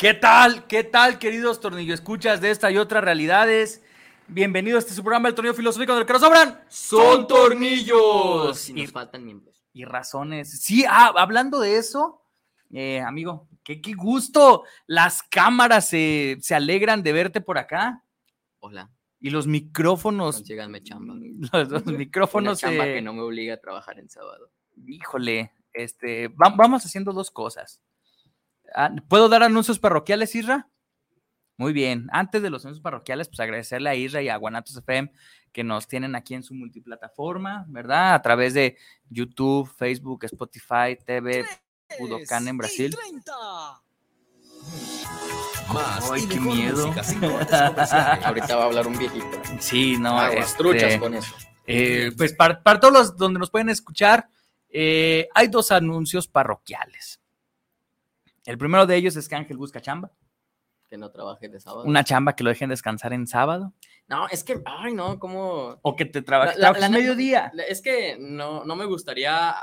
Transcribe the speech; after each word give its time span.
¿Qué 0.00 0.14
tal? 0.14 0.66
¿Qué 0.66 0.82
tal, 0.82 1.18
queridos 1.18 1.60
tornillo 1.60 1.92
escuchas 1.92 2.40
de 2.40 2.50
esta 2.50 2.70
y 2.70 2.78
otras 2.78 3.04
realidades? 3.04 3.82
Bienvenido 4.28 4.76
a 4.76 4.78
este 4.78 4.94
su 4.94 5.02
programa 5.02 5.28
El 5.28 5.34
Tornillo 5.34 5.52
Filosófico 5.52 5.94
del 5.94 6.06
que 6.06 6.12
nos 6.14 6.22
sobran 6.22 6.64
son 6.68 7.26
tornillos. 7.26 8.66
Y 8.70 8.72
nos 8.72 8.92
faltan 8.92 9.26
miembros. 9.26 9.62
Y 9.74 9.84
razones. 9.84 10.62
Sí, 10.62 10.86
ah, 10.88 11.12
hablando 11.18 11.60
de 11.60 11.76
eso, 11.76 12.22
eh, 12.70 13.00
amigo, 13.00 13.46
qué, 13.62 13.82
qué 13.82 13.92
gusto. 13.92 14.64
Las 14.86 15.22
cámaras 15.22 15.86
se, 15.88 16.38
se 16.40 16.54
alegran 16.54 17.02
de 17.02 17.12
verte 17.12 17.42
por 17.42 17.58
acá. 17.58 18.02
Hola. 18.60 18.88
Y 19.20 19.28
los 19.28 19.46
micrófonos. 19.46 20.36
Consíganme 20.36 20.82
chamba. 20.82 21.14
Los, 21.52 21.68
los 21.68 21.84
micrófonos. 21.84 22.62
Una 22.62 22.70
chamba 22.70 22.88
eh, 22.88 22.94
que 22.94 23.02
no 23.02 23.12
me 23.12 23.20
obliga 23.20 23.52
a 23.54 23.60
trabajar 23.60 23.98
en 23.98 24.08
sábado. 24.08 24.50
Híjole, 24.86 25.52
este, 25.74 26.28
va- 26.28 26.54
vamos 26.56 26.86
haciendo 26.86 27.12
dos 27.12 27.30
cosas. 27.30 27.82
Ah, 28.74 28.90
¿Puedo 29.08 29.28
dar 29.28 29.42
anuncios 29.42 29.78
parroquiales, 29.78 30.34
Isra? 30.34 30.68
Muy 31.56 31.72
bien. 31.72 32.08
Antes 32.10 32.42
de 32.42 32.50
los 32.50 32.64
anuncios 32.64 32.82
parroquiales, 32.82 33.28
pues 33.28 33.40
agradecerle 33.40 33.90
a 33.90 33.94
Isra 33.94 34.22
y 34.22 34.28
a 34.28 34.36
Guanatos 34.36 34.76
FM 34.76 35.12
que 35.52 35.64
nos 35.64 35.88
tienen 35.88 36.14
aquí 36.14 36.34
en 36.34 36.42
su 36.42 36.54
multiplataforma, 36.54 37.64
¿verdad? 37.68 38.14
A 38.14 38.22
través 38.22 38.54
de 38.54 38.76
YouTube, 39.08 39.70
Facebook, 39.76 40.24
Spotify, 40.24 40.96
TV, 41.04 41.44
Budokan 41.98 42.48
en 42.48 42.56
Brasil. 42.56 42.96
Más 45.72 46.10
Ay, 46.10 46.26
qué 46.26 46.40
miedo. 46.40 46.88
música. 46.88 47.66
Ahorita 48.24 48.56
va 48.56 48.62
a 48.62 48.66
hablar 48.66 48.86
un 48.86 48.98
viejito. 48.98 49.42
Sí, 49.58 49.96
no, 49.98 50.18
Aguas, 50.18 50.50
este, 50.50 50.58
truchas 50.58 50.98
con 50.98 51.14
eso. 51.14 51.34
Eh, 51.66 52.10
pues 52.16 52.32
para, 52.32 52.62
para 52.62 52.80
todos 52.80 52.94
los 52.94 53.16
donde 53.16 53.38
nos 53.38 53.50
pueden 53.50 53.68
escuchar, 53.68 54.28
eh, 54.68 55.28
hay 55.34 55.48
dos 55.48 55.70
anuncios 55.70 56.26
parroquiales. 56.26 57.19
El 58.50 58.58
primero 58.58 58.84
de 58.84 58.96
ellos 58.96 59.14
es 59.14 59.28
que 59.28 59.36
Ángel 59.36 59.56
busca 59.56 59.80
chamba, 59.80 60.10
Que 60.88 60.98
no 60.98 61.10
trabaje 61.12 61.48
de 61.48 61.60
sábado. 61.60 61.84
una 61.84 62.02
chamba 62.02 62.34
que 62.34 62.42
lo 62.42 62.50
dejen 62.50 62.68
descansar 62.68 63.12
en 63.12 63.28
sábado, 63.28 63.72
No, 64.08 64.26
es 64.28 64.42
que, 64.42 64.60
ay, 64.64 64.92
no, 64.92 65.20
¿cómo? 65.20 65.78
o 65.82 65.94
que 65.94 66.04
te 66.04 66.20
trabajes 66.20 66.56
La- 66.58 66.72
la- 66.72 66.78
la- 66.80 66.88
mediodía. 66.88 67.52
Es 67.68 67.80
que 67.80 68.16
no, 68.18 68.64
no 68.64 68.74
me 68.74 68.86
gustaría, 68.86 69.54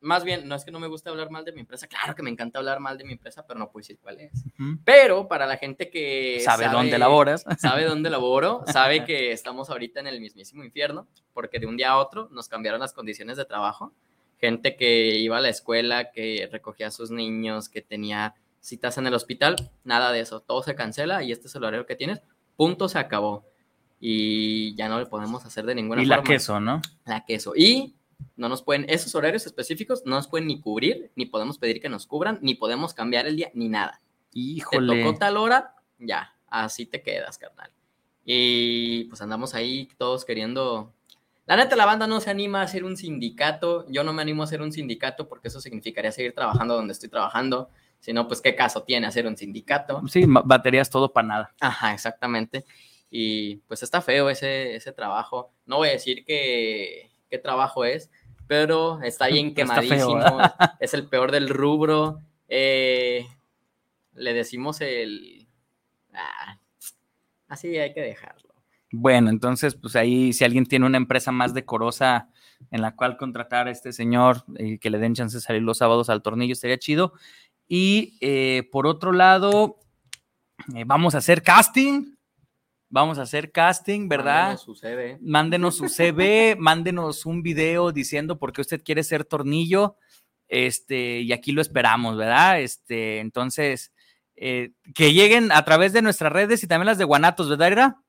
más 0.00 0.24
bien, 0.24 0.46
no 0.46 0.54
es 0.56 0.64
que 0.66 0.70
no 0.70 0.78
me 0.78 0.86
guste 0.88 1.08
hablar 1.08 1.30
mal 1.30 1.46
de 1.46 1.52
mi 1.52 1.60
empresa, 1.60 1.86
claro 1.86 2.14
que 2.14 2.22
me 2.22 2.28
encanta 2.28 2.58
hablar 2.58 2.80
mal 2.80 2.98
de 2.98 3.04
mi 3.04 3.14
empresa, 3.14 3.46
pero 3.46 3.58
no 3.58 3.70
puedo 3.70 3.80
decir 3.80 3.98
cuál 3.98 4.20
es. 4.20 4.44
Pero 4.84 5.26
para 5.26 5.46
la 5.46 5.56
gente 5.56 5.88
que 5.88 6.40
Sabe 6.44 6.68
dónde 6.68 6.98
laboras. 6.98 7.46
sabe 7.58 7.86
dónde 7.86 8.10
laboro, 8.10 8.62
sabe 8.66 9.06
que 9.06 9.32
estamos 9.32 9.70
ahorita 9.70 10.00
en 10.00 10.06
el 10.08 10.20
mismísimo 10.20 10.64
infierno, 10.64 11.08
porque 11.32 11.58
de 11.58 11.66
un 11.66 11.78
día 11.78 11.92
a 11.92 11.96
otro 11.96 12.28
nos 12.30 12.46
cambiaron 12.46 12.78
las 12.80 12.92
condiciones 12.92 13.38
de 13.38 13.46
trabajo. 13.46 13.94
Gente 14.38 14.76
que 14.76 15.18
iba 15.18 15.38
a 15.38 15.40
la 15.40 15.48
escuela, 15.48 16.10
que 16.12 16.48
recogía 16.50 16.88
a 16.88 16.90
sus 16.90 17.10
niños, 17.10 17.68
que 17.68 17.82
tenía 17.82 18.34
citas 18.60 18.98
en 18.98 19.06
el 19.06 19.14
hospital, 19.14 19.56
nada 19.84 20.12
de 20.12 20.20
eso, 20.20 20.40
todo 20.40 20.62
se 20.62 20.74
cancela 20.74 21.22
y 21.22 21.32
este 21.32 21.48
es 21.48 21.54
el 21.54 21.64
horario 21.64 21.86
que 21.86 21.96
tienes, 21.96 22.22
punto, 22.56 22.88
se 22.88 22.98
acabó. 22.98 23.44
Y 24.00 24.74
ya 24.76 24.88
no 24.88 24.98
le 25.00 25.06
podemos 25.06 25.44
hacer 25.44 25.66
de 25.66 25.74
ninguna 25.74 26.02
Y 26.02 26.06
forma. 26.06 26.16
la 26.18 26.22
queso, 26.22 26.60
¿no? 26.60 26.80
La 27.04 27.24
queso. 27.24 27.54
Y 27.56 27.96
no 28.36 28.48
nos 28.48 28.62
pueden, 28.62 28.86
esos 28.88 29.14
horarios 29.14 29.46
específicos 29.46 30.02
no 30.04 30.16
nos 30.16 30.28
pueden 30.28 30.46
ni 30.46 30.60
cubrir, 30.60 31.10
ni 31.16 31.26
podemos 31.26 31.58
pedir 31.58 31.80
que 31.80 31.88
nos 31.88 32.06
cubran, 32.06 32.38
ni 32.40 32.54
podemos 32.54 32.94
cambiar 32.94 33.26
el 33.26 33.36
día, 33.36 33.50
ni 33.54 33.68
nada 33.68 34.00
te 34.32 34.38
Híjole. 34.40 35.02
tocó 35.02 35.18
tal 35.18 35.36
hora, 35.36 35.74
ya, 35.98 36.34
así 36.48 36.86
te 36.86 37.02
quedas, 37.02 37.38
carnal. 37.38 37.70
Y 38.24 39.04
pues 39.04 39.20
andamos 39.22 39.54
ahí 39.54 39.88
todos 39.96 40.24
queriendo... 40.24 40.94
La 41.48 41.56
neta, 41.56 41.76
la 41.76 41.86
banda 41.86 42.06
no 42.06 42.20
se 42.20 42.28
anima 42.28 42.60
a 42.60 42.64
hacer 42.64 42.84
un 42.84 42.94
sindicato. 42.98 43.86
Yo 43.88 44.04
no 44.04 44.12
me 44.12 44.20
animo 44.20 44.42
a 44.42 44.44
hacer 44.44 44.60
un 44.60 44.70
sindicato 44.70 45.30
porque 45.30 45.48
eso 45.48 45.62
significaría 45.62 46.12
seguir 46.12 46.34
trabajando 46.34 46.74
donde 46.74 46.92
estoy 46.92 47.08
trabajando. 47.08 47.70
Si 48.00 48.12
no, 48.12 48.28
pues 48.28 48.42
qué 48.42 48.54
caso 48.54 48.82
tiene 48.82 49.06
hacer 49.06 49.26
un 49.26 49.34
sindicato. 49.34 50.02
Sí, 50.08 50.26
baterías 50.26 50.90
todo 50.90 51.10
para 51.10 51.26
nada. 51.26 51.54
Ajá, 51.58 51.94
exactamente. 51.94 52.66
Y 53.10 53.56
pues 53.66 53.82
está 53.82 54.02
feo 54.02 54.28
ese, 54.28 54.76
ese 54.76 54.92
trabajo. 54.92 55.50
No 55.64 55.78
voy 55.78 55.88
a 55.88 55.92
decir 55.92 56.22
que, 56.26 57.10
qué 57.30 57.38
trabajo 57.38 57.86
es, 57.86 58.10
pero 58.46 59.00
está 59.02 59.26
bien 59.28 59.54
Está 59.56 59.80
feo, 59.80 60.06
quemadísimo. 60.06 60.38
es 60.80 60.92
el 60.92 61.08
peor 61.08 61.32
del 61.32 61.48
rubro. 61.48 62.20
Eh, 62.46 63.26
le 64.12 64.34
decimos 64.34 64.82
el... 64.82 65.48
Ah, 66.12 66.58
así 67.48 67.74
hay 67.78 67.94
que 67.94 68.02
dejarlo. 68.02 68.47
Bueno, 68.90 69.30
entonces, 69.30 69.74
pues 69.74 69.96
ahí, 69.96 70.32
si 70.32 70.44
alguien 70.44 70.66
tiene 70.66 70.86
una 70.86 70.96
empresa 70.96 71.30
más 71.30 71.52
decorosa 71.52 72.30
en 72.70 72.80
la 72.80 72.96
cual 72.96 73.16
contratar 73.16 73.68
a 73.68 73.70
este 73.70 73.92
señor 73.92 74.44
y 74.58 74.78
que 74.78 74.90
le 74.90 74.98
den 74.98 75.14
chance 75.14 75.36
de 75.36 75.40
salir 75.40 75.62
los 75.62 75.78
sábados 75.78 76.08
al 76.08 76.22
tornillo, 76.22 76.52
estaría 76.52 76.78
chido. 76.78 77.12
Y 77.66 78.16
eh, 78.20 78.68
por 78.72 78.86
otro 78.86 79.12
lado, 79.12 79.78
eh, 80.74 80.84
vamos 80.86 81.14
a 81.14 81.18
hacer 81.18 81.42
casting. 81.42 82.14
Vamos 82.90 83.18
a 83.18 83.22
hacer 83.22 83.52
casting, 83.52 84.08
¿verdad? 84.08 84.56
Mándenos 84.56 84.62
su 84.62 84.74
CV. 84.74 85.18
Mándenos 85.20 85.76
su 85.76 85.88
CV, 85.88 86.56
mándenos 86.58 87.26
un 87.26 87.42
video 87.42 87.92
diciendo 87.92 88.38
por 88.38 88.54
qué 88.54 88.62
usted 88.62 88.82
quiere 88.82 89.04
ser 89.04 89.26
tornillo. 89.26 89.96
Este, 90.48 91.20
y 91.20 91.32
aquí 91.32 91.52
lo 91.52 91.60
esperamos, 91.60 92.16
¿verdad? 92.16 92.62
Este, 92.62 93.20
entonces, 93.20 93.92
eh, 94.36 94.72
que 94.94 95.12
lleguen 95.12 95.52
a 95.52 95.62
través 95.66 95.92
de 95.92 96.00
nuestras 96.00 96.32
redes 96.32 96.64
y 96.64 96.66
también 96.66 96.86
las 96.86 96.96
de 96.96 97.04
Guanatos, 97.04 97.50
¿verdad, 97.50 97.70
Ira? 97.70 98.02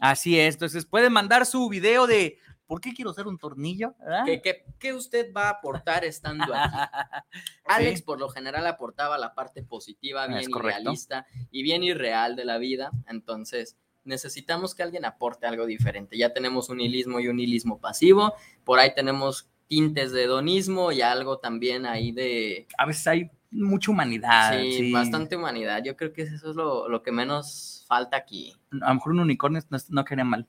Así 0.00 0.38
es. 0.38 0.54
Entonces, 0.54 0.86
pueden 0.86 1.12
mandar 1.12 1.46
su 1.46 1.68
video 1.68 2.06
de 2.06 2.38
por 2.66 2.80
qué 2.80 2.94
quiero 2.94 3.12
ser 3.12 3.26
un 3.26 3.38
tornillo. 3.38 3.94
¿Qué, 4.24 4.40
qué, 4.40 4.64
qué 4.78 4.94
usted 4.94 5.32
va 5.32 5.48
a 5.48 5.50
aportar 5.50 6.04
estando 6.04 6.54
aquí? 6.54 6.76
Alex 7.66 8.02
por 8.02 8.18
lo 8.18 8.28
general 8.30 8.66
aportaba 8.66 9.18
la 9.18 9.34
parte 9.34 9.62
positiva, 9.62 10.26
bien 10.26 10.50
idealista 10.50 11.26
y 11.50 11.62
bien 11.62 11.82
irreal 11.82 12.34
de 12.34 12.44
la 12.44 12.58
vida. 12.58 12.90
Entonces, 13.08 13.76
necesitamos 14.04 14.74
que 14.74 14.82
alguien 14.82 15.04
aporte 15.04 15.46
algo 15.46 15.66
diferente. 15.66 16.16
Ya 16.16 16.32
tenemos 16.32 16.68
un 16.70 16.80
hilismo 16.80 17.20
y 17.20 17.28
un 17.28 17.40
hilismo 17.40 17.78
pasivo. 17.78 18.34
Por 18.64 18.78
ahí 18.78 18.94
tenemos 18.94 19.50
tintes 19.68 20.12
de 20.12 20.24
hedonismo 20.24 20.92
y 20.92 21.02
algo 21.02 21.38
también 21.38 21.86
ahí 21.86 22.12
de... 22.12 22.66
A 22.78 22.86
veces 22.86 23.06
hay 23.06 23.30
mucha 23.50 23.90
humanidad. 23.90 24.58
sí, 24.58 24.72
sí. 24.72 24.92
bastante 24.92 25.36
humanidad. 25.36 25.82
Yo 25.84 25.96
creo 25.96 26.12
que 26.12 26.22
eso 26.22 26.50
es 26.50 26.56
lo, 26.56 26.88
lo 26.88 27.02
que 27.02 27.12
menos 27.12 27.81
falta 27.92 28.16
aquí. 28.16 28.56
A 28.80 28.88
lo 28.88 28.94
mejor 28.94 29.12
un 29.12 29.20
unicornio 29.20 29.60
no, 29.68 29.78
no 29.90 30.04
quería 30.06 30.24
mal. 30.24 30.46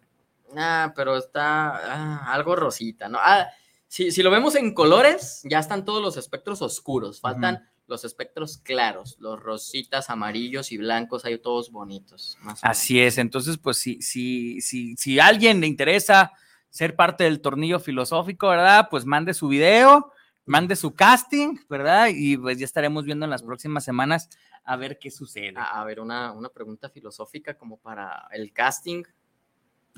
Ah, 0.55 0.93
pero 0.95 1.17
está 1.17 1.71
ah, 1.75 2.33
algo 2.33 2.55
rosita, 2.55 3.09
¿no? 3.09 3.19
Ah, 3.21 3.47
si, 3.89 4.11
si 4.11 4.23
lo 4.23 4.31
vemos 4.31 4.55
en 4.55 4.73
colores, 4.73 5.41
ya 5.43 5.59
están 5.59 5.83
todos 5.83 6.01
los 6.01 6.15
espectros 6.15 6.61
oscuros. 6.61 7.19
Faltan 7.19 7.67
los 7.85 8.05
espectros 8.05 8.59
claros, 8.59 9.17
los 9.19 9.37
rositas, 9.41 10.09
amarillos 10.09 10.71
y 10.71 10.77
blancos, 10.77 11.25
hay 11.25 11.37
todos 11.37 11.69
bonitos. 11.69 12.37
más 12.39 12.63
Así 12.63 13.01
es, 13.01 13.17
entonces, 13.17 13.57
pues 13.57 13.75
si, 13.75 14.01
si, 14.01 14.61
si, 14.61 14.95
si 14.95 15.19
a 15.19 15.27
alguien 15.27 15.59
le 15.59 15.67
interesa 15.67 16.31
ser 16.69 16.95
parte 16.95 17.25
del 17.25 17.41
tornillo 17.41 17.81
filosófico, 17.81 18.47
¿verdad? 18.47 18.87
Pues 18.89 19.05
mande 19.05 19.33
su 19.33 19.49
video, 19.49 20.13
mande 20.45 20.75
su 20.75 20.93
casting, 20.93 21.57
¿verdad? 21.69 22.09
Y 22.13 22.37
pues 22.37 22.57
ya 22.57 22.65
estaremos 22.65 23.05
viendo 23.05 23.25
en 23.25 23.31
las 23.31 23.43
próximas 23.43 23.83
semanas 23.83 24.29
a 24.63 24.75
ver 24.75 24.97
qué 24.99 25.09
sucede. 25.11 25.53
A, 25.55 25.81
a 25.81 25.83
ver, 25.85 25.99
una, 25.99 26.31
una 26.33 26.49
pregunta 26.49 26.89
filosófica 26.89 27.57
como 27.57 27.77
para 27.77 28.27
el 28.31 28.51
casting. 28.53 29.03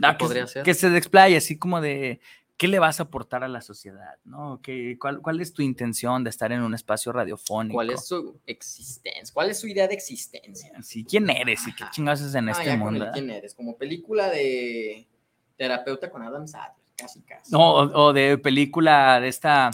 Ah, 0.02 0.18
¿qué 0.18 0.26
podría 0.26 0.44
que, 0.44 0.48
ser? 0.50 0.64
que 0.64 0.74
se 0.74 0.90
desplaye, 0.90 1.38
así 1.38 1.58
como 1.58 1.80
de 1.82 2.20
¿qué 2.58 2.68
le 2.68 2.80
vas 2.80 3.00
a 3.00 3.04
aportar 3.04 3.44
a 3.44 3.48
la 3.48 3.62
sociedad? 3.62 4.16
¿no? 4.24 4.60
¿Qué, 4.62 4.98
cuál, 5.00 5.22
¿Cuál 5.22 5.42
es 5.42 5.54
tu 5.54 5.62
intención 5.62 6.24
de 6.24 6.30
estar 6.30 6.52
en 6.52 6.62
un 6.62 6.74
espacio 6.74 7.12
radiofónico? 7.12 7.76
¿Cuál 7.76 7.92
es 7.92 8.06
su 8.08 8.40
existencia? 8.46 9.34
¿Cuál 9.34 9.50
es 9.50 9.60
su 9.60 9.68
idea 9.68 9.88
de 9.88 9.94
existencia? 9.94 10.72
Sí, 10.82 11.06
¿Quién 11.06 11.30
eres 11.30 11.68
y 11.68 11.74
qué 11.76 11.86
chingados 11.92 12.22
haces 12.22 12.36
en 12.36 12.50
Ah, 12.50 12.52
este 12.52 12.72
el 12.72 12.78
mundo? 12.78 13.08
¿Quién 13.14 13.30
eres? 13.30 13.54
Como 13.56 13.78
película 13.78 14.30
de 14.30 15.08
terapeuta 15.58 16.10
con 16.10 16.22
Adam 16.22 16.48
Sandler, 16.48 16.86
casi 16.98 17.22
casi. 17.22 17.52
No, 17.52 17.74
o, 17.76 18.08
o 18.08 18.14
de 18.14 18.38
película 18.38 19.20
de 19.22 19.28
esta, 19.30 19.70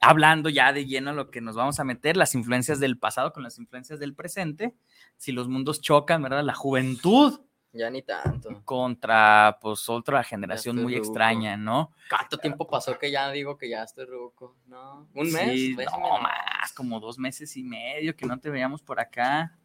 hablando 0.00 0.48
ya 0.48 0.72
de 0.72 0.86
lleno 0.86 1.10
a 1.10 1.14
lo 1.14 1.30
que 1.30 1.40
nos 1.40 1.56
vamos 1.56 1.78
a 1.80 1.84
meter, 1.84 2.16
las 2.16 2.34
influencias 2.34 2.80
del 2.80 2.98
pasado 2.98 3.32
con 3.32 3.42
las 3.42 3.58
influencias 3.58 3.98
del 4.00 4.14
presente, 4.14 4.74
si 5.16 5.32
los 5.32 5.48
mundos 5.48 5.80
chocan, 5.80 6.22
¿verdad? 6.22 6.42
La 6.42 6.54
juventud 6.54 7.40
Ya 7.72 7.90
ni 7.90 8.02
tanto. 8.02 8.62
contra, 8.64 9.58
pues, 9.60 9.88
otra 9.88 10.24
generación 10.24 10.76
muy 10.76 10.94
ruco. 10.96 11.06
extraña, 11.06 11.56
¿no? 11.56 11.92
¿Cuánto 12.08 12.38
tiempo 12.38 12.66
pasó 12.66 12.98
que 12.98 13.10
ya 13.10 13.30
digo 13.30 13.56
que 13.58 13.68
ya 13.68 13.82
estoy 13.84 14.06
ruco? 14.06 14.56
¿No? 14.66 15.06
¿Un 15.14 15.30
mes? 15.32 15.52
Sí, 15.52 15.74
Mes 15.76 15.86
y 15.88 16.00
no, 16.00 16.18
más, 16.18 16.72
como 16.74 16.98
dos 16.98 17.18
meses 17.18 17.56
y 17.56 17.62
medio 17.62 18.16
que 18.16 18.26
no 18.26 18.40
te 18.40 18.50
veíamos 18.50 18.82
por 18.82 18.98
acá. 18.98 19.56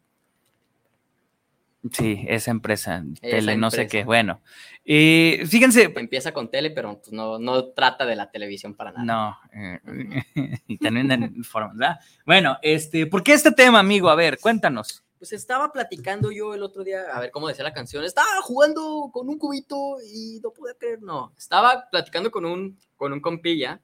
Sí, 1.92 2.24
esa 2.28 2.50
empresa, 2.50 3.04
tele, 3.20 3.56
no 3.56 3.70
sé 3.70 3.86
qué. 3.86 4.04
Bueno, 4.04 4.40
eh, 4.84 5.44
fíjense, 5.46 5.92
Empieza 5.96 6.32
con 6.32 6.50
tele, 6.50 6.70
pero 6.70 6.98
pues, 6.98 7.12
no, 7.12 7.38
no 7.38 7.66
trata 7.66 8.06
de 8.06 8.16
la 8.16 8.30
televisión 8.30 8.74
para 8.74 8.92
nada. 8.92 9.04
No, 9.04 9.38
eh, 9.52 10.20
y 10.66 10.78
también 10.78 11.10
en 11.10 11.44
forma, 11.44 11.72
¿verdad? 11.74 11.98
Bueno, 12.24 12.58
este, 12.62 13.06
¿por 13.06 13.22
qué 13.22 13.32
este 13.32 13.52
tema, 13.52 13.80
amigo? 13.80 14.08
A 14.08 14.14
ver, 14.14 14.38
cuéntanos. 14.38 15.02
Pues 15.18 15.32
estaba 15.32 15.72
platicando 15.72 16.30
yo 16.30 16.54
el 16.54 16.62
otro 16.62 16.84
día, 16.84 17.04
a 17.12 17.20
ver 17.20 17.30
cómo 17.30 17.48
decía 17.48 17.64
la 17.64 17.72
canción, 17.72 18.04
estaba 18.04 18.42
jugando 18.42 19.10
con 19.12 19.28
un 19.28 19.38
cubito 19.38 19.96
y 20.12 20.40
no 20.42 20.50
pude 20.50 20.76
creer, 20.76 21.00
no. 21.02 21.32
Estaba 21.36 21.88
platicando 21.90 22.30
con 22.30 22.44
un, 22.44 22.78
con 22.96 23.12
un 23.12 23.20
compilla 23.20 23.80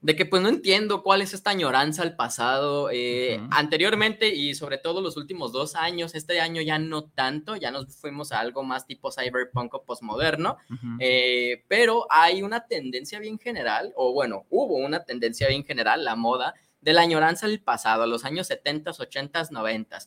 de 0.00 0.14
que 0.14 0.26
pues 0.26 0.40
no 0.42 0.48
entiendo 0.48 1.02
cuál 1.02 1.22
es 1.22 1.34
esta 1.34 1.50
añoranza 1.50 2.02
al 2.02 2.14
pasado. 2.14 2.88
eh. 2.92 3.40
Anteriormente 3.50 4.34
y 4.34 4.54
sobre 4.54 4.78
todo 4.78 5.00
los 5.00 5.16
últimos 5.16 5.52
dos 5.52 5.74
años, 5.74 6.14
este 6.14 6.40
año 6.40 6.62
ya 6.62 6.78
no 6.78 7.04
tanto, 7.04 7.56
ya 7.56 7.70
nos 7.70 7.96
fuimos 7.96 8.30
a 8.30 8.38
algo 8.38 8.62
más 8.62 8.86
tipo 8.86 9.10
cyberpunk 9.10 9.74
o 9.74 9.82
postmoderno. 9.84 10.56
Eh, 11.00 11.64
pero 11.68 12.06
hay 12.10 12.42
una 12.42 12.66
tendencia 12.66 13.18
bien 13.18 13.38
general, 13.38 13.92
o 13.96 14.12
bueno, 14.12 14.46
hubo 14.50 14.76
una 14.76 15.04
tendencia 15.04 15.48
bien 15.48 15.64
general, 15.64 16.04
la 16.04 16.14
moda, 16.14 16.54
de 16.80 16.92
la 16.92 17.02
añoranza 17.02 17.46
al 17.46 17.58
pasado, 17.60 18.04
a 18.04 18.06
los 18.06 18.24
años 18.24 18.46
70, 18.46 18.92
80, 18.92 19.48
90. 19.50 19.98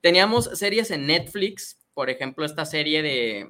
Teníamos 0.00 0.46
series 0.54 0.90
en 0.90 1.06
Netflix, 1.06 1.78
por 1.94 2.10
ejemplo, 2.10 2.44
esta 2.44 2.64
serie 2.64 3.00
de, 3.00 3.48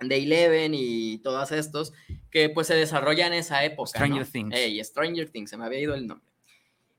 de 0.00 0.16
Eleven 0.16 0.72
y 0.74 1.18
todos 1.18 1.52
estos, 1.52 1.92
que 2.30 2.48
pues 2.48 2.66
se 2.66 2.74
desarrollan 2.74 3.32
en 3.32 3.40
esa 3.40 3.64
época. 3.64 3.90
Stranger 3.90 4.26
¿no? 4.26 4.32
Things. 4.32 4.56
Ey, 4.56 4.82
Stranger 4.82 5.28
Things, 5.30 5.50
se 5.50 5.56
me 5.56 5.64
había 5.64 5.80
ido 5.80 5.94
el 5.94 6.06
nombre. 6.06 6.26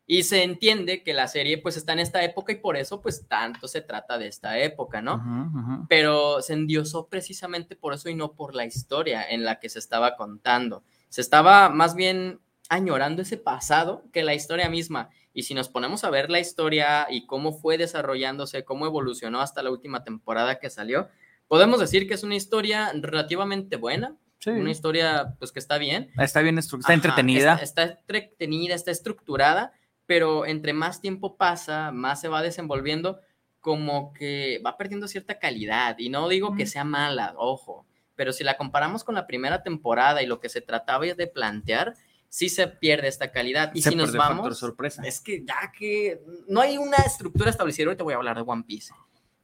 Y 0.08 0.24
se 0.24 0.44
entiende 0.44 1.04
que 1.04 1.14
la 1.14 1.28
serie 1.28 1.58
pues 1.58 1.78
está 1.78 1.94
en 1.94 2.00
esta 2.00 2.24
época 2.24 2.52
y 2.52 2.58
por 2.58 2.76
eso 2.76 3.00
pues 3.02 3.28
tanto 3.28 3.68
se 3.68 3.82
trata 3.82 4.18
de 4.18 4.28
esta 4.28 4.60
época, 4.60 5.02
¿no? 5.02 5.16
Ujú, 5.16 5.60
ujú. 5.60 5.86
pero 5.88 6.42
se 6.42 6.54
endiosó 6.54 7.08
precisamente 7.08 7.76
por 7.76 7.94
eso 7.94 8.10
y 8.10 8.16
no 8.16 8.34
por 8.34 8.54
la 8.54 8.66
historia 8.66 9.24
en 9.30 9.46
la 9.46 9.60
que 9.60 9.70
se 9.70 9.80
estaba 9.80 10.18
contando. 10.18 10.84
Se 11.08 11.22
estaba 11.22 11.70
más 11.70 11.96
bien 11.96 12.42
añorando 12.68 13.22
ese 13.22 13.38
pasado 13.38 14.04
que 14.12 14.24
la 14.24 14.34
historia 14.34 14.70
misma. 14.70 15.10
Y 15.34 15.44
si 15.44 15.54
nos 15.54 15.70
ponemos 15.70 16.04
a 16.04 16.10
ver 16.10 16.30
la 16.30 16.40
historia 16.40 17.08
y 17.10 17.26
cómo 17.26 17.54
fue 17.54 17.78
desarrollándose, 17.78 18.66
cómo 18.66 18.86
evolucionó 18.86 19.40
hasta 19.40 19.64
la 19.64 19.72
última 19.72 20.04
temporada 20.04 20.60
que 20.60 20.70
salió, 20.70 21.10
podemos 21.52 21.82
decir 21.82 22.08
que 22.08 22.14
es 22.14 22.24
una 22.24 22.36
historia 22.38 22.94
relativamente 22.96 23.76
buena, 23.76 24.16
Sí. 24.40 24.52
una 24.52 24.72
historia 24.72 25.36
pues 25.38 25.52
que 25.52 25.60
está 25.60 25.78
bien. 25.78 26.10
Está 26.18 26.40
bien, 26.42 26.58
está 26.58 26.78
Ajá, 26.82 26.94
entretenida. 26.94 27.56
Está, 27.62 27.84
está 27.84 28.00
entretenida, 28.04 28.74
está 28.74 28.90
estructurada, 28.92 29.74
pero 30.06 30.46
entre 30.46 30.72
más 30.72 31.02
tiempo 31.02 31.36
pasa, 31.36 31.92
más 31.92 32.22
se 32.22 32.30
va 32.30 32.42
desenvolviendo, 32.42 33.20
como 33.60 34.14
que 34.14 34.62
va 34.66 34.78
perdiendo 34.78 35.10
cierta 35.10 35.40
calidad. 35.40 35.98
Y 36.00 36.08
no 36.08 36.30
digo 36.30 36.56
que 36.56 36.64
Mm. 36.64 36.68
sea 36.68 36.84
mala, 36.86 37.34
ojo, 37.36 37.86
pero 38.16 38.32
si 38.32 38.46
la 38.46 38.56
comparamos 38.56 39.04
con 39.04 39.14
la 39.16 39.28
primera 39.28 39.62
temporada 39.62 40.24
y 40.24 40.28
lo 40.28 40.40
que 40.40 40.48
se 40.48 40.62
trataba 40.62 41.06
de 41.06 41.28
plantear, 41.28 41.96
sí 42.30 42.48
se 42.48 42.66
pierde 42.68 43.10
esta 43.10 43.30
calidad. 43.34 43.72
Y 43.76 43.82
Se 43.82 43.90
si 43.90 43.96
nos 43.98 44.14
vamos, 44.14 44.58
sorpresa. 44.58 45.02
es 45.06 45.20
que 45.20 45.44
ya 45.46 45.70
que 45.78 46.22
no 46.48 46.62
hay 46.62 46.78
una 46.78 46.96
estructura 47.06 47.50
establecida, 47.50 47.88
ahorita 47.88 48.06
voy 48.06 48.14
a 48.14 48.18
hablar 48.18 48.38
de 48.38 48.44
One 48.48 48.64
Piece. 48.66 48.94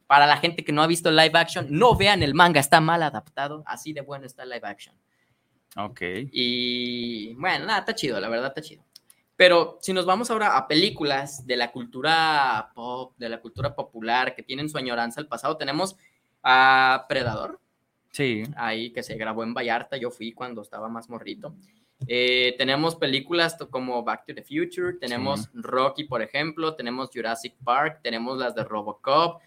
Para 0.08 0.26
la 0.26 0.38
gente 0.38 0.64
que 0.64 0.72
no 0.72 0.82
ha 0.82 0.86
visto 0.88 1.10
live 1.12 1.30
action, 1.34 1.66
no 1.70 1.94
vean 1.94 2.22
el 2.24 2.34
manga, 2.34 2.58
está 2.58 2.80
mal 2.80 3.02
adaptado, 3.04 3.62
así 3.66 3.92
de 3.92 4.00
bueno 4.00 4.26
está 4.26 4.44
live 4.44 4.66
action. 4.66 4.96
Ok. 5.76 6.00
Y 6.32 7.34
bueno, 7.34 7.66
nada, 7.66 7.80
está 7.80 7.94
chido, 7.94 8.18
la 8.18 8.28
verdad 8.28 8.48
está 8.48 8.62
chido. 8.62 8.82
Pero 9.36 9.78
si 9.80 9.92
nos 9.92 10.06
vamos 10.06 10.30
ahora 10.30 10.56
a 10.56 10.66
películas 10.66 11.46
de 11.46 11.56
la 11.56 11.70
cultura 11.70 12.72
pop, 12.74 13.14
de 13.18 13.28
la 13.28 13.40
cultura 13.40 13.74
popular, 13.76 14.34
que 14.34 14.42
tienen 14.42 14.68
su 14.68 14.78
añoranza 14.78 15.20
al 15.20 15.28
pasado, 15.28 15.56
tenemos 15.56 15.94
a 16.42 17.04
Predador, 17.08 17.60
Sí. 18.10 18.42
ahí 18.56 18.90
que 18.90 19.02
se 19.02 19.14
grabó 19.16 19.44
en 19.44 19.54
Vallarta, 19.54 19.96
yo 19.96 20.10
fui 20.10 20.32
cuando 20.32 20.62
estaba 20.62 20.88
más 20.88 21.08
morrito. 21.08 21.54
Eh, 22.06 22.54
tenemos 22.56 22.96
películas 22.96 23.56
como 23.70 24.02
Back 24.02 24.24
to 24.26 24.34
the 24.34 24.42
Future, 24.42 24.94
tenemos 24.98 25.42
Sí. 25.42 25.48
Rocky, 25.52 26.04
por 26.04 26.22
ejemplo, 26.22 26.74
tenemos 26.74 27.10
Jurassic 27.12 27.54
Park, 27.62 28.00
tenemos 28.02 28.38
las 28.38 28.54
de 28.54 28.64
Robocop, 28.64 29.40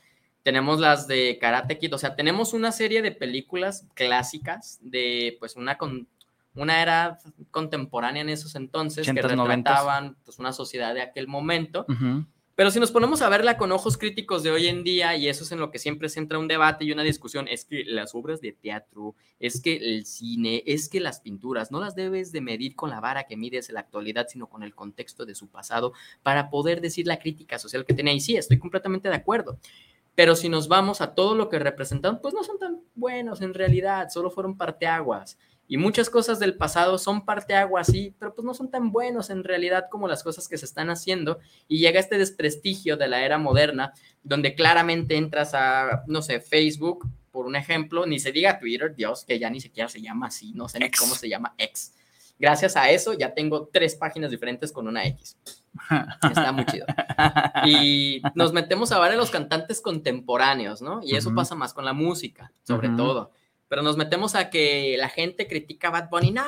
tenemos 0.43 0.79
las 0.79 1.07
de 1.07 1.38
Karate 1.39 1.77
Kid, 1.77 1.93
o 1.93 1.97
sea, 1.97 2.15
tenemos 2.15 2.53
una 2.53 2.71
serie 2.71 3.01
de 3.01 3.11
películas 3.11 3.88
clásicas 3.93 4.79
de 4.81 5.38
pues 5.39 5.55
una 5.55 5.77
con 5.77 6.07
una 6.53 6.81
era 6.81 7.17
contemporánea 7.51 8.21
en 8.21 8.29
esos 8.29 8.55
entonces 8.55 9.05
que 9.05 9.13
80s, 9.13 9.35
90s. 9.35 9.47
retrataban 9.47 10.17
pues 10.25 10.38
una 10.39 10.51
sociedad 10.51 10.93
de 10.93 11.01
aquel 11.01 11.27
momento 11.27 11.85
Ujú. 11.88 12.25
pero 12.55 12.71
si 12.71 12.79
nos 12.79 12.91
ponemos 12.91 13.21
a 13.21 13.29
verla 13.29 13.57
con 13.57 13.71
ojos 13.71 13.97
críticos 13.97 14.43
de 14.43 14.51
hoy 14.51 14.67
en 14.67 14.83
día, 14.83 15.15
y 15.15 15.29
eso 15.29 15.45
es 15.45 15.51
en 15.51 15.59
lo 15.59 15.71
que 15.71 15.79
siempre 15.79 16.09
se 16.09 16.19
entra 16.19 16.38
un 16.38 16.49
debate 16.49 16.83
y 16.83 16.91
una 16.91 17.03
discusión, 17.03 17.47
es 17.47 17.63
que 17.65 17.83
las 17.85 18.13
obras 18.13 18.41
de 18.41 18.51
teatro, 18.51 19.15
es 19.39 19.61
que 19.61 19.77
el 19.77 20.05
cine, 20.05 20.61
es 20.67 20.89
que 20.89 20.99
las 20.99 21.21
pinturas, 21.21 21.71
no 21.71 21.79
las 21.79 21.95
debes 21.95 22.31
de 22.31 22.41
medir 22.41 22.75
con 22.75 22.89
la 22.89 22.99
vara 22.99 23.23
que 23.23 23.38
mides 23.38 23.69
en 23.69 23.75
la 23.75 23.81
actualidad, 23.81 24.27
sino 24.29 24.47
con 24.47 24.61
el 24.61 24.75
contexto 24.75 25.25
de 25.25 25.33
su 25.33 25.47
pasado, 25.47 25.93
para 26.21 26.49
poder 26.49 26.81
decir 26.81 27.07
la 27.07 27.17
crítica 27.17 27.57
social 27.57 27.85
que 27.85 27.93
tenía. 27.95 28.13
Y 28.13 28.19
sí, 28.19 28.35
estoy 28.35 28.59
completamente 28.59 29.09
de 29.09 29.15
acuerdo. 29.15 29.57
Pero 30.15 30.35
si 30.35 30.49
nos 30.49 30.67
vamos 30.67 31.01
a 31.01 31.13
todo 31.15 31.35
lo 31.35 31.49
que 31.49 31.59
representan, 31.59 32.19
pues 32.21 32.33
no 32.33 32.43
son 32.43 32.59
tan 32.59 32.81
buenos 32.95 33.41
en 33.41 33.53
realidad, 33.53 34.09
solo 34.09 34.29
fueron 34.29 34.57
parteaguas. 34.57 35.37
Y 35.67 35.77
muchas 35.77 36.09
cosas 36.09 36.37
del 36.37 36.57
pasado 36.57 36.97
son 36.97 37.23
parteaguas, 37.23 37.87
sí, 37.87 38.13
pero 38.19 38.35
pues 38.35 38.43
no 38.43 38.53
son 38.53 38.69
tan 38.69 38.91
buenos 38.91 39.29
en 39.29 39.45
realidad 39.45 39.86
como 39.89 40.09
las 40.09 40.21
cosas 40.21 40.50
que 40.50 40.57
se 40.57 40.65
están 40.65 40.89
haciendo 40.89 41.39
y 41.69 41.79
llega 41.79 42.00
este 42.00 42.17
desprestigio 42.17 42.97
de 42.97 43.07
la 43.07 43.24
era 43.24 43.38
moderna, 43.38 43.93
donde 44.21 44.53
claramente 44.53 45.15
entras 45.15 45.53
a, 45.53 46.03
no 46.07 46.21
sé, 46.21 46.41
Facebook, 46.41 47.07
por 47.31 47.45
un 47.45 47.55
ejemplo, 47.55 48.05
ni 48.05 48.19
se 48.19 48.33
diga 48.33 48.59
Twitter, 48.59 48.93
Dios, 48.93 49.24
que 49.24 49.39
ya 49.39 49.50
ni 49.50 49.62
siquiera 49.62 49.88
se 49.88 50.01
llama 50.01 50.27
así, 50.27 50.51
no 50.51 50.67
sé 50.67 50.77
ni 50.77 50.91
cómo 50.91 51.15
se 51.15 51.29
llama 51.29 51.55
X. 51.57 51.93
Gracias 52.38 52.75
a 52.75 52.89
eso 52.89 53.13
ya 53.13 53.33
tengo 53.33 53.69
tres 53.71 53.95
páginas 53.95 54.29
diferentes 54.29 54.74
con 54.74 54.88
una 54.89 55.05
X. 55.05 55.38
Está 56.23 56.51
muy 56.51 56.65
chido. 56.65 56.85
Y 57.65 58.21
nos 58.35 58.53
metemos 58.53 58.91
a 58.91 58.99
ver 58.99 59.11
a 59.11 59.15
los 59.15 59.29
cantantes 59.31 59.81
contemporáneos, 59.81 60.81
¿no? 60.81 61.01
Y 61.03 61.15
eso 61.15 61.29
Ujú. 61.29 61.35
pasa 61.37 61.55
más 61.55 61.73
con 61.73 61.85
la 61.85 61.93
música, 61.93 62.51
sobre 62.63 62.87
Ujú. 62.89 62.97
todo. 62.97 63.31
Pero 63.67 63.83
nos 63.83 63.95
metemos 63.95 64.35
a 64.35 64.49
que 64.49 64.97
la 64.99 65.07
gente 65.07 65.47
critica 65.47 65.87
a 65.87 65.91
Bad 65.91 66.09
Bunny, 66.09 66.31
no, 66.31 66.43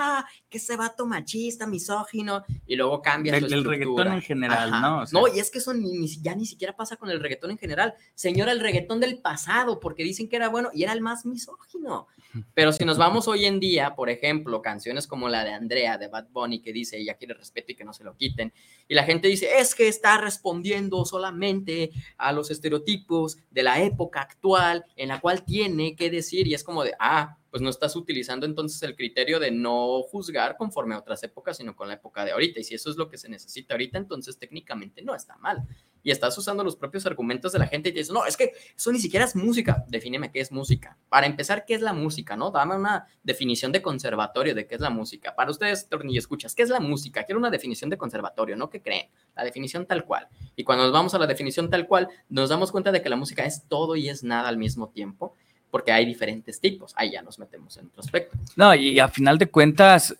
que 0.49 0.57
ese 0.57 0.75
vato 0.75 1.05
machista, 1.05 1.65
misógino, 1.65 2.43
y 2.67 2.75
luego 2.75 3.01
cambia 3.01 3.31
Del- 3.31 3.47
su 3.47 3.55
estructura. 3.55 3.77
reggaetón 3.77 4.13
en 4.13 4.21
general, 4.21 4.73
Ajá. 4.73 4.81
¿no? 4.81 5.01
O 5.03 5.05
sea- 5.05 5.21
no, 5.21 5.27
y 5.33 5.39
es 5.39 5.49
que 5.49 5.59
eso 5.59 5.73
ni- 5.73 6.05
ya 6.21 6.35
ni 6.35 6.45
siquiera 6.45 6.75
pasa 6.75 6.97
con 6.97 7.09
el 7.09 7.21
reggaetón 7.21 7.51
en 7.51 7.57
general. 7.57 7.93
Señora, 8.13 8.51
el 8.51 8.59
reggaetón 8.59 8.99
del 8.99 9.19
pasado, 9.19 9.79
porque 9.79 10.03
dicen 10.03 10.27
que 10.27 10.35
era 10.35 10.49
bueno 10.49 10.69
y 10.73 10.83
era 10.83 10.91
el 10.91 10.99
más 10.99 11.25
misógino. 11.25 12.07
Pero 12.55 12.73
si 12.73 12.83
nos 12.83 12.97
vamos 12.97 13.27
hoy 13.29 13.45
en 13.45 13.61
día, 13.61 13.95
por 13.95 14.09
ejemplo, 14.09 14.61
canciones 14.61 15.07
como 15.07 15.29
la 15.29 15.45
de 15.45 15.53
Andrea, 15.53 15.97
de 15.97 16.09
Bad 16.09 16.27
Bunny, 16.31 16.61
que 16.61 16.73
dice 16.73 16.97
ella 16.97 17.13
quiere 17.13 17.35
respeto 17.35 17.71
y 17.71 17.75
que 17.75 17.85
no 17.85 17.93
se 17.93 18.03
lo 18.03 18.17
quiten, 18.17 18.51
y 18.87 18.95
la 18.95 19.03
gente 19.03 19.27
dice, 19.27 19.47
es 19.59 19.75
que 19.75 19.87
está 19.87 20.17
respondiendo 20.17 21.05
solamente 21.05 21.91
a 22.17 22.31
los 22.31 22.51
estereotipos 22.51 23.37
de 23.51 23.63
la 23.63 23.81
época 23.81 24.21
actual 24.21 24.85
en 24.95 25.09
la 25.09 25.19
cual 25.19 25.43
tiene 25.43 25.95
que 25.95 26.09
decir, 26.09 26.47
y 26.47 26.53
es 26.53 26.63
como 26.63 26.83
de, 26.83 26.93
ah, 26.99 27.37
pues 27.53 27.61
no 27.61 27.69
estás 27.69 27.95
utilizando 27.95 28.47
entonces 28.47 28.81
el 28.81 28.95
criterio 28.95 29.39
de 29.39 29.51
no 29.51 30.01
juzgar 30.01 30.57
conforme 30.57 30.95
a 30.95 30.97
otras 30.97 31.21
épocas, 31.21 31.57
sino 31.57 31.75
con 31.75 31.87
la 31.87 31.93
época 31.93 32.25
de 32.25 32.31
ahorita. 32.31 32.59
Y 32.59 32.63
si 32.63 32.73
eso 32.73 32.89
es 32.89 32.97
lo 32.97 33.09
que 33.09 33.19
se 33.19 33.29
necesita 33.29 33.75
ahorita, 33.75 33.99
entonces 33.99 34.39
técnicamente 34.39 35.03
no 35.03 35.13
está 35.13 35.37
mal. 35.37 35.63
Y 36.01 36.09
estás 36.09 36.35
usando 36.35 36.63
los 36.63 36.75
propios 36.75 37.05
argumentos 37.05 37.51
de 37.51 37.59
la 37.59 37.67
gente 37.67 37.89
y 37.89 37.91
te 37.91 37.99
dices, 37.99 38.11
no, 38.11 38.25
es 38.25 38.37
que 38.37 38.53
eso 38.75 38.91
ni 38.91 38.97
siquiera 38.97 39.25
es 39.25 39.35
música. 39.35 39.85
Defíneme 39.87 40.31
qué 40.31 40.39
es 40.39 40.51
música. 40.51 40.97
Para 41.09 41.27
empezar, 41.27 41.63
¿qué 41.63 41.75
es 41.75 41.81
la 41.81 41.93
música? 41.93 42.35
¿No? 42.35 42.49
Dame 42.49 42.75
una 42.75 43.05
definición 43.21 43.71
de 43.71 43.83
conservatorio 43.83 44.55
de 44.55 44.65
qué 44.65 44.73
es 44.73 44.81
la 44.81 44.89
música. 44.89 45.35
Para 45.35 45.51
ustedes, 45.51 45.87
Tornillo, 45.87 46.17
escuchas, 46.17 46.55
¿qué 46.55 46.63
es 46.63 46.69
la 46.69 46.79
música? 46.79 47.23
Quiero 47.23 47.37
una 47.37 47.51
definición 47.51 47.91
de 47.91 47.99
conservatorio, 47.99 48.55
¿no? 48.55 48.71
¿Qué 48.71 48.81
creen? 48.81 49.11
La 49.35 49.43
definición 49.43 49.85
tal 49.85 50.05
cual. 50.05 50.27
Y 50.55 50.63
cuando 50.63 50.85
nos 50.85 50.91
vamos 50.91 51.13
a 51.13 51.19
la 51.19 51.27
definición 51.27 51.69
tal 51.69 51.87
cual, 51.87 52.09
nos 52.29 52.49
damos 52.49 52.71
cuenta 52.71 52.91
de 52.91 53.03
que 53.03 53.09
la 53.09 53.15
música 53.15 53.45
es 53.45 53.67
todo 53.67 53.95
y 53.95 54.09
es 54.09 54.23
nada 54.23 54.49
al 54.49 54.57
mismo 54.57 54.89
tiempo, 54.89 55.35
porque 55.73 55.91
hay 55.91 56.05
diferentes 56.05 56.61
tipos. 56.61 56.93
Ahí 56.95 57.13
ya 57.13 57.23
nos 57.23 57.39
metemos 57.39 57.75
en 57.77 57.87
otro 57.87 58.01
aspecto. 58.01 58.37
No, 58.55 58.75
y 58.75 58.99
a 58.99 59.07
final 59.07 59.39
de 59.39 59.49
cuentas, 59.49 60.15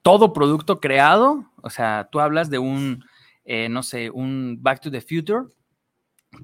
todo 0.00 0.32
producto 0.32 0.78
creado, 0.78 1.44
o 1.60 1.70
sea, 1.70 2.08
tú 2.12 2.20
hablas 2.20 2.50
de 2.50 2.60
un, 2.60 3.04
eh, 3.44 3.68
no 3.68 3.82
sé, 3.82 4.10
un 4.10 4.58
Back 4.60 4.82
to 4.82 4.88
the 4.92 5.00
Future, 5.00 5.46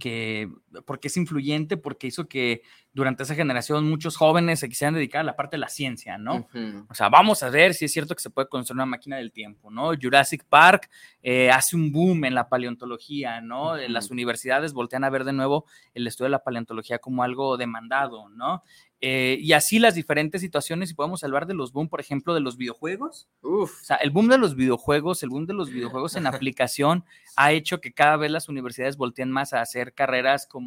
que 0.01 0.51
porque 0.85 1.09
es 1.09 1.17
influyente, 1.17 1.77
porque 1.77 2.07
hizo 2.07 2.29
que 2.29 2.63
durante 2.93 3.23
esa 3.23 3.35
generación 3.35 3.89
muchos 3.89 4.17
jóvenes 4.17 4.61
se 4.61 4.69
quisieran 4.69 4.95
dedicar 4.95 5.21
a 5.21 5.25
la 5.25 5.37
parte 5.37 5.57
de 5.57 5.61
la 5.61 5.69
ciencia, 5.69 6.19
¿no? 6.19 6.49
O 6.89 6.95
sea, 6.95 7.09
vamos 7.09 7.43
a 7.43 7.51
ver 7.51 7.75
si 7.75 7.85
es 7.85 7.93
cierto 7.93 8.15
que 8.15 8.23
se 8.23 8.31
puede 8.31 8.49
construir 8.49 8.77
una 8.77 8.87
máquina 8.87 9.17
del 9.17 9.33
tiempo, 9.33 9.71
¿no? 9.71 9.93
Jurassic 10.01 10.45
Park 10.45 10.89
eh, 11.23 11.51
hace 11.51 11.77
un 11.77 11.93
boom 11.93 12.25
en 12.25 12.35
la 12.35 12.49
paleontología, 12.49 13.41
¿no? 13.41 13.77
Eh, 13.77 13.89
Las 13.89 14.11
universidades 14.11 14.73
voltean 14.73 15.05
a 15.05 15.11
ver 15.11 15.25
de 15.25 15.33
nuevo 15.33 15.67
el 15.93 16.07
estudio 16.07 16.27
de 16.27 16.31
la 16.31 16.43
paleontología 16.43 16.99
como 16.99 17.23
algo 17.23 17.57
demandado, 17.57 18.29
¿no? 18.31 18.63
Eh, 19.03 19.39
y 19.41 19.53
así 19.53 19.79
las 19.79 19.95
diferentes 19.95 20.41
situaciones, 20.41 20.91
y 20.91 20.95
podemos 20.95 21.23
hablar 21.23 21.47
de 21.47 21.53
los 21.53 21.73
boom, 21.73 21.89
por 21.89 22.01
ejemplo, 22.01 22.33
de 22.33 22.41
los 22.41 22.57
videojuegos. 22.57 23.29
Uf. 23.43 23.83
O 23.83 23.85
sea, 23.85 23.97
el 23.97 24.11
boom 24.11 24.29
de 24.29 24.39
los 24.39 24.57
videojuegos, 24.57 25.23
el 25.23 25.29
boom 25.29 25.47
de 25.47 25.53
los 25.53 25.71
videojuegos 25.71 26.17
en 26.17 26.27
aplicación 26.55 27.05
ha 27.37 27.53
hecho 27.53 27.81
que 27.81 27.93
cada 27.93 28.17
vez 28.17 28.31
las 28.31 28.49
universidades 28.49 28.97
volteen 28.97 29.31
más 29.31 29.53
a 29.53 29.61
hacer 29.61 29.93
carreras 29.93 30.47
como 30.47 30.66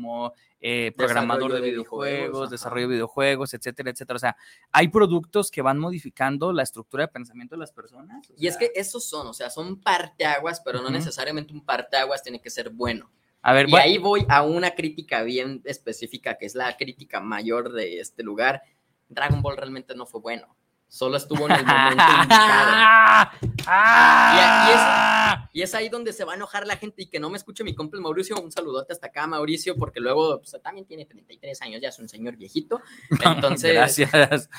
eh, 0.62 0.94
programador 0.96 1.54
de 1.54 1.62
videojuegos, 1.62 2.50
desarrollo 2.50 2.88
de 2.88 2.94
videojuegos, 2.96 3.54
etcétera, 3.54 3.92
etcétera. 3.92 4.16
O 4.18 4.20
sea, 4.20 4.38
hay 4.72 4.90
productos 4.90 5.52
que 5.52 5.62
van 5.62 5.80
modificando 5.80 6.52
la 6.52 6.64
estructura 6.64 7.06
de 7.06 7.08
pensamiento 7.10 7.56
de 7.56 7.60
las 7.60 7.72
personas. 7.72 8.30
o 8.30 8.34
Y 8.38 8.48
es 8.48 8.58
que 8.58 8.72
esos 8.76 9.08
son, 9.08 9.28
o 9.28 9.34
sea, 9.34 9.50
son 9.50 9.80
parteaguas, 9.80 10.62
pero 10.62 10.82
no 10.82 10.90
necesariamente 10.90 11.54
un 11.54 11.64
parteaguas 11.64 12.24
tiene 12.24 12.42
que 12.42 12.50
ser 12.50 12.70
bueno. 12.70 13.10
a 13.42 13.54
ver, 13.54 13.68
Y 13.68 13.72
bueno, 13.72 13.86
ahí 13.86 13.98
voy 13.98 14.26
a 14.28 14.44
una 14.44 14.72
crítica 14.72 15.24
bien 15.24 15.62
específica, 15.66 16.38
que 16.38 16.46
es 16.46 16.56
la 16.56 16.76
crítica 16.76 17.20
mayor 17.20 17.72
de 17.72 18.00
este 18.00 18.24
lugar. 18.24 18.62
Dragon 19.08 19.42
Ball 19.42 19.58
realmente 19.58 19.96
no 19.96 20.06
fue 20.06 20.22
bueno. 20.22 20.56
Solo 20.90 21.18
estuvo 21.18 21.46
en 21.46 21.52
el 21.52 21.66
momento 21.66 22.04
indicado. 22.16 23.30
¡Ah! 23.68 25.48
Y 25.54 25.62
es 25.62 25.76
ahí 25.76 25.88
donde 25.88 26.14
se 26.14 26.26
va 26.26 26.34
a 26.34 26.36
enojar 26.36 26.66
la 26.66 26.78
gente 26.78 27.04
y 27.04 27.06
que 27.06 27.20
no 27.20 27.30
me 27.30 27.38
escuche 27.38 27.64
mi 27.64 27.76
compa 27.76 27.96
el 27.96 28.02
Mauricio. 28.02 28.42
Un 28.42 28.52
saludote 28.52 28.94
hasta 28.94 29.08
acá, 29.08 29.28
Mauricio, 29.28 29.76
porque 29.76 30.00
luego 30.00 30.40
pues, 30.42 30.56
también 30.64 30.88
tiene 30.88 31.06
33 31.06 31.62
años, 31.62 31.80
ya 31.82 31.90
es 31.90 32.00
un 32.00 32.10
señor 32.10 32.38
viejito. 32.38 32.82
Entonces, 33.24 33.74
Gracias. 33.74 34.50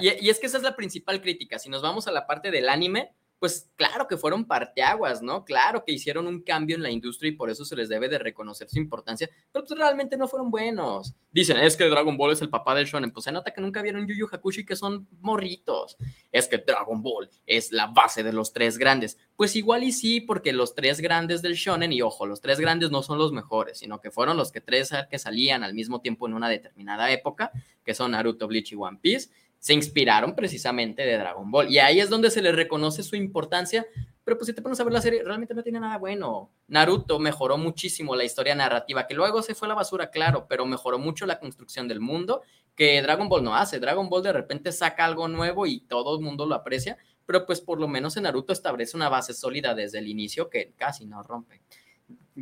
y, 0.00 0.26
y 0.26 0.30
es 0.30 0.40
que 0.40 0.46
esa 0.46 0.56
es 0.56 0.62
la 0.62 0.74
principal 0.74 1.20
crítica. 1.20 1.58
Si 1.58 1.68
nos 1.68 1.82
vamos 1.82 2.08
a 2.08 2.12
la 2.12 2.26
parte 2.26 2.50
del 2.50 2.70
anime, 2.70 3.14
pues 3.40 3.70
claro 3.74 4.06
que 4.06 4.18
fueron 4.18 4.44
parteaguas, 4.44 5.22
¿no? 5.22 5.46
Claro 5.46 5.82
que 5.82 5.92
hicieron 5.92 6.26
un 6.26 6.42
cambio 6.42 6.76
en 6.76 6.82
la 6.82 6.90
industria 6.90 7.30
y 7.30 7.34
por 7.34 7.48
eso 7.48 7.64
se 7.64 7.74
les 7.74 7.88
debe 7.88 8.10
de 8.10 8.18
reconocer 8.18 8.68
su 8.68 8.78
importancia, 8.78 9.30
pero 9.50 9.64
pues 9.64 9.78
realmente 9.78 10.18
no 10.18 10.28
fueron 10.28 10.50
buenos. 10.50 11.14
Dicen, 11.32 11.56
es 11.56 11.74
que 11.74 11.88
Dragon 11.88 12.18
Ball 12.18 12.32
es 12.32 12.42
el 12.42 12.50
papá 12.50 12.74
del 12.74 12.84
shonen, 12.84 13.10
pues 13.10 13.24
se 13.24 13.32
nota 13.32 13.50
que 13.52 13.62
nunca 13.62 13.80
vieron 13.80 14.06
Yu 14.06 14.14
Yu 14.14 14.28
Hakushi 14.30 14.66
que 14.66 14.76
son 14.76 15.08
morritos. 15.20 15.96
Es 16.30 16.48
que 16.48 16.58
Dragon 16.58 17.02
Ball 17.02 17.30
es 17.46 17.72
la 17.72 17.86
base 17.86 18.22
de 18.22 18.34
los 18.34 18.52
tres 18.52 18.76
grandes. 18.76 19.16
Pues 19.36 19.56
igual 19.56 19.84
y 19.84 19.92
sí, 19.92 20.20
porque 20.20 20.52
los 20.52 20.74
tres 20.74 21.00
grandes 21.00 21.40
del 21.40 21.54
shonen, 21.54 21.94
y 21.94 22.02
ojo, 22.02 22.26
los 22.26 22.42
tres 22.42 22.60
grandes 22.60 22.90
no 22.90 23.02
son 23.02 23.16
los 23.16 23.32
mejores, 23.32 23.78
sino 23.78 24.02
que 24.02 24.10
fueron 24.10 24.36
los 24.36 24.52
que 24.52 24.60
tres 24.60 24.90
que 25.08 25.18
salían 25.18 25.64
al 25.64 25.72
mismo 25.72 26.02
tiempo 26.02 26.26
en 26.26 26.34
una 26.34 26.50
determinada 26.50 27.10
época, 27.10 27.52
que 27.82 27.94
son 27.94 28.10
Naruto, 28.10 28.46
Bleach 28.46 28.72
y 28.72 28.76
One 28.76 28.98
Piece 29.00 29.30
se 29.60 29.74
inspiraron 29.74 30.34
precisamente 30.34 31.02
de 31.02 31.18
Dragon 31.18 31.50
Ball. 31.50 31.70
Y 31.70 31.78
ahí 31.78 32.00
es 32.00 32.08
donde 32.08 32.30
se 32.30 32.42
les 32.42 32.56
reconoce 32.56 33.02
su 33.02 33.14
importancia, 33.14 33.86
pero 34.24 34.38
pues 34.38 34.46
si 34.46 34.54
te 34.54 34.62
pones 34.62 34.80
a 34.80 34.84
ver 34.84 34.92
la 34.92 35.02
serie, 35.02 35.22
realmente 35.22 35.54
no 35.54 35.62
tiene 35.62 35.78
nada 35.78 35.98
bueno. 35.98 36.50
Naruto 36.66 37.18
mejoró 37.18 37.58
muchísimo 37.58 38.16
la 38.16 38.24
historia 38.24 38.54
narrativa, 38.54 39.06
que 39.06 39.14
luego 39.14 39.42
se 39.42 39.54
fue 39.54 39.66
a 39.66 39.70
la 39.70 39.74
basura, 39.74 40.10
claro, 40.10 40.46
pero 40.48 40.64
mejoró 40.64 40.98
mucho 40.98 41.26
la 41.26 41.38
construcción 41.38 41.88
del 41.88 42.00
mundo, 42.00 42.42
que 42.74 43.02
Dragon 43.02 43.28
Ball 43.28 43.44
no 43.44 43.54
hace. 43.54 43.78
Dragon 43.78 44.08
Ball 44.08 44.22
de 44.22 44.32
repente 44.32 44.72
saca 44.72 45.04
algo 45.04 45.28
nuevo 45.28 45.66
y 45.66 45.80
todo 45.80 46.16
el 46.16 46.24
mundo 46.24 46.46
lo 46.46 46.54
aprecia, 46.54 46.96
pero 47.26 47.44
pues 47.44 47.60
por 47.60 47.78
lo 47.78 47.86
menos 47.86 48.16
en 48.16 48.22
Naruto 48.22 48.54
establece 48.54 48.96
una 48.96 49.10
base 49.10 49.34
sólida 49.34 49.74
desde 49.74 49.98
el 49.98 50.08
inicio 50.08 50.48
que 50.48 50.72
casi 50.74 51.04
no 51.04 51.22
rompe. 51.22 51.60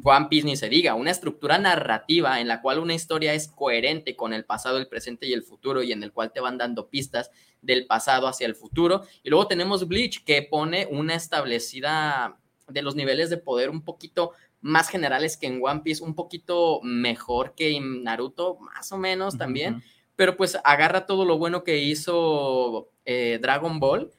One 0.03 0.27
Piece 0.29 0.47
ni 0.47 0.57
se 0.57 0.69
diga, 0.69 0.95
una 0.95 1.11
estructura 1.11 1.59
narrativa 1.59 2.41
en 2.41 2.49
la 2.49 2.61
cual 2.61 2.79
una 2.79 2.95
historia 2.95 3.35
es 3.35 3.49
coherente 3.49 4.17
con 4.17 4.33
el 4.33 4.45
pasado, 4.45 4.79
el 4.79 4.89
presente 4.89 5.27
y 5.27 5.33
el 5.33 5.43
futuro 5.43 5.83
y 5.83 5.93
en 5.93 6.03
el 6.03 6.13
cual 6.13 6.33
te 6.33 6.41
van 6.41 6.59
dando 6.59 6.89
pistas 6.89 7.31
del 7.63 7.87
pasado 7.87 8.29
hacia 8.29 8.47
el 8.47 8.55
futuro. 8.55 9.03
Y 9.23 9.31
luego 9.31 9.47
tenemos 9.47 9.89
Bleach 9.89 10.25
que 10.25 10.43
pone 10.43 10.87
una 10.91 11.15
establecida 11.15 12.39
de 12.69 12.83
los 12.83 12.95
niveles 12.95 13.31
de 13.31 13.39
poder 13.39 13.71
un 13.71 13.83
poquito 13.83 14.33
más 14.61 14.89
generales 14.89 15.37
que 15.37 15.47
en 15.47 15.61
One 15.63 15.81
Piece, 15.81 16.05
un 16.05 16.15
poquito 16.15 16.81
mejor 16.83 17.55
que 17.55 17.77
en 17.77 18.03
Naruto, 18.03 18.59
más 18.61 18.93
o 18.93 18.99
menos 18.99 19.39
también, 19.39 19.83
pero 20.17 20.37
pues 20.37 20.59
agarra 20.65 21.07
todo 21.07 21.25
lo 21.25 21.39
bueno 21.39 21.63
que 21.63 21.79
hizo 21.79 22.91
eh, 23.05 23.39
Dragon 23.41 23.79
Ball 23.79 24.11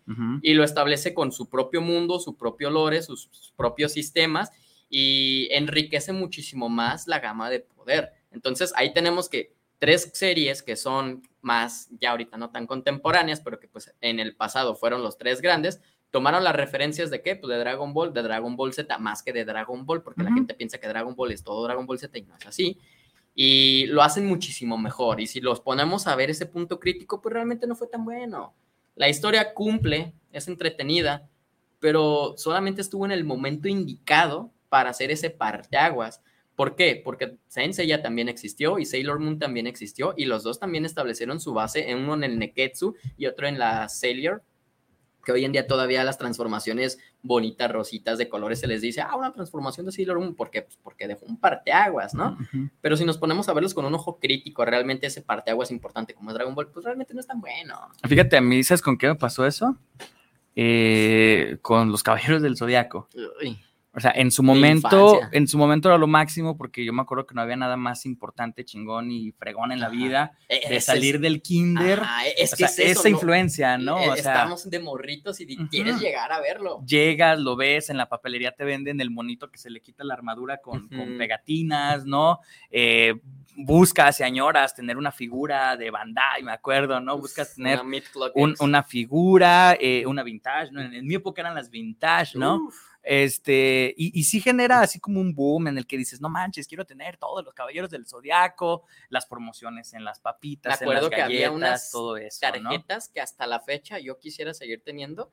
y 0.41 0.53
lo 0.53 0.63
establece 0.63 1.13
con 1.13 1.31
su 1.31 1.49
propio 1.49 1.81
mundo, 1.81 2.19
su 2.19 2.37
propio 2.37 2.69
lore, 2.69 3.01
sus, 3.01 3.29
sus 3.31 3.51
propios 3.51 3.91
sistemas 3.91 4.51
y 4.89 5.47
enriquece 5.51 6.11
muchísimo 6.11 6.67
más 6.67 7.07
la 7.07 7.19
gama 7.19 7.49
de 7.49 7.59
poder. 7.59 8.11
Entonces 8.31 8.73
ahí 8.75 8.93
tenemos 8.93 9.29
que 9.29 9.53
tres 9.77 10.11
series 10.13 10.61
que 10.61 10.75
son 10.75 11.23
más, 11.41 11.89
ya 11.99 12.11
ahorita 12.11 12.37
no 12.37 12.49
tan 12.49 12.67
contemporáneas, 12.67 13.39
pero 13.41 13.59
que 13.59 13.67
pues 13.67 13.93
en 14.01 14.19
el 14.19 14.35
pasado 14.35 14.75
fueron 14.75 15.03
los 15.03 15.17
tres 15.17 15.41
grandes, 15.41 15.81
tomaron 16.11 16.43
las 16.43 16.55
referencias 16.55 17.09
de 17.09 17.21
qué? 17.21 17.35
Pues 17.35 17.49
de 17.49 17.59
Dragon 17.59 17.93
Ball, 17.93 18.13
de 18.13 18.23
Dragon 18.23 18.55
Ball 18.55 18.73
Z, 18.73 18.97
más 18.97 19.23
que 19.23 19.31
de 19.31 19.45
Dragon 19.45 19.85
Ball, 19.85 20.01
porque 20.01 20.23
la 20.23 20.29
Ujú. 20.29 20.39
gente 20.39 20.53
piensa 20.53 20.79
que 20.79 20.87
Dragon 20.87 21.15
Ball 21.15 21.31
es 21.31 21.43
todo 21.43 21.63
Dragon 21.63 21.85
Ball 21.85 21.99
Z 21.99 22.17
y 22.17 22.23
no 22.23 22.35
es 22.35 22.45
así. 22.45 22.77
Y 23.35 23.85
lo 23.87 24.01
hacen 24.01 24.25
muchísimo 24.25 24.77
mejor. 24.77 25.21
Y 25.21 25.27
si 25.27 25.39
los 25.39 25.61
ponemos 25.61 26.07
a 26.07 26.15
ver 26.15 26.29
ese 26.29 26.45
punto 26.45 26.79
crítico, 26.79 27.21
pues 27.21 27.31
realmente 27.31 27.67
no 27.67 27.75
fue 27.75 27.87
tan 27.87 28.03
bueno. 28.03 28.53
La 28.95 29.07
historia 29.07 29.53
cumple, 29.53 30.13
es 30.31 30.47
entretenida, 30.47 31.29
pero 31.79 32.33
solamente 32.37 32.81
estuvo 32.81 33.05
en 33.05 33.11
el 33.11 33.23
momento 33.23 33.69
indicado 33.69 34.51
para 34.69 34.91
hacer 34.91 35.11
ese 35.11 35.29
parteaguas. 35.29 36.21
¿Por 36.55 36.75
qué? 36.75 37.01
Porque 37.03 37.37
Saint 37.47 37.73
Seiya 37.73 38.01
también 38.01 38.27
existió 38.27 38.79
y 38.79 38.85
Sailor 38.85 39.19
Moon 39.19 39.39
también 39.39 39.65
existió 39.65 40.13
y 40.17 40.25
los 40.25 40.43
dos 40.43 40.59
también 40.59 40.85
establecieron 40.85 41.39
su 41.39 41.53
base, 41.53 41.89
en 41.89 41.99
uno 41.99 42.15
en 42.15 42.23
el 42.25 42.37
Neketsu 42.37 42.95
y 43.17 43.27
otro 43.27 43.47
en 43.47 43.57
la 43.57 43.87
Sailor, 43.87 44.43
que 45.23 45.31
hoy 45.31 45.45
en 45.45 45.53
día 45.53 45.67
todavía 45.67 46.03
las 46.03 46.17
transformaciones 46.17 46.99
bonitas, 47.21 47.71
rositas 47.71 48.17
de 48.17 48.27
colores 48.27 48.59
se 48.59 48.67
les 48.67 48.81
dice, 48.81 48.99
ah, 48.99 49.15
una 49.15 49.31
transformación 49.31 49.85
de 49.85 49.93
Sailor 49.93 50.19
Moon, 50.19 50.35
¿por 50.35 50.49
qué? 50.49 50.63
Pues 50.63 50.77
porque 50.83 51.07
dejó 51.07 51.25
un 51.27 51.39
parteaguas, 51.39 52.13
¿no? 52.13 52.37
Ujú. 52.41 52.69
Pero 52.81 52.97
si 52.97 53.05
nos 53.05 53.17
ponemos 53.17 53.47
a 53.47 53.53
verlos 53.53 53.73
con 53.73 53.85
un 53.85 53.93
ojo 53.93 54.19
crítico, 54.19 54.65
realmente 54.65 55.07
ese 55.07 55.21
parteaguas 55.21 55.71
importante 55.71 56.13
como 56.13 56.29
es 56.31 56.33
Dragon 56.33 56.55
Ball, 56.55 56.71
pues 56.71 56.83
realmente 56.83 57.13
no 57.13 57.21
es 57.21 57.27
tan 57.27 57.39
bueno. 57.39 57.79
Fíjate, 58.05 58.35
a 58.35 58.41
mí, 58.41 58.57
¿dices 58.57 58.81
con 58.81 58.97
qué 58.97 59.07
me 59.07 59.15
pasó 59.15 59.45
eso? 59.45 59.77
Eh, 60.57 61.57
con 61.61 61.89
los 61.89 62.03
Caballeros 62.03 62.41
del 62.41 62.57
Zodiaco. 62.57 63.07
Uy. 63.41 63.59
O 63.91 63.99
sea, 63.99 64.11
en 64.15 64.29
su 64.29 64.43
De 64.43 64.47
momento, 64.47 65.19
en 65.31 65.47
su 65.47 65.57
momento 65.57 65.89
era 65.89 65.97
lo 65.97 66.05
máximo 66.05 66.55
porque 66.55 66.85
yo 66.85 66.93
me 66.93 67.01
acuerdo 67.01 67.25
que 67.25 67.33
no 67.33 67.41
había 67.41 67.55
nada 67.55 67.75
más 67.75 68.05
importante, 68.05 68.63
chingón 68.63 69.09
y 69.11 69.31
fregón 69.31 69.71
en 69.71 69.79
la 69.79 69.87
Ajá. 69.87 69.95
vida 69.95 70.31
de 70.47 70.57
Ese 70.57 70.75
es- 70.75 70.85
salir 70.85 71.19
del 71.19 71.41
kinder. 71.41 72.01
Ajá, 72.01 72.27
es 72.27 72.53
o 72.53 72.55
que 72.55 72.67
sea, 72.67 72.67
es 72.67 72.79
eso, 72.79 72.99
esa 72.99 73.09
¿no? 73.09 73.15
influencia, 73.15 73.77
¿no? 73.79 73.97
Sea, 73.97 74.13
Estamos 74.13 74.69
de 74.69 74.79
morritos 74.79 75.39
y 75.41 75.57
quieres 75.69 75.99
llegar 75.99 76.31
a 76.31 76.39
verlo. 76.39 76.83
llegas, 76.85 77.39
lo 77.39 77.55
ves, 77.55 77.89
en 77.89 77.97
la 77.97 78.07
papelería 78.07 78.51
te 78.51 78.63
venden 78.63 79.01
el 79.01 79.09
monito 79.09 79.49
que 79.49 79.57
se 79.57 79.71
le 79.71 79.81
quita 79.81 80.03
la 80.03 80.13
armadura 80.13 80.59
con, 80.61 80.87
pegatinas, 81.17 82.05
¿no? 82.05 82.39
Eh, 82.69 83.15
buscas 83.55 84.19
y 84.19 84.23
añoras 84.23 84.75
tener 84.75 84.97
una 84.97 85.11
figura 85.11 85.75
de 85.75 85.89
Bandai, 85.89 86.43
me 86.43 86.51
acuerdo, 86.51 86.99
¿no? 86.99 87.17
Buscas 87.17 87.55
tener 87.55 87.81
Una 87.81 88.79
un- 88.79 88.83
figura, 88.85 89.75
eh, 89.79 90.05
una 90.05 90.21
vintage, 90.23 90.71
¿no? 90.71 90.79
En, 90.81 90.93
en 90.93 91.05
mi 91.07 91.15
época 91.15 91.41
eran 91.41 91.55
las 91.55 91.69
vintage, 91.69 92.37
¿no? 92.37 92.57
Uf, 92.57 92.75
Este, 93.11 93.95
y, 93.97 94.19
y 94.19 94.23
sí 94.25 94.39
genera 94.39 94.81
así 94.81 94.99
como 94.99 95.19
un 95.19 95.33
boom 95.33 95.67
en 95.67 95.79
el 95.79 95.87
que 95.87 95.97
dices, 95.97 96.21
no 96.21 96.29
manches, 96.29 96.67
quiero 96.67 96.85
tener 96.85 97.17
todos 97.17 97.43
los 97.43 97.55
caballeros 97.55 97.89
del 97.89 98.05
zodiaco, 98.05 98.83
las 99.09 99.25
promociones 99.25 99.93
en 99.93 100.03
las 100.05 100.19
papitas, 100.19 100.79
Me 100.79 100.85
en 100.85 100.89
las 100.93 100.97
acuerdo 100.99 101.09
que 101.15 101.21
había 101.23 101.49
galletas, 101.49 101.55
unas 101.55 101.91
todo 101.91 102.17
eso, 102.17 102.39
¿no? 102.61 102.69
tarjetas 102.69 103.09
que 103.09 103.19
hasta 103.19 103.47
la 103.47 103.61
fecha 103.61 103.97
yo 103.97 104.19
quisiera 104.19 104.53
seguir 104.53 104.83
teniendo. 104.85 105.31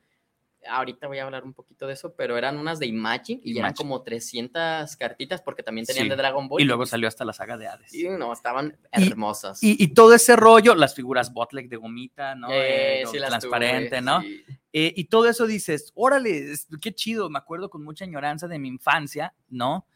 Ahorita 0.69 1.07
voy 1.07 1.19
a 1.19 1.25
hablar 1.25 1.45
un 1.45 1.53
poquito 1.53 1.87
de 1.87 1.93
eso, 1.93 2.15
pero 2.17 2.37
eran 2.39 2.57
unas 2.57 2.79
de 2.81 2.87
Imagine 2.87 3.41
y 3.45 3.51
eran 3.53 3.69
Imagine. 3.73 3.77
como 3.77 4.03
300 4.03 4.97
cartitas 4.97 5.43
porque 5.43 5.63
también 5.63 5.87
tenían 5.87 6.07
Sí. 6.07 6.09
de 6.11 6.17
Dragon 6.17 6.49
Ball. 6.49 6.61
Y 6.63 6.65
luego 6.65 6.87
salió 6.87 7.07
hasta 7.07 7.25
la 7.27 7.35
saga 7.35 7.57
de 7.59 7.69
Hades. 7.69 7.95
Y 7.95 8.09
no, 8.09 8.33
estaban 8.33 8.77
Y- 8.97 9.07
hermosas. 9.07 9.63
Y, 9.63 9.77
y 9.81 9.89
todo 9.95 10.15
ese 10.15 10.35
rollo, 10.35 10.75
las 10.75 10.95
figuras 10.95 11.33
Botlek 11.33 11.69
de 11.69 11.77
gomita, 11.77 12.35
¿no? 12.35 12.51
Eh, 12.51 13.03
Eh, 13.03 13.07
sí 13.07 13.19
las 13.19 13.29
transparente, 13.29 13.91
tuve, 13.91 14.01
¿no? 14.01 14.23
sí. 14.23 14.45
Eh, 14.79 14.93
y 14.95 15.05
todo 15.05 15.27
eso 15.27 15.47
dices, 15.47 15.91
órale, 15.95 16.53
qué 16.83 16.95
chido, 16.95 17.31
me 17.31 17.39
acuerdo 17.39 17.71
con 17.71 17.83
mucha 17.83 18.05
añoranza 18.05 18.47
de 18.47 18.59
mi 18.59 18.69
infancia, 18.69 19.33
¿no? 19.49 19.87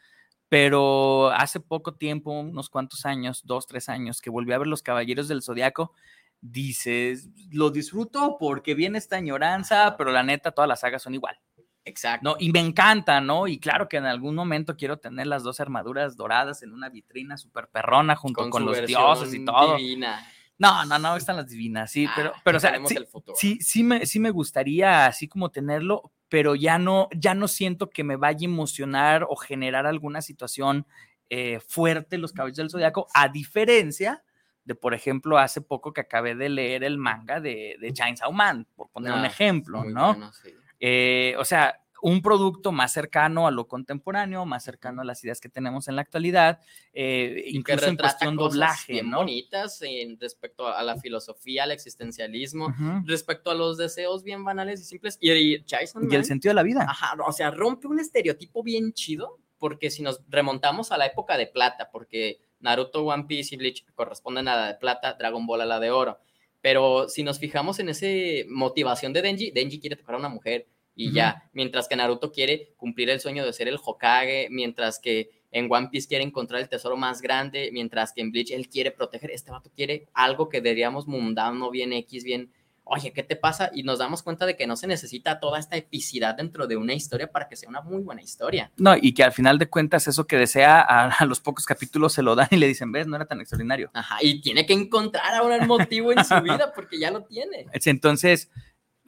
Pero 0.48 1.28
hace 1.32 1.60
poco 1.60 1.96
tiempo, 1.96 2.30
unos 2.30 2.70
cuantos 2.70 3.04
años, 3.04 3.42
dos, 3.44 3.66
tres 3.66 3.90
años, 3.90 4.22
que 4.22 4.30
volví 4.30 4.54
a 4.54 4.58
ver 4.58 4.66
Los 4.66 4.82
Caballeros 4.82 5.28
del 5.28 5.42
Zodiaco, 5.42 5.92
dices, 6.40 7.28
lo 7.52 7.68
disfruto 7.68 8.38
porque 8.40 8.72
viene 8.72 8.96
esta 8.96 9.16
añoranza, 9.16 9.98
pero 9.98 10.12
la 10.12 10.22
neta, 10.22 10.52
todas 10.52 10.68
las 10.68 10.80
sagas 10.80 11.02
son 11.02 11.12
igual, 11.12 11.38
Exacto. 11.84 12.30
¿no? 12.30 12.36
Y 12.38 12.50
me 12.50 12.60
encanta, 12.60 13.20
¿no? 13.20 13.48
Y 13.48 13.60
claro 13.60 13.86
que 13.86 13.98
en 13.98 14.06
algún 14.06 14.34
momento 14.34 14.78
quiero 14.78 14.98
tener 14.98 15.26
las 15.26 15.42
dos 15.42 15.60
armaduras 15.60 16.16
doradas 16.16 16.62
en 16.62 16.72
una 16.72 16.88
vitrina 16.88 17.36
súper 17.36 17.68
perrona 17.68 18.16
junto 18.16 18.48
con, 18.48 18.62
su 18.62 18.68
los 18.70 18.86
dioses 18.86 19.34
y 19.34 19.44
todo. 19.44 19.76
divina. 19.76 20.26
No, 20.60 20.84
no, 20.84 20.98
no, 20.98 21.16
están 21.16 21.36
las 21.36 21.48
divinas, 21.48 21.90
sí, 21.90 22.06
pero, 22.14 22.32
Ah, 22.36 22.40
pero 22.44 22.58
o 22.58 22.60
sea, 22.60 22.78
sí, 22.86 22.96
sí, 23.34 23.58
sí 23.60 23.82
me, 23.82 24.06
sí 24.06 24.20
me 24.20 24.30
gustaría 24.30 25.06
así 25.06 25.26
como 25.26 25.48
tenerlo, 25.50 26.12
pero 26.28 26.54
ya 26.54 26.78
no, 26.78 27.08
ya 27.16 27.34
no 27.34 27.48
siento 27.48 27.90
que 27.90 28.04
me 28.04 28.14
vaya 28.16 28.46
a 28.46 28.50
emocionar 28.50 29.26
o 29.28 29.34
generar 29.36 29.86
alguna 29.86 30.20
situación 30.22 30.86
eh, 31.30 31.60
fuerte 31.66 32.18
los 32.18 32.32
caballos 32.32 32.58
del 32.58 32.70
zodiaco, 32.70 33.06
a 33.14 33.28
diferencia 33.28 34.22
de, 34.64 34.74
por 34.74 34.92
ejemplo, 34.94 35.38
hace 35.38 35.60
poco 35.62 35.92
que 35.92 36.02
acabé 36.02 36.34
de 36.34 36.48
leer 36.50 36.84
el 36.84 36.98
manga 36.98 37.40
de, 37.40 37.76
de 37.80 37.92
Chainsaw 37.92 38.30
Man, 38.30 38.66
por 38.76 38.90
poner 38.90 39.12
un 39.12 39.20
Ah, 39.24 39.26
ejemplo, 39.28 39.82
¿no? 39.84 40.08
bueno, 40.14 40.32
sí. 40.32 40.50
Eh, 40.78 41.34
o 41.38 41.44
sea, 41.44 41.80
un 42.02 42.22
producto 42.22 42.72
más 42.72 42.92
cercano 42.92 43.46
a 43.46 43.50
lo 43.50 43.68
contemporáneo, 43.68 44.46
más 44.46 44.64
cercano 44.64 45.02
a 45.02 45.04
las 45.04 45.22
ideas 45.24 45.40
que 45.40 45.48
tenemos 45.48 45.88
en 45.88 45.96
la 45.96 46.02
actualidad, 46.02 46.60
eh, 46.92 47.44
incluso 47.48 47.86
en 47.86 47.96
cuestión 47.96 48.36
cosas 48.36 48.52
doblaje, 48.52 48.92
bien 48.94 49.10
¿no? 49.10 49.18
bonitas 49.18 49.80
en 49.82 50.18
respecto 50.18 50.68
a 50.68 50.82
la 50.82 50.96
filosofía, 50.96 51.64
al 51.64 51.72
existencialismo, 51.72 52.66
Ujú. 52.66 53.02
respecto 53.06 53.50
a 53.50 53.54
los 53.54 53.76
deseos 53.76 54.22
bien 54.22 54.44
banales 54.44 54.80
y 54.80 54.84
simples. 54.84 55.18
Y, 55.20 55.30
y 55.30 55.64
Chainsaw 55.64 56.02
Y 56.10 56.14
el 56.14 56.24
sentido 56.24 56.50
de 56.50 56.56
la 56.56 56.62
vida. 56.62 56.86
Ajá, 56.88 57.16
o 57.26 57.32
sea, 57.32 57.50
rompe 57.50 57.86
un 57.86 58.00
estereotipo 58.00 58.62
bien 58.62 58.92
chido, 58.92 59.38
porque 59.58 59.90
si 59.90 60.02
nos 60.02 60.22
remontamos 60.28 60.92
a 60.92 60.98
la 60.98 61.06
época 61.06 61.36
de 61.36 61.46
plata, 61.46 61.90
porque 61.92 62.40
Naruto, 62.60 63.04
One 63.04 63.24
Piece 63.24 63.54
y 63.54 63.58
Bleach 63.58 63.84
corresponden 63.94 64.48
a 64.48 64.56
la 64.56 64.66
de 64.68 64.74
plata, 64.74 65.14
Dragon 65.14 65.46
Ball 65.46 65.62
a 65.62 65.66
la 65.66 65.80
de 65.80 65.90
oro. 65.90 66.18
Pero 66.62 67.08
si 67.08 67.22
nos 67.22 67.38
fijamos 67.38 67.78
en 67.78 67.88
esa 67.88 68.06
motivación 68.48 69.12
de 69.12 69.22
Denji, 69.22 69.50
Denji 69.50 69.80
quiere 69.80 69.96
tocar 69.96 70.14
a 70.14 70.18
una 70.18 70.28
mujer 70.28 70.66
y 71.00 71.12
ya, 71.12 71.48
mientras 71.54 71.88
que 71.88 71.96
Naruto 71.96 72.30
quiere 72.30 72.74
cumplir 72.76 73.08
el 73.08 73.20
sueño 73.20 73.46
de 73.46 73.54
ser 73.54 73.68
el 73.68 73.78
Hokage, 73.82 74.48
mientras 74.50 74.98
que 74.98 75.30
en 75.50 75.66
One 75.72 75.88
Piece 75.90 76.06
quiere 76.06 76.24
encontrar 76.24 76.60
el 76.60 76.68
tesoro 76.68 76.96
más 76.98 77.22
grande, 77.22 77.70
mientras 77.72 78.12
que 78.12 78.20
en 78.20 78.30
Bleach 78.30 78.50
él 78.50 78.68
quiere 78.68 78.90
proteger, 78.90 79.30
este 79.30 79.50
vato 79.50 79.70
quiere 79.74 80.08
algo 80.12 80.50
que 80.50 80.60
diríamos 80.60 81.06
mundano, 81.08 81.70
bien 81.70 81.94
X, 81.94 82.22
bien 82.22 82.52
oye, 82.84 83.12
¿qué 83.12 83.22
te 83.22 83.36
pasa? 83.36 83.70
Y 83.72 83.84
nos 83.84 84.00
damos 84.00 84.22
cuenta 84.22 84.46
de 84.46 84.56
que 84.56 84.66
no 84.66 84.76
se 84.76 84.88
necesita 84.88 85.38
toda 85.38 85.58
esta 85.60 85.76
epicidad 85.76 86.34
dentro 86.34 86.66
de 86.66 86.76
una 86.76 86.92
historia 86.92 87.30
para 87.30 87.48
que 87.48 87.54
sea 87.54 87.68
una 87.68 87.82
muy 87.82 88.02
buena 88.02 88.20
historia. 88.20 88.72
No, 88.76 88.94
y 89.00 89.14
que 89.14 89.22
al 89.22 89.32
final 89.32 89.58
de 89.58 89.68
cuentas 89.68 90.08
eso 90.08 90.26
que 90.26 90.36
desea 90.36 90.80
a, 90.80 91.06
a 91.08 91.24
los 91.24 91.40
pocos 91.40 91.64
capítulos 91.66 92.12
se 92.12 92.22
lo 92.22 92.34
dan 92.34 92.48
y 92.50 92.56
le 92.56 92.66
dicen, 92.66 92.90
ves, 92.90 93.06
no 93.06 93.14
era 93.14 93.26
tan 93.26 93.40
extraordinario. 93.40 93.90
Ajá, 93.94 94.18
y 94.20 94.40
tiene 94.40 94.66
que 94.66 94.72
encontrar 94.72 95.34
ahora 95.34 95.56
el 95.56 95.66
motivo 95.66 96.12
en 96.12 96.24
su 96.24 96.34
vida 96.42 96.72
porque 96.74 96.98
ya 96.98 97.12
lo 97.12 97.22
tiene. 97.22 97.66
Entonces, 97.72 98.50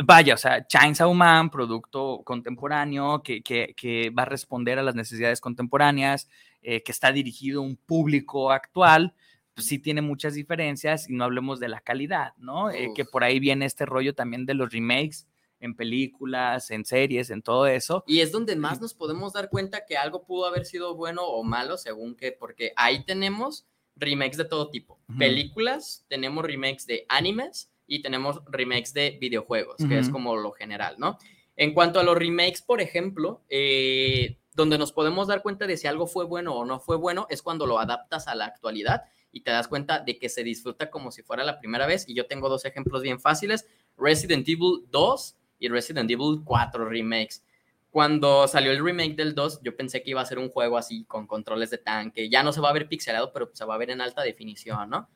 vaya, 0.03 0.35
o 0.35 0.39
sea, 0.39 0.67
Chainsaw 0.67 1.13
Man, 1.13 1.51
producto 1.51 2.23
contemporáneo 2.25 3.23
que, 3.23 3.43
que, 3.43 3.75
que 3.77 4.11
va 4.11 4.23
a 4.23 4.27
responder 4.27 4.79
a 4.79 4.83
las 4.83 4.95
necesidades 4.95 5.41
contemporáneas, 5.41 6.29
eh, 6.63 6.83
que 6.83 6.93
está 6.93 7.13
dirigido 7.13 7.61
a 7.61 7.65
un 7.65 7.77
público 7.77 8.51
actual, 8.53 9.15
pues 9.55 9.67
sí 9.67 9.79
tiene 9.79 10.01
muchas 10.01 10.35
diferencias 10.35 11.09
y 11.09 11.15
no 11.15 11.25
hablemos 11.25 11.61
de 11.61 11.69
la 11.69 11.81
calidad, 11.81 12.35
¿no? 12.37 12.71
Eh, 12.71 12.91
que 12.95 13.05
por 13.05 13.25
ahí 13.25 13.41
viene 13.41 13.67
este 13.67 13.87
rollo 13.87 14.15
también 14.15 14.47
de 14.47 14.55
los 14.55 14.73
remakes 14.73 15.27
en 15.61 15.75
películas, 15.75 16.71
en 16.71 16.85
series, 16.85 17.31
en 17.31 17.43
todo 17.43 17.67
eso. 17.67 18.05
Y 18.07 18.21
es 18.21 18.33
donde 18.33 18.57
más 18.57 18.81
nos 18.81 18.95
podemos 18.95 19.33
dar 19.33 19.49
cuenta 19.49 19.85
que 19.87 19.97
algo 19.97 20.25
pudo 20.25 20.47
haber 20.47 20.65
sido 20.65 20.95
bueno 20.97 21.23
o 21.23 21.43
malo 21.45 21.77
según 21.77 22.17
que, 22.17 22.33
porque 22.33 22.73
ahí 22.77 23.05
tenemos 23.05 23.67
remakes 23.97 24.37
de 24.37 24.45
todo 24.45 24.71
tipo. 24.71 25.01
Películas, 25.19 26.05
tenemos 26.09 26.45
remakes 26.45 26.87
de 26.87 27.07
animes 27.09 27.72
y 27.93 28.01
tenemos 28.01 28.41
remakes 28.47 28.95
de 28.95 29.19
videojuegos, 29.21 29.77
que 29.87 29.99
es 29.99 30.09
como 30.09 30.35
lo 30.35 30.53
general, 30.53 30.95
¿no? 30.97 31.19
En 31.57 31.75
cuanto 31.75 32.01
a 32.01 32.03
los 32.03 32.17
remakes, 32.17 32.63
por 32.63 32.81
ejemplo, 32.81 33.43
eh, 33.51 34.39
donde 34.55 34.79
nos 34.79 34.93
podemos 34.93 35.29
dar 35.29 35.43
cuenta 35.43 35.67
de 35.67 35.77
si 35.77 35.87
algo 35.87 36.07
fue 36.07 36.25
bueno 36.25 36.55
o 36.55 36.65
no 36.65 36.81
fue 36.81 36.97
bueno, 36.97 37.27
es 37.29 37.43
cuando 37.43 37.67
lo 37.67 37.79
adaptas 37.79 38.29
a 38.29 38.35
la 38.35 38.47
actualidad 38.47 39.03
y 39.31 39.43
te 39.43 39.51
das 39.51 39.69
cuenta 39.69 40.01
de 40.01 40.19
que 40.19 40.31
se 40.31 40.43
disfruta 40.43 40.89
como 40.91 41.11
si 41.11 41.23
fuera 41.23 41.45
la 41.45 41.59
primera 41.59 41.87
vez. 41.87 42.09
Y 42.09 42.15
yo 42.15 42.25
tengo 42.27 42.49
dos 42.49 42.65
ejemplos 42.65 43.03
bien 43.03 43.21
fáciles, 43.21 43.69
Resident 43.99 44.49
Evil 44.49 44.87
2 44.91 45.37
y 45.59 45.69
Resident 45.69 46.11
Evil 46.11 46.41
4 46.47 46.89
remakes. 46.89 47.45
Cuando 47.91 48.49
salió 48.49 48.73
el 48.73 48.83
remake 48.83 49.17
del 49.17 49.35
2, 49.35 49.61
yo 49.63 49.77
pensé 49.77 50.03
que 50.03 50.13
iba 50.13 50.23
a 50.23 50.27
ser 50.27 50.39
un 50.39 50.49
juego 50.49 50.79
así 50.79 51.05
con 51.05 51.27
controles 51.27 51.69
de 51.69 51.77
tanque. 51.77 52.31
Ya 52.31 52.43
no 52.43 52.55
se 52.55 52.63
va 52.63 52.71
a 52.71 52.73
ver 52.73 52.89
pixelado, 52.89 53.35
pero 53.35 53.51
se 53.53 53.67
va 53.67 53.75
a 53.75 53.79
ver 53.79 53.91
en 53.91 54.01
alta 54.01 54.23
definición, 54.23 54.89
¿no? 54.89 55.11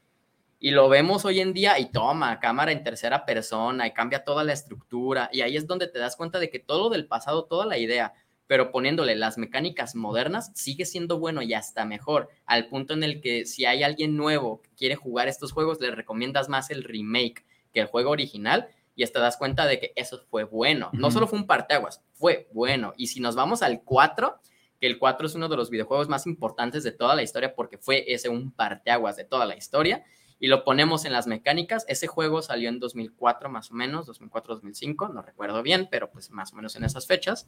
Y 0.58 0.70
lo 0.70 0.88
vemos 0.88 1.24
hoy 1.24 1.40
en 1.40 1.52
día 1.52 1.78
y 1.78 1.90
toma, 1.90 2.40
cámara 2.40 2.72
en 2.72 2.82
tercera 2.82 3.24
persona 3.24 3.86
y 3.86 3.92
cambia 3.92 4.24
toda 4.24 4.42
la 4.42 4.52
estructura. 4.52 5.28
Y 5.32 5.42
ahí 5.42 5.56
es 5.56 5.66
donde 5.66 5.86
te 5.86 5.98
das 5.98 6.16
cuenta 6.16 6.38
de 6.38 6.48
que 6.48 6.58
todo 6.58 6.84
lo 6.84 6.90
del 6.90 7.06
pasado, 7.06 7.44
toda 7.44 7.66
la 7.66 7.78
idea, 7.78 8.14
pero 8.46 8.70
poniéndole 8.70 9.16
las 9.16 9.38
mecánicas 9.38 9.94
modernas, 9.94 10.52
sigue 10.54 10.86
siendo 10.86 11.18
bueno 11.18 11.42
y 11.42 11.52
hasta 11.52 11.84
mejor. 11.84 12.28
Al 12.46 12.68
punto 12.68 12.94
en 12.94 13.02
el 13.02 13.20
que 13.20 13.44
si 13.44 13.66
hay 13.66 13.82
alguien 13.82 14.16
nuevo 14.16 14.62
que 14.62 14.70
quiere 14.70 14.96
jugar 14.96 15.28
estos 15.28 15.52
juegos, 15.52 15.80
le 15.80 15.90
recomiendas 15.90 16.48
más 16.48 16.70
el 16.70 16.84
remake 16.84 17.44
que 17.72 17.80
el 17.80 17.86
juego 17.86 18.10
original 18.10 18.68
y 18.96 19.04
te 19.04 19.18
das 19.18 19.36
cuenta 19.36 19.66
de 19.66 19.78
que 19.78 19.92
eso 19.94 20.24
fue 20.30 20.44
bueno. 20.44 20.88
No 20.94 21.10
solo 21.10 21.26
fue 21.26 21.38
un 21.38 21.46
parteaguas, 21.46 22.02
fue 22.14 22.48
bueno. 22.52 22.94
Y 22.96 23.08
si 23.08 23.20
nos 23.20 23.36
vamos 23.36 23.62
al 23.62 23.82
4, 23.82 24.40
que 24.80 24.86
el 24.86 24.98
4 24.98 25.26
es 25.26 25.34
uno 25.34 25.48
de 25.48 25.56
los 25.56 25.68
videojuegos 25.68 26.08
más 26.08 26.26
importantes 26.26 26.82
de 26.82 26.92
toda 26.92 27.14
la 27.14 27.22
historia 27.22 27.54
porque 27.54 27.76
fue 27.76 28.10
ese 28.10 28.30
un 28.30 28.52
parteaguas 28.52 29.16
de 29.16 29.24
toda 29.24 29.44
la 29.44 29.54
historia, 29.54 30.02
y 30.38 30.49
lo 30.49 30.64
ponemos 30.64 31.05
en 31.05 31.12
las 31.12 31.27
mecánicas, 31.27 31.85
ese 31.88 32.07
juego 32.07 32.42
salió 32.42 32.68
en 32.68 32.79
2004 32.79 33.49
más 33.49 33.70
o 33.70 33.75
menos, 33.75 34.07
2004-2005, 34.09 35.12
no 35.12 35.22
recuerdo 35.22 35.62
bien, 35.62 35.88
pero 35.90 36.11
pues 36.11 36.31
más 36.31 36.53
o 36.53 36.57
menos 36.57 36.77
en 36.77 36.85
esas 36.85 37.07
fechas. 37.07 37.46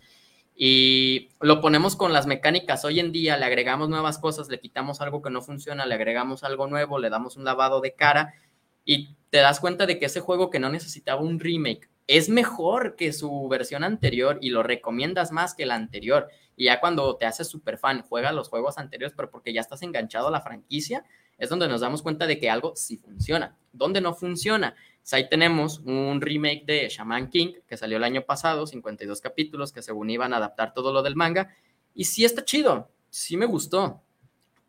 Y 0.55 1.29
lo 1.41 1.61
ponemos 1.61 1.95
con 1.95 2.13
las 2.13 2.27
mecánicas 2.27 2.85
hoy 2.85 2.99
en 2.99 3.13
día, 3.13 3.37
le 3.37 3.45
agregamos 3.45 3.89
nuevas 3.89 4.19
cosas, 4.19 4.49
le 4.49 4.59
quitamos 4.59 5.01
algo 5.01 5.23
que 5.23 5.31
no 5.31 5.43
funciona, 5.43 5.87
le 5.87 5.95
agregamos 5.95 6.43
algo 6.43 6.67
nuevo, 6.67 6.99
le 6.99 7.11
damos 7.11 7.37
un 7.37 7.45
lavado 7.45 7.81
de 7.81 7.95
cara 7.95 8.35
y 8.85 9.15
te 9.31 9.39
das 9.39 9.61
cuenta 9.61 9.87
de 9.87 9.99
que 9.99 10.07
ese 10.07 10.21
juego 10.21 10.51
que 10.51 10.59
no 10.59 10.71
necesitaba 10.71 11.21
un 11.21 11.39
remake 11.39 11.89
es 12.09 12.31
mejor 12.31 12.97
que 12.97 13.13
su 13.13 13.49
versión 13.49 13.85
anterior 13.85 14.39
y 14.41 14.49
lo 14.49 14.63
recomiendas 14.63 15.31
más 15.31 15.55
que 15.55 15.67
la 15.67 15.75
anterior. 15.75 16.29
Y 16.57 16.65
ya 16.65 16.81
cuando 16.81 17.17
te 17.17 17.27
haces 17.27 17.47
super 17.47 17.77
fan, 17.77 18.03
juega 18.09 18.33
los 18.33 18.49
juegos 18.49 18.79
anteriores, 18.79 19.15
pero 19.15 19.31
porque 19.31 19.53
ya 19.53 19.61
estás 19.61 19.83
enganchado 19.83 20.29
a 20.29 20.31
la 20.31 20.41
franquicia, 20.41 21.05
es 21.39 21.49
donde 21.49 21.69
nos 21.69 21.81
damos 21.81 22.03
cuenta 22.03 22.27
de 22.27 22.39
que 22.39 22.51
algo 22.51 22.75
sí 22.77 22.97
funciona. 22.97 23.57
¿Dónde 23.73 24.01
no 24.01 24.15
funciona? 24.15 24.75
Pues 25.01 25.15
ahí 25.15 25.29
tenemos 25.29 25.79
un 25.81 26.21
remake 26.21 26.65
de 26.67 26.89
Shaman 26.89 27.31
King 27.31 27.55
que 27.67 27.77
salió 27.77 27.97
el 27.97 28.05
año 28.05 28.23
pasado, 28.23 28.67
52 28.67 29.21
capítulos 29.21 29.73
que 29.73 29.83
según 29.83 30.11
iban 30.11 30.35
a 30.35 30.37
adaptar 30.37 30.75
todo 30.75 30.93
lo 30.93 31.03
del 31.03 31.17
manga. 31.17 31.55
Y 31.95 32.05
sí 32.05 32.25
está 32.25 32.45
chido, 32.45 32.91
sí 33.09 33.37
me 33.37 33.47
gustó, 33.47 34.03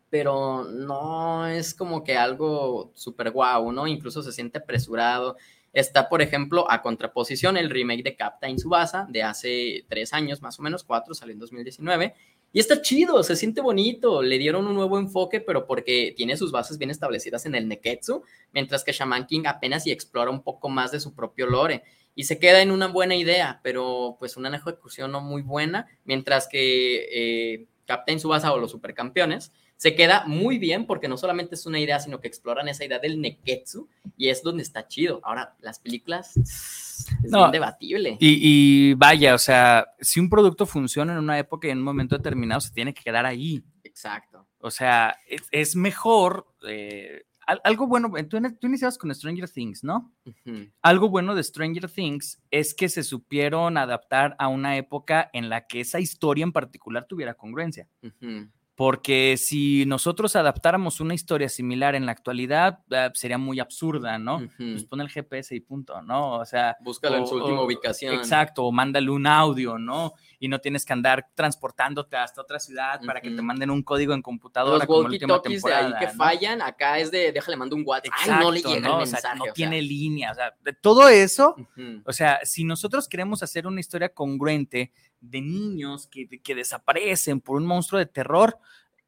pero 0.08 0.64
no 0.64 1.46
es 1.46 1.74
como 1.74 2.02
que 2.02 2.16
algo 2.16 2.90
súper 2.94 3.30
guau, 3.30 3.70
¿no? 3.72 3.86
Incluso 3.86 4.22
se 4.22 4.32
siente 4.32 4.58
apresurado. 4.58 5.36
Está, 5.72 6.08
por 6.08 6.22
ejemplo, 6.22 6.68
a 6.70 6.82
contraposición 6.82 7.56
el 7.56 7.70
remake 7.70 8.02
de 8.02 8.16
Captain 8.16 8.58
Subasa 8.58 9.06
de 9.08 9.22
hace 9.22 9.84
tres 9.88 10.12
años, 10.12 10.42
más 10.42 10.58
o 10.58 10.62
menos, 10.62 10.82
cuatro, 10.82 11.14
salió 11.14 11.32
en 11.32 11.38
2019. 11.38 12.14
Y 12.52 12.58
está 12.58 12.82
chido, 12.82 13.22
se 13.22 13.36
siente 13.36 13.60
bonito. 13.60 14.22
Le 14.22 14.38
dieron 14.38 14.66
un 14.66 14.74
nuevo 14.74 14.98
enfoque, 14.98 15.40
pero 15.40 15.66
porque 15.66 16.12
tiene 16.16 16.36
sus 16.36 16.50
bases 16.50 16.78
bien 16.78 16.90
establecidas 16.90 17.46
en 17.46 17.54
el 17.54 17.68
Neketsu, 17.68 18.22
mientras 18.52 18.82
que 18.82 18.92
Shaman 18.92 19.26
King 19.26 19.42
apenas 19.46 19.86
y 19.86 19.92
explora 19.92 20.30
un 20.30 20.42
poco 20.42 20.68
más 20.68 20.90
de 20.90 21.00
su 21.00 21.14
propio 21.14 21.46
lore. 21.46 21.84
Y 22.14 22.24
se 22.24 22.38
queda 22.38 22.60
en 22.60 22.72
una 22.72 22.88
buena 22.88 23.14
idea, 23.14 23.60
pero 23.62 24.16
pues 24.18 24.36
una 24.36 24.54
ejecución 24.54 25.12
no 25.12 25.20
muy 25.20 25.42
buena, 25.42 25.86
mientras 26.04 26.48
que 26.48 27.06
eh, 27.12 27.66
Captain 27.86 28.18
Subasa 28.18 28.52
o 28.52 28.58
los 28.58 28.72
supercampeones 28.72 29.52
se 29.76 29.94
queda 29.94 30.24
muy 30.26 30.58
bien 30.58 30.86
porque 30.86 31.08
no 31.08 31.16
solamente 31.16 31.54
es 31.54 31.64
una 31.64 31.80
idea, 31.80 32.00
sino 32.00 32.20
que 32.20 32.28
exploran 32.28 32.68
esa 32.68 32.84
idea 32.84 32.98
del 32.98 33.18
Neketsu 33.20 33.88
y 34.16 34.28
es 34.28 34.42
donde 34.42 34.62
está 34.62 34.86
chido. 34.86 35.20
Ahora, 35.22 35.56
las 35.60 35.78
películas 35.78 36.34
es 37.24 37.30
No, 37.30 37.50
debatible. 37.50 38.16
Y, 38.20 38.38
y 38.90 38.94
vaya, 38.94 39.34
o 39.34 39.38
sea, 39.38 39.86
si 40.00 40.20
un 40.20 40.28
producto 40.28 40.66
funciona 40.66 41.12
en 41.12 41.18
una 41.18 41.38
época 41.38 41.68
y 41.68 41.70
en 41.70 41.78
un 41.78 41.84
momento 41.84 42.16
determinado, 42.16 42.60
se 42.60 42.72
tiene 42.72 42.92
que 42.94 43.02
quedar 43.02 43.26
ahí. 43.26 43.62
Exacto. 43.84 44.46
O 44.58 44.70
sea, 44.70 45.16
es, 45.26 45.42
es 45.50 45.76
mejor. 45.76 46.46
eh, 46.66 47.22
al- 47.46 47.60
algo 47.64 47.86
bueno, 47.88 48.12
tú, 48.28 48.38
tú 48.60 48.66
iniciabas 48.68 48.96
con 48.96 49.12
Stranger 49.14 49.48
Things, 49.48 49.82
¿no? 49.82 50.12
Algo 50.82 51.08
bueno 51.08 51.34
de 51.34 51.42
Stranger 51.42 51.90
Things 51.90 52.40
es 52.50 52.74
que 52.74 52.88
se 52.88 53.02
supieron 53.02 53.76
adaptar 53.76 54.36
a 54.38 54.46
una 54.48 54.76
época 54.76 55.28
en 55.32 55.48
la 55.48 55.66
que 55.66 55.80
esa 55.80 55.98
historia 55.98 56.44
en 56.44 56.52
particular 56.52 57.06
tuviera 57.06 57.34
congruencia. 57.34 57.88
Porque 58.80 59.36
si 59.36 59.84
nosotros 59.84 60.36
adaptáramos 60.36 61.00
una 61.00 61.12
historia 61.12 61.50
similar 61.50 61.94
en 61.94 62.06
la 62.06 62.12
actualidad, 62.12 62.78
eh, 62.90 63.10
sería 63.12 63.36
muy 63.36 63.60
absurda, 63.60 64.16
¿no? 64.18 64.36
Ujú. 64.36 64.48
Pues 64.56 64.84
pon 64.86 65.02
el 65.02 65.10
GPS 65.10 65.54
y 65.54 65.60
punto, 65.60 66.00
¿no? 66.00 66.36
O 66.38 66.46
sea, 66.46 66.78
Búscalo 66.80 67.18
en 67.18 67.26
su 67.26 67.34
o- 67.34 67.42
última 67.42 67.60
o- 67.60 67.66
ubicación. 67.66 68.14
Exacto, 68.14 68.64
o 68.64 68.72
mándale 68.72 69.10
un 69.10 69.26
audio, 69.26 69.76
¿no? 69.76 70.14
Y 70.38 70.48
no 70.48 70.60
tienes 70.60 70.86
que 70.86 70.94
andar 70.94 71.26
transportándote 71.34 72.16
hasta 72.16 72.40
otra 72.40 72.58
ciudad 72.58 73.02
para 73.04 73.20
que 73.20 73.28
te 73.30 73.42
manden 73.42 73.70
un 73.70 73.82
código 73.82 74.14
en 74.14 74.22
computadora 74.22 74.78
Los 74.78 74.86
como 74.86 75.02
la 75.02 75.08
última 75.10 75.34
walkie-talkies 75.34 75.62
de 75.62 75.74
ahí 75.74 75.82
temporada. 75.82 75.98
que 75.98 76.06
¿no? 76.06 76.12
fallan, 76.14 76.62
acá 76.62 76.98
es 77.00 77.10
de 77.10 77.32
déjale 77.32 77.58
mando 77.58 77.76
un 77.76 77.82
WhatsApp. 77.84 78.14
Ay, 78.16 78.22
Exacto, 78.30 78.44
no 78.46 78.50
le 78.52 78.62
llega 78.62 78.88
¿no? 78.88 78.96
el 78.96 79.02
O 79.02 79.06
sea, 79.06 79.12
mensaje. 79.16 79.36
no 79.36 79.42
o 79.42 79.44
sea. 79.44 79.52
tiene 79.52 79.82
línea, 79.82 80.30
o 80.30 80.34
sea, 80.34 80.54
de 80.64 80.72
todo 80.72 81.06
eso, 81.10 81.54
Ujú. 81.58 82.00
o 82.06 82.12
sea, 82.14 82.40
si 82.44 82.64
nosotros 82.64 83.08
queremos 83.08 83.42
hacer 83.42 83.66
una 83.66 83.80
historia 83.80 84.08
congruente 84.08 84.90
de 85.20 85.40
niños 85.40 86.06
que, 86.06 86.26
que 86.28 86.54
desaparecen 86.54 87.40
por 87.40 87.56
un 87.56 87.66
monstruo 87.66 87.98
de 87.98 88.06
terror, 88.06 88.58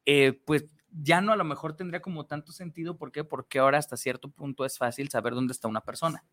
eh, 0.05 0.33
pues 0.45 0.65
ya 0.95 1.21
no 1.21 1.31
a 1.31 1.35
lo 1.35 1.43
mejor 1.43 1.75
tendría 1.75 2.01
como 2.03 2.25
tanto 2.27 2.51
sentido. 2.51 2.97
¿Por 2.97 3.11
qué? 3.11 3.23
Porque 3.23 3.57
ahora 3.57 3.79
hasta 3.79 3.97
cierto 3.97 4.29
punto 4.29 4.63
es 4.63 4.77
fácil 4.77 5.09
saber 5.09 5.33
dónde 5.33 5.51
está 5.53 5.67
una 5.67 5.81
persona. 5.81 6.23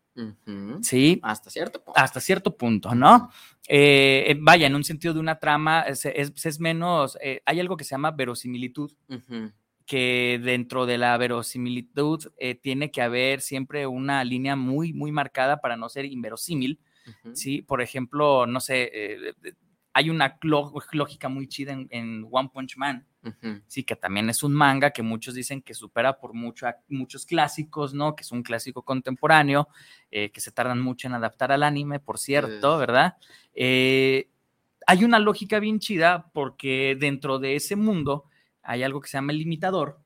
Sí, 0.81 1.19
Hasta 1.23 1.49
cierto 1.49 1.83
punto. 1.83 1.99
hasta 1.99 2.19
cierto 2.19 2.55
punto, 2.55 2.93
¿no? 2.93 3.31
Eh, 3.67 4.25
eh, 4.27 4.37
vaya, 4.39 4.67
en 4.67 4.75
un 4.75 4.83
sentido 4.83 5.13
de 5.15 5.19
una 5.19 5.39
trama, 5.39 5.81
es, 5.81 6.05
es- 6.05 6.45
es 6.45 6.59
menos, 6.59 7.17
eh, 7.21 7.41
hay 7.45 7.59
algo 7.59 7.75
que 7.75 7.83
se 7.83 7.91
llama 7.91 8.11
verosimilitud, 8.11 8.91
que 9.87 10.39
dentro 10.43 10.85
de 10.85 10.97
la 10.97 11.17
verosimilitud 11.17 12.31
eh, 12.37 12.55
tiene 12.55 12.91
que 12.91 13.01
haber 13.01 13.41
siempre 13.41 13.87
una 13.87 14.23
línea 14.23 14.55
muy, 14.55 14.93
muy 14.93 15.11
marcada 15.11 15.59
para 15.59 15.75
no 15.75 15.89
ser 15.89 16.05
inverosímil, 16.05 16.79
Ujú. 17.07 17.35
¿sí? 17.35 17.61
Por 17.63 17.81
ejemplo, 17.81 18.45
no 18.45 18.59
sé, 18.59 18.91
hay 19.93 20.09
una 20.09 20.37
lógica 20.41 21.27
muy 21.29 21.47
chida 21.47 21.73
en, 21.73 21.87
en 21.91 22.27
One 22.31 22.49
Punch 22.53 22.77
Man, 22.77 23.05
sí, 23.67 23.83
que 23.83 23.95
también 23.95 24.29
es 24.29 24.41
un 24.41 24.53
manga 24.53 24.91
que 24.91 25.03
muchos 25.03 25.35
dicen 25.35 25.61
que 25.61 25.73
supera 25.73 26.17
por 26.19 26.33
mucho 26.33 26.67
a 26.67 26.75
muchos 26.89 27.25
clásicos, 27.25 27.93
¿no? 27.93 28.15
Que 28.15 28.23
es 28.23 28.31
un 28.31 28.41
clásico 28.41 28.83
contemporáneo, 28.83 29.67
eh, 30.09 30.31
que 30.31 30.39
se 30.41 30.51
tardan 30.51 30.81
mucho 30.81 31.07
en 31.07 31.13
adaptar 31.13 31.51
al 31.51 31.63
anime, 31.63 31.99
por 31.99 32.17
cierto, 32.17 32.77
¿verdad? 32.77 33.15
Eh, 33.53 34.29
hay 34.87 35.03
una 35.03 35.19
lógica 35.19 35.59
bien 35.59 35.79
chida 35.79 36.31
porque 36.33 36.97
dentro 36.99 37.37
de 37.39 37.55
ese 37.55 37.75
mundo 37.75 38.25
hay 38.63 38.83
algo 38.83 39.01
que 39.01 39.09
se 39.09 39.17
llama 39.17 39.31
el 39.31 39.39
limitador. 39.39 39.99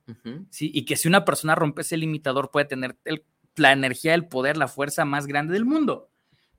¿sí? 0.50 0.72
Y 0.74 0.84
que 0.86 0.96
si 0.98 1.08
una 1.08 1.24
persona 1.26 1.56
rompe 1.56 1.82
ese 1.82 1.98
limitador 1.98 2.52
puede 2.52 2.66
tener 2.66 2.98
el- 3.06 3.24
la 3.56 3.72
energía, 3.72 4.14
el 4.14 4.28
poder, 4.28 4.58
la 4.58 4.68
fuerza 4.68 5.06
más 5.06 5.28
grande 5.28 5.54
del 5.54 5.64
mundo. 5.66 6.10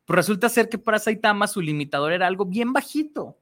Pero 0.06 0.16
resulta 0.16 0.48
ser 0.48 0.68
que 0.68 0.78
para 0.78 0.98
Saitama 0.98 1.46
su 1.48 1.60
limitador 1.60 2.12
era 2.12 2.26
algo 2.26 2.46
bien 2.46 2.72
bajito. 2.72 3.38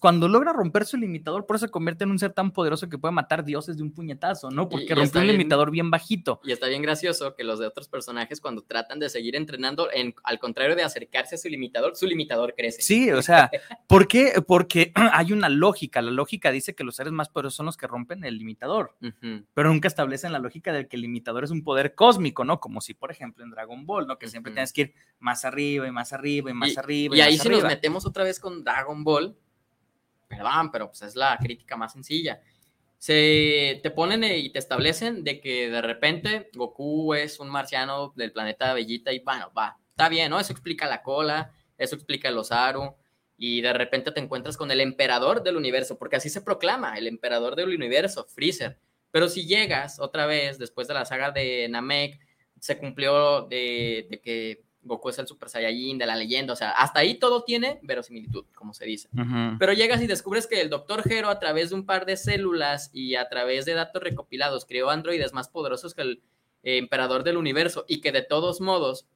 Cuando 0.00 0.28
logra 0.28 0.52
romper 0.52 0.84
su 0.86 0.96
limitador, 0.96 1.46
por 1.46 1.56
eso 1.56 1.66
se 1.66 1.70
convierte 1.70 2.04
en 2.04 2.10
un 2.10 2.18
ser 2.18 2.32
tan 2.32 2.50
poderoso 2.52 2.88
que 2.88 2.98
puede 2.98 3.12
matar 3.12 3.44
dioses 3.44 3.76
de 3.76 3.82
un 3.82 3.92
puñetazo, 3.92 4.50
¿no? 4.50 4.68
Porque 4.68 4.92
está 4.94 5.20
un 5.20 5.26
limitador 5.26 5.70
bien 5.70 5.90
bajito. 5.90 6.40
Y 6.44 6.52
está 6.52 6.66
bien 6.68 6.82
gracioso 6.82 7.34
que 7.34 7.44
los 7.44 7.58
de 7.58 7.66
otros 7.66 7.88
personajes, 7.88 8.40
cuando 8.40 8.62
tratan 8.62 8.98
de 8.98 9.08
seguir 9.08 9.36
entrenando, 9.36 9.90
en, 9.92 10.14
al 10.24 10.38
contrario 10.38 10.76
de 10.76 10.82
acercarse 10.82 11.34
a 11.34 11.38
su 11.38 11.48
limitador, 11.48 11.96
su 11.96 12.06
limitador 12.06 12.54
crece. 12.56 12.82
Sí, 12.82 13.10
o 13.10 13.22
sea, 13.22 13.50
¿por 13.86 14.08
qué? 14.08 14.42
Porque 14.46 14.92
hay 15.12 15.32
una 15.32 15.48
lógica. 15.48 16.02
La 16.02 16.10
lógica 16.10 16.50
dice 16.50 16.74
que 16.74 16.84
los 16.84 16.96
seres 16.96 17.12
más 17.12 17.28
poderosos 17.28 17.56
son 17.56 17.66
los 17.66 17.76
que 17.76 17.86
rompen 17.86 18.24
el 18.24 18.38
limitador, 18.38 18.96
pero 19.54 19.72
nunca 19.72 19.88
establecen 19.88 20.32
la 20.32 20.38
lógica 20.38 20.72
de 20.72 20.88
que 20.88 20.96
el 20.96 21.02
limitador 21.02 21.44
es 21.44 21.50
un 21.50 21.62
poder 21.62 21.94
cósmico, 21.94 22.44
¿no? 22.44 22.60
Como 22.60 22.80
si, 22.80 22.94
por 22.94 23.10
ejemplo, 23.10 23.44
en 23.44 23.50
Dragon 23.50 23.86
Ball, 23.86 24.06
¿no? 24.06 24.18
Que 24.18 24.28
siempre 24.28 24.52
tienes 24.52 24.72
que 24.72 24.80
ir 24.82 24.94
más 25.18 25.44
arriba 25.44 25.86
y 25.86 25.90
más 25.92 26.12
arriba 26.12 26.50
y 26.50 26.54
más 26.54 26.70
Y- 26.72 26.78
arriba. 26.78 27.16
Y 27.16 27.20
ahí 27.20 27.38
si 27.38 27.48
nos 27.48 27.64
metemos 27.64 28.06
otra 28.06 28.24
vez 28.24 28.40
con 28.40 28.64
Dragon 28.64 29.04
Ball, 29.04 29.35
perdón, 30.28 30.70
pero 30.70 30.88
pues 30.88 31.02
es 31.02 31.16
la 31.16 31.36
crítica 31.38 31.76
más 31.76 31.92
sencilla. 31.92 32.40
Se 32.98 33.80
te 33.82 33.90
ponen 33.90 34.24
eh, 34.24 34.38
y 34.38 34.50
te 34.50 34.58
establecen 34.58 35.22
de 35.22 35.40
que 35.40 35.70
de 35.70 35.82
repente 35.82 36.50
Goku 36.54 37.14
es 37.14 37.38
un 37.40 37.48
marciano 37.48 38.12
del 38.16 38.32
planeta 38.32 38.72
Bellita 38.74 39.12
y 39.12 39.20
bueno, 39.20 39.52
va, 39.56 39.78
está 39.90 40.08
bien, 40.08 40.30
¿no? 40.30 40.40
Eso 40.40 40.52
explica 40.52 40.86
la 40.86 41.02
cola, 41.02 41.52
eso 41.78 41.94
explica 41.94 42.28
el 42.28 42.38
Osaru 42.38 42.96
y 43.36 43.60
de 43.60 43.72
repente 43.72 44.12
te 44.12 44.20
encuentras 44.20 44.56
con 44.56 44.70
el 44.70 44.80
emperador 44.80 45.42
del 45.42 45.56
universo, 45.56 45.98
porque 45.98 46.16
así 46.16 46.30
se 46.30 46.40
proclama, 46.40 46.96
el 46.96 47.06
emperador 47.06 47.54
del 47.54 47.68
universo, 47.68 48.24
Freezer. 48.24 48.78
Pero 49.10 49.28
si 49.28 49.46
llegas 49.46 50.00
otra 50.00 50.26
vez, 50.26 50.58
después 50.58 50.88
de 50.88 50.94
la 50.94 51.04
saga 51.04 51.30
de 51.30 51.68
Namek, 51.68 52.18
se 52.58 52.78
cumplió 52.78 53.42
de 53.42 54.20
que 54.22 54.65
Goku 54.86 55.08
es 55.08 55.18
el 55.18 55.26
Super 55.26 55.48
Saiyajin 55.48 55.98
de 55.98 56.06
la 56.06 56.16
leyenda, 56.16 56.52
o 56.52 56.56
sea, 56.56 56.70
hasta 56.70 57.00
ahí 57.00 57.14
todo 57.14 57.44
tiene 57.44 57.78
verosimilitud, 57.82 58.44
como 58.54 58.72
se 58.72 58.86
dice. 58.86 59.08
Pero 59.58 59.72
llegas 59.72 60.00
y 60.02 60.06
descubres 60.06 60.46
que 60.46 60.60
el 60.60 60.70
Dr. 60.70 61.02
Hero, 61.10 61.28
a 61.28 61.38
través 61.38 61.70
de 61.70 61.76
un 61.76 61.86
par 61.86 62.06
de 62.06 62.16
células 62.16 62.90
y 62.92 63.16
a 63.16 63.28
través 63.28 63.64
de 63.64 63.74
datos 63.74 64.02
recopilados, 64.02 64.64
creó 64.64 64.90
androides 64.90 65.32
más 65.32 65.48
poderosos 65.48 65.94
que 65.94 66.02
el 66.02 66.22
eh, 66.62 66.78
emperador 66.78 67.24
del 67.24 67.36
universo 67.36 67.84
y 67.88 68.00
que 68.00 68.12
de 68.12 68.22
todos 68.22 68.60
modos, 68.60 69.06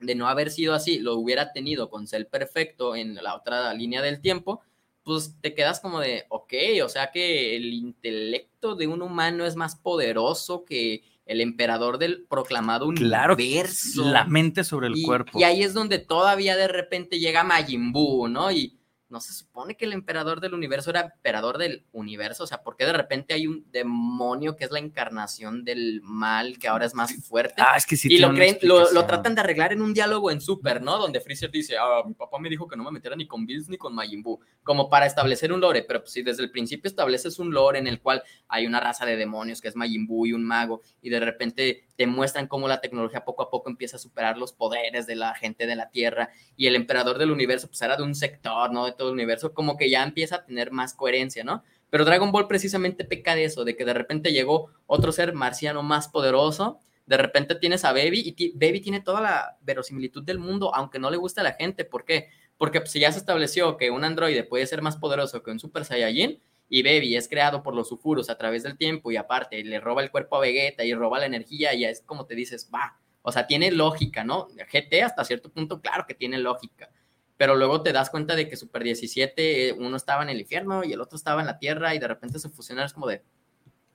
de 0.00 0.14
no 0.14 0.28
haber 0.28 0.50
sido 0.50 0.74
así, 0.74 0.98
lo 0.98 1.14
hubiera 1.16 1.52
tenido 1.52 1.90
con 1.90 2.06
Cell 2.06 2.26
Perfecto 2.26 2.94
en 2.96 3.14
la 3.16 3.34
otra 3.34 3.72
línea 3.74 4.02
del 4.02 4.20
tiempo, 4.20 4.62
pues 5.04 5.36
te 5.40 5.54
quedas 5.54 5.80
como 5.80 6.00
de, 6.00 6.24
ok, 6.30 6.52
o 6.82 6.88
sea 6.88 7.10
que 7.10 7.56
el 7.56 7.72
intelecto 7.72 8.74
de 8.74 8.86
un 8.86 9.02
humano 9.02 9.44
es 9.44 9.54
más 9.54 9.76
poderoso 9.76 10.64
que 10.64 11.02
el 11.26 11.40
emperador 11.40 11.98
del 11.98 12.26
proclamado 12.28 12.88
Claro, 12.90 13.34
universo. 13.34 14.04
la 14.04 14.24
mente 14.24 14.62
sobre 14.64 14.88
el 14.88 14.98
Y- 14.98 15.02
cuerpo. 15.02 15.38
Y 15.38 15.44
ahí 15.44 15.62
es 15.62 15.72
donde 15.74 15.98
todavía 15.98 16.56
de 16.56 16.68
repente 16.68 17.18
llega 17.18 17.44
Majin 17.44 17.92
Buu, 17.92 18.28
¿no? 18.28 18.50
Y 18.52 18.78
no 19.14 19.20
se 19.20 19.32
supone 19.32 19.76
que 19.76 19.84
el 19.84 19.92
emperador 19.92 20.40
del 20.40 20.54
universo 20.54 20.90
era 20.90 21.02
emperador 21.02 21.56
del 21.56 21.84
universo, 21.92 22.42
o 22.42 22.46
sea, 22.48 22.62
¿por 22.64 22.76
qué 22.76 22.84
de 22.84 22.92
repente 22.92 23.32
hay 23.32 23.46
un 23.46 23.64
demonio 23.70 24.56
que 24.56 24.64
es 24.64 24.72
la 24.72 24.80
encarnación 24.80 25.64
del 25.64 26.00
mal 26.02 26.58
que 26.58 26.66
ahora 26.66 26.84
es 26.84 26.94
más 26.94 27.14
fuerte? 27.24 27.54
Ah, 27.58 27.76
es 27.76 27.86
que 27.86 27.96
sí 27.96 28.12
y 28.12 28.18
lo, 28.18 28.34
creen, 28.34 28.58
lo, 28.62 29.06
tratan 29.06 29.36
de 29.36 29.40
arreglar 29.40 29.72
en 29.72 29.82
un 29.82 29.94
diálogo 29.94 30.32
en 30.32 30.40
Super, 30.40 30.82
¿no? 30.82 30.98
Donde 30.98 31.20
Freezer 31.20 31.48
dice, 31.48 31.76
ah, 31.78 32.02
mi 32.04 32.14
papá 32.14 32.40
me 32.40 32.50
dijo 32.50 32.66
que 32.66 32.76
no 32.76 32.82
me 32.82 32.90
metiera 32.90 33.14
ni 33.14 33.28
con 33.28 33.46
Bills 33.46 33.68
ni 33.68 33.76
con 33.76 33.94
Majin 33.94 34.20
Buu, 34.20 34.40
como 34.64 34.90
para 34.90 35.06
establecer 35.06 35.52
un 35.52 35.60
lore, 35.60 35.84
pero 35.84 36.00
pues, 36.00 36.12
si 36.12 36.22
desde 36.22 36.42
el 36.42 36.50
principio 36.50 36.88
estableces 36.88 37.38
un 37.38 37.54
lore 37.54 37.78
en 37.78 37.86
el 37.86 38.00
cual 38.00 38.20
hay 38.48 38.66
una 38.66 38.80
raza 38.80 39.06
de 39.06 39.16
demonios 39.16 39.60
que 39.60 39.68
es 39.68 39.76
Majin 39.76 40.08
Buu 40.08 40.26
y 40.26 40.32
un 40.32 40.44
mago, 40.44 40.82
y 41.00 41.08
de 41.08 41.20
repente 41.20 41.86
te 41.96 42.06
muestran 42.06 42.46
cómo 42.46 42.68
la 42.68 42.80
tecnología 42.80 43.24
poco 43.24 43.42
a 43.42 43.50
poco 43.50 43.70
empieza 43.70 43.96
a 43.96 44.00
superar 44.00 44.36
los 44.36 44.52
poderes 44.52 45.06
de 45.06 45.16
la 45.16 45.34
gente 45.34 45.66
de 45.66 45.76
la 45.76 45.90
Tierra, 45.90 46.30
y 46.56 46.66
el 46.66 46.76
emperador 46.76 47.18
del 47.18 47.30
universo 47.30 47.68
pues 47.68 47.82
era 47.82 47.96
de 47.96 48.02
un 48.02 48.14
sector, 48.14 48.72
¿no? 48.72 48.86
De 48.86 48.92
todo 48.92 49.08
el 49.08 49.14
universo, 49.14 49.54
como 49.54 49.76
que 49.76 49.90
ya 49.90 50.02
empieza 50.02 50.36
a 50.36 50.44
tener 50.44 50.70
más 50.70 50.94
coherencia, 50.94 51.44
¿no? 51.44 51.62
Pero 51.90 52.04
Dragon 52.04 52.32
Ball 52.32 52.48
precisamente 52.48 53.04
peca 53.04 53.34
de 53.34 53.44
eso, 53.44 53.64
de 53.64 53.76
que 53.76 53.84
de 53.84 53.94
repente 53.94 54.32
llegó 54.32 54.70
otro 54.86 55.12
ser 55.12 55.32
marciano 55.32 55.82
más 55.82 56.08
poderoso, 56.08 56.80
de 57.06 57.16
repente 57.18 57.54
tienes 57.54 57.84
a 57.84 57.92
Baby 57.92 58.34
y 58.36 58.52
Baby 58.52 58.80
tiene 58.80 59.00
toda 59.00 59.20
la 59.20 59.58
verosimilitud 59.60 60.22
del 60.22 60.38
mundo, 60.38 60.74
aunque 60.74 60.98
no 60.98 61.10
le 61.10 61.18
guste 61.18 61.40
a 61.40 61.44
la 61.44 61.52
gente. 61.52 61.84
¿Por 61.84 62.04
qué? 62.04 62.28
Porque 62.56 62.80
pues, 62.80 62.92
si 62.92 63.00
ya 63.00 63.12
se 63.12 63.18
estableció 63.18 63.76
que 63.76 63.90
un 63.90 64.04
androide 64.04 64.42
puede 64.44 64.66
ser 64.66 64.80
más 64.80 64.96
poderoso 64.96 65.42
que 65.42 65.50
un 65.50 65.60
Super 65.60 65.84
Saiyajin 65.84 66.40
y 66.68 66.82
Baby 66.82 67.16
es 67.16 67.28
creado 67.28 67.62
por 67.62 67.74
los 67.74 67.88
Sufuros 67.88 68.30
a 68.30 68.38
través 68.38 68.62
del 68.62 68.76
tiempo 68.76 69.10
y 69.10 69.16
aparte 69.16 69.62
le 69.64 69.80
roba 69.80 70.02
el 70.02 70.10
cuerpo 70.10 70.36
a 70.36 70.40
Vegeta 70.40 70.84
y 70.84 70.94
roba 70.94 71.18
la 71.18 71.26
energía 71.26 71.74
y 71.74 71.84
es 71.84 72.02
como 72.02 72.26
te 72.26 72.34
dices, 72.34 72.70
va, 72.74 72.98
o 73.22 73.32
sea, 73.32 73.46
tiene 73.46 73.70
lógica, 73.70 74.24
¿no? 74.24 74.48
GT 74.48 75.02
hasta 75.02 75.24
cierto 75.24 75.50
punto, 75.50 75.80
claro 75.80 76.04
que 76.06 76.14
tiene 76.14 76.38
lógica. 76.38 76.90
Pero 77.36 77.56
luego 77.56 77.82
te 77.82 77.92
das 77.92 78.10
cuenta 78.10 78.36
de 78.36 78.48
que 78.48 78.56
Super 78.56 78.84
17, 78.84 79.68
eh, 79.68 79.72
uno 79.72 79.96
estaba 79.96 80.22
en 80.22 80.28
el 80.28 80.40
infierno 80.40 80.84
y 80.84 80.92
el 80.92 81.00
otro 81.00 81.16
estaba 81.16 81.40
en 81.40 81.46
la 81.46 81.58
tierra 81.58 81.94
y 81.94 81.98
de 81.98 82.06
repente 82.06 82.38
se 82.38 82.48
fusionan, 82.48 82.86
es 82.86 82.92
como 82.92 83.06
de, 83.06 83.22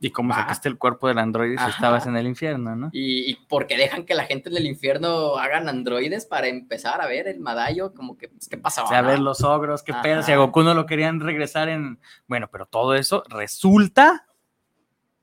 Y 0.02 0.12
como 0.12 0.30
Va. 0.30 0.38
sacaste 0.42 0.70
el 0.70 0.78
cuerpo 0.78 1.10
del 1.10 1.18
androide 1.18 1.56
si 1.58 1.62
Ajá. 1.64 1.70
estabas 1.72 2.06
en 2.08 2.16
el 2.16 2.26
infierno, 2.26 2.74
¿no? 2.76 2.90
Y, 2.94 3.30
y 3.32 3.36
porque 3.50 3.76
dejan 3.78 4.06
que 4.06 4.16
la 4.16 4.24
gente 4.24 4.50
del 4.50 4.66
infierno 4.66 5.36
hagan 5.38 5.68
androides 5.68 6.26
para 6.26 6.48
empezar 6.48 7.02
a 7.02 7.08
ver 7.08 7.28
el 7.28 7.40
Madayo, 7.42 7.94
como 7.94 8.18
que, 8.18 8.30
pues, 8.30 8.48
¿qué 8.48 8.58
pasaba? 8.58 8.88
O 8.88 8.90
sea, 8.90 9.00
a 9.00 9.02
ver 9.02 9.20
los 9.20 9.44
ogros, 9.44 9.84
qué 9.84 9.94
pedo, 10.02 10.24
si 10.24 10.32
a 10.32 10.36
Ajá. 10.36 10.46
Goku 10.46 10.64
no 10.64 10.74
lo 10.74 10.86
querían 10.86 11.20
regresar 11.20 11.68
en... 11.68 12.00
Bueno, 12.28 12.48
pero 12.50 12.66
todo 12.66 12.96
eso 12.96 13.24
resulta 13.28 14.26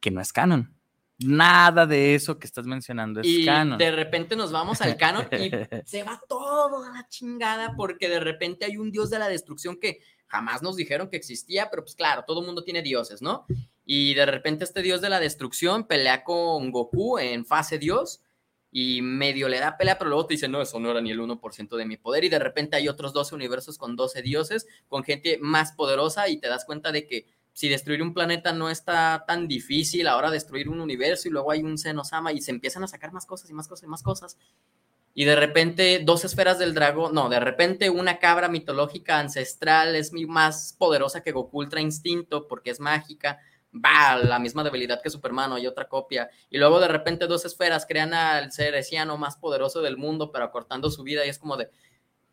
que 0.01 0.11
no 0.11 0.21
es 0.21 0.33
canon. 0.33 0.73
Nada 1.19 1.87
de 1.87 2.15
eso 2.15 2.39
que 2.39 2.47
estás 2.47 2.67
mencionando 2.67 3.23
es 3.23 3.27
Y 3.27 3.47
canon. 3.47 3.79
de 3.79 3.91
repente 3.91 4.37
nos 4.37 4.53
vamos 4.53 4.83
al 4.83 4.99
canon 4.99 5.27
y 5.33 5.51
se 5.87 6.03
va 6.03 6.21
todo 6.29 6.85
a 6.85 6.91
la 6.91 7.09
chingada 7.09 7.73
porque 7.75 8.11
de 8.11 8.21
repente 8.21 8.67
hay 8.67 8.77
un 8.77 8.91
dios 8.93 9.09
de 9.09 9.19
la 9.19 9.29
destrucción 9.29 9.79
que 9.81 10.01
jamás 10.27 10.61
nos 10.62 10.77
dijeron 10.77 11.09
que 11.09 11.17
existía, 11.17 11.71
pero 11.71 11.83
pues 11.85 11.95
claro, 11.95 12.25
todo 12.27 12.41
el 12.41 12.47
mundo 12.47 12.62
tiene 12.62 12.83
dioses, 12.83 13.23
¿no? 13.23 13.47
Y 13.87 14.14
de 14.14 14.27
repente 14.27 14.64
este 14.64 14.83
dios 14.83 15.01
de 15.01 15.09
la 15.09 15.20
destrucción 15.20 15.87
pelea 15.87 16.25
con 16.25 16.72
Goku 16.72 17.18
en 17.18 17.46
fase 17.46 17.79
dios 17.79 18.20
y 18.72 19.01
medio 19.01 19.49
le 19.49 19.61
da 19.61 19.79
pelea, 19.79 19.96
pero 19.96 20.11
luego 20.11 20.27
te 20.27 20.35
dice, 20.35 20.49
no, 20.49 20.61
eso 20.61 20.79
no 20.81 20.90
era 20.90 21.01
ni 21.01 21.12
el 21.12 21.20
1% 21.20 21.77
de 21.77 21.87
mi 21.87 21.96
poder 21.96 22.25
y 22.25 22.29
de 22.29 22.40
repente 22.40 22.77
hay 22.77 22.88
otros 22.88 23.12
12 23.12 23.37
universos 23.37 23.79
con 23.79 23.94
12 23.96 24.20
dioses, 24.22 24.66
con 24.88 25.05
gente 25.05 25.38
más 25.40 25.72
poderosa 25.72 26.29
y 26.29 26.38
te 26.38 26.49
das 26.49 26.64
cuenta 26.64 26.92
de 26.92 27.07
que 27.07 27.27
si 27.53 27.70
destruir 27.70 28.03
un 28.03 28.12
planeta 28.12 28.53
no 28.53 28.68
está 28.68 29.25
tan 29.27 29.49
difícil, 29.49 30.09
ahora 30.09 30.31
destruir 30.31 30.68
un 30.68 30.81
universo 30.81 31.29
y 31.29 31.31
luego 31.31 31.53
hay 31.53 31.62
un 31.62 31.79
Senosama 31.79 32.33
y 32.33 32.42
se 32.42 32.51
empiezan 32.51 32.85
a 32.85 32.88
sacar 32.88 33.12
más 33.12 33.25
cosas 33.25 33.49
y 33.49 33.55
más 33.55 33.66
cosas 33.66 33.85
y 33.85 33.87
más 33.87 34.03
cosas. 34.03 34.37
Y 35.14 35.25
de 35.25 35.37
repente 35.37 36.03
dos 36.05 36.27
esferas 36.27 36.59
del 36.59 36.75
dragón, 36.75 37.14
no, 37.14 37.31
de 37.31 37.40
repente 37.40 37.88
una 37.88 38.18
cabra 38.18 38.49
mitológica 38.49 39.18
ancestral 39.18 39.96
es 39.96 40.12
más 40.12 40.75
poderosa 40.79 41.22
que 41.22 41.33
Goku 41.33 41.61
Ultra 41.61 41.81
Instinto 41.81 42.46
porque 42.46 42.68
es 42.68 42.81
mágica. 42.81 43.40
Va, 43.85 44.17
la 44.17 44.39
misma 44.39 44.65
debilidad 44.65 45.03
que 45.03 45.11
Superman, 45.11 45.53
hay 45.53 45.67
otra 45.67 45.89
copia. 45.89 46.31
Y 46.51 46.59
luego 46.59 46.81
de 46.81 46.89
repente 46.89 47.27
dos 47.27 47.45
esferas 47.45 47.87
crean 47.87 48.15
al 48.15 48.53
ser 48.53 48.75
esiano 48.75 49.19
más 49.19 49.37
poderoso 49.37 49.83
del 49.83 49.97
mundo, 49.97 50.31
pero 50.33 50.45
acortando 50.45 50.91
su 50.91 51.03
vida 51.03 51.27
y 51.27 51.29
es 51.29 51.39
como 51.39 51.57
de, 51.57 51.71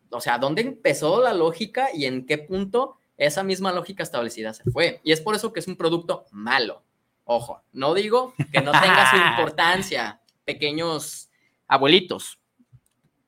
o 0.09 0.21
sea, 0.21 0.37
¿dónde 0.37 0.61
empezó 0.61 1.21
la 1.21 1.33
lógica 1.33 1.89
y 1.93 2.05
en 2.05 2.25
qué 2.25 2.37
punto 2.37 2.97
esa 3.17 3.43
misma 3.43 3.71
lógica 3.71 4.03
establecida 4.03 4.53
se 4.53 4.63
fue? 4.71 5.01
Y 5.03 5.11
es 5.11 5.21
por 5.21 5.35
eso 5.35 5.51
que 5.51 5.59
es 5.59 5.67
un 5.67 5.75
producto 5.75 6.25
malo. 6.31 6.83
Ojo, 7.25 7.63
no 7.71 7.93
digo 7.93 8.33
que 8.51 8.61
no 8.61 8.71
tenga 8.71 9.09
su 9.09 9.17
importancia, 9.41 10.21
pequeños 10.45 11.29
abuelitos, 11.67 12.39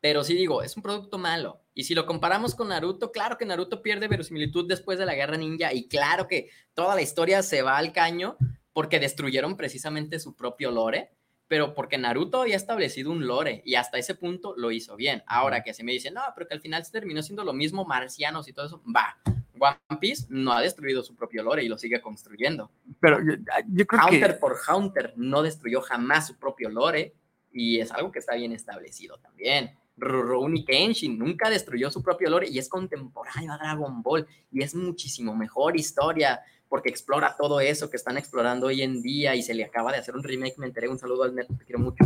pero 0.05 0.23
sí 0.23 0.35
digo, 0.35 0.61
es 0.61 0.77
un 0.77 0.83
producto 0.83 1.17
malo. 1.17 1.63
Y 1.73 1.85
si 1.85 1.95
lo 1.95 2.05
comparamos 2.05 2.53
con 2.53 2.67
Naruto, 2.67 3.11
claro 3.11 3.39
que 3.39 3.45
Naruto 3.47 3.81
pierde 3.81 4.07
verosimilitud 4.07 4.67
después 4.67 4.99
de 4.99 5.05
la 5.07 5.15
guerra 5.15 5.35
ninja 5.35 5.73
y 5.73 5.87
claro 5.87 6.27
que 6.27 6.51
toda 6.75 6.93
la 6.93 7.01
historia 7.01 7.41
se 7.41 7.63
va 7.63 7.75
al 7.75 7.91
caño, 7.91 8.37
porque 8.71 8.99
destruyeron 8.99 9.57
precisamente 9.57 10.19
su 10.19 10.35
propio 10.35 10.69
lore, 10.69 11.09
pero 11.47 11.73
porque 11.73 11.97
Naruto 11.97 12.43
había 12.43 12.55
establecido 12.55 13.09
un 13.11 13.25
lore 13.25 13.63
y 13.65 13.73
hasta 13.73 13.97
ese 13.97 14.13
punto 14.13 14.53
lo 14.55 14.69
hizo 14.69 14.95
bien. 14.95 15.23
Ahora 15.25 15.63
que 15.63 15.73
se 15.73 15.83
me 15.83 15.91
dicen, 15.93 16.13
no, 16.13 16.21
pero 16.35 16.47
que 16.47 16.53
al 16.53 16.61
final 16.61 16.85
se 16.85 16.91
terminó 16.91 17.23
siendo 17.23 17.43
lo 17.43 17.53
mismo, 17.53 17.83
marcianos 17.83 18.47
y 18.47 18.53
todo 18.53 18.67
eso, 18.67 18.83
va. 18.95 19.17
One 19.59 19.99
Piece 19.99 20.27
no 20.29 20.51
ha 20.51 20.61
destruido 20.61 21.01
su 21.01 21.15
propio 21.15 21.41
lore 21.41 21.63
y 21.63 21.67
lo 21.67 21.79
sigue 21.79 21.99
construyendo. 21.99 22.69
Pero 22.99 23.23
yo, 23.23 23.37
yo 23.69 23.87
creo 23.87 24.05
Hunter 24.05 24.33
que... 24.33 24.39
por 24.39 24.55
Hunter 24.71 25.13
no 25.15 25.41
destruyó 25.41 25.81
jamás 25.81 26.27
su 26.27 26.37
propio 26.37 26.69
lore 26.69 27.15
y 27.51 27.79
es 27.79 27.91
algo 27.91 28.11
que 28.11 28.19
está 28.19 28.35
bien 28.35 28.51
establecido 28.51 29.17
también. 29.17 29.75
Rurouni 29.97 30.65
Kenshin 30.65 31.17
nunca 31.17 31.49
destruyó 31.49 31.89
su 31.89 32.03
propio 32.03 32.29
lore 32.29 32.49
y 32.49 32.59
es 32.59 32.67
contemporáneo 32.67 33.53
a 33.53 33.57
Dragon 33.57 34.01
Ball 34.01 34.27
y 34.51 34.61
es 34.61 34.75
muchísimo 34.75 35.35
mejor 35.35 35.77
historia 35.77 36.41
porque 36.67 36.89
explora 36.89 37.35
todo 37.37 37.59
eso 37.59 37.89
que 37.89 37.97
están 37.97 38.17
explorando 38.17 38.67
hoy 38.67 38.81
en 38.81 39.01
día 39.01 39.35
y 39.35 39.41
se 39.41 39.53
le 39.53 39.63
acaba 39.63 39.91
de 39.91 39.99
hacer 39.99 40.15
un 40.15 40.23
remake. 40.23 40.57
Me 40.57 40.65
enteré, 40.65 40.89
un 40.89 40.99
saludo 40.99 41.23
al 41.23 41.35
Neto, 41.35 41.55
te 41.57 41.63
quiero 41.63 41.79
mucho. 41.79 42.03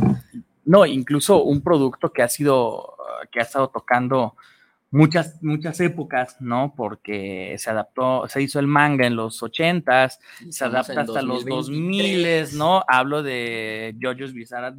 No, 0.65 0.85
incluso 0.85 1.43
un 1.43 1.61
producto 1.61 2.11
que 2.11 2.21
ha 2.21 2.27
sido, 2.27 2.95
que 3.31 3.39
ha 3.39 3.43
estado 3.43 3.69
tocando 3.69 4.35
muchas, 4.91 5.41
muchas 5.41 5.79
épocas, 5.79 6.37
¿no? 6.39 6.73
Porque 6.75 7.55
se 7.57 7.69
adaptó, 7.69 8.27
se 8.27 8.41
hizo 8.41 8.59
el 8.59 8.67
manga 8.67 9.07
en 9.07 9.15
los 9.15 9.41
ochentas, 9.41 10.19
se 10.37 10.49
Estamos 10.49 10.89
adapta 10.89 11.01
hasta 11.01 11.21
los 11.21 11.45
2023. 11.45 12.51
2000, 12.51 12.57
¿no? 12.59 12.83
Hablo 12.87 13.23
de 13.23 13.95
JoJo's 13.99 14.33
Bizarre 14.33 14.75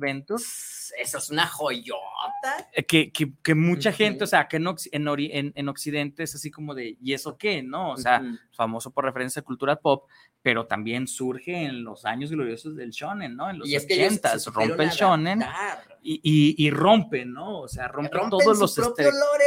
Eso 0.99 1.19
es 1.19 1.31
una 1.31 1.47
joyota. 1.47 2.69
eh, 2.73 2.85
que, 2.85 3.13
que, 3.13 3.33
que 3.43 3.55
mucha 3.55 3.93
gente, 3.93 4.25
o 4.25 4.27
sea, 4.27 4.49
que 4.49 4.57
en, 4.57 4.67
en, 4.93 5.09
en, 5.09 5.53
en 5.55 5.69
Occidente 5.69 6.23
es 6.23 6.35
así 6.35 6.51
como 6.51 6.75
de, 6.75 6.97
¿y 7.01 7.13
eso 7.13 7.37
qué? 7.37 7.63
¿No? 7.63 7.91
O 7.93 7.97
sea, 7.97 8.23
famoso 8.53 8.91
por 8.91 9.05
referencia 9.05 9.41
a 9.41 9.45
cultura 9.45 9.77
pop, 9.77 10.09
pero 10.43 10.67
también 10.67 11.07
surge 11.07 11.65
en 11.65 11.85
los 11.85 12.05
años 12.07 12.31
gloriosos 12.31 12.75
del 12.77 12.91
shonen, 12.91 13.37
¿no? 13.37 13.51
En 13.51 13.59
los 13.59 13.69
y 13.69 13.75
es 13.77 13.85
que 13.87 13.95
ellos 13.95 14.05
se 14.15 14.19
ochentas, 14.21 14.43
supieron 14.43 14.69
rompe 14.71 14.85
el 14.85 14.91
shonen 14.91 15.45
y, 16.03 16.15
y, 16.23 16.67
y 16.67 16.71
rompe, 16.71 17.27
¿no? 17.27 17.61
O 17.61 17.69
sea, 17.69 17.89
rompe 17.89 18.17
Rompen 18.17 18.31
todos 18.31 18.59
los... 18.59 18.79
la 18.79 18.85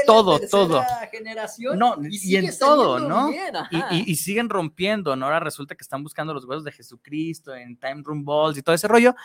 todo, 0.06 0.39
todo. 0.51 0.84
generación 1.12 1.79
No, 1.79 1.95
y, 2.08 2.34
y 2.34 2.36
en 2.38 2.58
todo, 2.60 2.99
¿no? 2.99 3.29
bien, 3.29 3.53
Y, 3.71 3.77
ajá. 3.77 3.88
y- 3.95 4.12
y 4.12 4.15
siguen 4.15 4.49
rompiendo, 4.49 5.15
¿no? 5.15 5.25
Ahora 5.25 5.39
resulta 5.39 5.73
que 5.75 5.82
están 5.84 6.03
buscando 6.03 6.32
los 6.34 6.45
huesos 6.45 6.63
de 6.63 6.71
Jesucristo 6.71 7.56
en 7.56 7.75
Time 7.77 8.01
Room 8.03 8.23
Balls 8.23 8.58
y 8.58 8.62
todo 8.62 8.75
ese 8.75 8.88
rollo. 8.88 9.15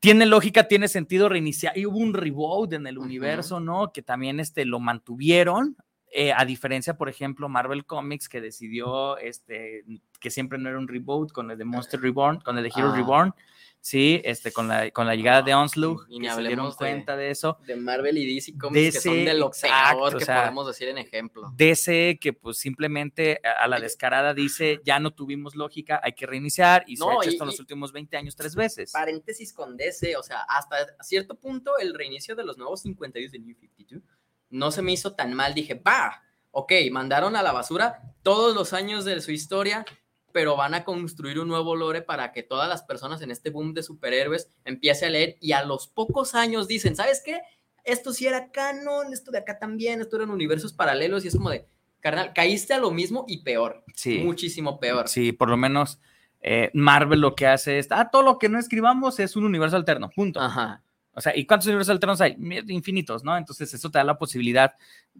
Tiene 0.00 0.24
lógica, 0.26 0.66
tiene 0.66 0.88
sentido 0.88 1.28
reiniciar. 1.28 1.76
Y 1.76 1.84
hubo 1.86 1.98
un 1.98 2.14
reboot 2.14 2.72
en 2.72 2.86
el 2.86 2.96
universo, 2.98 3.60
¿no? 3.60 3.92
Que 3.92 4.02
también 4.02 4.40
este, 4.40 4.64
lo 4.64 4.80
mantuvieron. 4.80 5.76
eh, 6.12 6.32
a 6.34 6.44
diferencia, 6.44 6.96
por 6.96 7.08
ejemplo, 7.08 7.48
Marvel 7.48 7.84
Comics, 7.84 8.28
que 8.28 8.40
decidió 8.40 9.16
este, 9.18 9.84
que 10.18 10.30
siempre 10.30 10.58
no 10.58 10.68
era 10.68 10.76
un 10.78 10.88
reboot 10.88 11.30
con 11.30 11.52
el 11.52 11.56
de 11.58 11.64
Monster 11.64 12.00
Reborn, 12.00 12.40
con 12.40 12.56
el 12.58 12.64
de 12.64 12.72
Hero 12.74 12.90
Ah. 12.92 12.96
Reborn, 12.96 13.34
sí, 13.80 14.20
este, 14.24 14.52
con, 14.52 14.68
la, 14.68 14.90
con 14.90 15.06
la 15.06 15.14
llegada 15.14 15.42
de 15.42 15.54
Onslaught, 15.54 16.06
y 16.08 16.24
se 16.28 16.42
dieron 16.42 16.70
de- 16.70 16.76
cuenta 16.76 17.16
de 17.16 17.30
eso. 17.30 17.58
de 17.66 17.76
Marvel 17.76 18.18
y 18.18 18.34
DC 18.34 18.58
Comics 18.58 18.94
que 18.96 19.00
son 19.00 19.14
DC, 19.14 19.24
de 19.24 19.34
lo 19.34 19.48
exacto, 19.48 19.98
peor 19.98 20.14
o 20.14 20.18
que 20.18 20.24
sea, 20.24 20.40
podemos 20.42 20.66
decir 20.66 20.88
en 20.88 20.98
ejemplo. 20.98 21.50
DC 21.56 22.18
que 22.20 22.32
pues 22.32 22.58
simplemente 22.58 23.40
a 23.42 23.66
la 23.68 23.80
descarada 23.80 24.34
dice, 24.34 24.80
ya 24.84 24.98
no 25.00 25.12
tuvimos 25.12 25.54
lógica, 25.54 26.00
hay 26.02 26.12
que 26.12 26.26
reiniciar 26.26 26.84
y 26.86 26.96
se 26.96 27.04
No, 27.04 27.10
ha 27.10 27.14
hecho 27.22 27.30
esto 27.30 27.44
en 27.44 27.48
los 27.48 27.60
últimos 27.60 27.92
20 27.92 28.16
años 28.16 28.36
tres 28.36 28.54
veces. 28.54 28.92
Paréntesis 28.92 29.52
con 29.52 29.76
DC, 29.76 30.16
o 30.16 30.22
sea, 30.22 30.40
hasta 30.42 30.76
cierto 31.02 31.34
punto 31.34 31.78
el 31.78 31.94
reinicio 31.94 32.34
de 32.36 32.44
los 32.44 32.58
nuevos 32.58 32.82
52 32.82 33.32
de 33.32 33.38
New 33.38 33.54
52 33.58 34.02
no 34.50 34.70
se 34.72 34.82
me 34.82 34.92
hizo 34.92 35.12
tan 35.14 35.32
mal. 35.32 35.54
Dije, 35.54 35.74
va, 35.74 36.22
ok, 36.50 36.72
mandaron 36.90 37.36
a 37.36 37.42
la 37.42 37.52
basura 37.52 38.02
todos 38.22 38.54
los 38.54 38.72
años 38.72 39.04
de 39.04 39.20
su 39.20 39.30
historia, 39.30 39.84
pero 40.32 40.56
van 40.56 40.74
a 40.74 40.84
construir 40.84 41.38
un 41.38 41.48
nuevo 41.48 41.76
lore 41.76 42.02
para 42.02 42.32
que 42.32 42.42
todas 42.42 42.68
las 42.68 42.82
personas 42.82 43.22
en 43.22 43.30
este 43.30 43.50
boom 43.50 43.74
de 43.74 43.82
superhéroes 43.82 44.48
empiece 44.64 45.06
a 45.06 45.10
leer 45.10 45.36
y 45.40 45.52
a 45.52 45.64
los 45.64 45.88
pocos 45.88 46.34
años 46.34 46.68
dicen, 46.68 46.96
¿sabes 46.96 47.22
qué? 47.24 47.40
Esto 47.84 48.12
sí 48.12 48.26
era 48.26 48.50
canon, 48.50 49.12
esto 49.12 49.30
de 49.30 49.38
acá 49.38 49.58
también, 49.58 50.00
esto 50.00 50.16
eran 50.16 50.30
universos 50.30 50.72
paralelos 50.72 51.24
y 51.24 51.28
es 51.28 51.36
como 51.36 51.50
de, 51.50 51.66
carnal, 52.00 52.32
caíste 52.34 52.74
a 52.74 52.78
lo 52.78 52.90
mismo 52.90 53.24
y 53.28 53.42
peor, 53.42 53.84
Sí, 53.94 54.18
muchísimo 54.18 54.78
peor. 54.80 55.08
sí, 55.08 55.32
por 55.32 55.48
lo 55.48 55.56
menos 55.56 56.00
eh, 56.42 56.70
Marvel 56.72 57.20
lo 57.20 57.34
que 57.34 57.46
hace 57.46 57.78
es, 57.78 57.88
ah, 57.90 58.08
todo 58.10 58.22
lo 58.22 58.38
que 58.38 58.48
no 58.48 58.58
escribamos 58.58 59.18
es 59.20 59.36
un 59.36 59.44
universo 59.44 59.76
alterno, 59.76 60.10
punto. 60.10 60.40
Ajá. 60.40 60.82
O 61.12 61.20
sea, 61.20 61.36
¿y 61.36 61.44
cuántos 61.44 61.66
universos 61.66 61.90
alternos 61.92 62.20
hay? 62.20 62.36
Infinitos, 62.68 63.24
¿no? 63.24 63.36
Entonces 63.36 63.74
eso 63.74 63.90
te 63.90 63.98
da 63.98 64.04
la 64.04 64.16
posibilidad 64.18 64.74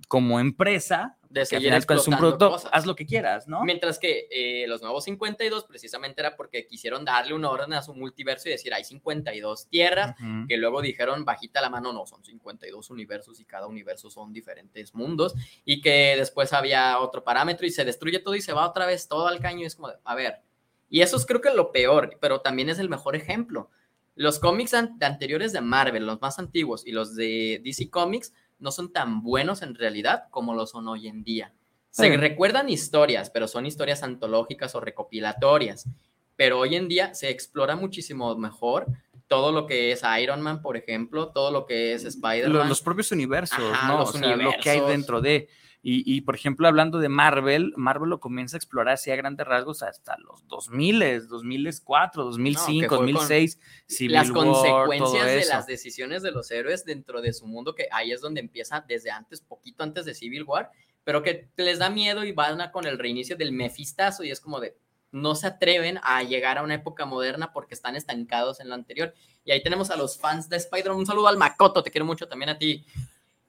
como 0.09 0.40
empresa, 0.40 1.18
De 1.31 1.47
seguir 1.47 1.69
final 1.69 1.79
es 1.79 1.85
un 1.88 1.95
explotando 1.95 2.19
producto, 2.38 2.51
cosas. 2.51 2.71
haz 2.75 2.87
lo 2.87 2.97
que 2.97 3.07
quieras, 3.07 3.47
¿no? 3.47 3.62
Mientras 3.64 3.99
que 4.01 4.27
eh, 4.33 4.66
los 4.66 4.83
nuevos 4.83 5.05
52 5.05 5.64
precisamente 5.64 6.21
era 6.21 6.35
porque 6.37 6.66
quisieron 6.66 7.05
darle 7.05 7.35
una 7.35 7.49
orden 7.51 7.73
a 7.73 7.83
su 7.83 7.95
multiverso 7.95 8.49
y 8.49 8.53
decir, 8.53 8.75
hay 8.75 8.83
52 8.83 9.69
tierras, 9.69 10.16
Ujú. 10.21 10.49
que 10.49 10.57
luego 10.57 10.83
dijeron, 10.83 11.25
bajita 11.25 11.61
la 11.61 11.71
mano, 11.71 11.93
no, 11.93 12.05
son 12.05 12.25
52 12.25 12.90
universos 12.90 13.38
y 13.40 13.45
cada 13.45 13.69
universo 13.69 14.11
son 14.11 14.33
diferentes 14.33 14.93
mundos, 14.95 15.35
y 15.64 15.81
que 15.81 16.14
después 16.16 16.53
había 16.53 16.99
otro 16.99 17.23
parámetro 17.23 17.64
y 17.64 17.71
se 17.71 17.85
destruye 17.85 18.19
todo 18.19 18.35
y 18.35 18.43
se 18.43 18.53
va 18.53 18.66
otra 18.69 18.85
vez 18.87 19.07
todo 19.07 19.29
al 19.29 19.38
caño 19.38 19.61
y 19.61 19.66
es 19.66 19.77
como, 19.77 19.88
de, 19.88 19.95
a 20.05 20.14
ver, 20.16 20.40
y 20.88 21.03
eso 21.03 21.16
es 21.16 21.25
creo 21.27 21.40
que 21.40 21.55
lo 21.55 21.71
peor, 21.71 22.19
pero 22.21 22.40
también 22.40 22.69
es 22.71 22.81
el 22.81 22.88
mejor 22.88 23.14
ejemplo. 23.14 23.71
Los 24.16 24.40
cómics 24.40 24.75
an- 24.75 24.99
anteriores 25.01 25.53
de 25.53 25.61
Marvel, 25.61 26.05
los 26.07 26.21
más 26.21 26.40
antiguos, 26.40 26.85
y 26.85 26.90
los 26.90 27.14
de 27.14 27.61
DC 27.64 27.88
Comics, 27.88 28.33
no 28.61 28.70
son 28.70 28.92
tan 28.92 29.23
buenos 29.23 29.62
en 29.62 29.75
realidad 29.75 30.25
como 30.31 30.55
lo 30.55 30.66
son 30.66 30.87
hoy 30.88 31.09
en 31.09 31.23
día. 31.25 31.53
Se 31.90 32.09
Sí. 32.11 32.16
recuerdan 32.16 32.68
historias, 32.68 33.31
pero 33.31 33.49
son 33.49 33.66
historias 33.66 34.03
antológicas 34.03 34.75
o 34.75 34.81
recopilatorias. 34.81 35.88
Pero 36.37 36.59
hoy 36.61 36.77
en 36.77 36.88
día 36.88 37.12
se 37.14 37.29
explora 37.31 37.77
muchísimo 37.77 38.35
mejor 38.37 38.87
todo 39.29 39.53
lo 39.53 39.66
que 39.66 39.92
es 39.92 40.03
Iron 40.20 40.40
Man, 40.40 40.61
por 40.62 40.77
ejemplo, 40.77 41.29
todo 41.29 41.51
lo 41.53 41.64
que 41.66 41.92
es 41.94 42.05
Spider-Man. 42.05 42.68
los 42.68 42.81
propios 42.83 43.12
universos, 43.12 43.59
Ajá, 43.73 43.88
¿no? 43.88 43.99
los 44.01 44.14
o 44.14 44.18
sea, 44.18 44.37
lo 44.37 44.51
que 44.61 44.70
hay 44.70 44.79
universos. 44.79 44.88
dentro 44.88 45.20
de. 45.20 45.49
Y, 45.83 46.03
y, 46.14 46.21
por 46.21 46.35
ejemplo, 46.35 46.69
hablando 46.69 46.99
de 46.99 47.09
Marvel, 47.09 47.73
Marvel 47.75 48.11
lo 48.11 48.21
comienza 48.21 48.57
a 48.57 48.59
explorar 48.59 48.95
así 48.95 49.11
a 49.11 49.16
grandes 49.16 49.47
rasgos 49.47 49.83
hasta 49.83 50.19
los 50.19 50.47
2000, 50.47 51.27
2004, 51.27 52.25
2005, 52.25 52.88
fue 52.88 52.88
con 52.88 53.07
2006, 53.07 53.59
Civil 53.87 54.12
las 54.12 54.31
War, 54.31 54.45
consecuencias 54.45 55.27
de 55.27 55.45
las 55.47 55.66
decisiones 55.66 56.23
de 56.23 56.33
los 56.33 56.51
héroes 56.51 56.85
dentro 56.85 57.23
de 57.23 57.33
su 57.33 57.47
mundo, 57.47 57.75
que 57.75 57.88
ahí 57.93 58.12
es 58.12 58.21
donde 58.21 58.40
empieza 58.40 58.85
desde 58.87 59.11
antes, 59.11 59.40
poquito 59.40 59.83
antes 59.83 60.05
de 60.05 60.14
Civil 60.14 60.43
War, 60.43 60.71
pero 61.03 61.23
que 61.23 61.49
les 61.57 61.79
da 61.79 61.88
miedo 61.88 62.25
y 62.25 62.33
van 62.33 62.61
a 62.61 62.73
con 62.73 62.87
el 62.87 62.99
reinicio 62.99 63.37
del 63.37 63.53
mefistazo 63.53 64.23
y 64.23 64.31
es 64.31 64.40
como 64.40 64.61
de 64.61 64.77
no 65.12 65.35
se 65.35 65.47
atreven 65.47 65.99
a 66.03 66.23
llegar 66.23 66.59
a 66.59 66.62
una 66.62 66.75
época 66.75 67.05
moderna 67.05 67.53
porque 67.53 67.75
están 67.75 67.97
estancados 67.97 68.61
en 68.61 68.69
lo 68.69 68.75
anterior. 68.75 69.14
Y 69.45 69.51
ahí 69.51 69.62
tenemos 69.62 69.90
a 69.90 69.97
los 69.97 70.19
fans 70.19 70.49
de 70.49 70.57
Spider-Man. 70.57 70.99
Un 70.99 71.07
saludo 71.07 71.29
al 71.29 71.37
Makoto, 71.37 71.83
te 71.83 71.90
quiero 71.90 72.05
mucho 72.05 72.29
también 72.29 72.51
a 72.51 72.59
ti. 72.59 72.85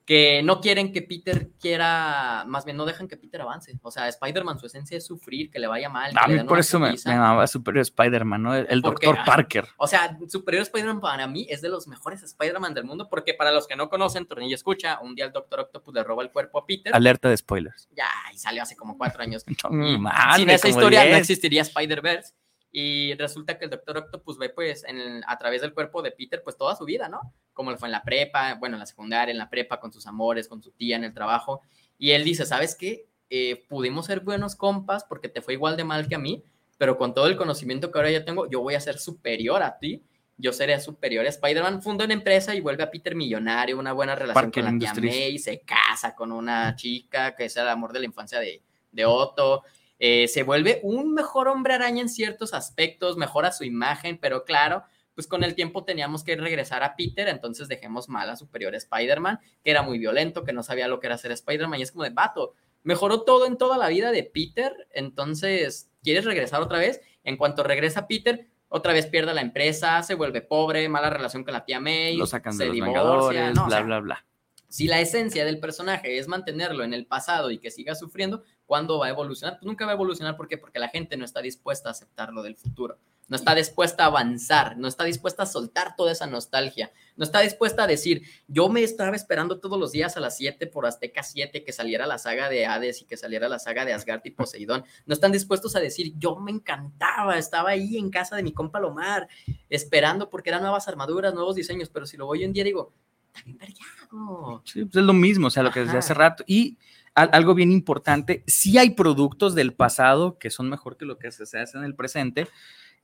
Que 0.06 0.42
no 0.44 0.60
quieren 0.60 0.92
que 0.92 1.02
Peter 1.02 1.50
quiera, 1.60 2.44
más 2.48 2.66
bien 2.66 2.76
no 2.76 2.86
dejan 2.86 3.08
que 3.08 3.18
Peter 3.18 3.42
avance. 3.42 3.78
O 3.82 3.92
sea, 3.92 4.08
Spider-Man, 4.08 4.60
su 4.60 4.66
esencia 4.66 4.98
es 4.98 5.06
sufrir, 5.06 5.50
que 5.52 5.60
le 5.60 5.68
vaya 5.68 5.90
mal. 5.90 6.12
A 6.16 6.28
mí 6.28 6.44
por 6.44 6.60
eso 6.60 6.80
me, 6.80 6.92
me 6.92 6.98
llamaba 6.98 7.46
Superior 7.48 7.84
Spider-Man, 7.84 8.42
¿no? 8.42 8.56
El, 8.56 8.68
el 8.70 8.82
¿Por 8.82 9.00
qué? 9.00 9.06
Doctor 9.08 9.26
Parker. 9.26 9.68
O 9.78 9.88
sea, 9.88 10.18
Superior 10.28 10.64
Spider-Man 10.64 11.00
para 11.00 11.28
mí 11.28 11.46
es 11.50 11.62
de 11.62 11.70
los 11.70 11.88
mejores 11.88 12.24
Spider-Man 12.24 12.74
del 12.74 12.84
mundo, 12.84 13.08
porque 13.10 13.34
para 13.34 13.52
los 13.52 13.68
que 13.68 13.76
no 13.76 13.90
conocen, 13.90 14.26
Tornillo 14.26 14.56
escucha, 14.56 15.00
un 15.02 15.16
día 15.16 15.26
el 15.26 15.32
Doctor 15.32 15.62
Octopus 15.62 15.94
le 15.94 16.04
roba 16.04 16.24
el 16.24 16.32
cuerpo 16.32 16.60
a 16.60 16.66
Peter. 16.66 16.94
Alerta 16.96 17.30
de 17.30 17.38
spoilers. 17.38 17.88
Ya, 17.96 18.10
y 18.34 18.38
salió 18.38 18.64
hace 18.64 18.76
como 18.76 18.98
cuatro 18.98 19.22
años. 19.22 19.46
No, 19.72 20.36
sin 20.36 20.50
esa 20.50 20.68
historia 20.68 21.02
no 21.02 21.08
10. 21.08 21.20
existiría 21.20 21.62
Spider-Verse. 21.62 22.34
Y 22.72 23.14
resulta 23.16 23.58
que 23.58 23.66
el 23.66 23.72
Doctor 23.72 23.98
Octopus 23.98 24.38
ve, 24.38 24.50
pues, 24.50 24.84
en 24.86 24.98
el- 24.98 25.24
a 25.28 25.38
través 25.38 25.62
del 25.62 25.74
cuerpo 25.74 26.02
de 26.02 26.12
Peter, 26.12 26.42
pues, 26.44 26.56
toda 26.58 26.76
su 26.76 26.86
vida, 26.86 27.10
¿no? 27.10 27.20
Como 27.54 27.72
le 27.72 27.78
fue 27.78 27.88
en 27.90 27.92
la 27.92 28.04
prepa, 28.04 28.56
bueno, 28.56 28.76
en 28.76 28.80
la 28.80 28.86
secundaria, 28.86 29.32
en 29.32 29.38
la 29.38 29.50
prepa, 29.50 29.80
con 29.80 29.92
sus 29.92 30.08
amores, 30.08 30.48
con 30.48 30.62
su 30.64 30.72
tía 30.72 30.96
en 30.96 31.04
el 31.04 31.14
trabajo. 31.14 31.62
Y 31.98 32.12
él 32.12 32.24
dice, 32.24 32.46
¿sabes 32.46 32.76
qué? 32.76 33.08
Eh, 33.30 33.66
pudimos 33.68 34.06
ser 34.06 34.22
buenos 34.22 34.56
compas 34.56 35.04
porque 35.04 35.30
te 35.30 35.42
fue 35.42 35.54
igual 35.54 35.78
de 35.78 35.84
mal 35.84 36.08
que 36.08 36.16
a 36.16 36.20
mí, 36.20 36.44
pero 36.78 36.98
con 36.98 37.14
todo 37.14 37.28
el 37.28 37.38
conocimiento 37.38 37.92
que 37.92 38.00
ahora 38.00 38.12
ya 38.12 38.26
tengo, 38.26 38.50
yo 38.50 38.62
voy 38.62 38.76
a 38.76 38.80
ser 38.80 38.98
superior 38.98 39.62
a 39.64 39.78
ti. 39.78 40.04
Yo 40.38 40.52
seré 40.54 40.80
superior 40.80 41.24
a 41.26 41.30
Spider-Man. 41.30 41.84
Funda 41.84 42.06
una 42.06 42.16
empresa 42.16 42.56
y 42.56 42.62
vuelve 42.62 42.82
a 42.82 42.90
Peter 42.90 43.14
millonario, 43.14 43.78
una 43.78 43.94
buena 43.94 44.16
relación 44.16 44.46
Parker 44.46 44.64
con 44.64 44.74
la 44.74 44.80
tía. 44.80 44.94
May, 45.12 45.38
se 45.38 45.60
casa 45.60 46.16
con 46.16 46.32
una 46.32 46.76
chica 46.76 47.36
que 47.36 47.46
es 47.46 47.56
el 47.58 47.68
amor 47.68 47.94
de 47.94 48.00
la 48.00 48.06
infancia 48.06 48.40
de, 48.40 48.64
de 48.92 49.06
Otto. 49.06 49.64
Eh, 50.04 50.28
se 50.28 50.42
vuelve 50.42 50.80
un 50.82 51.14
mejor 51.14 51.48
hombre 51.48 51.76
araña 51.76 52.02
en 52.02 52.10
ciertos 52.10 52.56
aspectos, 52.56 53.18
mejora 53.18 53.52
su 53.52 53.64
imagen, 53.64 54.18
pero 54.20 54.46
claro, 54.46 54.84
pues 55.14 55.28
con 55.28 55.44
el 55.44 55.54
tiempo 55.54 55.84
teníamos 55.84 56.24
que 56.24 56.36
regresar 56.36 56.84
a 56.84 56.96
Peter, 56.96 57.28
entonces 57.28 57.68
dejemos 57.68 58.10
mal 58.10 58.28
a 58.28 58.36
Superior 58.36 58.74
Spider-Man, 58.74 59.40
que 59.64 59.70
era 59.70 59.84
muy 59.84 60.00
violento, 60.00 60.44
que 60.44 60.54
no 60.54 60.64
sabía 60.64 60.88
lo 60.88 61.00
que 61.00 61.06
era 61.06 61.20
ser 61.20 61.32
Spider-Man, 61.32 61.80
y 61.80 61.84
es 61.84 61.92
como 61.92 62.04
de 62.04 62.10
vato, 62.10 62.56
mejoró 62.82 63.22
todo 63.22 63.46
en 63.46 63.60
toda 63.60 63.78
la 63.78 63.90
vida 63.90 64.12
de 64.12 64.24
Peter, 64.24 64.88
entonces, 64.90 65.92
¿quieres 66.02 66.26
regresar 66.26 66.64
otra 66.64 66.80
vez? 66.80 67.00
En 67.24 67.38
cuanto 67.38 67.62
regresa 67.62 68.08
Peter, 68.08 68.48
otra 68.70 68.94
vez 68.94 69.06
pierde 69.06 69.36
la 69.36 69.42
empresa, 69.42 70.02
se 70.02 70.16
vuelve 70.16 70.42
pobre, 70.42 70.90
mala 70.90 71.12
relación 71.12 71.44
con 71.44 71.54
la 71.54 71.64
tía 71.64 71.80
May, 71.80 72.18
Lo 72.18 72.26
sacan 72.26 72.54
se 72.54 72.64
de 72.64 72.70
los 72.70 72.74
divorcia, 72.74 73.52
bla, 73.52 73.70
sea, 73.70 73.82
bla, 73.82 74.00
bla. 74.00 74.26
Si 74.72 74.88
la 74.88 75.02
esencia 75.02 75.44
del 75.44 75.60
personaje 75.60 76.18
es 76.18 76.30
mantenerlo 76.30 76.86
en 76.86 76.94
el 76.94 77.06
pasado 77.06 77.52
y 77.52 77.60
que 77.60 77.70
siga 77.70 77.94
sufriendo, 77.94 78.44
¿cuándo 78.72 79.00
va 79.00 79.08
a 79.08 79.10
evolucionar? 79.10 79.60
Pues 79.60 79.68
nunca 79.68 79.86
va 79.86 79.92
a 79.92 79.96
evolucionar. 79.96 80.38
¿Por 80.38 80.48
qué? 80.48 80.58
Porque 80.58 80.80
la 80.80 80.88
gente 80.88 81.18
no 81.18 81.26
está 81.26 81.42
dispuesta 81.42 81.90
a 81.90 81.92
aceptarlo 81.92 82.42
del 82.42 82.56
futuro. 82.56 83.00
No 83.28 83.36
está 83.36 83.54
dispuesta 83.54 84.06
a 84.06 84.08
avanzar, 84.08 84.78
no 84.78 84.88
está 84.88 85.04
dispuesta 85.04 85.44
a 85.44 85.46
soltar 85.46 85.98
toda 85.98 86.14
esa 86.14 86.26
nostalgia, 86.26 86.90
no 87.18 87.26
está 87.26 87.42
dispuesta 87.42 87.84
a 87.84 87.88
decir, 87.88 88.24
yo 88.48 88.70
me 88.70 88.82
estaba 88.82 89.14
esperando 89.14 89.60
todos 89.60 89.78
los 89.78 89.92
días 89.92 90.16
a 90.16 90.22
las 90.22 90.38
7 90.38 90.68
por 90.68 90.86
Azteca 90.86 91.22
7 91.22 91.66
que 91.66 91.74
saliera 91.74 92.08
la 92.08 92.18
saga 92.18 92.48
de 92.48 92.66
Hades 92.66 93.02
y 93.02 93.06
que 93.06 93.18
saliera 93.18 93.50
la 93.50 93.60
saga 93.60 93.84
de 93.84 93.92
Asgard 93.92 94.22
y 94.24 94.32
Poseidón. 94.32 94.86
No 95.06 95.14
están 95.14 95.34
dispuestos 95.34 95.76
a 95.76 95.82
decir, 95.82 96.14
yo 96.18 96.38
me 96.38 96.52
encantaba, 96.52 97.38
estaba 97.38 97.72
ahí 97.72 97.98
en 97.98 98.10
casa 98.10 98.38
de 98.38 98.44
mi 98.44 98.54
compa 98.54 98.80
Lomar, 98.80 99.28
esperando 99.70 100.30
porque 100.30 100.50
eran 100.50 100.62
nuevas 100.62 100.88
armaduras, 100.88 101.34
nuevos 101.34 101.56
diseños, 101.56 101.90
pero 101.90 102.06
si 102.06 102.16
lo 102.16 102.26
voy 102.26 102.40
hoy 102.40 102.46
en 102.46 102.54
día 102.54 102.64
digo, 102.64 102.94
está 103.28 103.44
bien 103.44 103.58
vergueado. 103.58 104.62
Sí, 104.64 104.86
pues 104.86 104.96
es 104.96 105.04
lo 105.04 105.14
mismo, 105.14 105.48
o 105.48 105.50
sea, 105.50 105.64
lo 105.64 105.72
que 105.72 105.82
decía 105.82 106.00
hace 106.00 106.14
rato. 106.14 106.46
Y 106.48 106.78
algo 107.16 107.54
bien 107.54 107.72
importante, 107.72 108.44
sí 108.48 108.78
hay 108.78 108.92
productos 108.92 109.56
del 109.56 109.74
pasado 109.74 110.38
que 110.38 110.50
son 110.50 110.70
mejor 110.70 110.98
que 110.98 111.06
lo 111.06 111.18
que 111.18 111.32
se 111.32 111.60
hace 111.60 111.78
en 111.78 111.84
el 111.84 111.96
presente. 111.96 112.48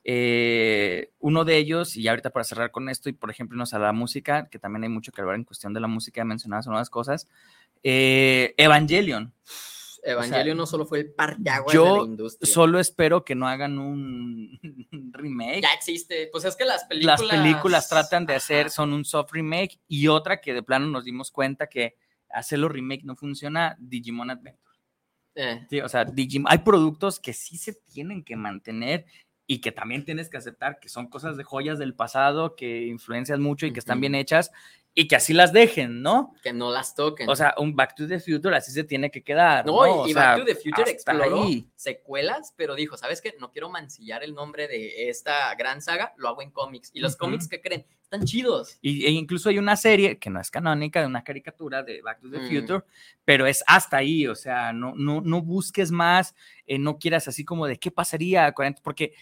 Eh, 0.10 1.12
uno 1.20 1.44
de 1.44 1.58
ellos, 1.58 1.98
y 1.98 2.08
ahorita 2.08 2.30
para 2.30 2.46
cerrar 2.46 2.72
con 2.72 2.88
esto, 2.88 3.10
y 3.10 3.14
por 3.14 3.30
ejemplo, 3.30 3.56
irnos 3.56 3.74
a 3.74 3.80
la 3.80 3.92
música, 3.92 4.48
que 4.50 4.58
también 4.58 4.84
hay 4.84 4.90
mucho 4.90 5.12
que 5.12 5.20
hablar 5.20 5.36
en 5.36 5.44
cuestión 5.44 5.74
de 5.74 5.82
la 5.82 5.88
música, 5.88 6.24
mencionadas 6.24 6.68
nuevas 6.68 6.90
cosas. 6.90 7.28
eh, 7.84 8.54
Evangelion. 8.58 9.34
Evangelio 10.04 10.56
no 10.56 10.66
solo 10.66 10.86
fue 10.86 11.00
el 11.00 11.14
yo 11.74 11.84
de 11.84 12.00
la 12.00 12.06
industria. 12.06 12.54
Solo 12.54 12.80
espero 12.80 13.26
que 13.26 13.36
no 13.36 13.48
hagan 13.48 13.78
un 13.78 14.58
remake. 15.12 15.62
Ya 15.62 15.74
existe, 15.74 16.30
pues 16.32 16.46
es 16.46 16.56
que 16.56 16.64
las 16.64 16.86
películas... 16.86 17.20
Las 17.20 17.30
películas 17.30 17.90
tratan 17.90 18.26
de 18.26 18.36
hacer, 18.36 18.70
son 18.70 18.94
un 18.94 19.04
soft 19.04 19.34
remake, 19.34 19.80
y 19.90 20.08
otra 20.08 20.40
que 20.40 20.54
de 20.54 20.64
plano 20.64 20.88
nos 20.88 21.04
dimos 21.04 21.32
cuenta 21.32 21.68
que 21.68 21.98
hacerlo 22.30 22.70
remake 22.70 23.04
no 23.04 23.16
funciona, 23.16 23.76
Digimon 23.80 24.30
Adventure. 24.32 24.64
Eh, 25.36 25.66
Sí, 25.70 25.82
o 25.82 25.90
sea, 25.90 26.06
Digim- 26.06 26.46
hay 26.48 26.60
productos 26.60 27.20
que 27.20 27.34
sí 27.34 27.58
se 27.58 27.74
tienen 27.74 28.24
que 28.24 28.36
mantener 28.36 29.06
y 29.46 29.62
que 29.62 29.72
también 29.72 30.04
tienes 30.04 30.30
que 30.30 30.38
aceptar 30.38 30.80
que 30.80 30.90
son 30.90 31.08
cosas 31.08 31.38
de 31.38 31.44
joyas 31.44 31.78
del 31.80 31.94
pasado 31.94 32.56
que 32.56 32.88
influencian 32.88 33.42
mucho 33.42 33.66
y 33.66 33.72
que 33.72 33.80
están 33.80 34.02
bien 34.02 34.16
hechas 34.16 34.52
y 35.00 35.08
que 35.08 35.16
así 35.16 35.32
las 35.32 35.54
dejen, 35.54 36.02
¿no? 36.02 36.34
que 36.42 36.52
no 36.54 36.72
las 36.72 36.96
toquen. 36.96 37.30
O 37.30 37.36
sea, 37.36 37.54
un 37.60 37.76
Back 37.76 37.94
to 37.96 38.08
the 38.08 38.20
Future 38.20 38.56
así 38.58 38.72
se 38.72 38.84
tiene 38.84 39.12
que 39.12 39.22
quedar. 39.24 39.64
No, 39.64 39.74
No, 39.74 39.86
y- 39.86 39.90
O 39.90 40.08
y 40.08 40.14
sea, 40.14 40.30
Back 40.30 40.40
to 40.40 40.46
the 40.46 40.56
Future 40.56 40.90
exploró 40.90 41.44
ahí. 41.44 41.68
secuelas, 41.76 42.54
pero 42.58 42.74
dijo, 42.74 42.98
¿sabes 42.98 43.22
qué? 43.22 43.36
No 43.40 43.52
quiero 43.52 43.70
mancillar 43.70 44.24
el 44.24 44.34
nombre 44.34 44.68
de 44.68 45.08
esta 45.10 45.54
gran 45.54 45.84
saga, 45.84 46.14
lo 46.18 46.28
hago 46.30 46.42
en 46.42 46.50
cómics. 46.50 46.90
Y 46.96 47.00
los 47.00 47.12
Ujú. 47.14 47.20
cómics, 47.26 47.48
¿qué 47.48 47.62
creen? 47.62 47.86
Están 48.02 48.24
chidos. 48.26 48.80
Y, 48.82 49.06
e 49.06 49.12
incluso 49.12 49.50
hay 49.50 49.60
una 49.60 49.76
serie 49.76 50.18
que 50.18 50.32
no 50.32 50.42
es 50.42 50.50
canónica, 50.50 51.00
de 51.02 51.06
una 51.06 51.24
caricatura 51.24 51.84
de 51.84 52.02
Back 52.02 52.20
to 52.22 52.32
the 52.32 52.40
Mm. 52.40 52.48
Future, 52.50 52.84
pero 53.24 53.46
es 53.46 53.64
hasta 53.68 53.98
ahí, 53.98 54.26
o 54.26 54.34
sea, 54.34 54.74
no, 54.74 54.94
no, 54.96 55.22
no 55.22 55.42
busques 55.44 55.92
más, 55.92 56.34
eh, 56.66 56.80
no 56.80 56.98
quieras 56.98 57.28
así 57.28 57.46
como 57.46 57.68
de 57.68 57.78
qué 57.78 57.92
pasaría, 57.92 58.52
40, 58.52 58.82
porque 58.82 59.14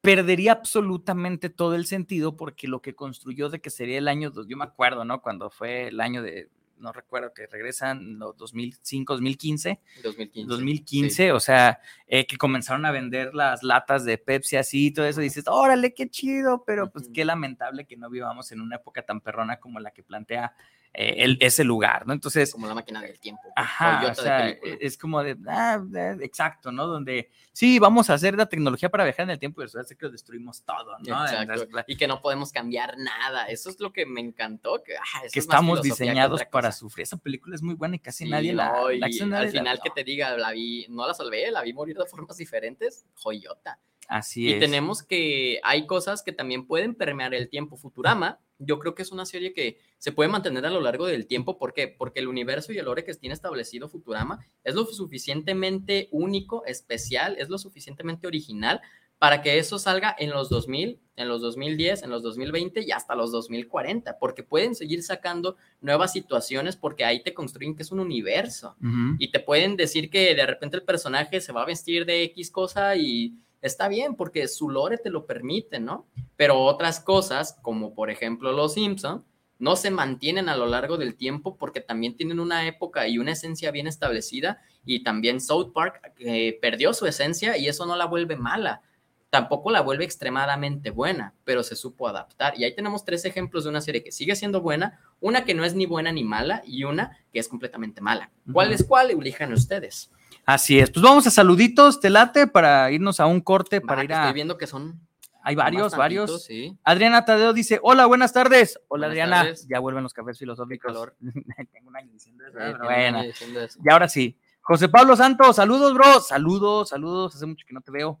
perdería 0.00 0.52
absolutamente 0.52 1.50
todo 1.50 1.74
el 1.74 1.86
sentido 1.86 2.36
porque 2.36 2.68
lo 2.68 2.80
que 2.80 2.94
construyó 2.94 3.48
de 3.48 3.60
que 3.60 3.70
sería 3.70 3.98
el 3.98 4.08
año, 4.08 4.32
yo 4.46 4.56
me 4.56 4.64
acuerdo, 4.64 5.04
¿no? 5.04 5.20
Cuando 5.20 5.50
fue 5.50 5.88
el 5.88 6.00
año 6.00 6.22
de, 6.22 6.48
no 6.78 6.92
recuerdo, 6.92 7.32
que 7.34 7.46
regresan 7.46 8.18
los 8.18 8.36
2005, 8.36 9.14
2015, 9.14 9.80
2015. 10.02 10.48
2015, 10.48 11.32
o 11.32 11.40
sea, 11.40 11.80
eh, 12.06 12.26
que 12.26 12.36
comenzaron 12.36 12.86
a 12.86 12.92
vender 12.92 13.34
las 13.34 13.62
latas 13.62 14.04
de 14.04 14.18
Pepsi 14.18 14.56
así 14.56 14.86
y 14.86 14.90
todo 14.92 15.06
eso, 15.06 15.20
dices, 15.20 15.44
órale, 15.48 15.94
qué 15.94 16.08
chido, 16.08 16.64
pero 16.64 16.90
pues 16.90 17.10
qué 17.12 17.24
lamentable 17.24 17.86
que 17.86 17.96
no 17.96 18.10
vivamos 18.10 18.52
en 18.52 18.60
una 18.60 18.76
época 18.76 19.02
tan 19.02 19.20
perrona 19.20 19.58
como 19.58 19.80
la 19.80 19.90
que 19.90 20.02
plantea 20.02 20.54
el- 20.94 21.38
ese 21.40 21.64
lugar, 21.64 22.06
¿no? 22.06 22.12
Entonces, 22.12 22.52
Como 22.52 22.66
la 22.66 22.74
máquina 22.74 23.00
del 23.00 23.18
tiempo. 23.20 23.42
ajá, 23.54 24.06
o 24.10 24.14
sea, 24.14 24.48
e- 24.50 24.78
es 24.80 24.96
como 24.98 25.22
de, 25.22 25.36
ah, 25.46 25.80
eh, 25.94 26.16
exacto, 26.22 26.72
¿no? 26.72 26.86
Donde, 26.86 27.30
sí, 27.52 27.78
vamos 27.78 28.10
a 28.10 28.14
hacer 28.14 28.34
la 28.36 28.46
tecnología 28.46 28.88
para 28.88 29.04
viajar 29.04 29.24
en 29.24 29.30
el 29.30 29.38
tiempo 29.38 29.60
y 29.60 29.64
resulta 29.64 29.94
que 29.94 30.06
lo 30.06 30.10
destruimos 30.12 30.62
todo, 30.62 30.98
¿no? 31.00 31.24
Exacto. 31.24 31.52
Entonces, 31.52 31.84
Y 31.86 31.96
que 31.96 32.08
no 32.08 32.20
podemos 32.20 32.50
cambiar 32.52 32.96
nada. 32.98 33.46
Eso 33.46 33.70
es 33.70 33.78
lo 33.80 33.92
que 33.92 34.06
me 34.06 34.20
encantó. 34.20 34.82
Que, 34.82 34.96
ah, 34.96 35.24
es 35.24 35.36
estamos 35.36 35.80
que 35.80 35.88
diseñados 35.88 36.44
para 36.46 36.72
sufrir. 36.72 37.02
Esa 37.04 37.16
película 37.16 37.54
es 37.54 37.62
muy 37.62 37.74
buena 37.74 37.96
y 37.96 37.98
casi 37.98 38.24
Sí, 38.24 38.30
nadie 38.30 38.52
la, 38.52 38.68
no, 38.72 38.90
la 38.90 39.06
al 39.06 39.28
la 39.30 39.48
final 39.48 39.80
que 39.82 39.90
te 39.90 40.04
diga, 40.04 40.36
la 40.36 40.50
vi, 40.52 40.86
no 40.88 41.06
la 41.06 41.14
salvé, 41.14 41.50
la 41.50 41.62
vi 41.62 41.72
morir 41.72 41.96
de 41.96 42.06
formas 42.06 42.36
diferentes, 42.36 43.04
joyota. 43.14 43.78
Así 44.08 44.48
Y 44.48 44.52
es. 44.54 44.60
tenemos 44.60 45.02
que 45.02 45.60
hay 45.62 45.86
cosas 45.86 46.22
que 46.22 46.32
también 46.32 46.66
pueden 46.66 46.94
permear 46.94 47.34
el 47.34 47.48
tiempo. 47.48 47.76
Futurama, 47.76 48.40
yo 48.58 48.78
creo 48.78 48.94
que 48.94 49.02
es 49.02 49.12
una 49.12 49.26
serie 49.26 49.52
que 49.52 49.78
se 49.98 50.12
puede 50.12 50.30
mantener 50.30 50.64
a 50.64 50.70
lo 50.70 50.80
largo 50.80 51.06
del 51.06 51.26
tiempo. 51.26 51.58
¿Por 51.58 51.74
qué? 51.74 51.88
Porque 51.88 52.20
el 52.20 52.28
universo 52.28 52.72
y 52.72 52.78
el 52.78 52.86
lore 52.86 53.04
que 53.04 53.14
tiene 53.14 53.34
establecido 53.34 53.88
Futurama 53.88 54.44
es 54.64 54.74
lo 54.74 54.86
suficientemente 54.86 56.08
único, 56.10 56.64
especial, 56.64 57.36
es 57.38 57.50
lo 57.50 57.58
suficientemente 57.58 58.26
original 58.26 58.80
para 59.18 59.42
que 59.42 59.58
eso 59.58 59.78
salga 59.78 60.14
en 60.18 60.30
los 60.30 60.48
2000, 60.48 61.00
en 61.16 61.28
los 61.28 61.40
2010, 61.42 62.04
en 62.04 62.10
los 62.10 62.22
2020 62.22 62.82
y 62.86 62.92
hasta 62.92 63.16
los 63.16 63.32
2040, 63.32 64.18
porque 64.18 64.44
pueden 64.44 64.76
seguir 64.76 65.02
sacando 65.02 65.56
nuevas 65.80 66.12
situaciones 66.12 66.76
porque 66.76 67.04
ahí 67.04 67.22
te 67.22 67.34
construyen 67.34 67.74
que 67.74 67.82
es 67.82 67.90
un 67.90 67.98
universo 67.98 68.76
y 69.18 69.30
te 69.32 69.40
pueden 69.40 69.76
decir 69.76 70.08
que 70.08 70.34
de 70.34 70.46
repente 70.46 70.76
el 70.76 70.84
personaje 70.84 71.40
se 71.40 71.52
va 71.52 71.62
a 71.62 71.66
vestir 71.66 72.06
de 72.06 72.22
X 72.24 72.50
cosa 72.50 72.96
y 72.96 73.34
está 73.62 73.88
bien 73.88 74.14
porque 74.14 74.48
su 74.48 74.70
lore 74.70 74.98
te 74.98 75.10
lo 75.10 75.26
permite, 75.26 75.80
¿no? 75.80 76.06
Pero 76.36 76.60
otras 76.60 77.00
cosas, 77.00 77.58
como 77.62 77.94
por 77.94 78.10
ejemplo 78.10 78.52
los 78.52 78.74
Simpson, 78.74 79.24
no 79.58 79.76
se 79.76 79.90
mantienen 79.90 80.48
a 80.48 80.56
lo 80.56 80.66
largo 80.66 80.96
del 80.96 81.16
tiempo 81.16 81.56
porque 81.56 81.80
también 81.80 82.16
tienen 82.16 82.40
una 82.40 82.66
época 82.66 83.08
y 83.08 83.18
una 83.18 83.32
esencia 83.32 83.70
bien 83.70 83.86
establecida 83.86 84.60
y 84.84 85.02
también 85.02 85.40
South 85.40 85.72
Park 85.72 86.12
eh, 86.18 86.58
perdió 86.62 86.92
su 86.94 87.06
esencia 87.06 87.56
y 87.56 87.68
eso 87.68 87.84
no 87.84 87.96
la 87.96 88.06
vuelve 88.06 88.36
mala. 88.36 88.82
Tampoco 89.30 89.70
la 89.70 89.82
vuelve 89.82 90.04
extremadamente 90.04 90.90
buena, 90.90 91.34
pero 91.44 91.62
se 91.62 91.76
supo 91.76 92.08
adaptar. 92.08 92.58
Y 92.58 92.64
ahí 92.64 92.74
tenemos 92.74 93.04
tres 93.04 93.26
ejemplos 93.26 93.64
de 93.64 93.70
una 93.70 93.82
serie 93.82 94.02
que 94.02 94.10
sigue 94.10 94.34
siendo 94.36 94.62
buena, 94.62 95.00
una 95.20 95.44
que 95.44 95.52
no 95.52 95.64
es 95.64 95.74
ni 95.74 95.84
buena 95.84 96.12
ni 96.12 96.24
mala 96.24 96.62
y 96.64 96.84
una 96.84 97.18
que 97.30 97.38
es 97.38 97.48
completamente 97.48 98.00
mala. 98.00 98.30
¿Cuál 98.50 98.72
es 98.72 98.84
cuál? 98.84 99.10
Elijan 99.10 99.52
ustedes. 99.52 100.10
Así 100.48 100.78
es. 100.78 100.90
Pues 100.90 101.02
vamos 101.02 101.26
a 101.26 101.30
saluditos, 101.30 102.00
te 102.00 102.08
late, 102.08 102.46
para 102.46 102.90
irnos 102.90 103.20
a 103.20 103.26
un 103.26 103.42
corte, 103.42 103.82
para 103.82 104.02
ir 104.02 104.14
a... 104.14 104.22
Estoy 104.22 104.32
viendo 104.32 104.56
que 104.56 104.66
son 104.66 104.98
Hay 105.42 105.54
varios, 105.54 105.94
varios. 105.94 106.44
Sí. 106.44 106.74
Adriana 106.84 107.26
Tadeo 107.26 107.52
dice, 107.52 107.78
hola, 107.82 108.06
buenas 108.06 108.32
tardes. 108.32 108.80
Hola, 108.88 109.08
Buenas 109.08 109.10
Adriana. 109.10 109.42
tardes. 109.42 109.66
Ya 109.68 109.78
vuelven 109.78 110.04
los 110.04 110.14
cafés 110.14 110.38
filosóficos. 110.38 110.90
calor. 110.90 111.16
Tengo 111.70 111.90
un 111.90 111.96
año 111.98 112.12
eso, 112.16 112.30
Eh, 112.58 112.74
bueno. 112.82 113.22
diciendo 113.24 113.60
eso. 113.60 113.78
Y 113.84 113.92
ahora 113.92 114.08
sí. 114.08 114.38
José 114.62 114.88
Pablo 114.88 115.16
Santos, 115.16 115.56
saludos, 115.56 115.92
bro. 115.92 116.18
Saludos, 116.20 116.88
saludos. 116.88 117.34
Hace 117.36 117.44
mucho 117.44 117.66
que 117.68 117.74
no 117.74 117.82
te 117.82 117.90
veo. 117.90 118.18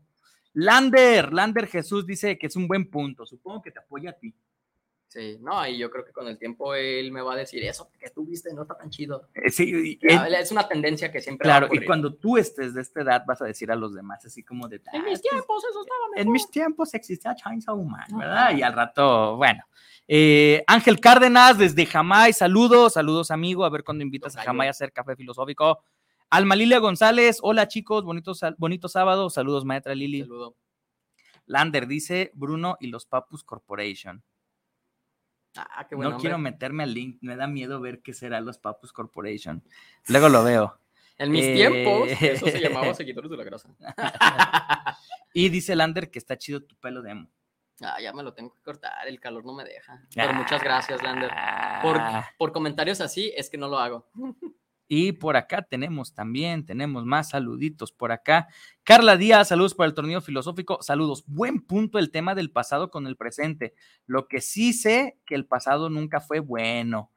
Lander, 0.52 1.32
Lander 1.32 1.66
Jesús 1.66 2.04
dice 2.06 2.36
que 2.38 2.48
es 2.48 2.56
un 2.56 2.68
buen 2.68 2.90
punto. 2.90 3.24
Supongo 3.24 3.62
que 3.62 3.70
te 3.70 3.78
apoya 3.78 4.10
a 4.10 4.12
ti. 4.12 4.34
Sí, 5.08 5.38
no, 5.40 5.66
y 5.66 5.78
yo 5.78 5.90
creo 5.90 6.04
que 6.04 6.12
con 6.12 6.28
el 6.28 6.38
tiempo 6.38 6.74
él 6.74 7.10
me 7.12 7.22
va 7.22 7.32
a 7.32 7.36
decir 7.36 7.64
eso 7.64 7.90
que 7.98 8.10
tú 8.10 8.26
viste 8.26 8.52
no 8.52 8.62
está 8.62 8.76
tan 8.76 8.90
chido. 8.90 9.26
Eh, 9.34 9.48
sí, 9.50 9.98
y- 10.02 10.12
Ah, 10.14 10.28
Es 10.28 10.52
una 10.52 10.68
tendencia 10.68 11.10
que 11.10 11.22
siempre 11.22 11.48
va 11.48 11.56
a 11.56 11.58
claro, 11.60 11.74
y 11.74 11.82
cuando 11.86 12.12
tú 12.14 12.36
estés 12.36 12.74
de 12.74 12.82
esta 12.82 13.00
edad 13.00 13.24
vas 13.26 13.40
a 13.40 13.46
decir 13.46 13.70
a 13.72 13.74
los 13.76 13.94
demás 13.94 14.22
así 14.26 14.42
como 14.42 14.68
de... 14.68 14.76
En 14.92 15.00
"Ah, 15.00 15.04
mis 15.04 15.14
es 15.14 15.22
que 15.22 15.28
tiempos 15.30 15.64
eso 15.64 15.80
estaba 15.80 16.00
mejor. 16.10 16.26
en 16.26 16.30
mis 16.32 16.50
tiempos 16.50 16.92
existía 16.92 17.34
Chainsaw 17.34 17.82
Man. 17.82 18.04
¿verdad? 18.18 18.54
Y 18.54 18.62
al 18.62 18.74
rato, 18.74 19.36
bueno. 19.36 19.64
Eh, 20.06 20.62
Ángel 20.66 21.00
Cárdenas 21.00 21.56
desde 21.56 21.86
Jamay, 21.86 22.34
saludos, 22.34 22.92
saludos 22.94 23.30
amigo, 23.30 23.64
a 23.64 23.70
ver 23.70 23.84
cuándo 23.84 24.04
invitas 24.04 24.36
a. 24.36 24.42
Jamay 24.42 24.68
a 24.68 24.70
hacer 24.72 24.92
café 24.92 25.16
filosófico. 25.16 25.82
Alma 26.30 26.54
Lilia 26.54 26.78
González, 26.80 27.38
hola 27.40 27.66
chicos, 27.68 28.04
bonito, 28.04 28.32
bonito 28.58 28.88
sábado, 28.88 29.30
saludos 29.30 29.64
maestra 29.64 29.94
Lili. 29.94 30.20
Saludo. 30.20 30.54
Lander 31.46 31.86
dice 31.86 32.30
Bruno 32.34 32.76
y 32.80 32.88
los 32.88 33.06
Papus 33.06 33.42
Corporation. 33.42 34.22
Ah, 35.56 35.86
qué 35.88 35.94
buen 35.96 36.10
no 36.10 36.18
quiero 36.18 36.36
nombre. 36.36 36.52
meterme 36.52 36.82
al 36.84 36.94
link, 36.94 37.18
me 37.20 37.34
da 37.36 37.46
miedo 37.46 37.80
ver 37.80 38.00
qué 38.02 38.14
será 38.14 38.40
los 38.40 38.58
Papus 38.58 38.92
Corporation. 38.92 39.62
Luego 40.08 40.28
lo 40.28 40.44
veo. 40.44 40.78
En 41.18 41.32
mis 41.32 41.44
Eh, 41.44 41.54
tiempos, 41.54 42.08
eso 42.22 42.46
se 42.46 42.60
llamaba 42.60 42.94
seguidores 42.94 43.30
de 43.30 43.36
la 43.36 43.44
grasa. 43.44 43.68
Y 45.34 45.48
dice 45.50 45.76
Lander 45.76 46.10
que 46.10 46.18
está 46.18 46.36
chido 46.38 46.62
tu 46.64 46.74
pelo 46.76 47.02
de 47.02 47.10
emo. 47.10 47.28
Ah, 47.80 48.00
ya 48.00 48.12
me 48.12 48.22
lo 48.22 48.34
tengo 48.34 48.52
que 48.54 48.60
cortar, 48.62 49.06
el 49.06 49.20
calor 49.20 49.44
no 49.44 49.52
me 49.54 49.62
deja. 49.64 50.02
Pero 50.14 50.32
muchas 50.34 50.62
gracias, 50.62 51.02
Lander. 51.02 51.30
Por, 51.82 51.96
Ah. 52.00 52.28
por 52.38 52.50
comentarios 52.52 53.00
así 53.00 53.32
es 53.36 53.48
que 53.50 53.58
no 53.58 53.68
lo 53.68 53.78
hago. 53.78 54.08
Y 54.88 55.12
por 55.12 55.36
acá 55.36 55.62
tenemos 55.62 56.14
también, 56.14 56.64
tenemos 56.64 57.04
más 57.04 57.30
saluditos 57.30 57.92
por 57.92 58.10
acá. 58.10 58.48
Carla 58.82 59.18
Díaz, 59.18 59.48
saludos 59.48 59.74
para 59.74 59.88
el 59.88 59.94
torneo 59.94 60.22
filosófico. 60.22 60.78
Saludos. 60.80 61.24
Buen 61.26 61.60
punto 61.60 61.98
el 61.98 62.10
tema 62.10 62.34
del 62.34 62.50
pasado 62.50 62.90
con 62.90 63.06
el 63.06 63.16
presente. 63.16 63.74
Lo 64.06 64.28
que 64.28 64.40
sí 64.40 64.72
sé 64.72 65.18
que 65.26 65.34
el 65.34 65.44
pasado 65.44 65.90
nunca 65.90 66.20
fue 66.20 66.40
bueno. 66.40 67.12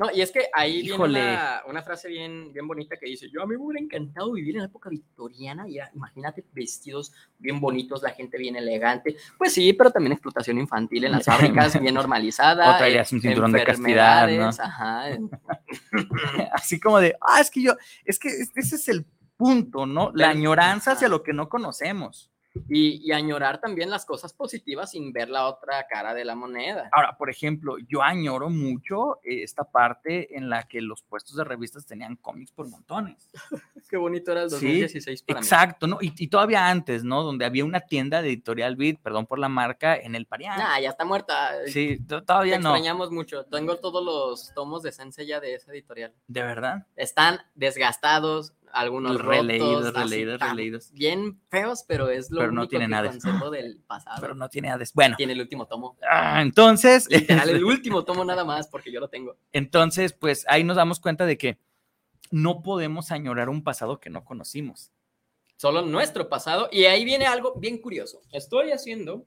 No, 0.00 0.10
y 0.10 0.22
es 0.22 0.32
que 0.32 0.48
ahí 0.54 0.78
Híjole. 0.80 1.20
viene 1.20 1.34
una, 1.34 1.62
una 1.68 1.82
frase 1.82 2.08
bien, 2.08 2.54
bien 2.54 2.66
bonita 2.66 2.96
que 2.96 3.04
dice, 3.04 3.28
yo 3.30 3.42
a 3.42 3.46
mí 3.46 3.54
me 3.54 3.62
hubiera 3.62 3.84
encantado 3.84 4.32
vivir 4.32 4.54
en 4.54 4.62
la 4.62 4.68
época 4.68 4.88
victoriana 4.88 5.68
y 5.68 5.76
era- 5.76 5.90
imagínate 5.94 6.42
vestidos 6.54 7.12
bien 7.38 7.60
bonitos, 7.60 8.02
la 8.02 8.08
gente 8.08 8.38
bien 8.38 8.56
elegante. 8.56 9.14
Pues 9.36 9.52
sí, 9.52 9.74
pero 9.74 9.90
también 9.90 10.12
explotación 10.12 10.56
infantil 10.58 11.04
en 11.04 11.12
las 11.12 11.24
fábricas 11.66 11.78
bien 11.78 11.92
normalizada. 11.94 12.74
O 12.74 12.78
traerías 12.78 13.12
un 13.12 13.20
cinturón 13.20 13.52
de 13.52 13.62
castidad, 13.62 14.26
¿no? 14.30 14.48
Ajá. 14.48 15.04
Así 16.52 16.80
como 16.80 16.98
de, 16.98 17.14
ah, 17.20 17.40
es 17.42 17.50
que 17.50 17.62
yo, 17.62 17.72
es 18.04 18.18
que 18.18 18.28
es- 18.28 18.50
ese 18.56 18.76
es 18.76 18.88
el 18.88 19.04
punto, 19.36 19.84
¿no? 19.84 20.12
La 20.14 20.30
añoranza 20.30 20.92
hacia 20.92 21.08
lo 21.08 21.22
que 21.22 21.32
no 21.34 21.48
conocemos. 21.50 22.30
Y, 22.68 23.00
y 23.08 23.12
añorar 23.12 23.60
también 23.60 23.90
las 23.90 24.04
cosas 24.04 24.32
positivas 24.32 24.90
sin 24.90 25.12
ver 25.12 25.28
la 25.28 25.46
otra 25.46 25.86
cara 25.88 26.14
de 26.14 26.24
la 26.24 26.34
moneda. 26.34 26.88
Ahora, 26.92 27.16
por 27.16 27.30
ejemplo, 27.30 27.76
yo 27.88 28.02
añoro 28.02 28.50
mucho 28.50 29.20
eh, 29.22 29.42
esta 29.44 29.64
parte 29.64 30.36
en 30.36 30.50
la 30.50 30.64
que 30.64 30.80
los 30.80 31.02
puestos 31.02 31.36
de 31.36 31.44
revistas 31.44 31.86
tenían 31.86 32.16
cómics 32.16 32.50
por 32.50 32.68
montones. 32.68 33.30
Qué 33.88 33.96
bonito 33.96 34.32
era 34.32 34.42
el 34.42 34.50
Sí, 34.50 34.56
2016 34.56 35.22
para 35.22 35.40
mí. 35.40 35.44
Exacto, 35.46 35.86
¿no? 35.86 35.98
Y, 36.00 36.12
y 36.16 36.28
todavía 36.28 36.68
antes, 36.68 37.04
¿no? 37.04 37.22
Donde 37.22 37.44
había 37.44 37.64
una 37.64 37.80
tienda 37.80 38.20
de 38.22 38.28
Editorial 38.30 38.74
Beat, 38.76 38.98
perdón 39.00 39.26
por 39.26 39.38
la 39.38 39.48
marca, 39.48 39.96
en 39.96 40.14
el 40.16 40.26
Parián. 40.26 40.58
Nah, 40.58 40.78
ya 40.80 40.90
está 40.90 41.04
muerta. 41.04 41.50
Sí, 41.66 41.98
to- 42.06 42.20
Te 42.20 42.26
todavía 42.26 42.58
no. 42.58 42.70
extrañamos 42.70 43.10
mucho. 43.12 43.44
Tengo 43.44 43.76
todos 43.76 44.04
los 44.04 44.52
tomos 44.54 44.82
de 44.82 44.90
Sensei 44.92 45.26
ya 45.26 45.38
de 45.40 45.54
esa 45.54 45.72
editorial. 45.72 46.12
De 46.26 46.42
verdad. 46.42 46.86
Están 46.96 47.40
desgastados, 47.54 48.52
algunos 48.72 49.20
Releídos, 49.20 49.84
rotos, 49.86 50.02
releídos, 50.10 50.38
tan 50.38 50.50
releídos. 50.50 50.92
Bien 50.92 51.40
feos, 51.48 51.84
pero 51.86 52.08
es 52.08 52.30
lo 52.30 52.40
Pero 52.40 52.52
no 52.52 52.60
único 52.62 52.70
tiene 52.70 52.84
que 52.86 52.90
nada. 52.90 53.08
conservo 53.10 53.50
del 53.50 53.80
pasado. 53.86 54.16
Pero 54.20 54.34
no 54.34 54.48
tiene 54.48 54.68
nada. 54.68 54.84
Bueno, 54.94 55.16
Tiene 55.16 55.32
el 55.34 55.40
último 55.40 55.66
tomo. 55.66 55.96
ah, 56.08 56.40
entonces, 56.42 57.06
Literal, 57.10 57.48
el 57.50 57.64
último 57.64 58.04
tomo 58.04 58.24
nada 58.24 58.44
más, 58.44 58.66
porque 58.68 58.90
yo 58.92 59.00
lo 59.00 59.08
tengo. 59.08 59.36
entonces, 59.52 60.12
pues 60.12 60.44
ahí 60.48 60.64
nos 60.64 60.76
damos 60.76 61.00
cuenta 61.00 61.26
de 61.26 61.36
que 61.38 61.58
no 62.30 62.62
podemos 62.62 63.10
añorar 63.10 63.48
un 63.48 63.62
pasado 63.64 63.98
que 64.00 64.10
no 64.10 64.24
conocimos. 64.24 64.92
Solo 65.56 65.82
nuestro 65.82 66.28
pasado. 66.28 66.68
Y 66.72 66.84
ahí 66.84 67.04
viene 67.04 67.26
algo 67.26 67.54
bien 67.56 67.78
curioso. 67.78 68.20
Estoy 68.32 68.70
haciendo, 68.70 69.26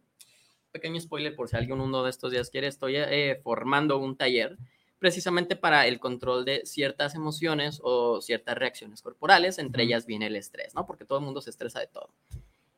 pequeño 0.72 1.00
spoiler 1.00 1.36
por 1.36 1.48
si 1.50 1.56
alguien 1.58 1.80
uno 1.82 2.04
de 2.04 2.10
estos 2.10 2.32
días 2.32 2.50
quiere, 2.50 2.68
estoy 2.68 2.96
eh, 2.96 3.40
formando 3.44 3.98
un 4.00 4.16
taller 4.18 4.58
precisamente 5.04 5.58
para 5.58 5.86
el 5.86 6.00
control 6.00 6.46
de 6.46 6.62
ciertas 6.64 7.14
emociones 7.14 7.82
o 7.84 8.22
ciertas 8.22 8.58
reacciones 8.58 9.02
corporales, 9.02 9.60
entre 9.60 9.84
ellas 9.84 10.06
viene 10.06 10.28
el 10.28 10.38
estrés, 10.38 10.74
¿no? 10.76 10.86
Porque 10.86 11.04
todo 11.04 11.20
el 11.20 11.26
mundo 11.26 11.42
se 11.42 11.50
estresa 11.50 11.82
de 11.82 11.88
todo. 11.88 12.10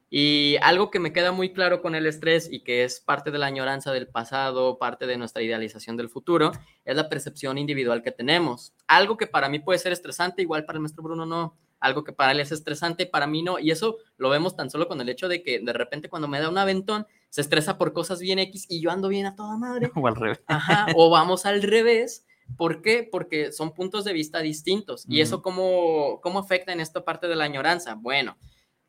Y 0.09 0.57
algo 0.63 0.89
que 0.89 0.97
me 0.97 1.13
queda 1.13 1.31
muy 1.31 1.53
claro 1.53 1.83
con 1.83 1.93
el 1.93 2.07
estrés 2.07 2.51
y 2.51 2.61
que 2.61 2.83
es 2.83 2.99
parte 2.99 3.29
de 3.29 3.37
la 3.37 3.45
añoranza 3.45 3.93
del 3.93 4.07
pasado, 4.07 4.79
parte 4.79 5.05
de 5.05 5.17
nuestra 5.17 5.43
idealización 5.43 5.97
del 5.97 6.09
futuro, 6.09 6.51
es 6.83 6.95
la 6.95 7.09
percepción 7.09 7.59
individual 7.59 8.01
que 8.01 8.09
tenemos. 8.09 8.73
Algo 8.87 9.17
que 9.17 9.27
para 9.27 9.47
mí 9.47 9.59
puede 9.59 9.77
ser 9.77 9.91
estresante, 9.91 10.41
igual 10.41 10.65
para 10.65 10.77
el 10.77 10.81
maestro 10.81 11.03
Bruno 11.03 11.27
no. 11.27 11.55
Algo 11.79 12.03
que 12.03 12.11
para 12.11 12.31
él 12.31 12.39
es 12.39 12.51
estresante, 12.51 13.05
para 13.05 13.27
mí 13.27 13.43
no. 13.43 13.59
Y 13.59 13.69
eso 13.69 13.97
lo 14.17 14.31
vemos 14.31 14.55
tan 14.55 14.71
solo 14.71 14.87
con 14.87 14.99
el 14.99 15.09
hecho 15.09 15.27
de 15.27 15.43
que 15.43 15.59
de 15.59 15.73
repente 15.73 16.09
cuando 16.09 16.27
me 16.27 16.39
da 16.39 16.49
un 16.49 16.57
aventón, 16.57 17.05
se 17.35 17.41
estresa 17.41 17.77
por 17.77 17.91
cosas 17.91 18.21
bien 18.21 18.39
X 18.39 18.65
y 18.69 18.79
yo 18.79 18.91
ando 18.91 19.09
bien 19.09 19.25
a 19.25 19.35
toda 19.35 19.57
madre. 19.57 19.91
O 20.01 20.07
al 20.07 20.15
revés. 20.15 20.41
Ajá, 20.47 20.85
o 20.95 21.09
vamos 21.09 21.45
al 21.45 21.61
revés. 21.63 22.25
¿Por 22.55 22.81
qué? 22.81 23.05
Porque 23.11 23.51
son 23.51 23.73
puntos 23.73 24.05
de 24.05 24.13
vista 24.13 24.39
distintos. 24.39 25.03
¿Y 25.09 25.19
eso 25.19 25.41
cómo, 25.41 26.21
cómo 26.21 26.39
afecta 26.39 26.71
en 26.71 26.79
esta 26.79 27.03
parte 27.03 27.27
de 27.27 27.35
la 27.35 27.43
añoranza? 27.43 27.95
Bueno, 27.95 28.37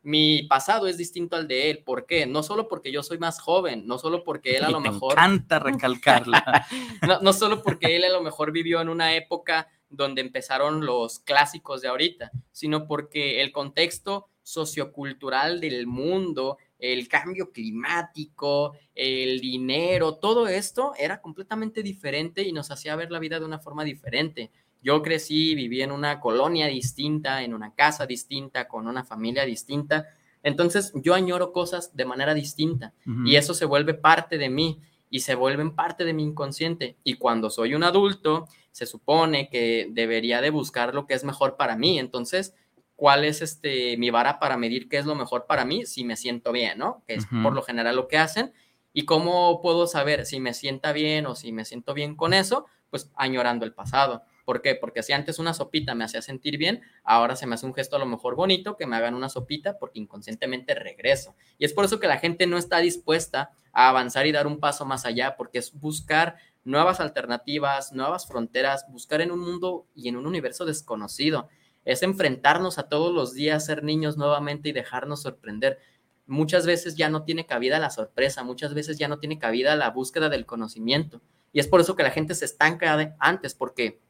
mi 0.01 0.45
pasado 0.45 0.87
es 0.87 0.97
distinto 0.97 1.35
al 1.35 1.49
de 1.49 1.71
él. 1.71 1.83
¿Por 1.85 2.07
qué? 2.07 2.25
No 2.27 2.45
solo 2.45 2.69
porque 2.69 2.93
yo 2.93 3.03
soy 3.03 3.19
más 3.19 3.41
joven, 3.41 3.85
no 3.85 3.99
solo 3.99 4.23
porque 4.23 4.59
él 4.59 4.65
a 4.65 4.69
Y 4.69 4.73
lo 4.75 4.81
te 4.81 4.91
mejor... 4.91 5.15
encanta 5.15 5.59
recalcarla. 5.59 6.67
No, 7.03 7.21
no 7.21 7.33
solo 7.33 7.65
porque 7.65 7.97
él 7.97 8.05
a 8.05 8.11
lo 8.11 8.23
mejor 8.23 8.53
vivió 8.53 8.81
en 8.81 8.89
una 8.89 9.17
época 9.17 9.67
donde 9.89 10.21
empezaron 10.21 10.87
los 10.87 11.19
clásicos 11.19 11.83
de 11.83 11.89
ahorita, 11.89 12.31
sino 12.53 12.87
porque 12.87 13.43
el 13.43 13.51
contexto 13.51 14.29
sociocultural 14.45 15.61
del 15.61 15.89
mundo, 15.89 16.59
el 16.79 17.09
cambio 17.09 17.51
climático, 17.51 18.75
el 18.95 19.41
dinero, 19.41 20.17
todo 20.17 20.47
esto 20.47 20.93
era 20.99 21.21
completamente 21.21 21.83
diferente 21.83 22.43
y 22.43 22.53
nos 22.53 22.71
hacía 22.71 22.97
ver 22.97 23.11
la 23.11 23.19
vida 23.19 23.39
de 23.39 23.47
una 23.47 23.59
forma 23.59 23.85
diferente. 23.85 24.51
Yo 24.83 25.03
crecí, 25.03 25.55
viví 25.55 25.83
en 25.83 25.91
una 25.91 26.21
colonia 26.21 26.67
distinta, 26.67 27.43
en 27.43 27.55
una 27.55 27.75
casa 27.75 28.07
distinta, 28.07 28.69
con 28.69 28.87
una 28.87 29.05
familia 29.05 29.45
distinta. 29.45 30.07
Entonces 30.43 30.93
yo 30.95 31.15
añoro 31.15 31.53
cosas 31.53 31.97
de 31.97 32.05
manera 32.05 32.35
distinta 32.35 32.93
y 33.25 33.37
eso 33.37 33.53
se 33.53 33.65
vuelve 33.65 33.95
parte 33.95 34.39
de 34.39 34.49
mí 34.49 34.81
y 35.11 35.21
se 35.21 35.35
vuelven 35.35 35.75
parte 35.75 36.05
de 36.05 36.13
mi 36.13 36.23
inconsciente. 36.23 36.97
Y 37.03 37.15
cuando 37.15 37.51
soy 37.51 37.75
un 37.75 37.83
adulto, 37.83 38.47
se 38.71 38.87
supone 38.87 39.49
que 39.49 39.89
debería 39.91 40.41
de 40.41 40.51
buscar 40.51 40.95
lo 40.95 41.07
que 41.07 41.15
es 41.15 41.25
mejor 41.25 41.57
para 41.57 41.77
mí. 41.77 41.99
Entonces, 41.99 42.55
¿cuál 42.97 43.25
es 43.25 43.43
este 43.43 43.97
mi 43.99 44.11
vara 44.11 44.39
para 44.41 44.57
medir 44.57 44.89
qué 44.89 44.97
es 44.97 45.07
lo 45.07 45.15
mejor 45.15 45.47
para 45.47 45.65
mí 45.65 45.87
si 45.87 46.05
me 46.05 46.17
siento 46.17 46.51
bien, 46.51 46.79
¿no? 46.79 47.03
Que 47.07 47.15
es 47.15 47.27
por 47.43 47.55
lo 47.55 47.63
general 47.63 47.97
lo 47.97 48.09
que 48.09 48.19
hacen. 48.19 48.53
¿Y 48.93 49.05
cómo 49.05 49.61
puedo 49.61 49.87
saber 49.87 50.25
si 50.25 50.41
me 50.41 50.55
sienta 50.55 50.93
bien 50.93 51.27
o 51.27 51.35
si 51.35 51.53
me 51.53 51.67
siento 51.67 51.93
bien 51.93 52.17
con 52.17 52.33
eso? 52.33 52.67
Pues 52.91 53.11
añorando 53.15 53.67
el 53.67 53.75
pasado. 53.75 54.25
¿Por 54.47 54.63
qué? 54.63 54.77
Porque 54.77 55.03
si 55.03 55.13
antes 55.13 55.39
una 55.39 55.53
sopita 55.53 55.95
me 55.95 56.05
hacía 56.05 56.23
sentir 56.23 56.57
bien, 56.57 56.81
ahora 57.05 57.37
se 57.37 57.47
me 57.47 57.57
hace 57.57 57.67
un 57.67 57.75
gesto 57.75 57.97
a 57.97 57.99
lo 57.99 58.07
mejor 58.07 58.37
bonito 58.37 58.77
que 58.77 58.87
me 58.87 58.97
hagan 58.97 59.15
una 59.15 59.29
sopita 59.29 59.77
porque 59.77 59.99
inconscientemente 59.99 60.73
regreso. 60.75 61.35
Y 61.59 61.65
es 61.65 61.73
por 61.73 61.85
eso 61.85 62.01
que 62.01 62.07
la 62.07 62.19
gente 62.19 62.47
no 62.47 62.57
está 62.57 62.79
dispuesta 62.79 63.51
a 63.73 63.89
avanzar 63.89 64.27
y 64.27 64.33
dar 64.33 64.47
un 64.47 64.61
paso 64.61 64.87
más 64.87 65.05
allá, 65.05 65.37
porque 65.37 65.59
es 65.59 65.79
buscar 65.79 66.37
nuevas 66.65 67.01
alternativas, 67.01 67.93
nuevas 67.93 68.27
fronteras, 68.27 68.87
buscar 68.89 69.21
en 69.21 69.33
un 69.33 69.41
mundo 69.41 69.87
y 69.95 70.09
en 70.09 70.17
un 70.17 70.27
universo 70.27 70.65
desconocido. 70.65 71.49
Es 71.87 72.03
enfrentarnos 72.03 72.77
a 72.79 72.91
todos 72.91 73.15
los 73.15 73.33
días, 73.33 73.65
ser 73.65 73.83
niños 73.83 74.19
nuevamente 74.19 74.69
y 74.69 74.73
dejarnos 74.73 75.23
sorprender. 75.23 75.79
Muchas 76.27 76.67
veces 76.67 76.97
ya 76.97 77.09
no 77.09 77.23
tiene 77.23 77.47
cabida 77.47 77.79
la 77.79 77.89
sorpresa, 77.89 78.43
muchas 78.43 78.75
veces 78.75 78.99
ya 78.99 79.09
no 79.09 79.19
tiene 79.19 79.39
cabida 79.39 79.75
la 79.77 79.89
búsqueda 79.89 80.29
del 80.29 80.45
conocimiento. 80.45 81.23
Y 81.53 81.61
es 81.61 81.69
por 81.69 81.81
eso 81.81 81.97
que 81.97 82.03
la 82.03 82.11
gente 82.11 82.35
se 82.35 82.45
estanca 82.45 82.95
de 82.99 83.15
antes, 83.19 83.55
porque 83.55 84.03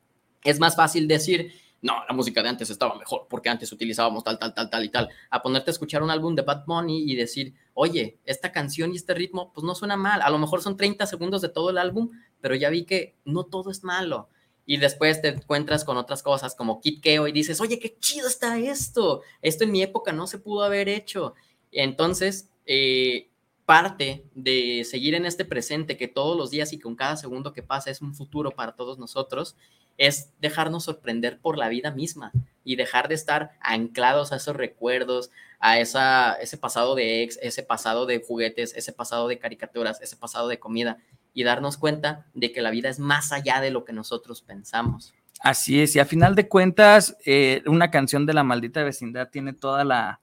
es 0.43 0.59
más 0.59 0.75
fácil 0.75 1.07
decir, 1.07 1.53
no, 1.83 1.95
la 2.09 2.15
música 2.15 2.43
de 2.43 2.49
antes 2.49 2.71
estaba 2.71 2.97
mejor, 2.97 3.27
porque 3.29 3.49
antes 3.49 3.71
utilizábamos 3.71 4.25
tal, 4.25 4.39
tal, 4.39 4.55
tal, 4.55 4.71
tal 4.71 4.85
y 4.85 4.89
tal, 4.89 5.09
a 5.31 5.43
ponerte 5.43 5.71
a 5.71 5.73
escuchar 5.73 6.03
un 6.03 6.11
álbum 6.11 6.35
de 6.35 6.43
Bad 6.43 6.65
Bunny 6.67 7.11
y 7.11 7.15
decir, 7.15 7.55
oye, 7.75 8.19
esta 8.25 8.51
canción 8.51 8.93
y 8.93 8.97
este 8.97 9.15
ritmo, 9.15 9.53
pues 9.53 9.65
no 9.65 9.75
suena 9.75 9.97
mal, 9.97 10.23
a 10.23 10.31
lo 10.31 10.39
mejor 10.39 10.63
son 10.63 10.77
30 10.77 11.07
segundos 11.07 11.43
de 11.43 11.49
todo 11.49 11.71
el 11.71 11.79
álbum, 11.79 12.11
pero 12.41 12.55
ya 12.55 12.71
vi 12.71 12.85
que 12.85 13.17
no 13.25 13.45
todo 13.45 13.71
es 13.71 13.85
malo. 13.85 14.29
Y 14.67 14.79
después 14.79 15.23
te 15.23 15.29
encuentras 15.29 15.85
con 15.85 15.97
otras 15.97 16.23
cosas 16.23 16.55
como 16.55 16.81
Kid 16.81 17.01
Keo 17.01 17.29
y 17.29 17.33
dices, 17.33 17.61
oye, 17.61 17.79
qué 17.79 17.97
chido 17.99 18.27
está 18.27 18.59
esto, 18.59 19.23
esto 19.41 19.65
en 19.65 19.73
mi 19.73 19.83
época 19.83 20.13
no 20.13 20.27
se 20.27 20.39
pudo 20.39 20.65
haber 20.65 20.89
hecho. 20.89 21.35
Entonces, 21.71 22.51
eh, 22.67 23.31
parte 23.65 24.25
de 24.35 24.85
seguir 24.85 25.15
en 25.15 25.27
este 25.27 25.45
presente 25.45 25.97
que 25.97 26.09
todos 26.09 26.37
los 26.37 26.51
días 26.51 26.73
y 26.73 26.79
con 26.79 26.97
cada 26.97 27.17
segundo 27.17 27.53
que 27.53 27.63
pasa 27.63 27.91
es 27.91 28.01
un 28.01 28.15
futuro 28.15 28.51
para 28.53 28.77
todos 28.77 28.99
nosotros, 28.99 29.57
es 29.99 30.31
dejarnos 30.41 30.85
sorprender 30.85 31.41
por 31.41 31.59
la 31.59 31.69
vida 31.69 31.91
misma 31.91 32.33
y 32.65 32.77
dejar 32.77 33.09
de 33.09 33.15
estar 33.15 33.53
anclados 33.61 34.33
a 34.33 34.37
esos 34.37 34.57
recuerdos, 34.57 35.31
a 35.59 35.79
esa, 35.81 36.35
ese 36.35 36.59
pasado 36.59 36.95
de 36.95 37.23
ex, 37.23 37.39
ese 37.43 37.63
pasado 37.63 38.07
de 38.07 38.23
juguetes, 38.27 38.75
ese 38.77 38.93
pasado 38.93 39.29
de 39.29 39.39
caricaturas, 39.39 40.01
ese 40.01 40.17
pasado 40.17 40.49
de 40.49 40.59
comida 40.59 40.99
y 41.37 41.45
darnos 41.45 41.77
cuenta 41.77 42.25
de 42.33 42.51
que 42.51 42.63
la 42.63 42.71
vida 42.71 42.89
es 42.89 42.99
más 42.99 43.31
allá 43.31 43.61
de 43.61 43.71
lo 43.71 43.85
que 43.85 43.93
nosotros 43.93 44.41
pensamos. 44.41 45.15
Así 45.41 45.83
es, 45.83 45.95
y 45.95 45.99
a 46.01 46.07
final 46.07 46.35
de 46.35 46.49
cuentas, 46.49 47.15
eh, 47.27 47.63
una 47.67 47.91
canción 47.91 48.25
de 48.25 48.33
la 48.33 48.43
maldita 48.43 48.83
vecindad 48.83 49.29
tiene 49.29 49.53
toda 49.53 49.85
la, 49.85 50.23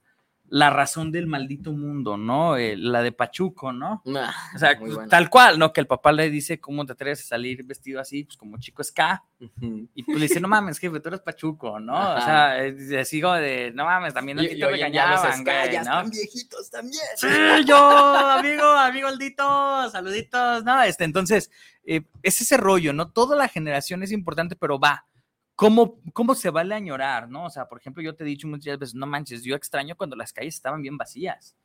la 0.54 0.70
razón 0.70 1.10
del 1.10 1.26
maldito 1.26 1.72
mundo, 1.72 2.16
¿no? 2.16 2.56
Eh, 2.56 2.76
la 2.76 3.02
de 3.02 3.10
Pachuco, 3.10 3.72
¿no? 3.72 4.04
O 4.04 4.58
sea, 4.58 4.78
tal 5.10 5.28
cual, 5.28 5.58
¿no? 5.58 5.72
Que 5.72 5.80
el 5.80 5.88
papá 5.88 6.12
le 6.12 6.30
dice, 6.30 6.60
¿cómo 6.60 6.86
te 6.86 6.92
atreves 6.92 7.22
a 7.22 7.24
salir 7.24 7.64
vestido 7.64 8.00
así? 8.00 8.22
Pues 8.22 8.36
como 8.36 8.56
chico 8.58 8.84
ska. 8.84 9.24
Ujú. 9.40 9.88
Y 9.96 10.04
pues 10.04 10.16
le 10.16 10.28
dice, 10.28 10.40
no 10.40 10.46
mames, 10.46 10.78
jefe, 10.78 11.00
tú 11.00 11.08
eres 11.08 11.22
Pachuco, 11.22 11.80
¿no? 11.80 11.94
O 11.94 12.20
sea, 12.20 12.58
así 13.00 13.20
como 13.20 13.34
de, 13.34 13.72
no 13.74 13.84
mames, 13.84 14.14
también 14.14 14.38
a 14.38 14.42
ti 14.42 14.56
te 14.56 14.64
regañaban, 14.64 15.42
güey, 15.42 15.72
ya 15.72 15.82
¿no? 15.82 15.90
están 15.90 16.10
viejitos 16.10 16.70
también. 16.70 17.02
Sí, 17.16 17.26
yo, 17.66 17.76
amigo, 17.76 18.64
amigo 18.64 19.08
Aldito, 19.08 19.90
saluditos, 19.90 20.62
¿no? 20.62 20.80
Este, 20.84 21.02
entonces, 21.02 21.50
eh, 21.84 22.02
es 22.22 22.40
ese 22.40 22.56
rollo, 22.58 22.92
¿no? 22.92 23.10
Toda 23.10 23.34
la 23.34 23.48
generación 23.48 24.04
es 24.04 24.12
importante, 24.12 24.54
pero 24.54 24.78
va, 24.78 25.04
¿cómo, 25.54 26.00
¿cómo 26.12 26.34
se 26.34 26.50
vale 26.50 26.74
añorar, 26.74 27.28
no? 27.28 27.46
O 27.46 27.50
sea, 27.50 27.66
por 27.68 27.78
ejemplo, 27.78 28.02
yo 28.02 28.14
te 28.14 28.24
he 28.24 28.26
dicho 28.26 28.48
muchas 28.48 28.78
veces, 28.78 28.94
no 28.94 29.06
manches, 29.06 29.42
yo 29.42 29.54
extraño 29.54 29.96
cuando 29.96 30.16
las 30.16 30.32
calles 30.32 30.54
estaban 30.54 30.82
bien 30.82 30.96
vacías. 30.96 31.56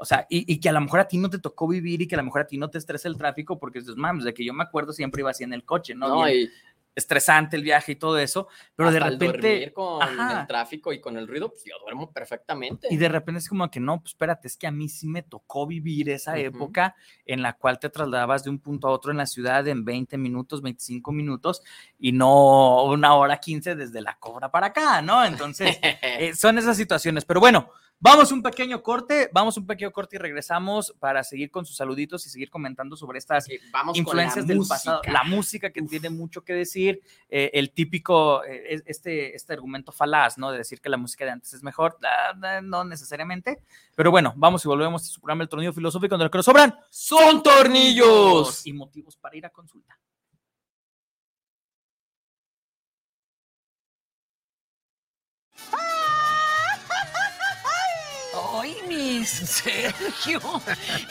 O 0.00 0.04
sea, 0.04 0.26
y, 0.28 0.52
y 0.52 0.58
que 0.58 0.68
a 0.68 0.72
lo 0.72 0.80
mejor 0.80 1.00
a 1.00 1.08
ti 1.08 1.18
no 1.18 1.30
te 1.30 1.38
tocó 1.38 1.68
vivir 1.68 2.02
y 2.02 2.08
que 2.08 2.16
a 2.16 2.18
lo 2.18 2.24
mejor 2.24 2.42
a 2.42 2.46
ti 2.46 2.58
no 2.58 2.68
te 2.68 2.78
estresa 2.78 3.08
el 3.08 3.16
tráfico 3.16 3.58
porque 3.58 3.78
dices, 3.80 3.96
mames, 3.96 4.24
de 4.24 4.34
que 4.34 4.44
yo 4.44 4.52
me 4.52 4.64
acuerdo 4.64 4.92
siempre 4.92 5.20
iba 5.20 5.30
así 5.30 5.44
en 5.44 5.52
el 5.52 5.64
coche, 5.64 5.94
¿no? 5.94 6.08
No, 6.08 6.24
Bien- 6.24 6.46
y 6.46 6.50
estresante 6.94 7.56
el 7.56 7.62
viaje 7.62 7.92
y 7.92 7.96
todo 7.96 8.18
eso, 8.18 8.48
pero 8.76 8.90
de 8.90 8.98
Hasta 8.98 9.08
el 9.08 9.20
repente... 9.20 9.48
dormir 9.48 9.72
con 9.72 10.02
Ajá. 10.02 10.40
el 10.40 10.46
tráfico 10.46 10.92
y 10.92 11.00
con 11.00 11.16
el 11.16 11.26
ruido, 11.26 11.48
pues 11.50 11.64
yo 11.64 11.74
duermo 11.80 12.12
perfectamente. 12.12 12.88
Y 12.90 12.96
de 12.96 13.08
repente 13.08 13.40
es 13.40 13.48
como 13.48 13.70
que 13.70 13.80
no, 13.80 14.00
pues 14.00 14.12
espérate, 14.12 14.48
es 14.48 14.56
que 14.56 14.66
a 14.66 14.70
mí 14.70 14.88
sí 14.88 15.06
me 15.08 15.22
tocó 15.22 15.66
vivir 15.66 16.08
esa 16.10 16.32
Ujú. 16.32 16.40
época 16.40 16.94
en 17.26 17.42
la 17.42 17.54
cual 17.54 17.78
te 17.78 17.90
trasladabas 17.90 18.44
de 18.44 18.50
un 18.50 18.58
punto 18.58 18.88
a 18.88 18.90
otro 18.90 19.10
en 19.10 19.16
la 19.18 19.26
ciudad 19.26 19.66
en 19.66 19.84
20 19.84 20.16
minutos, 20.18 20.62
25 20.62 21.12
minutos 21.12 21.62
y 21.98 22.12
no 22.12 22.84
una 22.84 23.14
hora 23.14 23.38
15 23.38 23.74
desde 23.74 24.00
la 24.00 24.16
cobra 24.18 24.50
para 24.50 24.68
acá, 24.68 25.02
¿no? 25.02 25.24
Entonces, 25.24 25.78
eh, 25.82 26.32
son 26.36 26.58
esas 26.58 26.76
situaciones. 26.76 27.24
Pero 27.24 27.40
bueno, 27.40 27.70
vamos 27.98 28.32
un 28.32 28.42
pequeño 28.42 28.82
corte, 28.82 29.30
vamos 29.32 29.56
un 29.56 29.66
pequeño 29.66 29.90
corte 29.92 30.16
y 30.16 30.18
regresamos 30.18 30.94
para 30.98 31.24
seguir 31.24 31.50
con 31.50 31.64
sus 31.64 31.76
saluditos 31.76 32.26
y 32.26 32.30
seguir 32.30 32.50
comentando 32.50 32.96
sobre 32.96 33.18
estas 33.18 33.44
Sí, 33.46 33.58
vamos 33.72 33.96
influencias 33.96 34.46
del 34.46 34.58
pasado, 34.68 35.00
la 35.10 35.24
música 35.24 35.70
que 35.70 35.80
tiene 35.82 36.10
mucho 36.10 36.44
que 36.44 36.52
decir, 36.52 36.83
eh, 37.28 37.50
el 37.54 37.70
típico, 37.72 38.44
eh, 38.44 38.64
es- 38.74 38.82
este, 38.86 39.34
este 39.36 39.52
argumento 39.52 39.92
falaz, 39.92 40.38
¿no? 40.38 40.50
De 40.52 40.58
decir 40.58 40.80
que 40.80 40.88
la 40.88 40.96
música 40.96 41.24
de 41.24 41.30
antes 41.32 41.52
es 41.54 41.62
mejor, 41.62 41.96
ah, 42.04 42.60
no 42.62 42.84
necesariamente, 42.84 43.60
pero 43.94 44.10
bueno, 44.10 44.32
vamos 44.36 44.64
y 44.64 44.68
volvemos 44.68 45.02
a 45.02 45.06
su 45.06 45.20
programa 45.20 45.42
El 45.42 45.48
Tornillo 45.48 45.72
Filosófico, 45.72 46.12
donde 46.14 46.24
lo 46.24 46.30
que 46.30 46.38
nos 46.38 46.44
sobran 46.46 46.74
¡Son 46.90 47.42
tornillos! 47.42 48.66
y 48.66 48.72
motivos 48.72 49.16
para 49.16 49.36
ir 49.36 49.46
a 49.46 49.50
consulta. 49.50 49.98
Ay, 58.64 58.74
mi 58.88 59.26
Sergio. 59.26 60.40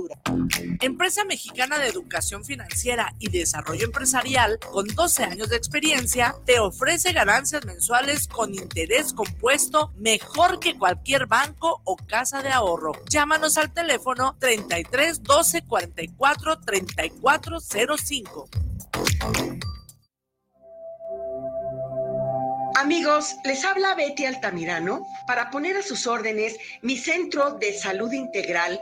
Empresa 0.79 1.23
Mexicana 1.25 1.79
de 1.79 1.87
Educación 1.87 2.43
Financiera 2.43 3.13
y 3.19 3.29
Desarrollo 3.29 3.85
Empresarial, 3.85 4.59
con 4.71 4.87
12 4.87 5.23
años 5.23 5.49
de 5.49 5.57
experiencia, 5.57 6.35
te 6.45 6.59
ofrece 6.59 7.13
ganancias 7.13 7.65
mensuales 7.65 8.27
con 8.27 8.53
interés 8.53 9.13
compuesto 9.13 9.91
mejor 9.97 10.59
que 10.59 10.77
cualquier 10.77 11.27
banco 11.27 11.81
o 11.83 11.95
casa 11.97 12.41
de 12.41 12.49
ahorro. 12.49 12.93
Llámanos 13.09 13.57
al 13.57 13.73
teléfono 13.73 14.35
33 14.39 15.23
12 15.23 15.61
44 15.63 16.59
34 16.59 17.59
05. 17.59 18.49
Amigos, 22.81 23.35
les 23.43 23.63
habla 23.63 23.93
Betty 23.93 24.25
Altamirano 24.25 25.05
para 25.27 25.51
poner 25.51 25.77
a 25.77 25.83
sus 25.83 26.07
órdenes 26.07 26.57
mi 26.81 26.97
centro 26.97 27.51
de 27.51 27.77
salud 27.77 28.11
integral 28.11 28.81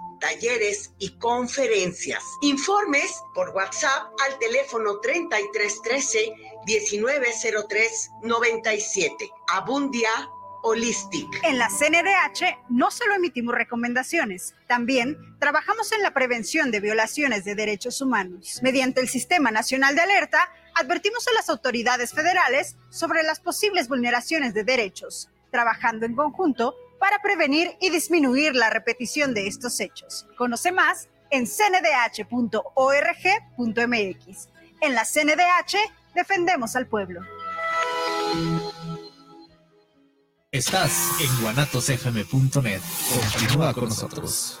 talleres 0.21 0.93
y 0.99 1.09
conferencias. 1.17 2.23
Informes 2.41 3.21
por 3.35 3.49
WhatsApp 3.49 4.13
al 4.25 4.39
teléfono 4.39 4.99
3313 5.01 6.33
1903 6.65 8.11
97. 8.23 9.29
Abundia 9.49 10.09
Holistic. 10.63 11.27
En 11.43 11.57
la 11.57 11.69
CNDH 11.69 12.69
no 12.69 12.91
solo 12.91 13.15
emitimos 13.15 13.55
recomendaciones, 13.55 14.55
también 14.67 15.17
trabajamos 15.39 15.91
en 15.91 16.03
la 16.03 16.13
prevención 16.13 16.69
de 16.69 16.79
violaciones 16.79 17.43
de 17.43 17.55
derechos 17.55 17.99
humanos. 17.99 18.59
Mediante 18.61 19.01
el 19.01 19.09
Sistema 19.09 19.49
Nacional 19.49 19.95
de 19.95 20.01
Alerta, 20.01 20.51
advertimos 20.75 21.27
a 21.27 21.33
las 21.33 21.49
autoridades 21.49 22.13
federales 22.13 22.77
sobre 22.89 23.23
las 23.23 23.39
posibles 23.39 23.87
vulneraciones 23.87 24.53
de 24.53 24.63
derechos, 24.63 25.29
trabajando 25.49 26.05
en 26.05 26.15
conjunto 26.15 26.75
para 27.01 27.19
prevenir 27.19 27.75
y 27.81 27.89
disminuir 27.89 28.55
la 28.55 28.69
repetición 28.69 29.33
de 29.33 29.47
estos 29.47 29.79
hechos. 29.79 30.27
Conoce 30.37 30.71
más 30.71 31.09
en 31.31 31.47
cndh.org.mx. 31.47 32.29
En 34.81 34.93
la 34.93 35.03
CNDH 35.03 35.77
defendemos 36.13 36.75
al 36.75 36.85
pueblo. 36.87 37.21
Estás 40.51 41.19
en 41.21 41.41
guanatosfm.net. 41.41 42.81
Continúa 43.39 43.73
con 43.73 43.85
nosotros. 43.85 44.60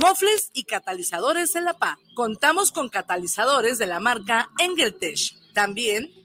Mofles 0.00 0.50
y 0.54 0.64
catalizadores 0.64 1.54
en 1.54 1.66
la 1.66 1.74
PA. 1.74 1.98
Contamos 2.14 2.72
con 2.72 2.88
catalizadores 2.88 3.78
de 3.78 3.86
la 3.86 4.00
marca 4.00 4.48
Engeltech. 4.58 5.52
También 5.52 6.10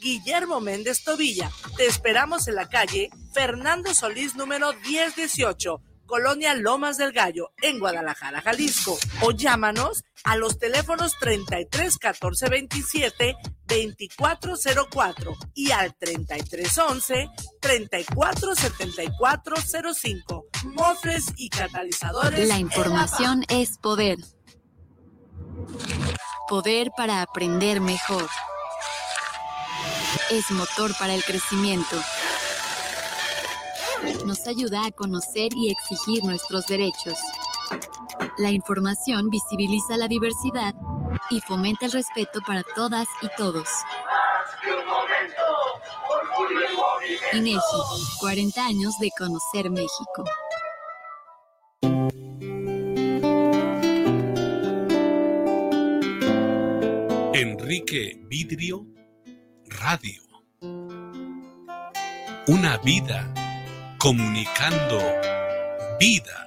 Guillermo 0.00 0.60
Méndez 0.60 1.02
Tobilla. 1.04 1.50
Te 1.76 1.86
esperamos 1.86 2.48
en 2.48 2.56
la 2.56 2.68
calle 2.68 3.10
Fernando 3.32 3.94
Solís 3.94 4.34
número 4.34 4.72
1018, 4.72 5.80
Colonia 6.06 6.54
Lomas 6.54 6.96
del 6.96 7.12
Gallo, 7.12 7.52
en 7.62 7.78
Guadalajara, 7.78 8.40
Jalisco. 8.40 8.98
O 9.22 9.32
llámanos 9.32 10.04
a 10.24 10.36
los 10.36 10.58
teléfonos 10.58 11.18
33 11.18 11.98
14 11.98 12.48
27 12.48 13.36
2404 13.66 15.36
y 15.54 15.70
al 15.72 15.94
33 15.96 16.78
11 16.78 17.28
34 17.60 18.54
74 18.54 19.56
05. 19.94 20.46
Mofres 20.74 21.32
y 21.36 21.48
catalizadores. 21.48 22.48
La 22.48 22.58
información 22.58 23.44
es 23.48 23.78
poder. 23.78 24.18
Poder 26.48 26.90
para 26.96 27.22
aprender 27.22 27.80
mejor. 27.80 28.28
Es 30.30 30.50
motor 30.50 30.96
para 30.98 31.14
el 31.14 31.22
crecimiento. 31.24 31.96
Nos 34.24 34.46
ayuda 34.46 34.86
a 34.86 34.90
conocer 34.90 35.52
y 35.54 35.70
exigir 35.70 36.24
nuestros 36.24 36.66
derechos. 36.66 37.18
La 38.38 38.50
información 38.50 39.30
visibiliza 39.30 39.96
la 39.96 40.08
diversidad 40.08 40.74
y 41.30 41.40
fomenta 41.40 41.86
el 41.86 41.92
respeto 41.92 42.40
para 42.46 42.62
todas 42.74 43.06
y 43.22 43.28
todos. 43.36 43.68
INEGI, 47.32 47.60
40 48.20 48.66
años 48.66 48.98
de 48.98 49.10
conocer 49.16 49.70
México. 49.70 50.24
Enrique 57.32 58.22
Vidrio 58.28 58.95
Radio. 59.80 60.22
Una 62.48 62.78
vida 62.78 63.32
comunicando 63.98 64.98
vida. 65.98 66.46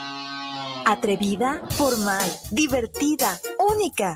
Atrevida, 0.85 1.61
formal, 1.71 2.23
divertida, 2.51 3.39
única. 3.59 4.15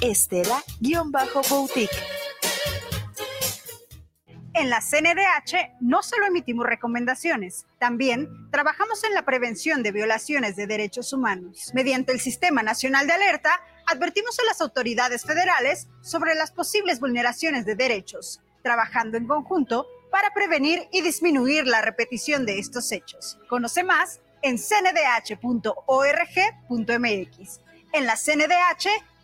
Estela-Boutique. 0.00 1.90
En 4.54 4.70
la 4.70 4.80
CNDH 4.80 5.76
no 5.80 6.02
solo 6.02 6.26
emitimos 6.26 6.64
recomendaciones, 6.66 7.66
también 7.78 8.50
trabajamos 8.50 9.04
en 9.04 9.12
la 9.12 9.26
prevención 9.26 9.82
de 9.82 9.92
violaciones 9.92 10.56
de 10.56 10.66
derechos 10.66 11.12
humanos. 11.12 11.72
Mediante 11.74 12.12
el 12.12 12.20
Sistema 12.20 12.62
Nacional 12.62 13.06
de 13.06 13.12
Alerta, 13.12 13.60
advertimos 13.86 14.38
a 14.38 14.44
las 14.44 14.62
autoridades 14.62 15.24
federales 15.24 15.88
sobre 16.00 16.34
las 16.34 16.52
posibles 16.52 17.00
vulneraciones 17.00 17.66
de 17.66 17.74
derechos, 17.74 18.40
trabajando 18.62 19.18
en 19.18 19.26
conjunto 19.26 19.86
para 20.10 20.32
prevenir 20.32 20.88
y 20.90 21.02
disminuir 21.02 21.66
la 21.66 21.82
repetición 21.82 22.46
de 22.46 22.58
estos 22.58 22.90
hechos. 22.92 23.38
Conoce 23.50 23.84
más 23.84 24.20
en 24.40 24.56
cndh.org.mx. 24.56 25.40
En 27.92 28.06
la 28.06 28.16
CNDH 28.16 28.88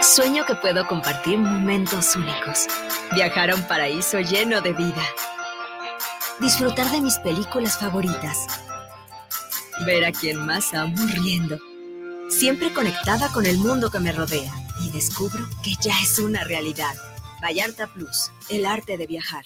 Sueño 0.00 0.46
que 0.46 0.54
puedo 0.54 0.86
compartir 0.86 1.38
momentos 1.38 2.14
únicos. 2.14 2.68
Viajar 3.14 3.50
a 3.50 3.56
un 3.56 3.62
paraíso 3.66 4.20
lleno 4.20 4.60
de 4.60 4.72
vida. 4.72 5.02
Disfrutar 6.38 6.88
de 6.92 7.00
mis 7.00 7.18
películas 7.18 7.78
favoritas. 7.78 8.46
Ver 9.84 10.04
a 10.04 10.12
quien 10.12 10.46
más 10.46 10.72
amo 10.72 10.96
riendo. 11.14 11.58
Siempre 12.30 12.72
conectada 12.72 13.28
con 13.32 13.44
el 13.44 13.58
mundo 13.58 13.90
que 13.90 13.98
me 13.98 14.12
rodea. 14.12 14.52
Y 14.84 14.90
descubro 14.90 15.44
que 15.64 15.74
ya 15.80 16.00
es 16.00 16.20
una 16.20 16.44
realidad. 16.44 16.94
Vallarta 17.42 17.88
Plus, 17.88 18.30
el 18.50 18.66
arte 18.66 18.96
de 18.98 19.06
viajar. 19.08 19.44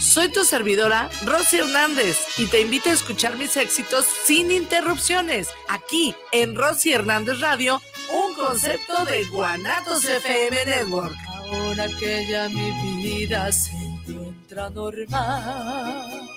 Soy 0.00 0.30
tu 0.30 0.44
servidora, 0.44 1.10
Rosy 1.26 1.58
Hernández, 1.58 2.16
y 2.38 2.46
te 2.46 2.62
invito 2.62 2.88
a 2.88 2.94
escuchar 2.94 3.36
mis 3.36 3.56
éxitos 3.58 4.06
sin 4.24 4.50
interrupciones, 4.50 5.48
aquí 5.68 6.14
en 6.32 6.56
Rosy 6.56 6.92
Hernández 6.94 7.38
Radio, 7.40 7.82
un 8.10 8.34
concepto 8.34 9.04
de 9.04 9.24
Guanatos 9.26 10.04
FM 10.06 10.64
Network. 10.64 11.14
Ahora 11.28 11.86
que 11.98 12.26
ya 12.26 12.48
mi 12.48 13.02
vida 13.02 13.52
se 13.52 13.72
encuentra 13.72 14.70
normal. 14.70 16.28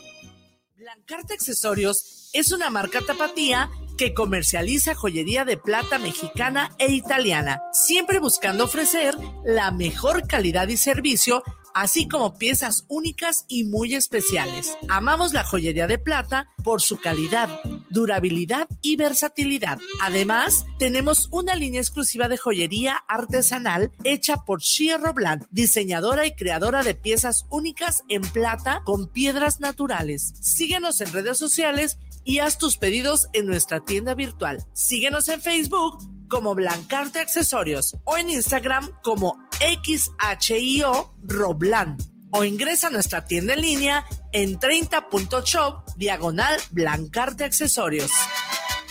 Blancarte 0.75 1.33
Accesorios 1.33 2.29
es 2.33 2.51
una 2.51 2.69
marca 2.69 2.99
tapatía 2.99 3.69
que 3.97 4.13
comercializa 4.13 4.93
joyería 4.93 5.45
de 5.45 5.55
plata 5.55 5.99
mexicana 5.99 6.75
e 6.79 6.91
italiana, 6.91 7.61
siempre 7.71 8.19
buscando 8.19 8.65
ofrecer 8.65 9.15
la 9.45 9.71
mejor 9.71 10.27
calidad 10.27 10.67
y 10.67 10.75
servicio 10.75 11.43
así 11.73 12.07
como 12.07 12.37
piezas 12.37 12.85
únicas 12.87 13.45
y 13.47 13.63
muy 13.63 13.95
especiales. 13.95 14.75
Amamos 14.89 15.33
la 15.33 15.43
joyería 15.43 15.87
de 15.87 15.97
plata 15.97 16.47
por 16.63 16.81
su 16.81 16.99
calidad, 16.99 17.49
durabilidad 17.89 18.67
y 18.81 18.95
versatilidad. 18.95 19.79
Además, 20.01 20.65
tenemos 20.79 21.27
una 21.31 21.55
línea 21.55 21.81
exclusiva 21.81 22.27
de 22.27 22.37
joyería 22.37 23.03
artesanal 23.07 23.91
hecha 24.03 24.37
por 24.45 24.61
Shia 24.61 24.97
Robland, 24.97 25.45
diseñadora 25.51 26.25
y 26.25 26.35
creadora 26.35 26.83
de 26.83 26.95
piezas 26.95 27.45
únicas 27.49 28.03
en 28.09 28.21
plata 28.21 28.81
con 28.85 29.07
piedras 29.07 29.59
naturales. 29.59 30.33
Síguenos 30.41 31.01
en 31.01 31.11
redes 31.13 31.37
sociales 31.37 31.97
y 32.23 32.39
haz 32.39 32.57
tus 32.57 32.77
pedidos 32.77 33.27
en 33.33 33.45
nuestra 33.45 33.83
tienda 33.83 34.15
virtual. 34.15 34.65
Síguenos 34.73 35.27
en 35.29 35.41
Facebook 35.41 35.97
como 36.29 36.55
Blancarte 36.55 37.19
Accesorios 37.19 37.95
o 38.05 38.17
en 38.17 38.29
Instagram 38.29 38.89
como 39.03 39.37
XHIO 39.63 41.13
Roblan 41.23 41.97
o 42.31 42.43
ingresa 42.43 42.87
a 42.87 42.89
nuestra 42.89 43.25
tienda 43.25 43.53
en 43.53 43.61
línea 43.61 44.05
en 44.31 44.59
30.shop 44.59 45.85
diagonal 45.95 46.59
Blancarte 46.71 47.43
Accesorios. 47.43 48.09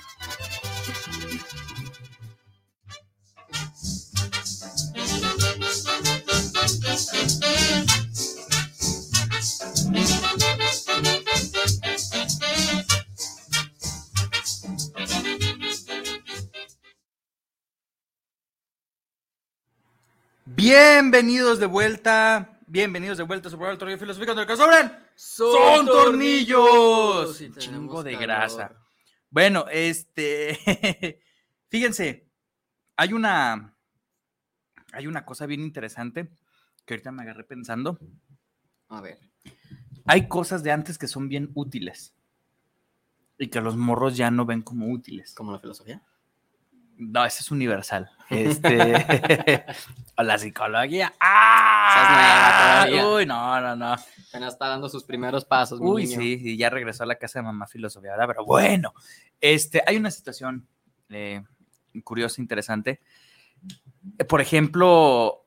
Bienvenidos 20.46 21.60
de 21.60 21.66
vuelta, 21.66 22.60
bienvenidos 22.66 23.18
de 23.18 23.24
vuelta 23.24 23.50
a 23.50 23.52
su 23.52 23.58
programa 23.58 23.92
El 23.92 24.00
Filosófico, 24.00 24.34
donde 24.34 24.44
lo 24.44 24.48
que 24.48 24.58
sobran 24.58 25.08
son 25.16 25.86
tornillos. 25.86 27.38
Sí, 27.38 27.52
Chingo 27.58 28.02
de 28.04 28.14
calor. 28.14 28.28
grasa. 28.28 28.72
Bueno, 29.30 29.66
este, 29.70 31.22
fíjense, 31.70 32.32
hay 32.96 33.14
una, 33.14 33.75
hay 34.96 35.08
una 35.08 35.26
cosa 35.26 35.46
bien 35.46 35.62
interesante 35.62 36.30
que 36.86 36.94
ahorita 36.94 37.12
me 37.12 37.24
agarré 37.24 37.44
pensando. 37.44 38.00
A 38.90 39.02
ver. 39.02 39.20
Hay 40.06 40.28
cosas 40.28 40.64
de 40.64 40.72
antes 40.72 40.98
que 40.98 41.08
son 41.08 41.28
bien 41.28 41.52
útiles 41.54 42.14
y 43.38 43.48
que 43.48 43.60
los 43.60 43.76
morros 43.76 44.16
ya 44.16 44.32
no 44.32 44.46
ven 44.46 44.62
como 44.62 44.88
útiles. 44.88 45.34
¿Como 45.34 45.52
la 45.52 45.60
filosofía? 45.60 46.02
No, 46.98 47.26
ese 47.26 47.42
es 47.42 47.52
universal. 47.52 48.10
Este, 48.28 48.66
o 50.18 50.24
la 50.24 50.40
psicología. 50.40 51.14
¡Ah! 51.20 52.88
Uy, 52.90 53.26
no, 53.28 53.62
no, 53.62 53.76
no. 53.76 53.94
Apenas 53.94 54.54
está 54.54 54.68
dando 54.68 54.90
sus 54.90 55.04
primeros 55.04 55.46
pasos, 55.46 55.80
mi 55.80 55.88
Uy, 55.88 56.06
niño. 56.06 56.20
sí, 56.20 56.40
y 56.42 56.58
ya 56.58 56.72
regresó 56.72 57.04
a 57.04 57.06
la 57.06 57.20
casa 57.20 57.38
de 57.38 57.44
mamá 57.44 57.68
filosofía, 57.68 58.12
¿verdad? 58.12 58.26
Pero 58.30 58.46
bueno, 58.46 58.96
este, 59.40 59.84
hay 59.86 59.98
una 59.98 60.10
situación 60.10 60.68
eh, 61.10 61.44
curiosa, 62.04 62.42
interesante. 62.42 63.00
Por 64.28 64.42
ejemplo, 64.42 65.46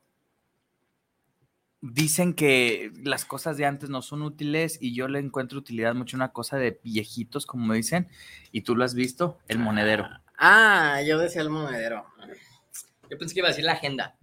dicen 1.81 2.33
que 2.33 2.91
las 3.03 3.25
cosas 3.25 3.57
de 3.57 3.65
antes 3.65 3.89
no 3.89 4.01
son 4.01 4.21
útiles 4.21 4.77
y 4.81 4.93
yo 4.93 5.07
le 5.07 5.19
encuentro 5.19 5.59
utilidad 5.59 5.95
mucho 5.95 6.17
una 6.17 6.31
cosa 6.31 6.57
de 6.57 6.79
viejitos, 6.83 7.45
como 7.45 7.73
dicen, 7.73 8.09
y 8.51 8.61
tú 8.61 8.75
lo 8.75 8.83
has 8.83 8.93
visto, 8.93 9.39
el 9.47 9.59
monedero. 9.59 10.07
Ah, 10.37 11.01
yo 11.05 11.17
decía 11.17 11.41
el 11.41 11.49
monedero. 11.49 12.05
Yo 13.09 13.17
pensé 13.17 13.33
que 13.33 13.39
iba 13.39 13.47
a 13.47 13.51
decir 13.51 13.65
la 13.65 13.73
agenda. 13.73 14.15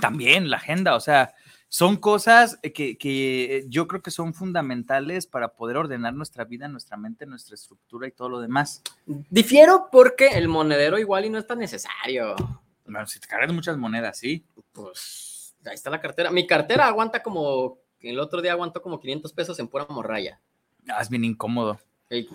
También 0.00 0.50
la 0.50 0.56
agenda, 0.56 0.96
o 0.96 1.00
sea, 1.00 1.34
son 1.68 1.96
cosas 1.96 2.58
que, 2.62 2.98
que 2.98 3.64
yo 3.68 3.86
creo 3.86 4.02
que 4.02 4.10
son 4.10 4.34
fundamentales 4.34 5.26
para 5.26 5.54
poder 5.54 5.76
ordenar 5.76 6.14
nuestra 6.14 6.44
vida, 6.44 6.68
nuestra 6.68 6.96
mente, 6.96 7.26
nuestra 7.26 7.54
estructura 7.54 8.08
y 8.08 8.12
todo 8.12 8.28
lo 8.28 8.40
demás. 8.40 8.82
Difiero 9.06 9.88
porque 9.90 10.28
el 10.28 10.48
monedero 10.48 10.98
igual 10.98 11.24
y 11.26 11.30
no 11.30 11.38
es 11.38 11.46
tan 11.46 11.58
necesario. 11.58 12.34
Bueno, 12.84 13.06
si 13.06 13.18
te 13.20 13.26
cargas 13.28 13.52
muchas 13.52 13.76
monedas, 13.76 14.18
sí. 14.18 14.44
Pues 14.72 15.54
ahí 15.64 15.74
está 15.74 15.90
la 15.90 16.00
cartera. 16.00 16.30
Mi 16.30 16.46
cartera 16.46 16.86
aguanta 16.86 17.22
como, 17.22 17.78
el 18.00 18.18
otro 18.18 18.42
día 18.42 18.52
aguantó 18.52 18.82
como 18.82 19.00
500 19.00 19.32
pesos 19.32 19.58
en 19.58 19.68
pura 19.68 19.86
morralla. 19.88 20.40
Ah, 20.88 21.00
es 21.00 21.08
bien 21.08 21.24
incómodo. 21.24 21.80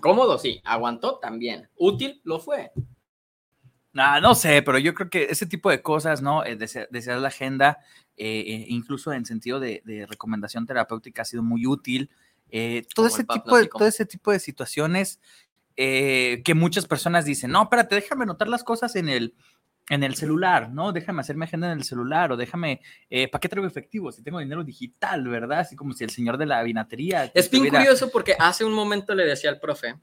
Cómodo, 0.01 0.37
sí. 0.37 0.61
Aguantó 0.65 1.19
también. 1.19 1.69
Útil 1.77 2.19
lo 2.23 2.39
fue. 2.39 2.71
Ah, 3.95 4.19
no 4.21 4.35
sé, 4.35 4.61
pero 4.61 4.77
yo 4.77 4.93
creo 4.93 5.09
que 5.09 5.23
ese 5.25 5.45
tipo 5.45 5.69
de 5.69 5.81
cosas, 5.81 6.21
¿no? 6.21 6.43
Eh, 6.45 6.55
desea- 6.57 6.87
desear 6.91 7.19
la 7.19 7.29
agenda, 7.29 7.79
eh, 8.17 8.43
eh, 8.47 8.65
incluso 8.69 9.11
en 9.13 9.25
sentido 9.25 9.59
de, 9.59 9.81
de 9.85 10.05
recomendación 10.05 10.65
terapéutica, 10.65 11.23
ha 11.23 11.25
sido 11.25 11.43
muy 11.43 11.65
útil. 11.65 12.09
Eh, 12.51 12.85
todo, 12.93 13.07
ese 13.07 13.23
tipo 13.23 13.55
de, 13.57 13.67
todo 13.67 13.87
ese 13.87 14.05
tipo 14.05 14.31
de 14.31 14.39
situaciones 14.39 15.19
eh, 15.75 16.41
que 16.43 16.55
muchas 16.55 16.85
personas 16.85 17.25
dicen, 17.25 17.51
no, 17.51 17.63
espérate, 17.63 17.95
déjame 17.95 18.23
anotar 18.23 18.47
las 18.47 18.63
cosas 18.63 18.95
en 18.95 19.07
el, 19.09 19.33
en 19.89 20.03
el 20.03 20.15
celular, 20.15 20.71
¿no? 20.71 20.91
Déjame 20.91 21.21
hacer 21.21 21.35
mi 21.35 21.45
agenda 21.45 21.71
en 21.71 21.79
el 21.79 21.83
celular 21.83 22.31
o 22.31 22.37
déjame, 22.37 22.81
eh, 23.09 23.27
¿para 23.27 23.39
qué 23.39 23.49
traigo 23.49 23.67
efectivo? 23.67 24.11
Si 24.11 24.21
tengo 24.23 24.39
dinero 24.39 24.63
digital, 24.63 25.27
¿verdad? 25.27 25.59
Así 25.59 25.75
como 25.75 25.93
si 25.93 26.03
el 26.03 26.11
señor 26.11 26.37
de 26.37 26.45
la 26.45 26.61
vinatería. 26.63 27.25
Es 27.25 27.49
bien 27.49 27.63
estuviera- 27.65 27.79
curioso 27.79 28.09
porque 28.11 28.35
hace 28.39 28.63
un 28.63 28.73
momento 28.73 29.15
le 29.15 29.25
decía 29.25 29.49
al 29.49 29.59
profe, 29.59 29.95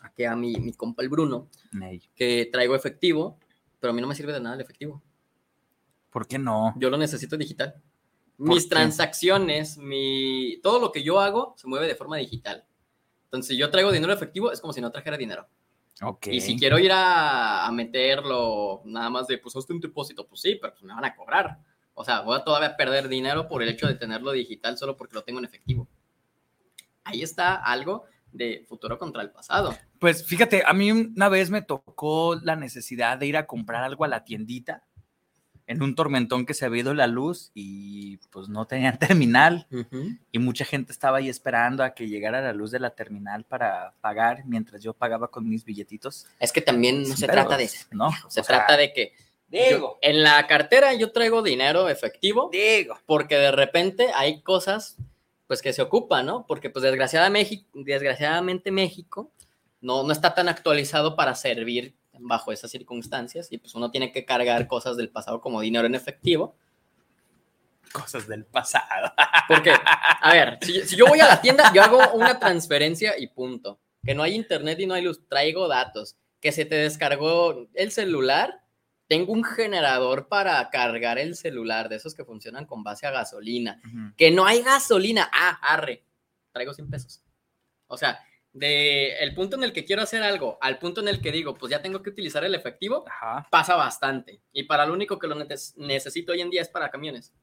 aquí 0.00 0.24
a 0.24 0.36
mi, 0.36 0.54
mi 0.56 0.72
compa 0.74 1.02
el 1.02 1.08
Bruno, 1.08 1.48
que 2.14 2.48
traigo 2.52 2.74
efectivo, 2.76 3.38
pero 3.80 3.90
a 3.90 3.94
mí 3.94 4.00
no 4.00 4.06
me 4.06 4.14
sirve 4.14 4.32
de 4.32 4.40
nada 4.40 4.54
el 4.54 4.60
efectivo. 4.60 5.02
¿Por 6.10 6.26
qué 6.28 6.38
no? 6.38 6.72
Yo 6.76 6.88
lo 6.90 6.96
necesito 6.96 7.36
digital. 7.36 7.74
¿Por 8.36 8.48
Mis 8.48 8.64
qué? 8.64 8.70
transacciones, 8.70 9.76
mi 9.78 10.60
todo 10.62 10.78
lo 10.80 10.92
que 10.92 11.02
yo 11.02 11.20
hago 11.20 11.54
se 11.56 11.66
mueve 11.66 11.86
de 11.88 11.94
forma 11.96 12.16
digital. 12.16 12.64
Entonces, 13.24 13.48
si 13.48 13.56
yo 13.56 13.70
traigo 13.70 13.90
dinero 13.90 14.12
efectivo, 14.12 14.52
es 14.52 14.60
como 14.60 14.72
si 14.72 14.80
no 14.80 14.90
trajera 14.92 15.16
dinero. 15.16 15.48
Ok. 16.02 16.26
Y 16.28 16.40
si 16.40 16.58
quiero 16.58 16.78
ir 16.78 16.92
a, 16.92 17.66
a 17.66 17.72
meterlo 17.72 18.82
nada 18.84 19.10
más 19.10 19.26
de, 19.26 19.38
pues, 19.38 19.54
hazte 19.56 19.72
un 19.72 19.80
depósito, 19.80 20.26
pues 20.26 20.40
sí, 20.40 20.58
pero 20.60 20.72
pues, 20.72 20.82
me 20.82 20.94
van 20.94 21.04
a 21.04 21.14
cobrar. 21.14 21.58
O 21.94 22.04
sea, 22.04 22.20
voy 22.20 22.36
a 22.36 22.44
todavía 22.44 22.76
perder 22.76 23.08
dinero 23.08 23.48
por 23.48 23.62
el 23.62 23.68
hecho 23.68 23.86
de 23.86 23.94
tenerlo 23.94 24.32
digital 24.32 24.76
solo 24.76 24.96
porque 24.96 25.14
lo 25.14 25.22
tengo 25.22 25.38
en 25.38 25.44
efectivo. 25.44 25.88
Ahí 27.04 27.22
está 27.22 27.54
algo 27.54 28.04
de 28.32 28.64
futuro 28.68 28.98
contra 28.98 29.22
el 29.22 29.30
pasado. 29.30 29.76
Pues 30.00 30.26
fíjate, 30.26 30.64
a 30.66 30.72
mí 30.72 30.90
una 30.90 31.28
vez 31.28 31.50
me 31.50 31.62
tocó 31.62 32.34
la 32.42 32.56
necesidad 32.56 33.16
de 33.16 33.26
ir 33.26 33.36
a 33.36 33.46
comprar 33.46 33.84
algo 33.84 34.04
a 34.04 34.08
la 34.08 34.24
tiendita 34.24 34.82
en 35.66 35.82
un 35.82 35.94
tormentón 35.94 36.44
que 36.44 36.52
se 36.54 36.66
había 36.66 36.82
ido 36.82 36.92
la 36.94 37.06
luz 37.06 37.50
y 37.54 38.18
pues 38.30 38.48
no 38.48 38.66
tenían 38.66 38.98
terminal 39.32 39.66
y 40.30 40.38
mucha 40.38 40.64
gente 40.64 40.92
estaba 40.92 41.18
ahí 41.18 41.28
esperando 41.28 41.82
a 41.82 41.94
que 41.94 42.06
llegara 42.08 42.40
la 42.42 42.52
luz 42.52 42.70
de 42.70 42.80
la 42.80 42.90
terminal 42.90 43.44
para 43.44 43.94
pagar 44.00 44.44
mientras 44.44 44.82
yo 44.82 44.92
pagaba 44.92 45.28
con 45.28 45.48
mis 45.48 45.64
billetitos. 45.64 46.26
Es 46.38 46.52
que 46.52 46.60
también 46.60 47.08
no 47.08 47.16
se 47.16 47.26
trata 47.26 47.56
de 47.56 47.64
eso. 47.64 47.86
¿no? 47.92 48.10
Se 48.28 48.40
O 48.40 48.44
sea, 48.44 48.58
trata 48.58 48.76
de 48.76 48.92
que 48.92 49.12
Digo. 49.48 49.70
yo- 49.70 49.98
en 50.02 50.22
la 50.22 50.46
cartera 50.46 50.92
yo 50.94 51.12
traigo 51.12 51.40
dinero 51.42 51.88
efectivo. 51.88 52.50
Digo. 52.52 52.98
Porque 53.06 53.36
de 53.36 53.50
repente 53.52 54.08
hay 54.14 54.42
cosas 54.42 54.96
pues 55.46 55.60
que 55.62 55.72
se 55.72 55.82
ocupan, 55.82 56.26
¿no? 56.26 56.46
Porque 56.46 56.70
pues 56.70 56.82
desgraciadamente, 56.82 57.64
desgraciadamente 57.74 58.70
México 58.70 59.30
no, 59.80 60.02
no 60.02 60.12
está 60.12 60.34
tan 60.34 60.48
actualizado 60.48 61.16
para 61.16 61.34
servir 61.34 61.94
bajo 62.18 62.52
esas 62.52 62.70
circunstancias 62.70 63.48
y 63.50 63.58
pues 63.58 63.74
uno 63.74 63.90
tiene 63.90 64.12
que 64.12 64.24
cargar 64.24 64.66
cosas 64.66 64.96
del 64.96 65.10
pasado 65.10 65.40
como 65.40 65.60
dinero 65.60 65.86
en 65.86 65.94
efectivo. 65.94 66.56
Cosas 67.92 68.26
del 68.26 68.44
pasado. 68.44 69.12
Porque, 69.48 69.72
a 69.72 70.32
ver, 70.32 70.58
si, 70.62 70.80
si 70.82 70.96
yo 70.96 71.06
voy 71.06 71.20
a 71.20 71.28
la 71.28 71.40
tienda, 71.40 71.72
yo 71.72 71.82
hago 71.82 72.00
una 72.14 72.38
transferencia 72.38 73.18
y 73.18 73.28
punto. 73.28 73.78
Que 74.04 74.14
no 74.14 74.22
hay 74.22 74.34
internet 74.34 74.80
y 74.80 74.86
no 74.86 74.94
hay 74.94 75.02
luz, 75.02 75.26
traigo 75.28 75.68
datos. 75.68 76.16
Que 76.40 76.52
se 76.52 76.64
te 76.64 76.74
descargó 76.74 77.68
el 77.72 77.92
celular, 77.92 78.64
tengo 79.06 79.32
un 79.32 79.44
generador 79.44 80.28
para 80.28 80.68
cargar 80.70 81.18
el 81.18 81.36
celular, 81.36 81.88
de 81.88 81.96
esos 81.96 82.14
que 82.14 82.24
funcionan 82.24 82.66
con 82.66 82.82
base 82.82 83.06
a 83.06 83.10
gasolina. 83.10 83.80
Que 84.16 84.30
no 84.30 84.46
hay 84.46 84.62
gasolina, 84.62 85.30
ah, 85.32 85.58
arre, 85.62 86.04
traigo 86.52 86.74
100 86.74 86.90
pesos. 86.90 87.22
O 87.86 87.96
sea, 87.96 88.18
de 88.54 89.18
el 89.18 89.34
punto 89.34 89.56
en 89.56 89.64
el 89.64 89.72
que 89.72 89.84
quiero 89.84 90.00
hacer 90.02 90.22
algo 90.22 90.56
al 90.62 90.78
punto 90.78 91.00
en 91.02 91.08
el 91.08 91.20
que 91.20 91.32
digo, 91.32 91.54
pues 91.54 91.70
ya 91.70 91.82
tengo 91.82 92.02
que 92.02 92.10
utilizar 92.10 92.42
el 92.44 92.54
efectivo, 92.54 93.04
pasa 93.50 93.74
bastante. 93.76 94.40
Y 94.52 94.62
para 94.62 94.86
lo 94.86 94.94
único 94.94 95.18
que 95.18 95.26
lo 95.26 95.34
neces- 95.34 95.74
necesito 95.76 96.32
hoy 96.32 96.40
en 96.40 96.50
día 96.50 96.62
es 96.62 96.68
para 96.68 96.88
camiones. 96.90 97.34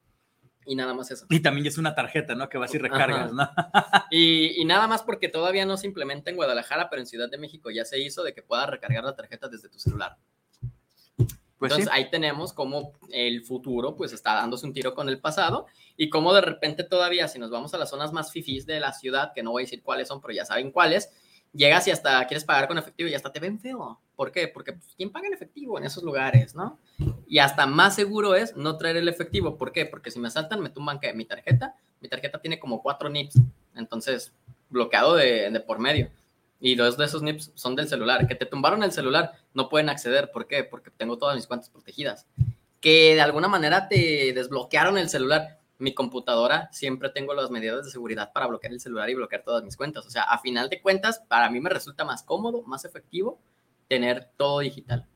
Y 0.64 0.76
nada 0.76 0.94
más 0.94 1.10
eso. 1.10 1.26
Y 1.28 1.40
también 1.40 1.66
es 1.66 1.76
una 1.76 1.94
tarjeta, 1.94 2.34
¿no? 2.36 2.48
Que 2.48 2.56
vas 2.56 2.72
y 2.74 2.78
recargas, 2.78 3.32
Ajá. 3.36 3.52
¿no? 3.94 4.06
Y, 4.10 4.60
y 4.60 4.64
nada 4.64 4.86
más 4.86 5.02
porque 5.02 5.28
todavía 5.28 5.66
no 5.66 5.76
se 5.76 5.86
implementa 5.86 6.30
en 6.30 6.36
Guadalajara, 6.36 6.88
pero 6.88 7.00
en 7.00 7.06
Ciudad 7.06 7.28
de 7.30 7.36
México 7.38 7.70
ya 7.70 7.84
se 7.84 7.98
hizo 7.98 8.22
de 8.22 8.32
que 8.32 8.42
puedas 8.42 8.68
recargar 8.70 9.02
la 9.04 9.16
tarjeta 9.16 9.48
desde 9.48 9.68
tu 9.68 9.78
celular. 9.78 10.16
Pues 11.62 11.70
Entonces 11.70 11.94
sí. 11.94 11.96
ahí 11.96 12.10
tenemos 12.10 12.52
cómo 12.52 12.90
el 13.12 13.44
futuro 13.44 13.94
pues 13.94 14.12
está 14.12 14.34
dándose 14.34 14.66
un 14.66 14.72
tiro 14.72 14.96
con 14.96 15.08
el 15.08 15.20
pasado 15.20 15.66
y 15.96 16.10
cómo 16.10 16.34
de 16.34 16.40
repente 16.40 16.82
todavía 16.82 17.28
si 17.28 17.38
nos 17.38 17.52
vamos 17.52 17.72
a 17.72 17.78
las 17.78 17.88
zonas 17.88 18.12
más 18.12 18.32
fifís 18.32 18.66
de 18.66 18.80
la 18.80 18.92
ciudad, 18.92 19.30
que 19.32 19.44
no 19.44 19.52
voy 19.52 19.62
a 19.62 19.66
decir 19.66 19.80
cuáles 19.80 20.08
son, 20.08 20.20
pero 20.20 20.34
ya 20.34 20.44
saben 20.44 20.72
cuáles, 20.72 21.12
llegas 21.52 21.86
y 21.86 21.92
hasta 21.92 22.26
quieres 22.26 22.44
pagar 22.44 22.66
con 22.66 22.78
efectivo 22.78 23.08
y 23.08 23.14
hasta 23.14 23.30
te 23.30 23.38
ven 23.38 23.60
feo. 23.60 24.00
¿Por 24.16 24.32
qué? 24.32 24.48
Porque 24.48 24.72
pues, 24.72 24.92
¿quién 24.96 25.12
paga 25.12 25.28
en 25.28 25.34
efectivo 25.34 25.78
en 25.78 25.84
esos 25.84 26.02
lugares, 26.02 26.56
no? 26.56 26.80
Y 27.28 27.38
hasta 27.38 27.64
más 27.64 27.94
seguro 27.94 28.34
es 28.34 28.56
no 28.56 28.76
traer 28.76 28.96
el 28.96 29.06
efectivo. 29.06 29.56
¿Por 29.56 29.70
qué? 29.70 29.86
Porque 29.86 30.10
si 30.10 30.18
me 30.18 30.26
asaltan, 30.26 30.60
me 30.60 30.70
tumban 30.70 30.98
que 30.98 31.12
mi 31.12 31.26
tarjeta, 31.26 31.76
mi 32.00 32.08
tarjeta 32.08 32.40
tiene 32.40 32.58
como 32.58 32.82
cuatro 32.82 33.08
NIPS, 33.08 33.38
entonces 33.76 34.32
bloqueado 34.68 35.14
de, 35.14 35.48
de 35.48 35.60
por 35.60 35.78
medio. 35.78 36.10
Y 36.64 36.76
dos 36.76 36.96
de 36.96 37.06
esos 37.06 37.22
NIPS 37.22 37.50
son 37.56 37.74
del 37.74 37.88
celular. 37.88 38.28
Que 38.28 38.36
te 38.36 38.46
tumbaron 38.46 38.84
el 38.84 38.92
celular, 38.92 39.32
no 39.52 39.68
pueden 39.68 39.88
acceder. 39.88 40.30
¿Por 40.30 40.46
qué? 40.46 40.62
Porque 40.62 40.92
tengo 40.92 41.18
todas 41.18 41.34
mis 41.34 41.48
cuentas 41.48 41.68
protegidas. 41.68 42.28
Que 42.80 43.16
de 43.16 43.20
alguna 43.20 43.48
manera 43.48 43.88
te 43.88 44.32
desbloquearon 44.32 44.96
el 44.96 45.08
celular. 45.08 45.58
Mi 45.78 45.92
computadora, 45.92 46.68
siempre 46.70 47.10
tengo 47.10 47.34
las 47.34 47.50
medidas 47.50 47.84
de 47.84 47.90
seguridad 47.90 48.32
para 48.32 48.46
bloquear 48.46 48.72
el 48.72 48.78
celular 48.78 49.10
y 49.10 49.16
bloquear 49.16 49.42
todas 49.42 49.64
mis 49.64 49.76
cuentas. 49.76 50.06
O 50.06 50.10
sea, 50.10 50.22
a 50.22 50.38
final 50.38 50.68
de 50.68 50.80
cuentas, 50.80 51.20
para 51.26 51.50
mí 51.50 51.58
me 51.58 51.68
resulta 51.68 52.04
más 52.04 52.22
cómodo, 52.22 52.62
más 52.62 52.84
efectivo 52.84 53.40
tener 53.88 54.30
todo 54.36 54.60
digital. 54.60 55.08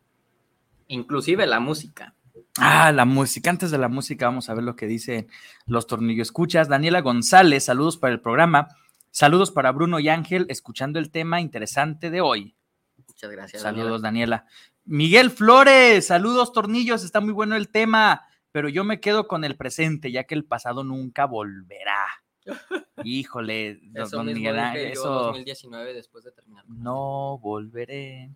Inclusive 0.89 1.47
la 1.47 1.61
música. 1.61 2.17
Ah, 2.59 2.91
la 2.91 3.05
música. 3.05 3.51
Antes 3.51 3.71
de 3.71 3.79
la 3.79 3.89
música, 3.89 4.27
vamos 4.27 4.51
a 4.51 4.55
ver 4.55 4.65
lo 4.65 4.75
que 4.75 4.89
dicen 4.89 5.29
los 5.67 5.87
tornillos 5.87 6.27
escuchas. 6.27 6.69
Daniela 6.69 7.03
González, 7.03 7.67
saludos 7.67 7.99
para 7.99 8.13
el 8.13 8.21
programa. 8.21 8.67
Saludos 9.17 9.51
para 9.51 9.73
Bruno 9.73 9.99
y 9.99 10.11
Ángel, 10.11 10.45
escuchando 10.51 10.99
el 10.99 11.11
tema 11.11 11.41
interesante 11.41 12.11
de 12.11 12.21
hoy. 12.21 12.55
Muchas 13.09 13.31
gracias. 13.31 13.63
Saludos, 13.63 14.03
Daniela. 14.03 14.45
Miguel 14.85 15.31
Flores, 15.31 16.09
saludos, 16.09 16.53
tornillos. 16.53 17.03
Está 17.03 17.23
muy 17.23 17.33
bueno 17.33 17.57
el 17.57 17.71
tema, 17.71 18.27
pero 18.53 18.69
yo 18.69 18.85
me 18.85 19.01
quedo 19.01 19.27
con 19.27 19.45
el 19.45 19.57
presente, 19.57 20.13
ya 20.13 20.25
que 20.25 20.35
el 20.35 20.45
pasado 20.45 20.85
nunca 20.85 21.25
volverá. 21.25 22.05
Híjole, 23.05 23.79
don- 23.85 24.03
Eso 24.07 24.17
don 24.19 24.27
mismo 24.27 24.39
Miguel 24.39 24.59
Ángel, 24.59 24.87
eso 24.93 25.09
2019 25.09 25.95
después 25.95 26.23
de 26.23 26.33
terminar. 26.33 26.67
no 26.69 27.39
volveré. 27.39 28.29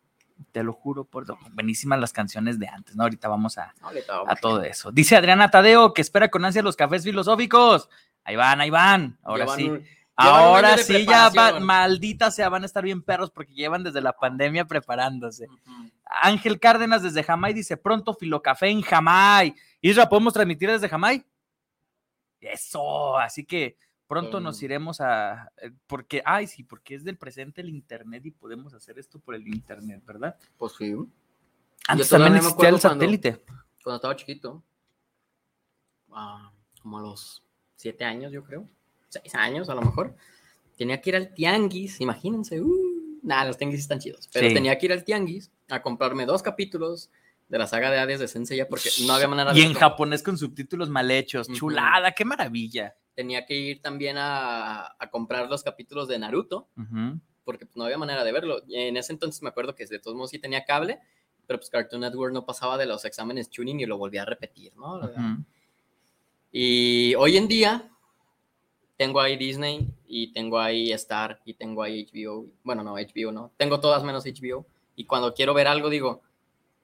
Te 0.50 0.62
lo 0.62 0.72
juro 0.72 1.04
por 1.04 1.28
no, 1.28 1.38
buenísimas 1.52 2.00
las 2.00 2.14
canciones 2.14 2.58
de 2.58 2.68
antes, 2.68 2.96
¿no? 2.96 3.02
Ahorita 3.02 3.28
vamos 3.28 3.58
a, 3.58 3.74
Ahorita 3.82 4.22
a 4.26 4.34
todo 4.36 4.62
eso. 4.62 4.90
Dice 4.90 5.14
Adriana 5.14 5.50
Tadeo 5.50 5.92
que 5.92 6.00
espera 6.00 6.30
con 6.30 6.42
ansia 6.42 6.62
los 6.62 6.74
cafés 6.76 7.04
filosóficos. 7.04 7.90
Ahí 8.24 8.36
van, 8.36 8.62
ahí 8.62 8.70
van. 8.70 9.18
Ahora 9.22 9.44
Llevan 9.44 9.58
sí. 9.58 9.68
un 9.68 9.84
Ahora 10.20 10.78
sí, 10.78 11.06
ya 11.06 11.30
va, 11.30 11.60
maldita 11.60 12.30
sea, 12.30 12.48
van 12.48 12.62
a 12.62 12.66
estar 12.66 12.84
bien 12.84 13.02
perros 13.02 13.30
porque 13.30 13.54
llevan 13.54 13.82
desde 13.82 14.00
la 14.00 14.12
pandemia 14.12 14.64
preparándose. 14.66 15.46
Ángel 16.22 16.58
Cárdenas 16.58 17.02
desde 17.02 17.22
Jamay 17.22 17.54
dice, 17.54 17.76
pronto 17.76 18.14
Filocafé 18.14 18.68
en 18.68 18.82
Jamay. 18.82 19.54
Isra, 19.80 20.08
¿podemos 20.08 20.32
transmitir 20.34 20.70
desde 20.70 20.88
Jamay? 20.88 21.24
Eso, 22.40 23.18
así 23.18 23.44
que 23.44 23.76
pronto 24.06 24.40
nos 24.40 24.60
iremos 24.62 25.00
a, 25.00 25.52
eh, 25.62 25.70
porque, 25.86 26.22
ay, 26.24 26.46
sí, 26.46 26.64
porque 26.64 26.96
es 26.96 27.04
del 27.04 27.16
presente 27.16 27.60
el 27.60 27.68
internet 27.68 28.26
y 28.26 28.30
podemos 28.30 28.74
hacer 28.74 28.98
esto 28.98 29.18
por 29.20 29.34
el 29.34 29.46
internet, 29.46 30.02
¿verdad? 30.04 30.36
Pues 30.58 30.72
sí. 30.76 30.94
Antes 31.86 32.08
también 32.08 32.36
existía 32.36 32.68
el 32.70 32.80
cuando- 32.80 33.00
satélite. 33.00 33.44
Cuando 33.82 33.96
estaba 33.96 34.16
chiquito, 34.16 34.62
ah, 36.12 36.50
como 36.82 36.98
a 36.98 37.02
los 37.02 37.42
siete 37.76 38.04
años, 38.04 38.32
yo 38.32 38.42
creo, 38.42 38.66
seis 39.10 39.34
años 39.34 39.68
a 39.68 39.74
lo 39.74 39.82
mejor, 39.82 40.16
tenía 40.78 41.00
que 41.00 41.10
ir 41.10 41.16
al 41.16 41.34
tianguis, 41.34 42.00
imagínense, 42.00 42.60
uh, 42.60 43.18
nada, 43.22 43.44
los 43.46 43.58
tianguis 43.58 43.80
están 43.80 43.98
chidos, 43.98 44.28
pero 44.32 44.48
Sí. 44.48 44.54
tenía 44.54 44.78
que 44.78 44.86
ir 44.86 44.92
al 44.92 45.04
tianguis 45.04 45.50
a 45.68 45.82
comprarme 45.82 46.24
dos 46.24 46.42
capítulos 46.42 47.10
de 47.48 47.58
la 47.58 47.66
saga 47.66 47.90
de 47.90 47.98
Hades 47.98 48.20
de 48.20 48.28
Senseiya 48.28 48.68
porque 48.68 48.88
no 49.06 49.12
había 49.12 49.28
manera 49.28 49.52
Y 49.52 49.60
de 49.60 49.66
en 49.66 49.74
japonés 49.74 50.22
con 50.22 50.38
subtítulos 50.38 50.88
mal 50.88 51.10
hechos. 51.10 51.48
Ujú. 51.48 51.58
Chulada, 51.58 52.12
qué 52.12 52.24
maravilla. 52.24 52.94
Tenía 53.14 53.44
que 53.44 53.54
ir 53.54 53.82
también 53.82 54.16
a, 54.18 54.94
a 54.98 55.10
comprar 55.10 55.50
los 55.50 55.62
capítulos 55.64 56.06
de 56.08 56.18
Naruto 56.18 56.68
porque 57.44 57.66
pues, 57.66 57.76
no 57.76 57.84
había 57.84 57.98
manera 57.98 58.22
de 58.22 58.30
verlo. 58.32 58.62
Y 58.68 58.76
en 58.76 58.96
ese 58.96 59.12
entonces 59.12 59.42
me 59.42 59.48
acuerdo 59.48 59.74
que 59.74 59.84
de 59.84 59.98
todos 59.98 60.16
modos 60.16 60.30
sí 60.30 60.38
tenía 60.38 60.64
cable, 60.64 61.00
pero 61.46 61.58
pues 61.58 61.68
Cartoon 61.70 62.02
Network 62.02 62.32
no 62.32 62.46
pasaba 62.46 62.78
de 62.78 62.86
los 62.86 63.04
exámenes 63.04 63.50
tuning 63.50 63.80
y 63.80 63.86
lo 63.86 63.98
volvía 63.98 64.22
a 64.22 64.26
repetir, 64.26 64.72
¿no? 64.76 65.00
Y 66.52 67.14
hoy 67.16 67.36
en 67.36 67.48
día 67.48 67.90
tengo 69.00 69.18
ahí 69.18 69.38
Disney 69.38 69.88
y 70.06 70.30
tengo 70.34 70.58
ahí 70.58 70.92
Star 70.92 71.40
y 71.46 71.54
tengo 71.54 71.82
ahí 71.82 72.06
HBO. 72.12 72.44
Bueno, 72.62 72.84
no, 72.84 72.96
HBO 72.96 73.32
no. 73.32 73.50
Tengo 73.56 73.80
todas 73.80 74.04
menos 74.04 74.26
HBO. 74.26 74.66
Y 74.94 75.06
cuando 75.06 75.32
quiero 75.32 75.54
ver 75.54 75.68
algo 75.68 75.88
digo, 75.88 76.20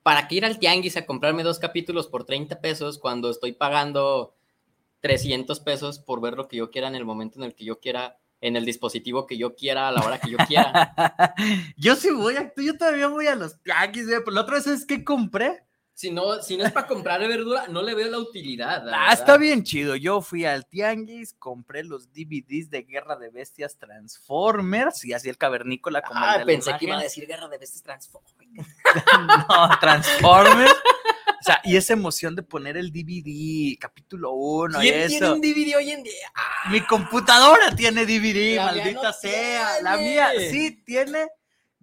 ¿para 0.03 0.27
qué 0.27 0.37
ir 0.37 0.47
al 0.47 0.59
tianguis 0.59 0.97
a 0.97 1.05
comprarme 1.05 1.43
dos 1.43 1.59
capítulos 1.59 2.07
por 2.07 2.25
30 2.25 2.59
pesos 2.63 2.97
cuando 2.97 3.29
estoy 3.29 3.53
pagando 3.53 4.35
300 5.01 5.61
pesos 5.61 5.99
por 5.99 6.23
ver 6.23 6.39
lo 6.39 6.49
que 6.49 6.57
yo 6.57 6.71
quiera 6.71 6.89
en 6.89 6.95
el 6.95 7.05
momento 7.05 7.39
en 7.39 7.45
el 7.45 7.55
que 7.55 7.67
yo 7.67 7.81
quiera, 7.81 8.17
en 8.41 8.57
el 8.57 8.65
dispositivo 8.65 9.27
que 9.27 9.37
yo 9.37 9.55
quiera, 9.55 9.89
a 9.89 9.93
la 9.93 10.01
hora 10.01 10.19
que 10.19 10.31
yo 10.31 10.39
quiera? 10.49 10.95
Yo 11.77 11.97
sí 11.97 12.11
voy 12.13 12.37
a, 12.37 12.51
yo 12.57 12.79
todavía 12.79 13.09
voy 13.09 13.27
a 13.27 13.35
los 13.35 13.63
tianguis, 13.63 14.07
pero 14.07 14.31
la 14.31 14.41
otra 14.41 14.55
vez 14.55 14.67
es 14.69 14.87
que 14.87 15.05
compré. 15.05 15.66
Si 15.99 16.11
no, 16.11 16.43
si 16.43 16.59
no 16.59 16.65
es 16.67 16.73
para 16.73 16.87
comprar 16.87 17.21
verdura, 17.27 17.69
no 17.69 17.81
le 17.83 17.95
veo 17.95 18.11
la 18.11 18.19
utilidad. 18.19 18.85
la 18.85 19.09
Ah, 19.09 19.13
está 19.15 19.39
bien 19.39 19.65
chido. 19.65 19.97
Yo 19.97 20.21
fui 20.21 20.45
al 20.45 20.67
tianguis, 20.67 21.33
compré 21.39 21.85
los 21.85 22.13
DVDs 22.13 22.69
de 22.69 22.83
Guerra 22.83 23.17
de 23.17 23.31
Bestias 23.31 23.79
Transformers 23.79 25.07
y 25.07 25.15
así 25.15 25.31
el 25.31 25.39
cavernícola 25.39 26.03
como 26.03 26.21
el 26.23 26.29
Ah, 26.29 26.33
de 26.35 26.39
la 26.41 26.45
pensé 26.45 26.77
que 26.79 26.85
iba 26.85 26.99
a 26.99 27.03
decir 27.03 27.27
Guerra 27.27 27.49
de 27.49 27.57
Bestias 27.57 27.83
Transformers. 27.83 28.37
No, 29.49 29.79
Transformers. 29.81 30.73
O 30.73 31.43
sea, 31.47 31.61
y 31.65 31.77
esa 31.77 31.95
emoción 31.95 32.37
de 32.37 32.43
poner 32.43 32.77
el 32.77 32.93
DVD, 32.93 33.79
capítulo 33.79 34.33
1 34.33 34.83
y 34.83 34.91
¿Quién 34.91 35.09
tiene 35.09 35.27
eso. 35.27 35.35
un 35.35 35.41
DVD 35.41 35.77
hoy 35.77 35.91
en 35.93 36.03
día? 36.03 36.31
Mi 36.71 36.81
computadora 36.83 37.75
tiene 37.75 38.05
DVD, 38.05 38.57
La 38.57 38.65
maldita 38.67 39.03
no 39.03 39.13
sea. 39.15 39.81
La 39.81 39.97
mía 39.97 40.31
sí 40.51 40.83
tiene 40.85 41.29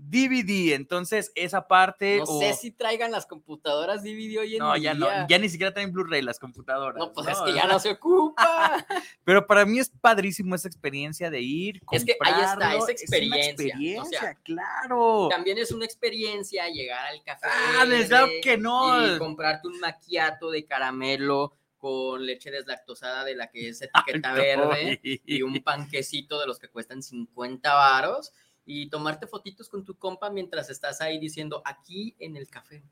DVD. 0.09 0.73
Entonces, 0.73 1.31
esa 1.35 1.67
parte. 1.67 2.17
No 2.19 2.25
sé 2.25 2.53
si 2.53 2.71
traigan 2.71 3.11
las 3.11 3.25
computadoras 3.25 4.03
DVD 4.03 4.39
hoy 4.39 4.53
en 4.55 4.59
No, 4.59 4.73
día. 4.73 4.83
ya 4.83 4.93
no, 4.93 5.07
ya 5.27 5.37
ni 5.37 5.49
siquiera 5.49 5.73
traen 5.73 5.91
Blu-ray 5.91 6.21
las 6.21 6.39
computadoras. 6.39 6.97
No, 6.99 7.13
pues 7.13 7.27
es 7.27 7.37
que 7.39 7.53
ya 7.53 7.65
no 7.67 7.79
se 7.79 7.91
ocupa. 7.91 8.85
Pero 9.23 9.45
para 9.47 9.65
mí 9.65 9.79
es 9.79 9.89
padrísimo 9.89 10.55
esa 10.55 10.67
experiencia 10.67 11.29
de 11.29 11.41
ir. 11.41 11.81
Es 11.91 12.03
que 12.05 12.17
ahí 12.19 12.33
está, 12.33 12.75
esa 12.75 12.83
una 12.83 12.91
experiencia. 12.91 13.49
experiencia, 13.51 14.01
o 14.01 14.05
sea, 14.05 14.35
claro. 14.43 15.27
También 15.29 15.57
es 15.57 15.71
una 15.71 15.85
experiencia 15.85 16.67
llegar 16.69 17.05
al 17.07 17.23
café. 17.23 17.47
Ah, 17.79 17.85
de- 17.85 18.07
claro 18.07 18.27
que 18.41 18.57
no. 18.57 19.15
Y 19.15 19.17
comprarte 19.17 19.67
un 19.67 19.79
maquiato 19.79 20.51
de 20.51 20.65
caramelo 20.65 21.55
con 21.77 22.25
leche 22.25 22.49
deslactosada 22.49 23.25
de 23.25 23.35
la 23.35 23.47
que 23.49 23.67
es 23.69 23.81
etiqueta 24.21 24.29
no. 24.31 24.35
verde 24.35 24.99
y 25.03 25.41
un 25.41 25.61
panquecito 25.63 26.39
de 26.39 26.47
los 26.47 26.57
que 26.57 26.69
cuestan 26.69 27.03
50 27.03 27.73
varos 27.73 28.31
y 28.65 28.89
tomarte 28.89 29.27
fotitos 29.27 29.69
con 29.69 29.83
tu 29.83 29.95
compa 29.95 30.29
mientras 30.29 30.69
estás 30.69 31.01
ahí 31.01 31.19
diciendo 31.19 31.61
aquí 31.65 32.15
en 32.19 32.37
el 32.37 32.47
café. 32.49 32.83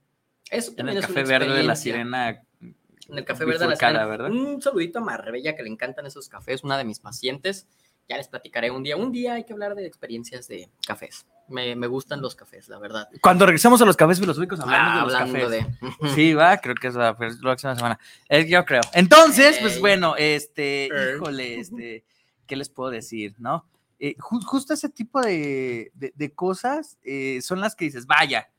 Eso 0.50 0.74
En 0.78 0.90
el 0.90 0.98
es 0.98 1.08
café 1.08 1.24
verde 1.24 1.54
de 1.54 1.64
la 1.64 1.76
sirena. 1.76 2.44
En 2.60 3.18
el 3.18 3.26
café 3.26 3.46
verde 3.46 3.66
de 3.66 3.70
la 3.72 3.76
Sirena. 3.76 4.06
¿verdad? 4.06 4.32
Un 4.32 4.62
saludito 4.62 5.00
a 5.00 5.02
Marbella 5.02 5.56
que 5.56 5.64
le 5.64 5.70
encantan 5.70 6.06
esos 6.06 6.30
cafés, 6.30 6.64
una 6.64 6.78
de 6.78 6.84
mis 6.86 7.00
pacientes. 7.00 7.68
Ya 8.10 8.18
les 8.18 8.28
platicaré 8.28 8.70
un 8.72 8.84
día. 8.84 8.98
Un 8.98 9.12
día 9.12 9.34
hay 9.36 9.44
que 9.46 9.54
hablar 9.54 9.76
de 9.76 9.86
experiencias 9.86 10.48
de 10.48 10.70
cafés. 10.86 11.26
Me, 11.48 11.76
me 11.76 11.88
gustan 11.88 12.22
los 12.22 12.36
cafés, 12.36 12.68
la 12.70 12.78
verdad. 12.80 13.08
Cuando 13.22 13.46
regresemos 13.46 13.82
a 13.82 13.86
los 13.86 13.96
cafés 13.98 14.20
filosóficos, 14.20 14.60
hablamos 14.60 14.92
Ah, 14.92 14.96
de 14.96 15.06
los 15.06 15.16
hablando 15.16 15.50
cafés. 15.50 16.02
de- 16.02 16.10
Sí, 16.16 16.34
va, 16.34 16.58
creo 16.58 16.76
que 16.76 16.88
es 16.88 16.96
la 16.96 17.16
la 17.18 17.18
próxima 17.18 17.76
semana. 17.76 18.00
Eh, 18.30 18.48
yo 18.50 18.64
creo. 18.66 18.82
Entonces, 18.94 19.58
pues 19.62 19.76
Ey. 19.76 19.80
bueno, 19.82 20.16
este, 20.18 20.90
híjole, 21.16 21.60
este, 21.60 22.04
¿qué 22.46 22.56
les 22.56 22.70
puedo 22.70 22.90
decir, 22.92 23.36
no? 23.40 23.66
Eh, 24.04 24.16
ju- 24.18 24.44
justo 24.44 24.74
ese 24.74 24.90
tipo 24.90 25.22
de, 25.22 25.92
de- 25.94 26.12
de 26.16 26.34
cosas 26.34 26.98
eh, 27.04 27.40
son 27.44 27.60
las 27.62 27.76
que 27.76 27.86
dices, 27.86 28.08
vaya, 28.08 28.50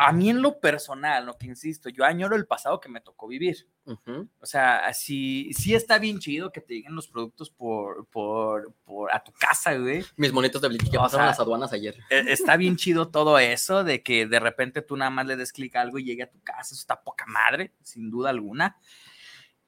a 0.00 0.12
mí 0.12 0.28
en 0.28 0.42
lo 0.42 0.58
personal, 0.60 1.24
lo 1.24 1.38
que 1.38 1.46
insisto, 1.46 1.88
yo 1.88 2.04
añoro 2.04 2.34
el 2.36 2.46
pasado 2.46 2.80
que 2.80 2.88
me 2.88 3.00
tocó 3.00 3.26
vivir. 3.28 3.68
O 4.40 4.46
sea, 4.46 4.92
sí, 4.92 5.50
sí 5.56 5.74
está 5.74 5.98
bien 5.98 6.18
chido 6.18 6.50
que 6.50 6.60
te 6.60 6.74
lleguen 6.74 6.94
los 6.94 7.06
productos 7.08 7.48
por, 7.50 8.06
por, 8.08 8.72
por 8.84 9.14
a 9.14 9.22
tu 9.22 9.30
casa, 9.32 9.74
güey. 9.76 10.04
Mis 10.16 10.32
monitos 10.32 10.60
de 10.60 10.68
Blitz 10.68 10.90
que 10.90 10.96
O 10.98 11.02
pasaron 11.02 11.24
sea, 11.24 11.30
las 11.30 11.40
aduanas 11.40 11.72
ayer. 11.72 11.94
eh, 12.10 12.24
Está 12.28 12.56
bien 12.56 12.76
chido 12.76 13.08
todo 13.08 13.38
eso, 13.38 13.84
de 13.84 14.02
que 14.02 14.26
de 14.26 14.40
repente 14.40 14.82
tú 14.82 14.96
nada 14.96 15.10
más 15.10 15.26
le 15.26 15.36
des 15.36 15.52
clic 15.52 15.76
a 15.76 15.82
algo 15.82 15.98
y 15.98 16.04
llegue 16.04 16.22
a 16.24 16.30
tu 16.30 16.40
casa, 16.42 16.60
eso 16.62 16.74
está 16.74 17.00
poca 17.02 17.24
madre, 17.26 17.72
sin 17.82 18.10
duda 18.10 18.30
alguna. 18.30 18.76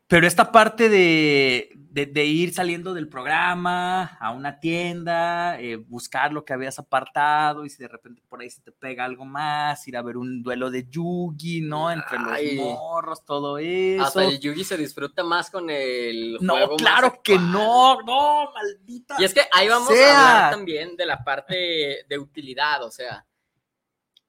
Pero 0.09 0.27
esta 0.27 0.53
parte 0.53 0.89
de, 0.89 1.71
de- 1.75 2.07
de 2.07 2.25
ir 2.27 2.55
saliendo 2.55 2.95
del 2.95 3.09
programa 3.09 4.17
a 4.21 4.31
una 4.31 4.61
tienda, 4.61 5.59
eh, 5.61 5.75
buscar 5.77 6.33
lo 6.33 6.45
que 6.45 6.53
habías 6.53 6.79
apartado 6.79 7.65
y 7.65 7.71
si 7.71 7.79
de 7.83 7.89
repente 7.89 8.23
por 8.29 8.41
ahí 8.41 8.49
se 8.49 8.61
te 8.61 8.71
pega 8.71 9.05
algo 9.05 9.25
más, 9.25 9.89
ir 9.89 9.97
a 9.97 10.03
ver 10.03 10.17
un 10.17 10.45
duelo 10.45 10.71
de 10.71 10.87
Yugi, 10.89 11.63
¿no? 11.63 11.91
Entre 11.91 12.19
Ay. 12.31 12.55
los 12.57 12.65
morros, 12.67 13.25
todo 13.25 13.59
eso. 13.59 14.05
Hasta 14.05 14.25
el 14.27 14.39
Yugi 14.39 14.63
se 14.63 14.77
disfruta 14.77 15.25
más 15.25 15.51
con 15.51 15.69
el 15.71 16.39
No, 16.41 16.53
juego 16.55 16.77
claro 16.77 17.21
que 17.25 17.37
no, 17.37 18.01
no, 18.03 18.53
maldita. 18.53 19.17
Y 19.19 19.25
es 19.25 19.35
que 19.35 19.43
ahí 19.53 19.67
vamos 19.69 19.89
sea. 19.89 20.07
a 20.07 20.37
hablar 20.39 20.51
también 20.53 20.97
de 20.97 21.07
la 21.07 21.25
parte 21.25 22.05
de 22.09 22.19
utilidad, 22.19 22.85
o 22.85 22.93
sea, 22.93 23.27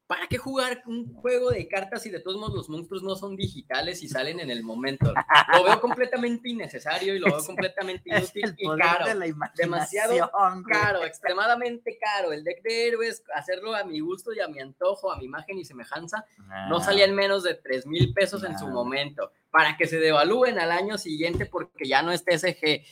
¿para 0.07 0.25
qué 0.27 0.37
jugar 0.37 0.81
un 0.85 1.13
juego 1.13 1.49
de 1.51 1.67
cartas 1.67 2.01
si 2.01 2.09
de 2.09 2.21
todos 2.21 2.37
modos 2.37 2.55
los 2.55 2.69
monstruos 2.69 3.03
no 3.03 3.15
son 3.17 3.35
digitales 3.35 4.01
y 4.01 4.07
salen 4.07 4.39
en 4.39 4.49
el 4.49 4.63
momento? 4.63 5.13
Lo 5.53 5.63
veo 5.65 5.79
completamente 5.81 6.49
innecesario 6.49 7.13
y 7.13 7.19
lo 7.19 7.27
veo 7.27 7.43
completamente 7.45 8.09
Es 8.09 8.33
inútil 8.35 8.55
y 8.57 8.77
caro. 8.79 9.05
de 9.05 9.15
la 9.15 9.51
demasiado 9.55 10.31
caro, 10.67 11.03
extremadamente 11.03 11.97
caro. 11.99 12.31
El 12.31 12.43
deck 12.43 12.61
de 12.63 12.87
héroes, 12.87 13.21
hacerlo 13.35 13.75
a 13.75 13.83
mi 13.83 13.99
gusto 13.99 14.31
y 14.33 14.39
a 14.39 14.47
mi 14.47 14.59
antojo, 14.59 15.11
a 15.11 15.17
mi 15.17 15.25
imagen 15.25 15.57
y 15.59 15.65
semejanza, 15.65 16.25
no 16.69 16.77
Ah. 16.77 16.81
salía 16.83 17.05
en 17.05 17.13
menos 17.15 17.43
de 17.43 17.55
3 17.55 17.85
mil 17.85 18.13
pesos 18.13 18.43
en 18.43 18.57
su 18.57 18.67
No. 18.67 18.73
momento, 18.73 19.31
para 19.51 19.75
que 19.75 19.87
se 19.87 19.99
devalúen 19.99 20.57
al 20.59 20.71
año 20.71 20.97
siguiente 20.97 21.45
porque 21.45 21.85
ya 21.87 22.01
no 22.01 22.11
es 22.11 22.23
TSG. 22.23 22.85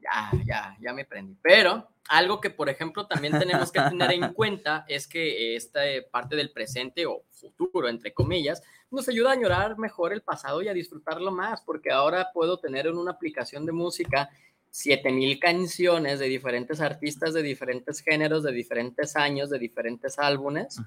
Ya, 0.00 0.30
ya, 0.44 0.76
ya 0.80 0.92
me 0.92 1.04
prendí. 1.04 1.36
Pero 1.42 1.88
algo 2.08 2.40
que, 2.40 2.50
por 2.50 2.68
ejemplo, 2.68 3.06
también 3.06 3.38
tenemos 3.38 3.70
que 3.70 3.80
tener 3.80 4.12
en 4.12 4.32
cuenta 4.34 4.84
es 4.88 5.06
que 5.06 5.56
esta 5.56 5.86
eh, 5.86 6.02
parte 6.02 6.36
del 6.36 6.50
presente 6.50 7.06
o 7.06 7.22
futuro, 7.30 7.88
entre 7.88 8.12
comillas, 8.12 8.62
nos 8.90 9.08
ayuda 9.08 9.30
a 9.30 9.34
añorar 9.34 9.78
mejor 9.78 10.12
el 10.12 10.22
pasado 10.22 10.62
y 10.62 10.68
a 10.68 10.74
disfrutarlo 10.74 11.30
más, 11.30 11.60
porque 11.62 11.90
ahora 11.90 12.30
puedo 12.32 12.58
tener 12.58 12.86
en 12.86 12.96
una 12.96 13.12
aplicación 13.12 13.64
de 13.66 13.72
música 13.72 14.28
7000 14.70 15.38
canciones 15.38 16.18
de 16.18 16.26
diferentes 16.26 16.80
artistas, 16.80 17.34
de 17.34 17.42
diferentes 17.42 18.00
géneros, 18.00 18.42
de 18.42 18.52
diferentes 18.52 19.16
años, 19.16 19.50
de 19.50 19.58
diferentes 19.58 20.18
álbumes 20.18 20.80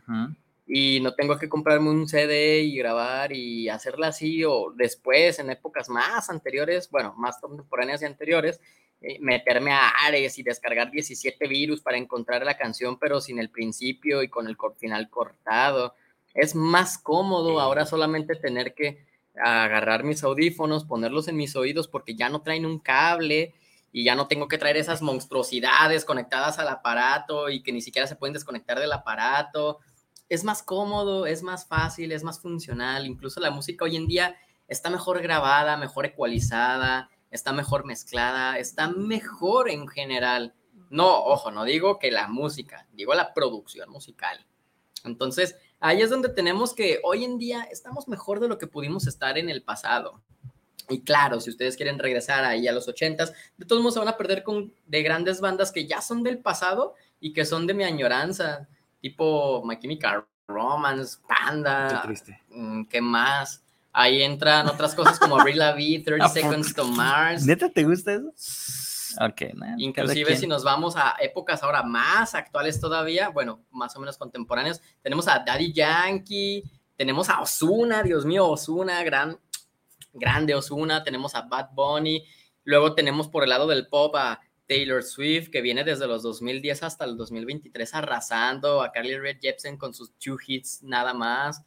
y 0.65 0.99
no 1.01 1.13
tengo 1.13 1.37
que 1.37 1.49
comprarme 1.49 1.89
un 1.89 2.07
CD 2.07 2.61
y 2.61 2.77
grabar 2.77 3.33
y 3.33 3.69
hacerla 3.69 4.07
así 4.07 4.43
o 4.45 4.71
después 4.75 5.39
en 5.39 5.49
épocas 5.49 5.89
más 5.89 6.29
anteriores, 6.29 6.89
bueno, 6.89 7.13
más 7.17 7.39
contemporáneas 7.39 8.01
y 8.01 8.05
anteriores, 8.05 8.61
meterme 9.19 9.71
a 9.71 9.89
Ares 10.05 10.37
y 10.39 10.43
descargar 10.43 10.91
17 10.91 11.47
virus 11.47 11.81
para 11.81 11.97
encontrar 11.97 12.45
la 12.45 12.57
canción 12.57 12.97
pero 12.97 13.19
sin 13.21 13.39
el 13.39 13.49
principio 13.49 14.23
y 14.23 14.29
con 14.29 14.47
el 14.47 14.57
final 14.77 15.09
cortado. 15.09 15.93
Es 16.33 16.55
más 16.55 16.97
cómodo 16.97 17.59
ahora 17.59 17.85
solamente 17.85 18.35
tener 18.35 18.73
que 18.73 19.05
agarrar 19.35 20.03
mis 20.03 20.23
audífonos, 20.23 20.85
ponerlos 20.85 21.27
en 21.27 21.37
mis 21.37 21.55
oídos 21.55 21.87
porque 21.87 22.15
ya 22.15 22.29
no 22.29 22.41
traen 22.41 22.65
un 22.65 22.79
cable 22.79 23.53
y 23.91 24.03
ya 24.03 24.15
no 24.15 24.27
tengo 24.27 24.47
que 24.47 24.57
traer 24.57 24.77
esas 24.77 25.01
monstruosidades 25.01 26.05
conectadas 26.05 26.59
al 26.59 26.67
aparato 26.67 27.49
y 27.49 27.61
que 27.61 27.71
ni 27.71 27.81
siquiera 27.81 28.07
se 28.07 28.15
pueden 28.15 28.33
desconectar 28.33 28.79
del 28.79 28.91
aparato 28.91 29.79
es 30.29 30.43
más 30.43 30.63
cómodo, 30.63 31.27
es 31.27 31.43
más 31.43 31.67
fácil, 31.67 32.11
es 32.11 32.23
más 32.23 32.39
funcional. 32.39 33.05
Incluso 33.05 33.39
la 33.39 33.51
música 33.51 33.85
hoy 33.85 33.95
en 33.95 34.07
día 34.07 34.35
está 34.67 34.89
mejor 34.89 35.21
grabada, 35.21 35.77
mejor 35.77 36.05
ecualizada, 36.05 37.09
está 37.33 37.51
mejor 37.51 37.83
mezclada, 37.83 38.57
está 38.59 38.87
mejor 38.87 39.69
en 39.69 39.87
general. 39.87 40.53
No, 40.89 41.25
ojo, 41.25 41.51
no 41.51 41.65
digo 41.65 41.97
que 41.97 42.11
la 42.11 42.27
música, 42.27 42.87
digo 42.93 43.13
la 43.15 43.33
producción 43.33 43.89
musical. 43.89 44.45
Entonces, 45.03 45.55
ahí 45.79 46.01
es 46.01 46.09
donde 46.11 46.29
tenemos 46.29 46.73
que 46.73 46.99
hoy 47.03 47.25
en 47.25 47.37
día 47.39 47.63
estamos 47.63 48.07
mejor 48.07 48.39
de 48.39 48.47
lo 48.47 48.57
que 48.57 48.67
pudimos 48.67 49.07
estar 49.07 49.37
en 49.37 49.49
el 49.49 49.63
pasado. 49.63 50.21
Y 50.89 51.01
claro, 51.01 51.41
si 51.41 51.49
ustedes 51.49 51.75
quieren 51.75 51.97
regresar 51.97 52.45
ahí 52.45 52.67
a 52.67 52.71
los 52.71 52.87
ochentas, 52.87 53.33
de 53.57 53.65
todos 53.65 53.81
modos 53.81 53.95
se 53.95 53.99
van 53.99 54.09
a 54.09 54.17
perder 54.17 54.43
con 54.43 54.71
de 54.85 55.01
grandes 55.01 55.41
bandas 55.41 55.71
que 55.71 55.87
ya 55.87 56.01
son 56.01 56.23
del 56.23 56.37
pasado 56.37 56.93
y 57.19 57.33
que 57.33 57.45
son 57.45 57.65
de 57.65 57.73
mi 57.73 57.83
añoranza, 57.83 58.67
tipo 59.01 59.63
My 59.65 59.79
Chemical 59.79 60.25
Romance, 60.47 61.17
Panda, 61.27 61.87
Qué 62.01 62.07
triste. 62.07 62.41
mm, 62.49 62.83
¿qué 62.85 63.01
más? 63.01 63.63
Ahí 63.93 64.23
entran 64.23 64.67
otras 64.67 64.95
cosas 64.95 65.19
como 65.19 65.39
Avril 65.39 65.59
Lavigne, 65.59 66.03
30 66.03 66.25
¿A 66.25 66.27
poco? 66.27 66.39
Seconds 66.39 66.73
to 66.73 66.85
Mars. 66.85 67.45
¿Neta 67.45 67.69
te 67.69 67.83
gusta 67.83 68.13
eso? 68.13 68.33
Ok, 69.21 69.41
nah, 69.53 69.67
cada 69.67 69.75
Inclusive 69.77 70.35
si 70.37 70.47
nos 70.47 70.63
vamos 70.63 70.95
a 70.97 71.15
épocas 71.19 71.61
ahora 71.61 71.83
más 71.83 72.33
actuales 72.33 72.79
todavía, 72.79 73.29
bueno, 73.29 73.63
más 73.71 73.95
o 73.95 73.99
menos 73.99 74.17
contemporáneos, 74.17 74.81
tenemos 75.03 75.27
a 75.27 75.43
Daddy 75.45 75.71
Yankee, 75.71 76.63
tenemos 76.95 77.29
a 77.29 77.39
Osuna, 77.41 78.01
Dios 78.01 78.25
mío, 78.25 78.47
Osuna, 78.47 79.03
gran, 79.03 79.39
grande 80.13 80.55
Osuna, 80.55 81.03
tenemos 81.03 81.35
a 81.35 81.43
Bad 81.43 81.69
Bunny, 81.73 82.25
luego 82.63 82.95
tenemos 82.95 83.27
por 83.27 83.43
el 83.43 83.49
lado 83.49 83.67
del 83.67 83.87
pop 83.87 84.15
a 84.15 84.39
Taylor 84.67 85.03
Swift, 85.03 85.49
que 85.49 85.61
viene 85.61 85.83
desde 85.83 86.07
los 86.07 86.23
2010 86.23 86.81
hasta 86.83 87.05
el 87.05 87.15
2023 87.17 87.93
arrasando, 87.93 88.81
a 88.81 88.91
Carly 88.91 89.17
Rae 89.19 89.37
Jepsen 89.39 89.77
con 89.77 89.93
sus 89.93 90.13
two 90.17 90.37
hits 90.45 90.81
nada 90.81 91.13
más. 91.13 91.63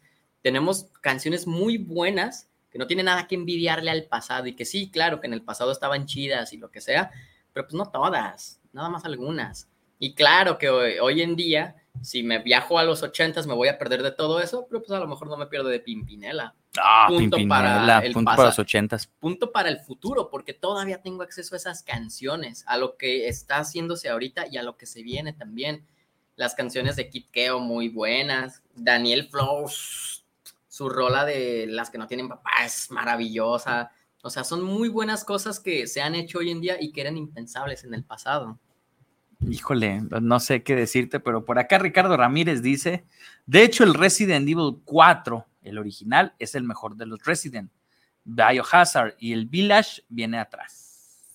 Tenemos 0.47 0.86
canciones 1.01 1.49
muy 1.49 1.76
buenas 1.76 2.49
que 2.70 2.78
no 2.78 2.86
tienen 2.86 3.07
nada 3.07 3.26
que 3.26 3.34
envidiarle 3.34 3.90
al 3.90 4.05
pasado 4.05 4.47
y 4.47 4.55
que 4.55 4.64
sí, 4.64 4.92
claro, 4.92 5.20
que 5.20 5.26
en 5.26 5.32
el 5.32 5.42
pasado 5.42 5.72
estaban 5.72 6.07
chidas 6.07 6.53
y 6.53 6.57
lo 6.57 6.70
que 6.70 6.80
sea, 6.80 7.11
pero 7.53 7.66
pues 7.66 7.74
no 7.74 7.90
todas, 7.90 8.61
nada 8.72 8.88
más 8.88 9.05
algunas. 9.05 9.68
Y 9.99 10.14
claro 10.14 10.57
que 10.57 10.70
hoy, 10.70 11.01
hoy 11.01 11.22
en 11.22 11.34
día, 11.34 11.74
si 12.01 12.22
me 12.22 12.38
viajo 12.38 12.78
a 12.78 12.84
los 12.84 13.03
ochentas, 13.03 13.49
me 13.49 13.55
voy 13.55 13.66
a 13.66 13.76
perder 13.76 14.05
de 14.05 14.12
todo 14.12 14.38
eso, 14.38 14.68
pero 14.70 14.80
pues 14.82 14.92
a 14.92 15.01
lo 15.01 15.09
mejor 15.09 15.26
no 15.26 15.36
me 15.36 15.47
pierdo 15.47 15.68
de 15.68 15.80
Pimpinela. 15.80 16.55
Ah, 16.80 17.07
Punto 17.09 17.38
Pimpinela, 17.38 17.97
para 17.97 18.07
el 18.07 18.12
punto 18.12 18.30
para 18.36 18.44
los 18.44 18.59
ochentas. 18.61 19.09
Punto 19.18 19.51
para 19.51 19.68
el 19.68 19.80
futuro, 19.80 20.30
porque 20.30 20.55
todavía 20.55 21.03
tengo 21.03 21.24
acceso 21.24 21.57
a 21.57 21.59
esas 21.59 21.82
canciones, 21.82 22.62
a 22.68 22.78
lo 22.78 22.97
que 22.97 23.26
está 23.26 23.57
haciéndose 23.57 24.11
ahorita 24.11 24.47
y 24.47 24.59
a 24.59 24.62
lo 24.62 24.76
que 24.76 24.86
se 24.86 25.03
viene 25.03 25.32
también. 25.32 25.84
Las 26.36 26.55
canciones 26.55 26.94
de 26.94 27.11
Kid 27.11 27.24
Keo 27.32 27.59
muy 27.59 27.88
buenas, 27.88 28.62
Daniel 28.76 29.26
Flows, 29.28 30.22
su 30.77 30.91
rola 30.91 31.24
de 31.24 31.66
las 31.66 31.89
que 31.89 31.97
no 31.97 32.07
tienen 32.07 32.29
papá 32.29 32.51
es 32.62 32.91
maravillosa. 32.91 33.91
O 34.22 34.29
sea, 34.29 34.45
son 34.45 34.62
muy 34.62 34.91
buenas 34.91 35.24
cosas 35.24 35.59
que 35.59 35.87
se 35.87 36.03
han 36.03 36.14
hecho 36.14 36.41
hoy 36.41 36.51
en 36.51 36.61
día 36.61 36.77
y 36.79 36.93
que 36.93 37.01
eran 37.01 37.16
impensables 37.16 37.83
en 37.85 37.95
el 37.95 38.05
pasado. 38.05 38.59
Híjole, 39.49 40.03
no 40.20 40.39
sé 40.39 40.62
qué 40.62 40.77
decirte, 40.77 41.18
pero 41.18 41.47
por 41.47 41.59
acá 41.59 41.79
Ricardo 41.79 42.14
Ramírez 42.14 42.61
dice, 42.61 43.07
de 43.47 43.62
hecho 43.62 43.85
el 43.85 43.95
Resident 43.95 44.47
Evil 44.47 44.83
4, 44.85 45.47
el 45.62 45.79
original, 45.79 46.35
es 46.39 46.55
el 46.55 46.64
mejor 46.64 46.95
de 46.97 47.07
los 47.07 47.24
Resident. 47.24 47.70
Biohazard 48.24 49.14
y 49.18 49.33
el 49.33 49.47
Village 49.47 50.03
viene 50.11 50.39
atrás. 50.39 51.31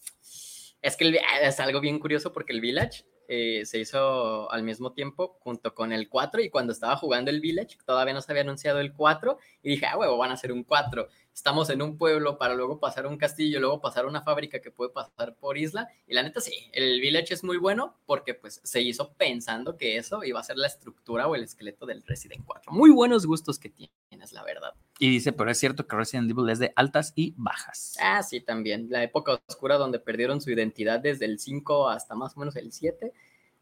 Es 0.83 0.95
que 0.95 1.05
el- 1.05 1.17
es 1.41 1.59
algo 1.59 1.79
bien 1.81 1.97
curioso 1.97 2.31
porque 2.31 2.53
el 2.53 2.61
Village 2.61 3.05
eh, 3.33 3.65
se 3.65 3.79
hizo 3.79 4.51
al 4.51 4.61
mismo 4.61 4.91
tiempo 4.91 5.37
junto 5.39 5.73
con 5.73 5.93
el 5.93 6.09
4 6.09 6.41
y 6.41 6.49
cuando 6.49 6.73
estaba 6.73 6.97
jugando 6.97 7.31
el 7.31 7.39
Village, 7.39 7.77
todavía 7.85 8.13
no 8.13 8.19
se 8.19 8.29
había 8.29 8.41
anunciado 8.43 8.81
el 8.81 8.91
4 8.91 9.37
y 9.63 9.69
dije, 9.69 9.85
ah, 9.85 9.97
huevo, 9.97 10.17
van 10.17 10.31
a 10.31 10.33
hacer 10.33 10.51
un 10.51 10.65
4. 10.65 11.07
Estamos 11.33 11.69
en 11.69 11.81
un 11.81 11.97
pueblo 11.97 12.37
para 12.37 12.55
luego 12.55 12.79
pasar 12.79 13.05
a 13.05 13.07
un 13.07 13.17
castillo, 13.17 13.59
luego 13.59 13.81
pasar 13.81 14.05
a 14.05 14.07
una 14.07 14.21
fábrica 14.21 14.61
que 14.61 14.69
puede 14.69 14.91
pasar 14.91 15.35
por 15.35 15.57
isla. 15.57 15.87
Y 16.07 16.13
la 16.13 16.23
neta 16.23 16.41
sí, 16.41 16.53
el 16.73 16.99
Village 17.01 17.33
es 17.33 17.43
muy 17.43 17.57
bueno 17.57 17.95
porque 18.05 18.33
pues 18.33 18.59
se 18.63 18.81
hizo 18.81 19.13
pensando 19.13 19.77
que 19.77 19.97
eso 19.97 20.23
iba 20.23 20.39
a 20.39 20.43
ser 20.43 20.57
la 20.57 20.67
estructura 20.67 21.27
o 21.27 21.35
el 21.35 21.43
esqueleto 21.43 21.85
del 21.85 22.03
Resident 22.03 22.43
4. 22.45 22.71
Muy 22.71 22.91
buenos 22.91 23.25
gustos 23.25 23.57
que 23.57 23.69
tienes, 23.69 24.33
la 24.33 24.43
verdad. 24.43 24.73
Y 24.99 25.09
dice, 25.09 25.31
pero 25.31 25.49
es 25.49 25.57
cierto 25.57 25.87
que 25.87 25.95
Resident 25.95 26.29
Evil 26.29 26.49
es 26.49 26.59
de 26.59 26.73
altas 26.75 27.13
y 27.15 27.33
bajas. 27.37 27.95
Ah, 27.99 28.21
sí, 28.21 28.41
también. 28.41 28.87
La 28.89 29.01
época 29.01 29.41
oscura 29.47 29.77
donde 29.77 29.99
perdieron 29.99 30.41
su 30.41 30.51
identidad 30.51 30.99
desde 30.99 31.25
el 31.25 31.39
5 31.39 31.89
hasta 31.89 32.13
más 32.13 32.35
o 32.35 32.39
menos 32.39 32.55
el 32.55 32.71
7 32.71 33.13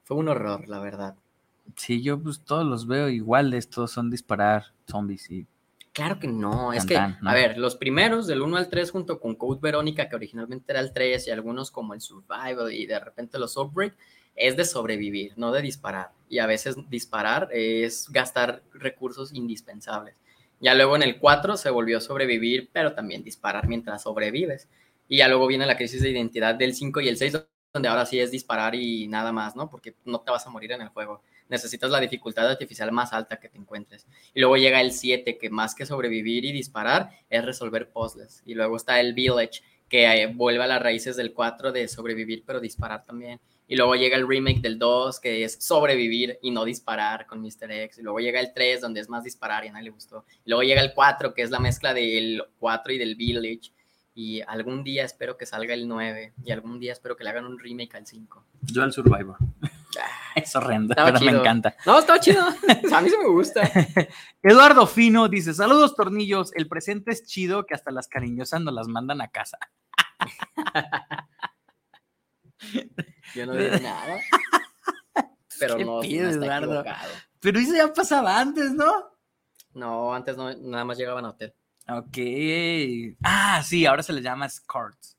fue 0.09 0.17
un 0.17 0.27
horror, 0.27 0.67
la 0.67 0.79
verdad. 0.79 1.15
Sí, 1.75 2.01
yo 2.01 2.19
pues 2.19 2.41
todos 2.41 2.65
los 2.65 2.87
veo 2.87 3.09
iguales, 3.09 3.69
todos 3.69 3.91
son 3.91 4.09
disparar 4.09 4.73
zombies 4.87 5.29
y... 5.29 5.45
Claro 5.99 6.17
que 6.17 6.29
no, 6.29 6.71
es 6.71 6.85
que, 6.85 6.95
a 6.95 7.33
ver, 7.33 7.57
los 7.57 7.75
primeros 7.75 8.25
del 8.25 8.41
1 8.41 8.55
al 8.55 8.69
3 8.69 8.89
junto 8.89 9.19
con 9.19 9.35
Code 9.35 9.59
Verónica, 9.61 10.07
que 10.07 10.15
originalmente 10.15 10.71
era 10.71 10.79
el 10.79 10.93
3, 10.93 11.27
y 11.27 11.31
algunos 11.31 11.71
como 11.71 11.93
el 11.93 11.99
Survival 11.99 12.71
y 12.71 12.85
de 12.85 12.99
repente 13.01 13.37
los 13.37 13.57
Outbreak, 13.57 13.95
es 14.33 14.55
de 14.55 14.63
sobrevivir, 14.63 15.33
no 15.35 15.51
de 15.51 15.61
disparar. 15.61 16.11
Y 16.29 16.39
a 16.39 16.45
veces 16.45 16.77
disparar 16.89 17.49
es 17.51 18.07
gastar 18.09 18.63
recursos 18.73 19.33
indispensables. 19.33 20.15
Ya 20.61 20.73
luego 20.73 20.95
en 20.95 21.03
el 21.03 21.19
4 21.19 21.57
se 21.57 21.69
volvió 21.69 21.97
a 21.97 22.01
sobrevivir, 22.01 22.69
pero 22.71 22.93
también 22.93 23.25
disparar 23.25 23.67
mientras 23.67 24.03
sobrevives. 24.03 24.69
Y 25.09 25.17
ya 25.17 25.27
luego 25.27 25.47
viene 25.47 25.65
la 25.65 25.75
crisis 25.75 26.01
de 26.01 26.11
identidad 26.11 26.55
del 26.55 26.75
5 26.75 27.01
y 27.01 27.09
el 27.09 27.17
6, 27.17 27.43
donde 27.73 27.89
ahora 27.89 28.05
sí 28.05 28.21
es 28.21 28.31
disparar 28.31 28.73
y 28.73 29.05
nada 29.09 29.33
más, 29.33 29.57
¿no? 29.57 29.69
Porque 29.69 29.95
no 30.05 30.21
te 30.21 30.31
vas 30.31 30.47
a 30.47 30.49
morir 30.49 30.71
en 30.71 30.81
el 30.81 30.87
juego. 30.87 31.21
Necesitas 31.49 31.91
la 31.91 31.99
dificultad 31.99 32.49
artificial 32.49 32.91
más 32.91 33.11
alta 33.11 33.39
que 33.39 33.49
te 33.49 33.57
encuentres. 33.57 34.07
Y 34.33 34.39
luego 34.39 34.55
llega 34.55 34.79
el 34.81 34.91
7, 34.91 35.37
que 35.37 35.49
más 35.49 35.75
que 35.75 35.85
sobrevivir 35.85 36.45
y 36.45 36.51
disparar, 36.51 37.09
es 37.29 37.43
resolver 37.43 37.89
puzzles. 37.89 38.41
Y 38.45 38.53
luego 38.53 38.77
está 38.77 38.99
el 38.99 39.13
Village, 39.13 39.61
que 39.89 40.05
eh, 40.05 40.27
vuelve 40.27 40.63
a 40.63 40.67
las 40.67 40.81
raíces 40.81 41.17
del 41.17 41.33
4 41.33 41.71
de 41.71 41.87
sobrevivir, 41.87 42.43
pero 42.45 42.59
disparar 42.59 43.03
también. 43.03 43.39
Y 43.67 43.75
luego 43.75 43.95
llega 43.95 44.15
el 44.15 44.27
remake 44.27 44.61
del 44.61 44.79
2, 44.79 45.19
que 45.19 45.43
es 45.43 45.57
sobrevivir 45.59 46.39
y 46.41 46.51
no 46.51 46.63
disparar 46.63 47.27
con 47.27 47.41
Mr. 47.41 47.71
X. 47.71 47.97
Y 47.99 48.03
luego 48.03 48.19
llega 48.19 48.39
el 48.39 48.53
3, 48.53 48.81
donde 48.81 48.99
es 48.99 49.09
más 49.09 49.23
disparar 49.23 49.65
y 49.65 49.67
a 49.67 49.71
nadie 49.71 49.85
le 49.85 49.91
gustó. 49.91 50.25
Y 50.45 50.49
luego 50.49 50.63
llega 50.63 50.81
el 50.81 50.93
4, 50.93 51.33
que 51.33 51.41
es 51.41 51.51
la 51.51 51.59
mezcla 51.59 51.93
del 51.93 52.43
4 52.59 52.93
y 52.93 52.97
del 52.97 53.15
Village 53.15 53.71
y 54.19 54.41
algún 54.41 54.83
día 54.83 55.05
espero 55.05 55.37
que 55.37 55.45
salga 55.45 55.73
el 55.73 55.87
9 55.87 56.33
y 56.43 56.51
algún 56.51 56.77
día 56.77 56.91
espero 56.91 57.15
que 57.15 57.23
le 57.23 57.29
hagan 57.29 57.45
un 57.45 57.57
remake 57.57 57.95
al 57.95 58.05
5. 58.05 58.43
Yo 58.63 58.83
al 58.83 58.91
Survivor. 58.91 59.37
es 60.35 60.55
horrendo, 60.55 60.95
pero 60.95 61.19
me 61.19 61.31
encanta. 61.31 61.75
No, 61.85 61.99
está 61.99 62.19
chido. 62.19 62.43
A 62.93 63.01
mí 63.01 63.09
sí 63.09 63.15
me 63.17 63.29
gusta. 63.29 63.69
Eduardo 64.43 64.87
Fino 64.87 65.27
dice: 65.27 65.53
Saludos, 65.53 65.95
tornillos. 65.95 66.53
El 66.55 66.67
presente 66.67 67.11
es 67.11 67.25
chido 67.25 67.65
que 67.65 67.73
hasta 67.73 67.91
las 67.91 68.07
cariñosas 68.07 68.61
nos 68.61 68.73
las 68.73 68.87
mandan 68.87 69.21
a 69.21 69.29
casa. 69.29 69.57
Yo 73.35 73.45
no 73.45 73.53
digo 73.53 73.77
nada. 73.81 74.19
Pero 75.59 75.77
no, 75.79 76.03
Eduardo. 76.03 76.83
Pero 77.39 77.59
eso 77.59 77.73
ya 77.75 77.91
pasaba 77.93 78.39
antes, 78.39 78.71
¿no? 78.71 79.17
No, 79.73 80.13
antes 80.13 80.35
no, 80.35 80.53
nada 80.53 80.85
más 80.85 80.97
llegaban 80.97 81.25
a 81.25 81.29
hotel. 81.29 81.53
Ok. 81.87 83.17
Ah, 83.23 83.61
sí, 83.63 83.85
ahora 83.85 84.03
se 84.03 84.13
le 84.13 84.21
llama 84.21 84.45
escorts. 84.45 85.18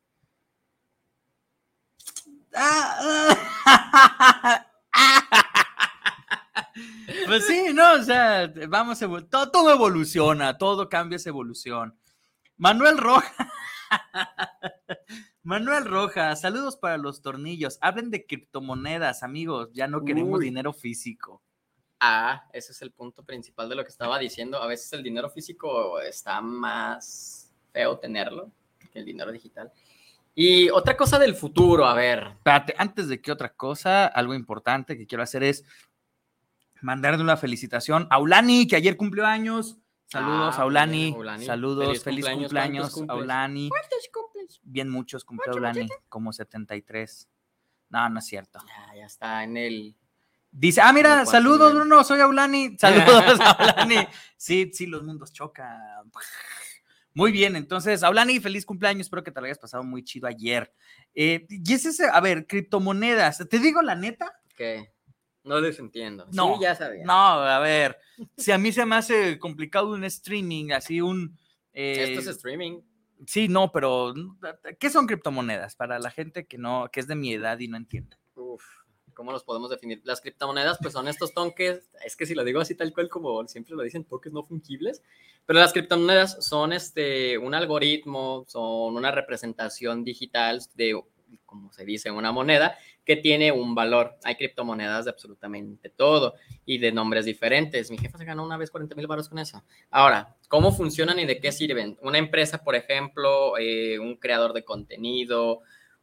pues 7.26 7.46
sí, 7.46 7.68
no, 7.72 7.94
o 7.94 8.03
sea, 8.03 8.53
vamos, 8.68 8.98
todo, 9.30 9.51
todo 9.51 9.72
evoluciona, 9.72 10.59
todo 10.59 10.88
cambia 10.88 11.16
esa 11.16 11.30
evolución. 11.30 11.98
Manuel 12.57 12.98
Roja. 12.98 13.51
Manuel 15.42 15.86
Roja, 15.86 16.36
saludos 16.36 16.76
para 16.76 16.98
los 16.98 17.22
tornillos. 17.22 17.78
Hablen 17.80 18.11
de 18.11 18.26
criptomonedas, 18.26 19.22
amigos. 19.22 19.70
Ya 19.72 19.86
no 19.86 20.05
queremos 20.05 20.40
dinero 20.40 20.72
físico. 20.72 21.42
Ah, 21.98 22.46
ese 22.53 22.72
es 22.72 22.82
el 22.82 22.92
punto 22.92 23.24
principal 23.24 23.68
de 23.68 23.76
lo 23.76 23.82
que 23.82 23.90
estaba 23.90 24.18
diciendo. 24.18 24.62
A 24.62 24.66
veces 24.66 24.92
el 24.92 25.03
dinero 25.03 25.30
físico 25.30 26.01
está 26.01 26.40
más 26.40 27.53
feo 27.72 27.98
tenerlo 27.98 28.51
que 28.92 28.98
el 28.98 29.05
dinero 29.05 29.32
digital. 29.32 29.72
Y 30.34 30.70
otra 30.70 30.96
cosa 30.96 31.18
del 31.18 31.34
futuro, 31.34 31.86
a 31.86 31.94
ver. 31.94 32.28
Espérate, 32.36 32.74
antes 32.78 33.08
de 33.08 33.20
que 33.20 33.32
otra 33.32 33.52
cosa, 33.52 34.06
algo 34.06 34.34
importante 34.34 34.96
que 34.96 35.06
quiero 35.06 35.22
hacer 35.24 35.42
es 35.42 35.64
mandarle 36.80 37.22
una 37.22 37.36
felicitación 37.36 38.06
a 38.10 38.18
Ulani, 38.18 38.66
que 38.66 38.76
ayer 38.76 38.96
cumplió 38.96 39.26
años. 39.26 39.76
Saludos 40.06 40.56
Ah, 40.58 40.62
a 40.62 40.66
Ulani. 40.66 41.04
bien, 41.06 41.16
Ulani. 41.16 41.44
Saludos, 41.46 41.86
Feliz 41.86 42.02
feliz, 42.02 42.24
cumpleaños. 42.26 42.92
cumpleaños, 42.92 43.10
a 43.10 43.14
Ulani. 43.22 43.68
¿Cuántos 43.68 44.08
cumples? 44.12 44.60
Bien 44.62 44.88
muchos 44.88 45.24
cumplió 45.24 45.54
Ulani, 45.54 45.88
como 46.08 46.32
73. 46.32 47.28
No, 47.90 48.08
no 48.08 48.18
es 48.18 48.26
cierto. 48.26 48.60
Ya, 48.66 48.96
ya 48.96 49.06
está 49.06 49.44
en 49.44 49.56
el. 49.56 49.96
Dice, 50.52 50.80
ah, 50.80 50.92
mira, 50.92 51.26
saludos. 51.26 51.74
Bruno, 51.74 52.02
soy 52.02 52.18
Aulani. 52.20 52.76
Saludos, 52.78 53.38
Aulani. 53.58 54.06
Sí, 54.36 54.70
sí, 54.72 54.86
los 54.86 55.02
mundos 55.04 55.32
chocan. 55.32 55.78
Muy 57.20 57.32
bien, 57.32 57.54
entonces, 57.54 58.02
Aulani, 58.02 58.40
feliz 58.40 58.64
cumpleaños. 58.64 59.02
Espero 59.06 59.22
que 59.22 59.30
te 59.30 59.40
lo 59.40 59.44
hayas 59.46 59.58
pasado 59.58 59.82
muy 59.84 60.02
chido 60.02 60.26
ayer. 60.26 60.72
Eh, 61.14 61.46
y 61.50 61.72
es 61.74 61.84
ese, 61.84 62.06
a 62.10 62.18
ver, 62.20 62.46
criptomonedas. 62.46 63.46
Te 63.48 63.58
digo 63.58 63.82
la 63.82 63.94
neta. 63.94 64.32
que 64.56 64.90
No 65.44 65.60
les 65.60 65.78
entiendo. 65.78 66.26
No, 66.32 66.54
Sí, 66.56 66.62
ya 66.62 66.74
sabía. 66.74 67.04
no, 67.04 67.12
a 67.12 67.58
ver. 67.58 67.98
Si 68.38 68.52
a 68.52 68.58
mí 68.58 68.72
se 68.72 68.86
me 68.86 68.96
hace 68.96 69.38
complicado 69.38 69.90
un 69.92 70.04
streaming, 70.04 70.72
así 70.72 71.02
un. 71.02 71.38
eh, 71.74 72.04
Esto 72.08 72.20
es 72.20 72.36
streaming. 72.36 72.80
Sí, 73.26 73.48
no, 73.48 73.70
pero 73.70 74.14
¿qué 74.78 74.88
son 74.88 75.06
criptomonedas? 75.06 75.76
Para 75.76 75.98
la 75.98 76.10
gente 76.10 76.46
que 76.46 76.56
no, 76.56 76.88
que 76.90 77.00
es 77.00 77.06
de 77.06 77.16
mi 77.16 77.34
edad 77.34 77.58
y 77.58 77.68
no 77.68 77.76
entiende. 77.76 78.16
Uf, 78.34 78.64
¿cómo 79.20 79.32
los 79.32 79.44
podemos 79.44 79.68
definir? 79.68 80.00
Las 80.04 80.22
criptomonedas, 80.22 80.78
pues 80.80 80.94
son 80.94 81.06
estos 81.06 81.34
toques, 81.34 81.90
es 82.06 82.16
que 82.16 82.24
si 82.24 82.34
lo 82.34 82.42
digo 82.42 82.58
así 82.58 82.74
tal 82.74 82.90
cual 82.94 83.10
como 83.10 83.46
siempre 83.46 83.74
lo 83.74 83.82
dicen, 83.82 84.04
toques 84.04 84.32
no 84.32 84.42
fungibles, 84.42 85.02
pero 85.44 85.58
las 85.58 85.74
criptomonedas 85.74 86.42
son 86.42 86.72
este, 86.72 87.36
un 87.36 87.54
algoritmo, 87.54 88.46
son 88.48 88.96
una 88.96 89.10
representación 89.10 90.04
digital 90.04 90.62
de, 90.74 90.98
como 91.44 91.70
se 91.70 91.84
dice, 91.84 92.10
una 92.10 92.32
moneda 92.32 92.78
que 93.04 93.16
tiene 93.16 93.52
un 93.52 93.74
valor. 93.74 94.16
Hay 94.24 94.36
criptomonedas 94.36 95.04
de 95.04 95.10
absolutamente 95.10 95.90
todo 95.90 96.32
y 96.64 96.78
de 96.78 96.90
nombres 96.90 97.26
diferentes. 97.26 97.90
Mi 97.90 97.98
jefa 97.98 98.16
se 98.16 98.24
ganó 98.24 98.42
una 98.42 98.56
vez 98.56 98.70
40 98.70 98.94
mil 98.94 99.06
baros 99.06 99.28
con 99.28 99.38
eso. 99.38 99.62
Ahora, 99.90 100.34
¿cómo 100.48 100.72
funcionan 100.72 101.18
y 101.18 101.26
de 101.26 101.40
qué 101.40 101.52
sirven? 101.52 101.98
Una 102.00 102.16
empresa, 102.16 102.64
por 102.64 102.74
ejemplo, 102.74 103.58
eh, 103.58 103.98
un 103.98 104.16
creador 104.16 104.54
de 104.54 104.64
contenido, 104.64 105.60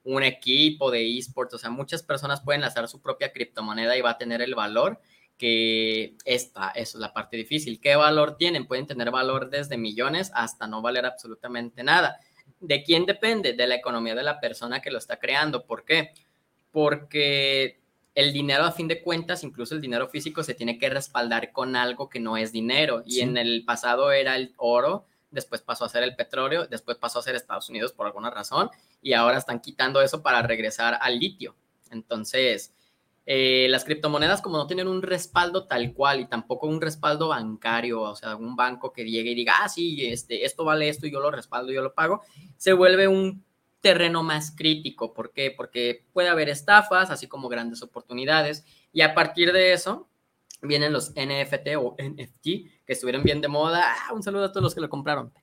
un 0.08 0.24
equipo 0.24 0.90
de 0.90 1.18
esports, 1.18 1.54
o 1.56 1.58
sea, 1.58 1.70
muchas 1.70 2.02
personas 2.02 2.40
pueden 2.42 2.62
lanzar 2.62 2.88
su 2.88 3.02
propia 3.02 3.34
criptomoneda 3.34 3.98
y 3.98 4.02
va 4.02 4.12
a 4.12 4.18
tener 4.18 4.42
el 4.42 4.56
valor 4.56 5.02
que 5.38 6.16
esta, 6.24 6.70
eso 6.72 6.98
es 6.98 7.02
la 7.02 7.14
parte 7.14 7.36
difícil. 7.36 7.82
¿Qué 7.82 7.96
valor 7.98 8.38
tienen? 8.38 8.68
Pueden 8.68 8.88
tener 8.88 9.12
valor 9.12 9.50
desde 9.50 9.78
millones 9.78 10.32
hasta 10.34 10.66
no 10.66 10.82
valer 10.82 11.06
absolutamente 11.06 11.84
nada. 11.84 12.20
¿De 12.62 12.84
quién 12.84 13.06
depende? 13.06 13.52
De 13.52 13.68
la 13.68 13.76
economía 13.76 14.16
de 14.16 14.24
la 14.24 14.40
persona 14.40 14.82
que 14.82 14.92
lo 14.92 14.98
está 14.98 15.20
creando. 15.20 15.66
¿Por 15.66 15.84
qué? 15.84 16.12
Porque 16.72 17.82
el 18.16 18.32
dinero, 18.32 18.64
a 18.64 18.72
fin 18.72 18.88
de 18.88 19.02
cuentas, 19.04 19.44
incluso 19.44 19.76
el 19.76 19.82
dinero 19.82 20.08
físico, 20.08 20.42
se 20.42 20.54
tiene 20.54 20.80
que 20.80 20.90
respaldar 20.90 21.52
con 21.52 21.76
algo 21.76 22.10
que 22.10 22.20
no 22.22 22.38
es 22.38 22.52
dinero. 22.54 23.04
Y 23.06 23.16
Sí. 23.16 23.22
en 23.22 23.36
el 23.38 23.64
pasado 23.66 24.12
era 24.14 24.38
el 24.38 24.54
oro, 24.58 25.06
después 25.38 25.62
pasó 25.62 25.86
a 25.86 25.90
ser 25.90 26.02
el 26.02 26.16
petróleo, 26.16 26.66
después 26.66 26.98
pasó 26.98 27.20
a 27.20 27.22
ser 27.22 27.36
Estados 27.36 27.70
Unidos 27.70 27.94
por 27.94 28.08
alguna 28.08 28.32
razón, 28.32 28.70
y 29.02 29.14
ahora 29.14 29.38
están 29.38 29.62
quitando 29.62 30.02
eso 30.02 30.24
para 30.24 30.42
regresar 30.42 30.98
al 31.00 31.20
litio. 31.20 31.56
Entonces, 31.92 32.74
eh, 33.28 33.68
las 33.70 33.86
criptomonedas, 33.86 34.42
como 34.42 34.58
no 34.58 34.66
tienen 34.66 34.88
un 34.88 35.04
respaldo 35.04 35.68
tal 35.68 35.94
cual 35.94 36.22
y 36.22 36.26
tampoco 36.26 36.66
un 36.66 36.82
respaldo 36.82 37.28
bancario, 37.28 38.02
o 38.02 38.16
sea, 38.16 38.36
un 38.36 38.56
banco 38.56 38.92
que 38.92 39.06
llegue 39.06 39.32
y 39.32 39.36
diga, 39.36 39.54
ah, 39.62 39.70
sí, 39.70 40.08
este, 40.08 40.44
esto 40.44 40.66
vale 40.66 40.90
esto 40.90 41.06
y 41.06 41.12
yo 41.12 41.20
lo 41.20 41.30
respaldo, 41.30 41.72
yo 41.72 41.84
lo 41.84 41.94
pago, 41.94 42.24
se 42.58 42.74
vuelve 42.74 43.08
un 43.08 43.46
terreno 43.80 44.24
más 44.24 44.52
crítico. 44.52 45.14
¿Por 45.14 45.34
qué? 45.34 45.54
Porque 45.56 46.06
puede 46.14 46.30
haber 46.30 46.50
estafas, 46.50 47.12
así 47.12 47.28
como 47.28 47.48
grandes 47.48 47.84
oportunidades, 47.84 48.66
y 48.92 49.02
a 49.02 49.14
partir 49.14 49.54
de 49.54 49.74
eso 49.74 50.10
vienen 50.64 50.94
los 50.94 51.12
NFT 51.12 51.76
o 51.78 51.96
NFT, 52.00 52.48
que 52.88 52.94
estuvieron 52.94 53.24
bien 53.24 53.42
de 53.42 53.50
moda. 53.50 53.84
Ah, 53.86 54.14
un 54.14 54.24
saludo 54.24 54.46
a 54.46 54.52
todos 54.52 54.64
los 54.64 54.74
que 54.74 54.82
lo 54.82 54.90
compraron. 54.90 55.34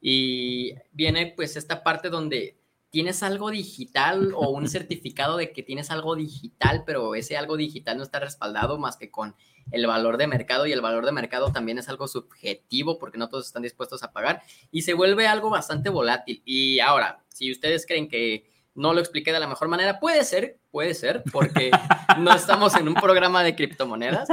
Y 0.00 0.72
viene 0.90 1.34
pues 1.36 1.56
esta 1.56 1.84
parte 1.84 2.08
donde 2.08 2.58
tienes 2.90 3.22
algo 3.22 3.50
digital 3.50 4.32
o 4.34 4.50
un 4.50 4.68
certificado 4.68 5.36
de 5.36 5.52
que 5.52 5.62
tienes 5.62 5.90
algo 5.90 6.16
digital, 6.16 6.84
pero 6.86 7.14
ese 7.14 7.36
algo 7.36 7.56
digital 7.56 7.98
no 7.98 8.02
está 8.02 8.18
respaldado 8.18 8.78
más 8.78 8.96
que 8.96 9.10
con 9.10 9.36
el 9.70 9.86
valor 9.86 10.16
de 10.16 10.26
mercado 10.26 10.66
y 10.66 10.72
el 10.72 10.80
valor 10.80 11.04
de 11.04 11.12
mercado 11.12 11.52
también 11.52 11.76
es 11.76 11.90
algo 11.90 12.08
subjetivo 12.08 12.98
porque 12.98 13.18
no 13.18 13.28
todos 13.28 13.46
están 13.46 13.62
dispuestos 13.62 14.02
a 14.02 14.12
pagar 14.12 14.42
y 14.70 14.80
se 14.80 14.94
vuelve 14.94 15.26
algo 15.26 15.50
bastante 15.50 15.90
volátil. 15.90 16.42
Y 16.46 16.80
ahora, 16.80 17.22
si 17.28 17.52
ustedes 17.52 17.84
creen 17.86 18.08
que 18.08 18.50
no 18.74 18.94
lo 18.94 19.00
expliqué 19.00 19.32
de 19.32 19.40
la 19.40 19.46
mejor 19.46 19.68
manera, 19.68 20.00
puede 20.00 20.24
ser 20.24 20.58
puede 20.70 20.94
ser, 20.94 21.22
porque 21.32 21.70
no 22.18 22.34
estamos 22.34 22.74
en 22.76 22.88
un 22.88 22.94
programa 22.94 23.42
de 23.42 23.54
criptomonedas, 23.54 24.28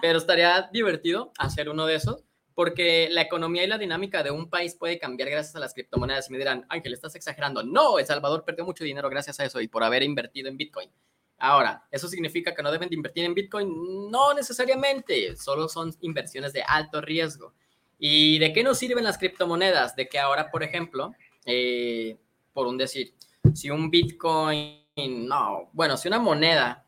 pero 0.00 0.18
estaría 0.18 0.68
divertido 0.72 1.32
hacer 1.38 1.68
uno 1.68 1.86
de 1.86 1.96
esos, 1.96 2.24
porque 2.54 3.08
la 3.10 3.22
economía 3.22 3.64
y 3.64 3.66
la 3.66 3.78
dinámica 3.78 4.22
de 4.22 4.30
un 4.30 4.50
país 4.50 4.74
puede 4.74 4.98
cambiar 4.98 5.30
gracias 5.30 5.56
a 5.56 5.60
las 5.60 5.74
criptomonedas. 5.74 6.28
Y 6.28 6.32
me 6.32 6.38
dirán, 6.38 6.66
Ángel, 6.68 6.92
estás 6.92 7.14
exagerando. 7.14 7.62
No, 7.62 7.98
El 7.98 8.06
Salvador 8.06 8.44
perdió 8.44 8.64
mucho 8.64 8.84
dinero 8.84 9.08
gracias 9.08 9.40
a 9.40 9.44
eso 9.44 9.60
y 9.60 9.68
por 9.68 9.82
haber 9.82 10.02
invertido 10.02 10.48
en 10.48 10.56
Bitcoin. 10.56 10.90
Ahora, 11.38 11.84
¿eso 11.90 12.06
significa 12.06 12.54
que 12.54 12.62
no 12.62 12.70
deben 12.70 12.88
de 12.88 12.94
invertir 12.94 13.24
en 13.24 13.34
Bitcoin? 13.34 14.10
No 14.10 14.32
necesariamente, 14.32 15.34
solo 15.36 15.68
son 15.68 15.92
inversiones 16.00 16.52
de 16.52 16.62
alto 16.62 17.00
riesgo. 17.00 17.54
¿Y 17.98 18.38
de 18.38 18.52
qué 18.52 18.62
nos 18.62 18.78
sirven 18.78 19.02
las 19.04 19.18
criptomonedas? 19.18 19.96
De 19.96 20.08
que 20.08 20.18
ahora, 20.18 20.50
por 20.50 20.62
ejemplo, 20.62 21.12
eh, 21.44 22.16
por 22.52 22.66
un 22.66 22.78
decir, 22.78 23.14
si 23.54 23.70
un 23.70 23.90
Bitcoin, 23.90 24.81
no, 24.96 25.70
bueno, 25.72 25.96
si 25.96 26.08
una 26.08 26.18
moneda, 26.18 26.84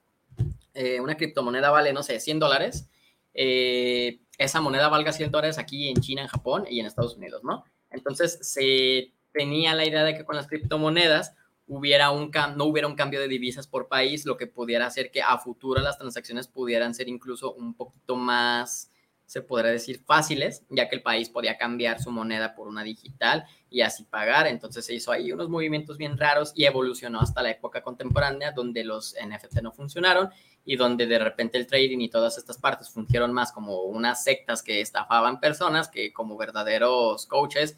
eh, 0.74 1.00
una 1.00 1.16
criptomoneda 1.16 1.70
vale, 1.70 1.92
no 1.92 2.02
sé, 2.02 2.20
100 2.20 2.38
dólares, 2.38 2.88
eh, 3.32 4.20
esa 4.38 4.60
moneda 4.60 4.88
valga 4.88 5.12
100 5.12 5.30
dólares 5.30 5.58
aquí 5.58 5.88
en 5.88 5.96
China, 5.96 6.22
en 6.22 6.28
Japón 6.28 6.66
y 6.68 6.80
en 6.80 6.86
Estados 6.86 7.16
Unidos, 7.16 7.42
¿no? 7.44 7.64
Entonces 7.90 8.38
se 8.42 9.12
tenía 9.32 9.74
la 9.74 9.86
idea 9.86 10.04
de 10.04 10.16
que 10.16 10.24
con 10.24 10.36
las 10.36 10.46
criptomonedas 10.46 11.34
hubiera 11.66 12.10
un 12.10 12.30
no 12.56 12.64
hubiera 12.64 12.88
un 12.88 12.94
cambio 12.94 13.20
de 13.20 13.28
divisas 13.28 13.66
por 13.66 13.88
país, 13.88 14.26
lo 14.26 14.36
que 14.36 14.46
pudiera 14.46 14.86
hacer 14.86 15.10
que 15.10 15.22
a 15.22 15.38
futuro 15.38 15.80
las 15.80 15.98
transacciones 15.98 16.46
pudieran 16.46 16.94
ser 16.94 17.08
incluso 17.08 17.54
un 17.54 17.74
poquito 17.74 18.16
más, 18.16 18.90
se 19.24 19.40
podría 19.40 19.72
decir, 19.72 20.02
fáciles, 20.04 20.64
ya 20.68 20.88
que 20.88 20.96
el 20.96 21.02
país 21.02 21.30
podía 21.30 21.56
cambiar 21.56 22.02
su 22.02 22.10
moneda 22.10 22.54
por 22.54 22.68
una 22.68 22.82
digital 22.82 23.46
y 23.74 23.80
así 23.80 24.04
pagar. 24.04 24.46
Entonces 24.46 24.86
se 24.86 24.94
hizo 24.94 25.10
ahí 25.10 25.32
unos 25.32 25.48
movimientos 25.48 25.98
bien 25.98 26.16
raros 26.16 26.52
y 26.54 26.64
evolucionó 26.64 27.20
hasta 27.20 27.42
la 27.42 27.50
época 27.50 27.82
contemporánea 27.82 28.52
donde 28.52 28.84
los 28.84 29.16
NFT 29.20 29.62
no 29.62 29.72
funcionaron 29.72 30.30
y 30.64 30.76
donde 30.76 31.06
de 31.08 31.18
repente 31.18 31.58
el 31.58 31.66
trading 31.66 31.98
y 31.98 32.08
todas 32.08 32.38
estas 32.38 32.56
partes 32.56 32.88
fungieron 32.88 33.32
más 33.32 33.50
como 33.50 33.82
unas 33.82 34.22
sectas 34.22 34.62
que 34.62 34.80
estafaban 34.80 35.40
personas 35.40 35.88
que 35.88 36.12
como 36.12 36.36
verdaderos 36.36 37.26
coaches. 37.26 37.76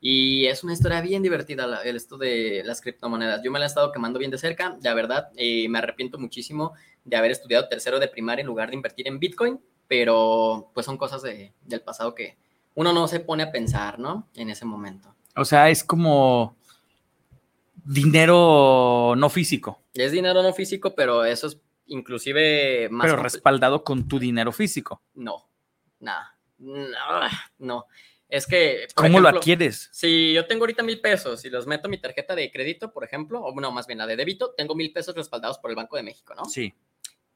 Y 0.00 0.46
es 0.46 0.64
una 0.64 0.72
historia 0.72 1.02
bien 1.02 1.22
divertida 1.22 1.82
el 1.84 1.96
esto 1.96 2.16
de 2.16 2.62
las 2.64 2.80
criptomonedas. 2.80 3.42
Yo 3.44 3.50
me 3.50 3.58
la 3.58 3.66
he 3.66 3.68
estado 3.68 3.92
quemando 3.92 4.18
bien 4.18 4.30
de 4.30 4.38
cerca, 4.38 4.78
la 4.82 4.94
verdad, 4.94 5.28
eh, 5.36 5.68
me 5.68 5.78
arrepiento 5.78 6.18
muchísimo 6.18 6.72
de 7.04 7.16
haber 7.16 7.32
estudiado 7.32 7.68
tercero 7.68 8.00
de 8.00 8.08
primaria 8.08 8.40
en 8.40 8.46
lugar 8.46 8.70
de 8.70 8.76
invertir 8.76 9.08
en 9.08 9.18
Bitcoin, 9.18 9.60
pero 9.88 10.70
pues 10.72 10.86
son 10.86 10.96
cosas 10.96 11.20
de, 11.20 11.52
del 11.60 11.82
pasado 11.82 12.14
que 12.14 12.38
uno 12.74 12.94
no 12.94 13.08
se 13.08 13.20
pone 13.20 13.42
a 13.42 13.52
pensar, 13.52 13.98
¿no? 13.98 14.28
En 14.34 14.48
ese 14.48 14.64
momento. 14.64 15.13
O 15.36 15.44
sea, 15.44 15.70
es 15.70 15.82
como 15.82 16.56
dinero 17.84 19.14
no 19.16 19.28
físico. 19.28 19.82
Es 19.94 20.12
dinero 20.12 20.42
no 20.42 20.52
físico, 20.52 20.94
pero 20.94 21.24
eso 21.24 21.48
es 21.48 21.60
inclusive 21.86 22.88
más... 22.90 23.06
Pero 23.06 23.22
respaldado 23.22 23.84
con 23.84 24.08
tu 24.08 24.18
dinero 24.18 24.52
físico. 24.52 25.02
No, 25.14 25.48
nada, 26.00 26.38
no, 26.58 26.92
no. 27.58 27.86
Es 28.28 28.46
que... 28.46 28.86
¿Cómo 28.94 29.20
lo 29.20 29.28
adquieres? 29.28 29.90
Si 29.92 30.32
yo 30.32 30.46
tengo 30.46 30.62
ahorita 30.62 30.82
mil 30.82 31.00
pesos 31.00 31.44
y 31.44 31.50
los 31.50 31.66
meto 31.66 31.86
en 31.86 31.92
mi 31.92 31.98
tarjeta 31.98 32.34
de 32.34 32.50
crédito, 32.50 32.92
por 32.92 33.04
ejemplo, 33.04 33.40
o 33.40 33.60
no, 33.60 33.70
más 33.70 33.86
bien 33.86 33.98
la 33.98 34.06
de 34.06 34.16
débito, 34.16 34.54
tengo 34.56 34.74
mil 34.74 34.92
pesos 34.92 35.14
respaldados 35.14 35.58
por 35.58 35.70
el 35.70 35.76
Banco 35.76 35.96
de 35.96 36.02
México, 36.02 36.34
¿no? 36.34 36.44
Sí. 36.46 36.74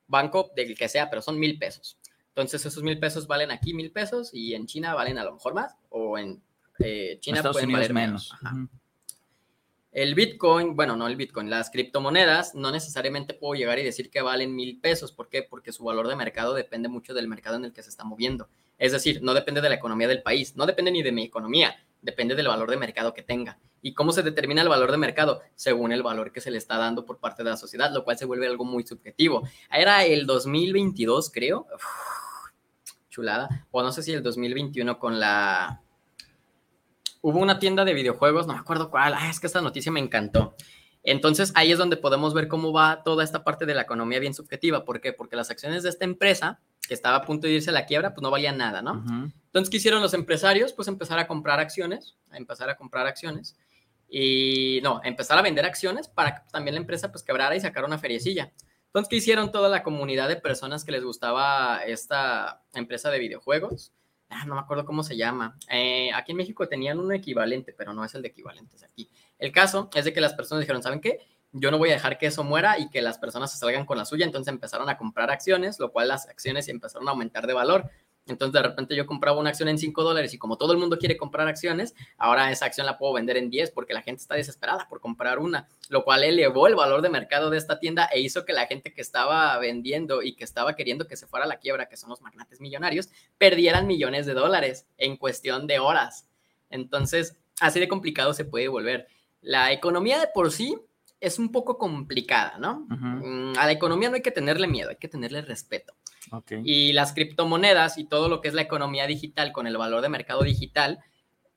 Banco 0.06 0.50
del 0.56 0.76
que 0.76 0.88
sea, 0.88 1.10
pero 1.10 1.20
son 1.20 1.38
mil 1.38 1.58
pesos. 1.58 1.98
Entonces 2.28 2.64
esos 2.64 2.82
mil 2.82 2.98
pesos 2.98 3.26
valen 3.26 3.50
aquí 3.50 3.74
mil 3.74 3.90
pesos 3.90 4.30
y 4.32 4.54
en 4.54 4.66
China 4.66 4.94
valen 4.94 5.18
a 5.18 5.24
lo 5.24 5.34
mejor 5.34 5.54
más 5.54 5.76
o 5.90 6.16
en 6.16 6.42
eh, 6.78 7.18
China 7.20 7.42
pueden 7.50 7.72
valer 7.72 7.92
menos. 7.92 8.32
El 9.90 10.14
Bitcoin, 10.14 10.76
bueno, 10.76 10.96
no 10.96 11.06
el 11.06 11.16
Bitcoin, 11.16 11.48
las 11.48 11.70
criptomonedas, 11.70 12.54
no 12.54 12.70
necesariamente 12.70 13.34
puedo 13.34 13.54
llegar 13.54 13.78
y 13.78 13.84
decir 13.84 14.10
que 14.10 14.20
valen 14.20 14.54
mil 14.54 14.78
pesos. 14.80 15.12
¿Por 15.12 15.28
qué? 15.28 15.42
Porque 15.42 15.72
su 15.72 15.82
valor 15.82 16.08
de 16.08 16.14
mercado 16.14 16.54
depende 16.54 16.88
mucho 16.88 17.14
del 17.14 17.26
mercado 17.26 17.56
en 17.56 17.64
el 17.64 17.72
que 17.72 17.82
se 17.82 17.90
está 17.90 18.04
moviendo. 18.04 18.48
Es 18.78 18.92
decir, 18.92 19.22
no 19.22 19.34
depende 19.34 19.60
de 19.60 19.68
la 19.70 19.74
economía 19.74 20.06
del 20.06 20.22
país, 20.22 20.56
no 20.56 20.66
depende 20.66 20.92
ni 20.92 21.02
de 21.02 21.10
mi 21.10 21.24
economía, 21.24 21.74
depende 22.02 22.34
del 22.34 22.48
valor 22.48 22.70
de 22.70 22.76
mercado 22.76 23.14
que 23.14 23.22
tenga. 23.22 23.58
¿Y 23.80 23.94
cómo 23.94 24.12
se 24.12 24.22
determina 24.22 24.62
el 24.62 24.68
valor 24.68 24.90
de 24.90 24.98
mercado? 24.98 25.40
Según 25.54 25.92
el 25.92 26.02
valor 26.02 26.32
que 26.32 26.40
se 26.40 26.50
le 26.50 26.58
está 26.58 26.76
dando 26.76 27.04
por 27.04 27.18
parte 27.18 27.42
de 27.42 27.50
la 27.50 27.56
sociedad, 27.56 27.92
lo 27.92 28.04
cual 28.04 28.18
se 28.18 28.24
vuelve 28.24 28.46
algo 28.46 28.64
muy 28.64 28.86
subjetivo. 28.86 29.48
Era 29.70 30.04
el 30.04 30.26
2022, 30.26 31.30
creo. 31.30 31.66
chulada. 33.08 33.66
O 33.70 33.82
no 33.82 33.90
sé 33.90 34.02
si 34.02 34.12
el 34.12 34.22
2021 34.22 34.98
con 34.98 35.18
la 35.18 35.82
hubo 37.28 37.40
una 37.40 37.58
tienda 37.58 37.84
de 37.84 37.94
videojuegos, 37.94 38.46
no 38.46 38.54
me 38.54 38.58
acuerdo 38.58 38.90
cuál, 38.90 39.14
ah, 39.14 39.28
es 39.28 39.38
que 39.38 39.46
esta 39.46 39.60
noticia 39.60 39.92
me 39.92 40.00
encantó. 40.00 40.54
Entonces 41.02 41.52
ahí 41.54 41.72
es 41.72 41.78
donde 41.78 41.96
podemos 41.96 42.34
ver 42.34 42.48
cómo 42.48 42.72
va 42.72 43.02
toda 43.02 43.22
esta 43.22 43.44
parte 43.44 43.66
de 43.66 43.74
la 43.74 43.82
economía 43.82 44.18
bien 44.18 44.34
subjetiva. 44.34 44.84
¿Por 44.84 45.00
qué? 45.00 45.12
Porque 45.12 45.36
las 45.36 45.50
acciones 45.50 45.82
de 45.82 45.90
esta 45.90 46.04
empresa, 46.04 46.60
que 46.86 46.94
estaba 46.94 47.16
a 47.16 47.22
punto 47.22 47.46
de 47.46 47.54
irse 47.54 47.70
a 47.70 47.72
la 47.72 47.86
quiebra, 47.86 48.14
pues 48.14 48.22
no 48.22 48.30
valían 48.30 48.56
nada, 48.56 48.82
¿no? 48.82 49.04
Entonces, 49.46 49.70
¿qué 49.70 49.76
hicieron 49.76 50.02
los 50.02 50.14
empresarios? 50.14 50.72
Pues 50.72 50.88
empezar 50.88 51.18
a 51.18 51.26
comprar 51.26 51.60
acciones, 51.60 52.16
a 52.30 52.36
empezar 52.36 52.70
a 52.70 52.76
comprar 52.76 53.06
acciones. 53.06 53.56
Y 54.08 54.80
no, 54.82 55.00
empezar 55.04 55.38
a 55.38 55.42
vender 55.42 55.66
acciones 55.66 56.08
para 56.08 56.34
que 56.34 56.40
también 56.50 56.74
la 56.74 56.80
empresa 56.80 57.12
pues 57.12 57.22
quebrara 57.22 57.54
y 57.54 57.60
sacara 57.60 57.86
una 57.86 57.98
feriecilla. 57.98 58.52
Entonces, 58.86 59.08
¿qué 59.10 59.16
hicieron 59.16 59.52
toda 59.52 59.68
la 59.68 59.82
comunidad 59.82 60.28
de 60.28 60.36
personas 60.36 60.82
que 60.82 60.92
les 60.92 61.04
gustaba 61.04 61.82
esta 61.84 62.62
empresa 62.72 63.10
de 63.10 63.18
videojuegos? 63.18 63.92
Ah, 64.30 64.44
no 64.46 64.54
me 64.54 64.60
acuerdo 64.60 64.84
cómo 64.84 65.02
se 65.02 65.16
llama. 65.16 65.56
Eh, 65.70 66.10
aquí 66.14 66.32
en 66.32 66.38
México 66.38 66.68
tenían 66.68 66.98
un 66.98 67.12
equivalente, 67.12 67.72
pero 67.72 67.92
no 67.92 68.04
es 68.04 68.14
el 68.14 68.22
de 68.22 68.28
equivalentes 68.28 68.82
aquí. 68.82 69.10
El 69.38 69.52
caso 69.52 69.88
es 69.94 70.04
de 70.04 70.12
que 70.12 70.20
las 70.20 70.34
personas 70.34 70.60
dijeron, 70.60 70.82
¿saben 70.82 71.00
qué? 71.00 71.20
Yo 71.52 71.70
no 71.70 71.78
voy 71.78 71.90
a 71.90 71.94
dejar 71.94 72.18
que 72.18 72.26
eso 72.26 72.44
muera 72.44 72.78
y 72.78 72.90
que 72.90 73.00
las 73.00 73.18
personas 73.18 73.50
se 73.50 73.58
salgan 73.58 73.86
con 73.86 73.96
la 73.96 74.04
suya, 74.04 74.26
entonces 74.26 74.52
empezaron 74.52 74.88
a 74.90 74.98
comprar 74.98 75.30
acciones, 75.30 75.78
lo 75.78 75.92
cual 75.92 76.08
las 76.08 76.28
acciones 76.28 76.68
empezaron 76.68 77.08
a 77.08 77.12
aumentar 77.12 77.46
de 77.46 77.54
valor. 77.54 77.90
Entonces 78.28 78.52
de 78.52 78.62
repente 78.62 78.94
yo 78.94 79.06
compraba 79.06 79.38
una 79.38 79.50
acción 79.50 79.68
en 79.68 79.78
5 79.78 80.02
dólares 80.02 80.32
y 80.34 80.38
como 80.38 80.56
todo 80.56 80.72
el 80.72 80.78
mundo 80.78 80.98
quiere 80.98 81.16
comprar 81.16 81.48
acciones, 81.48 81.94
ahora 82.16 82.50
esa 82.52 82.66
acción 82.66 82.86
la 82.86 82.98
puedo 82.98 83.14
vender 83.14 83.36
en 83.36 83.50
10 83.50 83.70
porque 83.70 83.94
la 83.94 84.02
gente 84.02 84.22
está 84.22 84.34
desesperada 84.34 84.86
por 84.88 85.00
comprar 85.00 85.38
una, 85.38 85.68
lo 85.88 86.04
cual 86.04 86.24
elevó 86.24 86.66
el 86.66 86.74
valor 86.74 87.02
de 87.02 87.08
mercado 87.08 87.50
de 87.50 87.58
esta 87.58 87.78
tienda 87.78 88.04
e 88.12 88.20
hizo 88.20 88.44
que 88.44 88.52
la 88.52 88.66
gente 88.66 88.92
que 88.92 89.00
estaba 89.00 89.58
vendiendo 89.58 90.22
y 90.22 90.34
que 90.34 90.44
estaba 90.44 90.76
queriendo 90.76 91.06
que 91.06 91.16
se 91.16 91.26
fuera 91.26 91.44
a 91.44 91.48
la 91.48 91.58
quiebra, 91.58 91.88
que 91.88 91.96
son 91.96 92.10
los 92.10 92.20
magnates 92.20 92.60
millonarios, 92.60 93.08
perdieran 93.38 93.86
millones 93.86 94.26
de 94.26 94.34
dólares 94.34 94.86
en 94.98 95.16
cuestión 95.16 95.66
de 95.66 95.78
horas. 95.78 96.28
Entonces, 96.70 97.36
así 97.60 97.80
de 97.80 97.88
complicado 97.88 98.34
se 98.34 98.44
puede 98.44 98.68
volver. 98.68 99.08
La 99.40 99.72
economía 99.72 100.18
de 100.18 100.28
por 100.32 100.52
sí 100.52 100.76
es 101.20 101.38
un 101.38 101.50
poco 101.50 101.78
complicada, 101.78 102.58
¿no? 102.58 102.86
Mm, 102.88 103.58
a 103.58 103.66
la 103.66 103.72
economía 103.72 104.08
no 104.08 104.16
hay 104.16 104.22
que 104.22 104.30
tenerle 104.30 104.68
miedo, 104.68 104.90
hay 104.90 104.96
que 104.96 105.08
tenerle 105.08 105.42
respeto. 105.42 105.94
Y 106.64 106.92
las 106.92 107.12
criptomonedas 107.12 107.98
y 107.98 108.04
todo 108.04 108.28
lo 108.28 108.40
que 108.40 108.48
es 108.48 108.54
la 108.54 108.62
economía 108.62 109.06
digital 109.06 109.52
con 109.52 109.66
el 109.66 109.76
valor 109.76 110.02
de 110.02 110.08
mercado 110.08 110.42
digital 110.42 110.98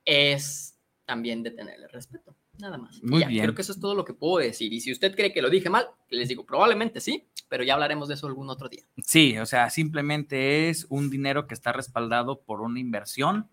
es 0.06 0.80
también 1.06 1.44
de 1.44 1.52
tenerle 1.52 1.88
respeto. 1.88 2.36
Nada 2.58 2.78
más. 2.78 3.02
Muy 3.04 3.26
bien. 3.26 3.44
Creo 3.44 3.56
que 3.56 3.64
eso 3.64 3.72
es 3.72 3.80
todo 3.80 3.96
lo 3.96 4.06
que 4.06 4.14
puedo 4.14 4.38
decir. 4.38 4.72
Y 4.72 4.82
si 4.82 4.92
usted 4.92 5.16
cree 5.16 5.34
que 5.34 5.42
lo 5.42 5.50
dije 5.50 5.70
mal, 5.70 5.88
les 6.10 6.30
digo, 6.30 6.46
probablemente 6.46 7.02
sí, 7.02 7.28
pero 7.50 7.64
ya 7.64 7.74
hablaremos 7.74 8.08
de 8.08 8.14
eso 8.14 8.28
algún 8.28 8.50
otro 8.50 8.70
día. 8.70 8.84
Sí, 9.04 9.38
o 9.38 9.46
sea, 9.46 9.70
simplemente 9.70 10.70
es 10.70 10.86
un 10.90 11.10
dinero 11.10 11.48
que 11.48 11.54
está 11.54 11.74
respaldado 11.74 12.42
por 12.42 12.62
una 12.62 12.80
inversión 12.80 13.50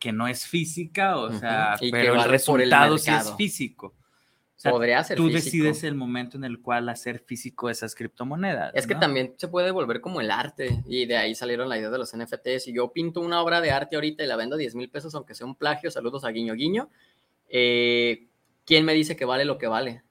que 0.00 0.12
no 0.12 0.26
es 0.26 0.46
física, 0.46 1.16
o 1.18 1.32
sea, 1.32 1.76
pero 1.92 2.14
el 2.14 2.28
resultado 2.28 2.98
sí 2.98 3.10
es 3.12 3.32
físico. 3.36 3.94
Podría 4.64 5.04
ser 5.04 5.18
Tú 5.18 5.28
decides 5.28 5.84
el 5.84 5.94
momento 5.94 6.36
en 6.38 6.44
el 6.44 6.60
cual 6.60 6.88
hacer 6.88 7.20
físico 7.20 7.68
esas 7.68 7.94
criptomonedas. 7.94 8.72
Es 8.74 8.86
que 8.86 8.94
también 8.94 9.34
se 9.36 9.48
puede 9.48 9.70
volver 9.70 10.00
como 10.00 10.20
el 10.20 10.30
arte 10.30 10.82
y 10.86 11.04
de 11.06 11.16
ahí 11.16 11.34
salieron 11.34 11.68
la 11.68 11.78
idea 11.78 11.90
de 11.90 11.98
los 11.98 12.16
NFTs. 12.16 12.64
Si 12.64 12.72
yo 12.72 12.90
pinto 12.92 13.20
una 13.20 13.42
obra 13.42 13.60
de 13.60 13.70
arte 13.70 13.96
ahorita 13.96 14.24
y 14.24 14.26
la 14.26 14.36
vendo 14.36 14.54
a 14.54 14.58
10 14.58 14.74
mil 14.74 14.88
pesos, 14.88 15.14
aunque 15.14 15.34
sea 15.34 15.46
un 15.46 15.56
plagio, 15.56 15.90
saludos 15.90 16.24
a 16.24 16.30
Guiño 16.30 16.54
Guiño, 16.54 16.88
eh, 17.48 18.28
¿quién 18.64 18.84
me 18.84 18.94
dice 18.94 19.14
que 19.14 19.26
vale 19.26 19.44
lo 19.44 19.58
que 19.58 19.66
vale? 19.66 20.02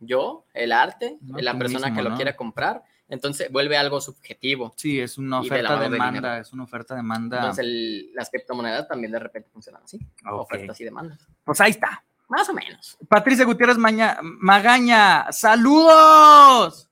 ¿Yo? 0.00 0.44
¿El 0.52 0.72
arte? 0.72 1.18
¿La 1.38 1.58
persona 1.58 1.94
que 1.94 2.02
lo 2.02 2.14
quiera 2.14 2.36
comprar? 2.36 2.82
Entonces 3.08 3.50
vuelve 3.50 3.76
algo 3.76 4.00
subjetivo. 4.00 4.74
Sí, 4.76 5.00
es 5.00 5.18
una 5.18 5.40
oferta-demanda, 5.40 6.38
es 6.38 6.52
una 6.52 6.64
oferta-demanda. 6.64 7.38
Entonces 7.38 7.66
las 8.14 8.30
criptomonedas 8.30 8.88
también 8.88 9.12
de 9.12 9.18
repente 9.18 9.48
funcionan 9.50 9.82
así, 9.82 9.98
ofertas 10.30 10.80
y 10.80 10.84
demandas. 10.84 11.26
Pues 11.44 11.60
ahí 11.60 11.70
está, 11.70 12.04
más 12.34 12.48
o 12.48 12.52
menos. 12.52 12.98
Patricia 13.08 13.44
Gutiérrez 13.44 13.76
Magaña, 13.78 15.30
saludos. 15.30 16.90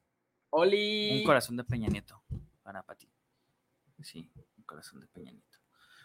Oli. 0.51 1.19
Un 1.19 1.24
corazón 1.24 1.56
de 1.56 1.64
Peña 1.64 1.89
Nieto 1.89 2.23
para 2.62 2.82
Pati. 2.82 3.09
Sí, 4.02 4.31
un 4.56 4.64
corazón 4.64 5.01
de 5.01 5.09
Peña 5.09 5.32
Nieto. 5.32 5.59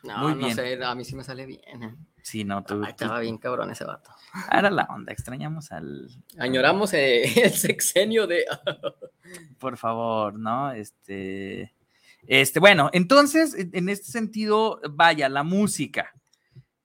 No, 0.04 0.18
Muy 0.20 0.34
bien. 0.36 0.50
no 0.50 0.56
sé, 0.56 0.84
a 0.84 0.96
mí 0.96 1.06
sí 1.06 1.16
me 1.16 1.24
sale 1.24 1.46
bien. 1.46 1.84
¿eh? 1.84 1.96
Sí, 2.24 2.44
no, 2.44 2.64
tú. 2.64 2.84
estaba 2.84 3.20
bien 3.20 3.38
cabrón 3.38 3.72
ese 3.72 3.84
vato. 3.84 4.10
Era 4.52 4.72
la 4.72 4.84
onda, 4.90 5.12
extrañamos 5.12 5.72
al. 5.72 6.08
Añoramos 6.40 6.94
eh, 6.94 7.24
el 7.44 7.52
sexenio 7.52 8.26
de. 8.26 8.46
Por 9.60 9.78
favor, 9.78 10.34
¿no? 10.34 10.72
Este. 10.72 11.74
Este, 12.24 12.60
bueno, 12.60 12.90
entonces, 12.92 13.56
en 13.56 13.90
este 13.90 14.12
sentido, 14.12 14.82
vaya, 14.90 15.30
la 15.30 15.44
música. 15.44 16.14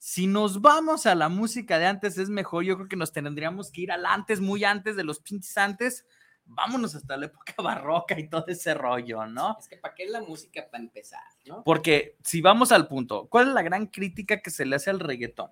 Si 0.04 0.26
nos 0.26 0.60
vamos 0.60 1.06
a 1.06 1.14
la 1.14 1.28
música 1.28 1.78
de 1.78 1.86
antes 1.86 2.18
es 2.18 2.28
mejor, 2.28 2.64
yo 2.64 2.74
creo 2.74 2.88
que 2.88 2.96
nos 2.96 3.12
tendríamos 3.12 3.70
que 3.70 3.82
ir 3.82 3.92
al 3.92 4.04
antes, 4.04 4.40
muy 4.40 4.64
antes 4.64 4.96
de 4.96 5.04
los 5.04 5.20
pinches 5.20 5.56
antes, 5.56 6.04
vámonos 6.44 6.96
hasta 6.96 7.16
la 7.16 7.26
época 7.26 7.54
barroca 7.62 8.18
y 8.18 8.28
todo 8.28 8.46
ese 8.48 8.74
rollo, 8.74 9.24
¿no? 9.26 9.56
Es 9.60 9.68
que 9.68 9.76
¿para 9.76 9.94
qué 9.94 10.02
es 10.02 10.10
la 10.10 10.20
música 10.20 10.66
para 10.68 10.82
empezar, 10.82 11.22
no? 11.46 11.62
Porque 11.62 12.16
si 12.24 12.40
vamos 12.40 12.72
al 12.72 12.88
punto, 12.88 13.28
¿cuál 13.28 13.46
es 13.46 13.54
la 13.54 13.62
gran 13.62 13.86
crítica 13.86 14.42
que 14.42 14.50
se 14.50 14.66
le 14.66 14.74
hace 14.74 14.90
al 14.90 14.98
reggaetón? 14.98 15.50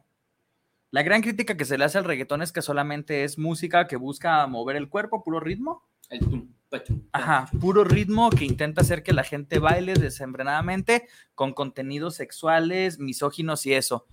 La 0.91 1.05
gran 1.05 1.23
crítica 1.23 1.57
que 1.57 1.65
se 1.65 1.79
le 1.79 1.85
hace 1.85 1.99
al 1.99 2.05
reggaetón 2.05 2.43
es 2.43 2.51
que 2.51 2.61
solamente 2.61 3.23
es 3.23 3.39
música 3.39 3.87
que 3.87 3.95
busca 3.95 4.45
mover 4.49 4.75
el 4.75 4.89
cuerpo, 4.89 5.23
puro 5.23 5.39
ritmo. 5.39 5.89
El 6.09 6.29
tum, 6.29 6.53
pa, 6.69 6.83
tum, 6.83 7.03
pa. 7.03 7.21
Ajá, 7.21 7.51
puro 7.61 7.85
ritmo 7.85 8.31
que 8.31 8.47
intenta 8.47 8.81
hacer 8.81 9.05
que 9.05 9.13
la 9.13 9.23
gente 9.23 9.61
baile 9.61 9.95
desembrenadamente 9.95 11.07
con 11.37 11.53
contenidos 11.53 12.17
sexuales, 12.17 12.99
misóginos 12.99 13.65
y 13.65 13.75
eso. 13.75 14.09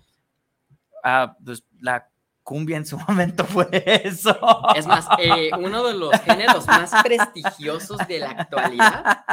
Ah, 1.10 1.38
pues 1.44 1.64
la 1.80 2.10
cumbia 2.44 2.76
en 2.76 2.86
su 2.86 2.98
momento 3.08 3.46
fue 3.46 3.70
eso. 4.04 4.38
Es 4.76 4.86
más, 4.86 5.08
eh, 5.20 5.52
uno 5.58 5.86
de 5.86 5.94
los 5.94 6.12
géneros 6.22 6.68
más 6.68 6.92
prestigiosos 7.02 8.06
de 8.08 8.20
la 8.20 8.32
actualidad 8.32 9.26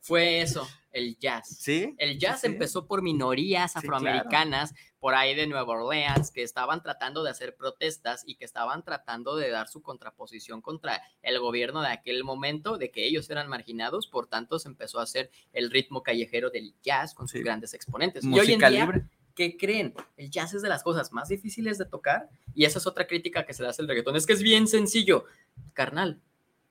fue 0.00 0.40
eso, 0.40 0.66
el 0.90 1.16
jazz. 1.18 1.56
Sí. 1.60 1.94
El 1.98 2.18
jazz 2.18 2.40
sí. 2.40 2.48
empezó 2.48 2.86
por 2.88 3.00
minorías 3.02 3.72
Sí, 3.72 3.78
afroamericanas 3.78 4.74
por 4.98 5.14
ahí 5.14 5.34
de 5.36 5.46
Nueva 5.46 5.72
Orleans 5.72 6.32
que 6.32 6.42
estaban 6.42 6.82
tratando 6.82 7.22
de 7.22 7.30
hacer 7.30 7.54
protestas 7.56 8.22
y 8.26 8.34
que 8.34 8.44
estaban 8.44 8.84
tratando 8.84 9.36
de 9.36 9.50
dar 9.50 9.68
su 9.68 9.82
contraposición 9.82 10.60
contra 10.60 11.00
el 11.22 11.38
gobierno 11.38 11.80
de 11.80 11.88
aquel 11.88 12.24
momento, 12.24 12.76
de 12.76 12.90
que 12.90 13.06
ellos 13.06 13.30
eran 13.30 13.48
marginados, 13.48 14.08
por 14.08 14.26
tanto 14.26 14.58
se 14.58 14.68
empezó 14.68 14.98
a 14.98 15.04
hacer 15.04 15.30
el 15.52 15.70
ritmo 15.70 16.02
callejero 16.02 16.50
del 16.50 16.74
jazz 16.82 17.14
con 17.14 17.28
sus 17.28 17.40
grandes 17.42 17.72
exponentes. 17.72 18.24
y 18.24 18.28
hoy 18.28 18.32
en 18.32 18.38
Música 18.46 18.70
día, 18.70 18.80
libre. 18.84 19.04
¿Qué 19.40 19.56
creen? 19.56 19.94
El 20.18 20.30
jazz 20.30 20.52
es 20.52 20.60
de 20.60 20.68
las 20.68 20.82
cosas 20.82 21.12
más 21.12 21.30
difíciles 21.30 21.78
de 21.78 21.86
tocar 21.86 22.28
y 22.54 22.66
esa 22.66 22.78
es 22.78 22.86
otra 22.86 23.06
crítica 23.06 23.46
que 23.46 23.54
se 23.54 23.62
le 23.62 23.70
hace 23.70 23.80
al 23.80 23.88
reggaetón. 23.88 24.14
Es 24.14 24.26
que 24.26 24.34
es 24.34 24.42
bien 24.42 24.68
sencillo, 24.68 25.24
carnal. 25.72 26.20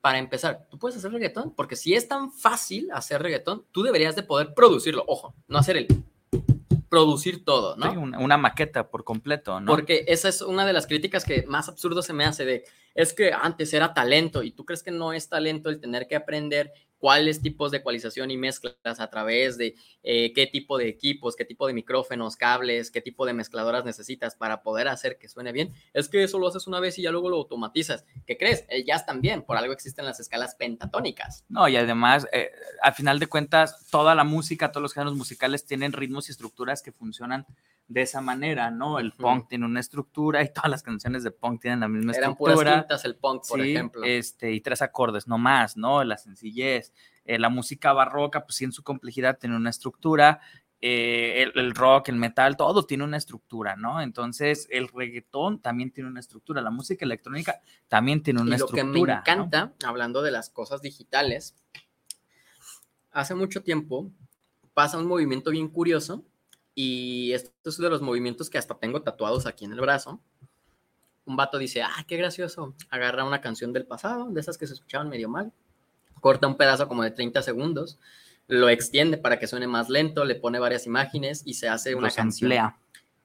Para 0.02 0.20
empezar, 0.20 0.68
¿tú 0.70 0.78
puedes 0.78 0.96
hacer 0.96 1.12
reggaetón? 1.12 1.56
Porque 1.56 1.76
si 1.76 1.96
es 1.96 2.08
tan 2.08 2.32
fácil 2.32 2.92
hacer 2.92 3.24
reggaetón, 3.24 3.66
tú 3.72 3.82
deberías 3.82 4.16
de 4.16 4.22
poder 4.22 4.54
producirlo. 4.54 5.04
Ojo, 5.08 5.34
no 5.48 5.58
hacer 5.58 5.78
el 5.78 5.88
producir 6.90 7.44
todo, 7.44 7.76
¿no? 7.76 7.90
Sí, 7.90 7.98
una, 7.98 8.20
una 8.20 8.38
maqueta 8.38 8.92
por 8.92 9.04
completo, 9.04 9.60
¿no? 9.60 9.72
Porque 9.72 10.06
esa 10.08 10.30
es 10.30 10.44
una 10.44 10.64
de 10.64 10.74
las 10.74 10.86
críticas 10.86 11.26
que 11.26 11.48
más 11.48 11.70
absurdo 11.70 12.04
se 12.04 12.14
me 12.14 12.26
hace 12.26 12.46
de, 12.46 12.66
es 12.94 13.14
que 13.14 13.34
antes 13.34 13.74
era 13.74 13.96
talento 13.96 14.44
y 14.44 14.52
tú 14.52 14.64
crees 14.64 14.84
que 14.84 14.92
no 14.92 15.12
es 15.12 15.28
talento 15.28 15.70
el 15.70 15.80
tener 15.80 16.08
que 16.08 16.16
aprender 16.16 16.72
cuáles 17.00 17.42
tipos 17.42 17.72
de 17.72 17.78
ecualización 17.78 18.30
y 18.30 18.38
mezclas 18.38 19.00
a 19.00 19.10
través 19.10 19.58
de 19.58 19.76
eh, 20.04 20.32
qué 20.34 20.46
tipo 20.48 20.78
de 20.78 20.88
equipos, 20.88 21.36
qué 21.36 21.46
tipo 21.46 21.66
de 21.66 21.74
micrófonos, 21.74 22.36
cables, 22.36 22.92
qué 22.92 23.02
tipo 23.02 23.26
de 23.26 23.34
mezcladoras 23.34 23.86
necesitas 23.86 24.36
para 24.36 24.62
poder 24.62 24.88
hacer 24.88 25.18
que 25.18 25.30
suene 25.30 25.52
bien. 25.52 25.74
Es 25.94 26.10
que 26.10 26.24
eso 26.24 26.38
lo 26.38 26.48
haces 26.48 26.68
una 26.68 26.80
vez 26.80 27.00
y 27.00 27.04
ya 27.04 27.12
luego 27.12 27.30
lo 27.30 27.38
automatizas. 27.38 28.06
¿Qué 28.28 28.38
crees? 28.38 28.66
El 28.70 28.86
jazz 28.86 29.06
también, 29.06 29.42
por 29.44 29.58
algo 29.58 29.74
existen 29.74 30.06
las 30.06 30.20
escalas 30.20 30.56
pentatónicas. 30.56 31.46
No, 31.50 31.68
y 31.68 31.78
además, 31.78 32.28
eh, 32.32 32.52
al 32.82 32.94
final 32.94 33.20
de 33.20 33.28
cuentas, 33.28 33.88
toda 33.90 34.14
la 34.14 34.26
música, 34.26 34.72
todos 34.72 34.84
los 34.84 34.94
géneros 34.94 35.16
musicales 35.16 35.66
tienen 35.66 35.94
ritmos 35.94 36.28
y 36.28 36.32
estructuras 36.32 36.82
que 36.82 36.92
funcionan 36.92 37.46
de 37.90 38.04
esa 38.04 38.22
manera, 38.22 38.70
¿no? 38.72 39.00
El 39.00 39.12
punk 39.14 39.50
tiene 39.50 39.66
una 39.66 39.80
estructura 39.82 40.42
y 40.44 40.54
todas 40.54 40.70
las 40.70 40.84
canciones 40.84 41.24
de 41.24 41.32
punk 41.32 41.60
tienen 41.62 41.82
la 41.82 41.88
misma 41.90 42.14
Eran 42.14 42.36
puras 42.36 42.54
estructura. 42.54 42.82
quintas 42.84 43.04
el 43.06 43.16
punk, 43.16 43.44
por 43.50 43.60
Sí, 43.62 43.72
ejemplo. 43.72 44.04
Este, 44.06 44.52
y 44.54 44.62
tres 44.62 44.82
acordes, 44.82 45.28
no 45.28 45.38
más, 45.38 45.76
¿no? 45.76 46.04
La 46.04 46.18
sencillez. 46.18 46.94
Eh, 47.26 47.38
la 47.40 47.50
música 47.50 47.92
barroca, 47.92 48.46
pues 48.46 48.56
sí, 48.56 48.64
en 48.66 48.72
su 48.72 48.84
complejidad 48.84 49.38
tiene 49.40 49.56
una 49.58 49.72
estructura. 49.72 50.40
eh, 50.82 51.44
el, 51.54 51.60
el 51.60 51.76
rock, 51.76 52.08
el 52.08 52.16
metal, 52.16 52.56
todo 52.56 52.86
tiene 52.86 53.04
una 53.04 53.18
estructura, 53.18 53.76
¿no? 53.76 54.00
Entonces, 54.02 54.66
el 54.72 54.88
reggaetón 54.88 55.60
también 55.60 55.92
tiene 55.92 56.10
una 56.10 56.22
estructura. 56.22 56.62
La 56.62 56.72
música 56.72 57.04
electrónica 57.04 57.60
también 57.90 58.24
tiene 58.24 58.40
una 58.42 58.56
y 58.56 58.60
lo 58.60 58.68
que 58.68 58.76
me 58.76 58.80
estructura. 58.92 59.16
¿no? 59.16 59.20
encanta, 59.22 59.74
hablando 59.86 60.22
de 60.22 60.32
las 60.32 60.50
cosas 60.50 60.82
digitales, 60.82 61.54
hace 63.12 63.36
mucho 63.36 63.62
tiempo 63.62 64.10
pasa 64.74 64.98
un 64.98 65.08
movimiento 65.08 65.52
bien 65.52 65.68
curioso 65.68 66.24
y 66.82 67.34
esto 67.34 67.52
es 67.66 67.78
uno 67.78 67.90
de 67.90 67.92
los 67.92 68.02
movimientos 68.02 68.50
que 68.50 68.58
hasta 68.58 68.74
tengo 68.80 69.02
tatuados 69.02 69.46
aquí 69.46 69.66
en 69.66 69.74
el 69.74 69.82
brazo. 69.82 70.22
Un 71.26 71.36
vato 71.36 71.58
dice, 71.58 71.82
ah, 71.82 72.06
qué 72.08 72.16
gracioso, 72.16 72.74
agarra 72.90 73.26
una 73.26 73.42
canción 73.42 73.74
del 73.74 73.86
pasado, 73.86 74.30
de 74.30 74.40
esas 74.40 74.58
que 74.58 74.66
se 74.66 74.76
escuchaban 74.76 75.10
medio 75.10 75.28
mal, 75.28 75.52
corta 76.22 76.48
un 76.48 76.56
pedazo 76.56 76.88
como 76.88 77.04
de 77.04 77.12
30 77.12 77.42
segundos, 77.42 78.00
lo 78.48 78.70
extiende 78.70 79.18
para 79.18 79.40
que 79.40 79.46
suene 79.46 79.68
más 79.68 79.90
lento, 79.90 80.24
le 80.24 80.36
pone 80.36 80.58
varias 80.58 80.86
imágenes 80.86 81.42
y 81.44 81.56
se 81.56 81.68
hace 81.68 81.96
una 81.96 82.08
Los 82.08 82.16
canción. 82.16 82.50
emplea. 82.50 82.80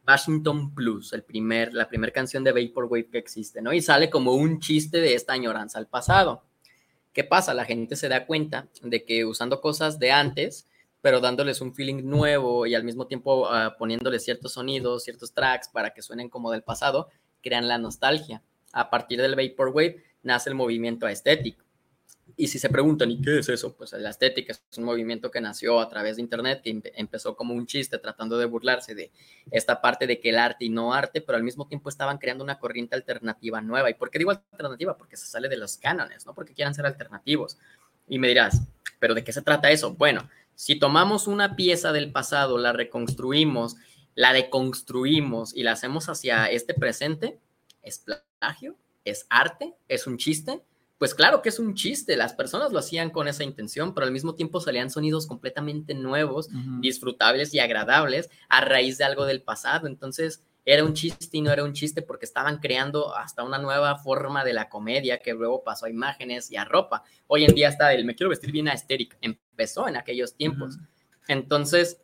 Washington 0.04 0.74
Blues, 0.74 1.12
el 1.12 1.22
primer, 1.22 1.72
la 1.74 1.88
primera 1.88 2.12
canción 2.12 2.42
de 2.42 2.50
Vaporwave 2.50 3.08
que 3.08 3.18
existe, 3.18 3.62
¿no? 3.62 3.72
Y 3.72 3.80
sale 3.82 4.10
como 4.10 4.34
un 4.34 4.58
chiste 4.58 5.00
de 5.00 5.14
esta 5.14 5.32
añoranza 5.32 5.78
al 5.78 5.86
pasado. 5.86 6.42
¿Qué 7.12 7.22
pasa? 7.22 7.54
La 7.54 7.66
gente 7.66 7.94
se 7.94 8.08
da 8.08 8.26
cuenta 8.26 8.66
de 8.82 9.04
que 9.04 9.24
usando 9.24 9.60
cosas 9.60 10.00
de 10.00 10.10
antes, 10.10 10.66
pero 11.04 11.20
dándoles 11.20 11.60
un 11.60 11.74
feeling 11.74 12.02
nuevo 12.02 12.64
y 12.64 12.74
al 12.74 12.82
mismo 12.82 13.06
tiempo 13.06 13.46
ah, 13.50 13.76
poniéndoles 13.78 14.24
ciertos 14.24 14.54
sonidos, 14.54 15.04
ciertos 15.04 15.34
tracks 15.34 15.68
para 15.68 15.92
que 15.92 16.00
suenen 16.00 16.30
como 16.30 16.50
del 16.50 16.62
pasado, 16.62 17.10
crean 17.42 17.68
la 17.68 17.76
nostalgia. 17.76 18.40
A 18.72 18.88
partir 18.88 19.20
del 19.20 19.34
Vaporwave 19.36 20.02
nace 20.22 20.48
el 20.48 20.54
movimiento 20.56 21.06
estético. 21.06 21.62
Y 22.38 22.46
si 22.46 22.58
se 22.58 22.70
preguntan, 22.70 23.10
¿y 23.10 23.20
qué 23.20 23.38
es 23.40 23.50
eso? 23.50 23.76
Pues 23.76 23.92
la 23.92 24.08
estética 24.08 24.54
es 24.54 24.78
un 24.78 24.84
movimiento 24.84 25.30
que 25.30 25.42
nació 25.42 25.78
a 25.78 25.90
través 25.90 26.16
de 26.16 26.22
Internet, 26.22 26.62
que 26.64 26.70
empe- 26.70 26.92
empezó 26.94 27.36
como 27.36 27.52
un 27.52 27.66
chiste 27.66 27.98
tratando 27.98 28.38
de 28.38 28.46
burlarse 28.46 28.94
de 28.94 29.12
esta 29.50 29.82
parte 29.82 30.06
de 30.06 30.18
que 30.20 30.30
el 30.30 30.38
arte 30.38 30.64
y 30.64 30.70
no 30.70 30.94
arte, 30.94 31.20
pero 31.20 31.36
al 31.36 31.44
mismo 31.44 31.68
tiempo 31.68 31.90
estaban 31.90 32.16
creando 32.16 32.42
una 32.42 32.58
corriente 32.58 32.96
alternativa 32.96 33.60
nueva. 33.60 33.90
¿Y 33.90 33.94
por 33.94 34.10
qué 34.10 34.18
digo 34.18 34.30
alternativa? 34.30 34.96
Porque 34.96 35.18
se 35.18 35.26
sale 35.26 35.50
de 35.50 35.58
los 35.58 35.76
cánones, 35.76 36.24
no 36.24 36.34
porque 36.34 36.54
quieran 36.54 36.74
ser 36.74 36.86
alternativos. 36.86 37.58
Y 38.08 38.18
me 38.18 38.28
dirás, 38.28 38.62
¿pero 38.98 39.12
de 39.14 39.22
qué 39.22 39.34
se 39.34 39.42
trata 39.42 39.70
eso? 39.70 39.92
Bueno, 39.92 40.30
si 40.54 40.78
tomamos 40.78 41.26
una 41.26 41.56
pieza 41.56 41.92
del 41.92 42.12
pasado, 42.12 42.58
la 42.58 42.72
reconstruimos, 42.72 43.76
la 44.14 44.32
deconstruimos 44.32 45.54
y 45.54 45.62
la 45.62 45.72
hacemos 45.72 46.08
hacia 46.08 46.46
este 46.46 46.74
presente, 46.74 47.38
¿es 47.82 48.04
plagio? 48.38 48.76
¿Es 49.04 49.26
arte? 49.28 49.74
¿Es 49.88 50.06
un 50.06 50.16
chiste? 50.16 50.62
Pues 50.98 51.14
claro 51.14 51.42
que 51.42 51.48
es 51.48 51.58
un 51.58 51.74
chiste, 51.74 52.16
las 52.16 52.32
personas 52.32 52.72
lo 52.72 52.78
hacían 52.78 53.10
con 53.10 53.26
esa 53.26 53.42
intención, 53.44 53.92
pero 53.92 54.06
al 54.06 54.12
mismo 54.12 54.36
tiempo 54.36 54.60
salían 54.60 54.90
sonidos 54.90 55.26
completamente 55.26 55.92
nuevos, 55.92 56.48
disfrutables 56.80 57.52
y 57.52 57.58
agradables 57.58 58.30
a 58.48 58.60
raíz 58.60 58.96
de 58.96 59.04
algo 59.04 59.26
del 59.26 59.42
pasado. 59.42 59.88
Entonces, 59.88 60.44
era 60.64 60.84
un 60.84 60.94
chiste 60.94 61.36
y 61.36 61.42
no 61.42 61.52
era 61.52 61.64
un 61.64 61.72
chiste 61.72 62.02
porque 62.02 62.24
estaban 62.24 62.58
creando 62.58 63.14
hasta 63.14 63.42
una 63.42 63.58
nueva 63.58 63.98
forma 63.98 64.44
de 64.44 64.54
la 64.54 64.68
comedia 64.68 65.18
que 65.18 65.34
luego 65.34 65.62
pasó 65.62 65.86
a 65.86 65.90
imágenes 65.90 66.50
y 66.50 66.56
a 66.56 66.64
ropa. 66.64 67.02
Hoy 67.26 67.44
en 67.44 67.54
día 67.54 67.68
está 67.68 67.92
el 67.92 68.04
me 68.04 68.14
quiero 68.14 68.30
vestir 68.30 68.50
bien 68.50 68.68
aesthetic, 68.68 69.16
empezó 69.20 69.86
en 69.88 69.96
aquellos 69.96 70.34
tiempos. 70.34 70.78
Entonces, 71.28 72.00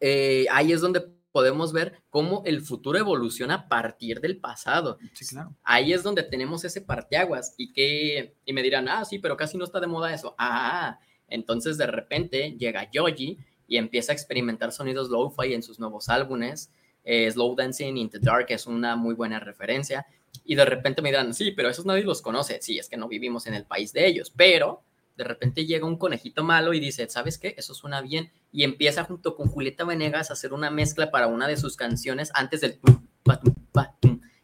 eh, 0.00 0.46
ahí 0.50 0.72
es 0.72 0.80
donde 0.80 1.00
podemos 1.32 1.72
ver 1.72 2.02
cómo 2.10 2.42
el 2.46 2.60
futuro 2.60 2.98
evoluciona 2.98 3.54
a 3.54 3.68
partir 3.68 4.20
del 4.20 4.36
pasado. 4.36 4.98
Sí, 5.14 5.26
claro. 5.26 5.56
Ahí 5.64 5.92
es 5.92 6.02
donde 6.02 6.22
tenemos 6.22 6.64
ese 6.64 6.80
parteaguas 6.80 7.54
y 7.56 7.72
que 7.72 8.36
y 8.44 8.52
me 8.52 8.62
dirán, 8.62 8.88
ah, 8.88 9.04
sí, 9.04 9.18
pero 9.18 9.36
casi 9.36 9.58
no 9.58 9.64
está 9.64 9.80
de 9.80 9.86
moda 9.86 10.14
eso. 10.14 10.34
Ah, 10.38 10.98
entonces 11.26 11.76
de 11.78 11.86
repente 11.86 12.54
llega 12.56 12.88
Yoji 12.90 13.38
y 13.66 13.76
empieza 13.78 14.12
a 14.12 14.14
experimentar 14.14 14.70
sonidos 14.72 15.08
lo-fi 15.08 15.54
en 15.54 15.62
sus 15.62 15.80
nuevos 15.80 16.08
álbumes. 16.08 16.70
Eh, 17.04 17.30
Slow 17.30 17.54
Dancing 17.54 17.96
in 17.96 18.08
the 18.08 18.18
Dark 18.18 18.46
es 18.48 18.66
una 18.66 18.96
muy 18.96 19.14
buena 19.14 19.38
referencia. 19.38 20.06
Y 20.44 20.54
de 20.56 20.64
repente 20.64 21.02
me 21.02 21.10
dirán, 21.10 21.32
sí, 21.34 21.52
pero 21.52 21.68
esos 21.68 21.86
nadie 21.86 22.02
los 22.02 22.22
conoce. 22.22 22.60
Sí, 22.60 22.78
es 22.78 22.88
que 22.88 22.96
no 22.96 23.08
vivimos 23.08 23.46
en 23.46 23.54
el 23.54 23.64
país 23.64 23.92
de 23.92 24.06
ellos, 24.06 24.32
pero 24.34 24.82
de 25.16 25.24
repente 25.24 25.64
llega 25.64 25.86
un 25.86 25.96
conejito 25.96 26.42
malo 26.42 26.74
y 26.74 26.80
dice, 26.80 27.08
¿sabes 27.08 27.38
qué? 27.38 27.54
Eso 27.56 27.74
suena 27.74 28.00
bien. 28.00 28.32
Y 28.52 28.64
empieza 28.64 29.04
junto 29.04 29.36
con 29.36 29.48
Julieta 29.48 29.84
Venegas 29.84 30.30
a 30.30 30.32
hacer 30.32 30.52
una 30.52 30.70
mezcla 30.70 31.10
para 31.10 31.28
una 31.28 31.46
de 31.46 31.56
sus 31.56 31.76
canciones 31.76 32.30
antes 32.34 32.60
del. 32.60 32.80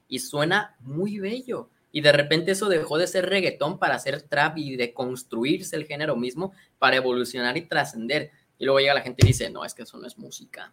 Y 0.09 0.19
suena 0.21 0.77
muy 0.81 1.19
bello. 1.19 1.71
Y 1.93 2.03
de 2.03 2.13
repente 2.13 2.53
eso 2.53 2.69
dejó 2.69 2.99
de 2.99 3.07
ser 3.07 3.29
reggaetón 3.29 3.79
para 3.79 3.97
hacer 3.97 4.23
trap 4.23 4.59
y 4.59 4.77
de 4.77 4.95
construirse 4.95 5.75
el 5.77 5.87
género 5.87 6.17
mismo 6.17 6.53
para 6.79 6.97
evolucionar 6.97 7.57
y 7.57 7.63
trascender. 7.63 8.31
Y 8.59 8.65
luego 8.65 8.79
llega 8.79 8.95
la 8.95 9.03
gente 9.03 9.25
y 9.25 9.29
dice, 9.29 9.51
no, 9.51 9.65
es 9.65 9.75
que 9.75 9.83
eso 9.83 9.99
no 9.99 10.07
es 10.07 10.19
música. 10.19 10.73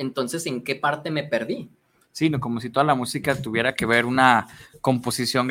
Entonces, 0.00 0.46
¿en 0.46 0.64
qué 0.64 0.76
parte 0.76 1.10
me 1.10 1.24
perdí? 1.24 1.68
Sí, 2.10 2.30
no, 2.30 2.40
como 2.40 2.58
si 2.58 2.70
toda 2.70 2.84
la 2.84 2.94
música 2.94 3.40
tuviera 3.40 3.74
que 3.74 3.84
ver 3.84 4.06
una 4.06 4.48
composición 4.80 5.46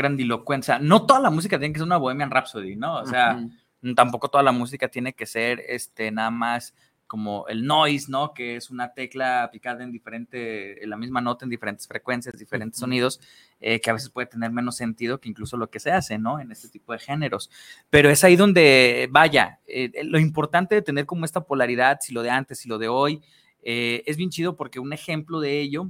sea, 0.64 0.80
no 0.80 1.06
toda 1.06 1.20
la 1.20 1.30
música 1.30 1.60
tiene 1.60 1.72
que 1.72 1.80
ser 1.80 1.86
una 1.86 1.98
Bohemian 1.98 2.32
Rhapsody, 2.32 2.76
¿no? 2.76 2.96
O 2.96 3.06
sea, 3.06 3.38
Ujú. 3.82 3.94
tampoco 3.94 4.28
toda 4.28 4.44
la 4.44 4.52
música 4.52 4.88
tiene 4.88 5.14
que 5.14 5.28
ser 5.28 5.64
este, 5.68 6.10
nada 6.10 6.32
más 6.32 6.74
como 7.06 7.48
el 7.48 7.64
noise, 7.64 8.10
¿no? 8.10 8.34
Que 8.34 8.56
es 8.56 8.72
una 8.72 8.92
tecla 8.92 9.44
aplicada 9.44 9.84
en 9.84 9.92
diferente, 9.92 10.84
en 10.84 10.90
la 10.90 10.98
misma 10.98 11.22
nota, 11.22 11.46
en 11.46 11.52
diferentes 11.52 11.88
frecuencias, 11.88 12.36
diferentes 12.38 12.80
Ujú. 12.80 12.86
sonidos, 12.88 13.22
eh, 13.60 13.80
que 13.80 13.92
a 13.92 13.94
veces 13.94 14.10
puede 14.10 14.28
tener 14.28 14.52
menos 14.52 14.78
sentido 14.78 15.20
que 15.20 15.30
incluso 15.30 15.58
lo 15.58 15.70
que 15.70 15.80
se 15.80 15.92
hace, 15.92 16.18
¿no? 16.18 16.40
En 16.40 16.52
este 16.52 16.70
tipo 16.70 16.92
de 16.92 16.98
géneros. 16.98 17.52
Pero 17.92 18.10
es 18.10 18.24
ahí 18.24 18.36
donde, 18.36 19.10
vaya, 19.12 19.60
eh, 19.68 19.92
lo 20.06 20.18
importante 20.20 20.74
de 20.74 20.82
tener 20.82 21.06
como 21.06 21.26
esta 21.26 21.42
polaridad, 21.42 22.00
si 22.02 22.14
lo 22.14 22.24
de 22.24 22.32
antes, 22.32 22.58
si 22.60 22.68
lo 22.68 22.80
de 22.80 22.88
hoy, 22.88 23.22
eh, 23.64 24.04
es 24.06 24.18
bien 24.18 24.30
chido 24.30 24.56
porque 24.56 24.80
un 24.80 24.94
ejemplo 24.94 25.40
de 25.40 25.60
ello 25.60 25.90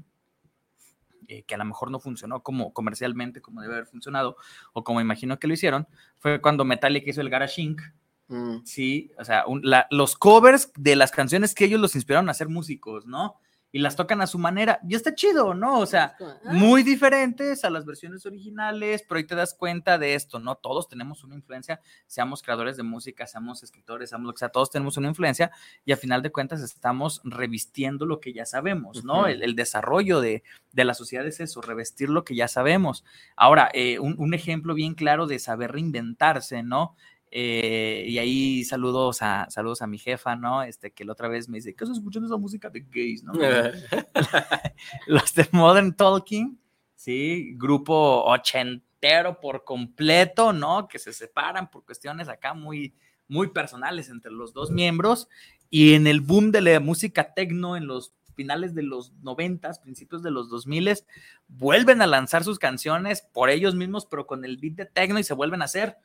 eh, 1.28 1.44
que 1.44 1.54
a 1.56 1.58
lo 1.60 1.66
mejor 1.66 1.92
no 1.92 2.00
funcionó 2.00 2.42
como 2.42 2.74
comercialmente, 2.74 3.42
como 3.42 3.62
debe 3.62 3.76
haber 3.76 3.86
funcionado, 3.86 4.36
o 4.74 4.84
como 4.84 5.00
imagino 5.02 5.38
que 5.38 5.48
lo 5.48 5.54
hicieron, 5.54 5.88
fue 6.18 6.42
cuando 6.42 6.66
Metallica 6.66 7.10
hizo 7.10 7.22
el 7.22 7.30
Garage 7.30 7.62
Inc. 7.62 7.82
Mm. 8.30 8.58
Sí, 8.64 9.12
o 9.20 9.24
sea, 9.26 9.46
un- 9.46 9.62
la- 9.64 9.88
los 9.92 10.16
covers 10.16 10.72
de 10.76 10.96
las 10.96 11.12
canciones 11.12 11.54
que 11.54 11.66
ellos 11.66 11.80
los 11.80 11.96
inspiraron 11.96 12.30
a 12.30 12.34
ser 12.34 12.48
músicos, 12.50 13.06
¿no? 13.06 13.36
Y 13.72 13.80
las 13.80 13.96
tocan 13.96 14.20
a 14.22 14.28
su 14.28 14.40
manera. 14.40 14.80
Y 14.88 14.96
está 14.96 15.14
chido, 15.14 15.54
¿no? 15.54 15.80
O 15.80 15.86
sea, 15.86 16.16
muy 16.44 16.82
diferentes 16.84 17.64
a 17.64 17.70
las 17.70 17.86
versiones 17.86 18.26
originales, 18.26 19.04
pero 19.08 19.20
ahí 19.20 19.26
te 19.26 19.36
das 19.36 19.54
cuenta 19.54 19.98
de 19.98 20.16
esto, 20.16 20.40
¿no? 20.40 20.56
Todos 20.56 20.88
tenemos 20.88 21.24
una 21.24 21.36
influencia, 21.36 21.80
seamos 22.08 22.42
creadores 22.42 22.78
de 22.78 22.84
música, 22.84 23.28
seamos 23.28 23.62
escritores, 23.62 24.10
seamos 24.10 24.26
lo 24.28 24.34
que 24.34 24.40
sea, 24.40 24.50
todos 24.50 24.72
tenemos 24.72 24.98
una 24.98 25.10
influencia 25.10 25.52
y 25.86 25.92
a 25.92 25.98
final 25.98 26.22
de 26.22 26.32
cuentas 26.32 26.62
estamos 26.62 27.22
revistiendo 27.24 28.06
lo 28.06 28.20
que 28.20 28.34
ya 28.34 28.46
sabemos, 28.46 29.04
¿no? 29.04 29.28
El, 29.28 29.44
el 29.44 29.56
desarrollo 29.56 30.20
de, 30.20 30.44
de 30.72 30.84
la 30.84 30.94
sociedad 30.94 31.26
es 31.28 31.40
eso, 31.40 31.62
revestir 31.62 32.10
lo 32.10 32.24
que 32.24 32.36
ya 32.36 32.48
sabemos. 32.48 33.04
Ahora, 33.36 33.70
eh, 33.74 34.00
un, 34.00 34.16
un 34.18 34.34
ejemplo 34.34 34.74
bien 34.74 34.96
claro 34.96 35.28
de 35.28 35.40
saber 35.40 35.72
reinventarse, 35.74 36.64
¿no? 36.64 36.96
Eh, 37.32 38.06
y 38.08 38.18
ahí 38.18 38.64
saludos 38.64 39.22
a, 39.22 39.48
saludos 39.50 39.82
a 39.82 39.88
mi 39.88 40.00
jefa, 40.00 40.36
¿no? 40.36 40.64
Este, 40.64 40.92
que 40.92 41.06
la 41.06 41.14
otra 41.14 41.28
vez 41.28 41.48
me 41.48 41.58
dice, 41.58 41.76
¿qué 41.76 41.84
estás 41.84 41.98
escuchando 41.98 42.28
esa 42.28 42.38
música 42.38 42.70
de 42.70 42.82
gays, 42.90 43.24
no? 43.24 43.34
Los 45.08 45.34
de 45.36 45.48
Modern 45.52 45.94
Talking, 45.96 46.60
¿sí? 46.96 47.54
Grupo 47.56 48.24
ochentero 48.24 49.40
por 49.40 49.64
completo, 49.64 50.54
¿no? 50.54 50.88
Que 50.88 50.98
se 50.98 51.14
separan 51.14 51.70
por 51.70 51.86
cuestiones 51.86 52.28
acá 52.30 52.54
muy, 52.54 52.96
muy 53.28 53.50
personales 53.50 54.10
entre 54.10 54.32
los 54.32 54.54
dos 54.54 54.72
miembros. 54.72 55.30
Y 55.70 55.94
en 55.94 56.08
el 56.08 56.22
boom 56.22 56.52
de 56.52 56.62
la 56.62 56.80
música 56.80 57.34
techno 57.36 57.78
en 57.78 57.86
los 57.86 58.14
finales 58.34 58.74
de 58.74 58.84
los 58.84 59.14
noventas, 59.22 59.80
principios 59.80 60.24
de 60.24 60.32
los 60.32 60.50
2000 60.50 61.04
vuelven 61.48 62.02
a 62.02 62.08
lanzar 62.08 62.44
sus 62.44 62.58
canciones 62.58 63.22
por 63.22 63.50
ellos 63.50 63.76
mismos, 63.76 64.06
pero 64.06 64.26
con 64.26 64.46
el 64.46 64.58
beat 64.58 64.76
de 64.76 64.86
techno 64.86 65.20
y 65.20 65.24
se 65.24 65.34
vuelven 65.34 65.62
a 65.62 65.66
hacer 65.66 65.98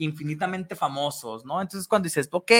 infinitamente 0.00 0.74
famosos, 0.74 1.44
¿no? 1.44 1.60
Entonces 1.60 1.86
cuando 1.86 2.06
dices, 2.06 2.28
ok, 2.32 2.50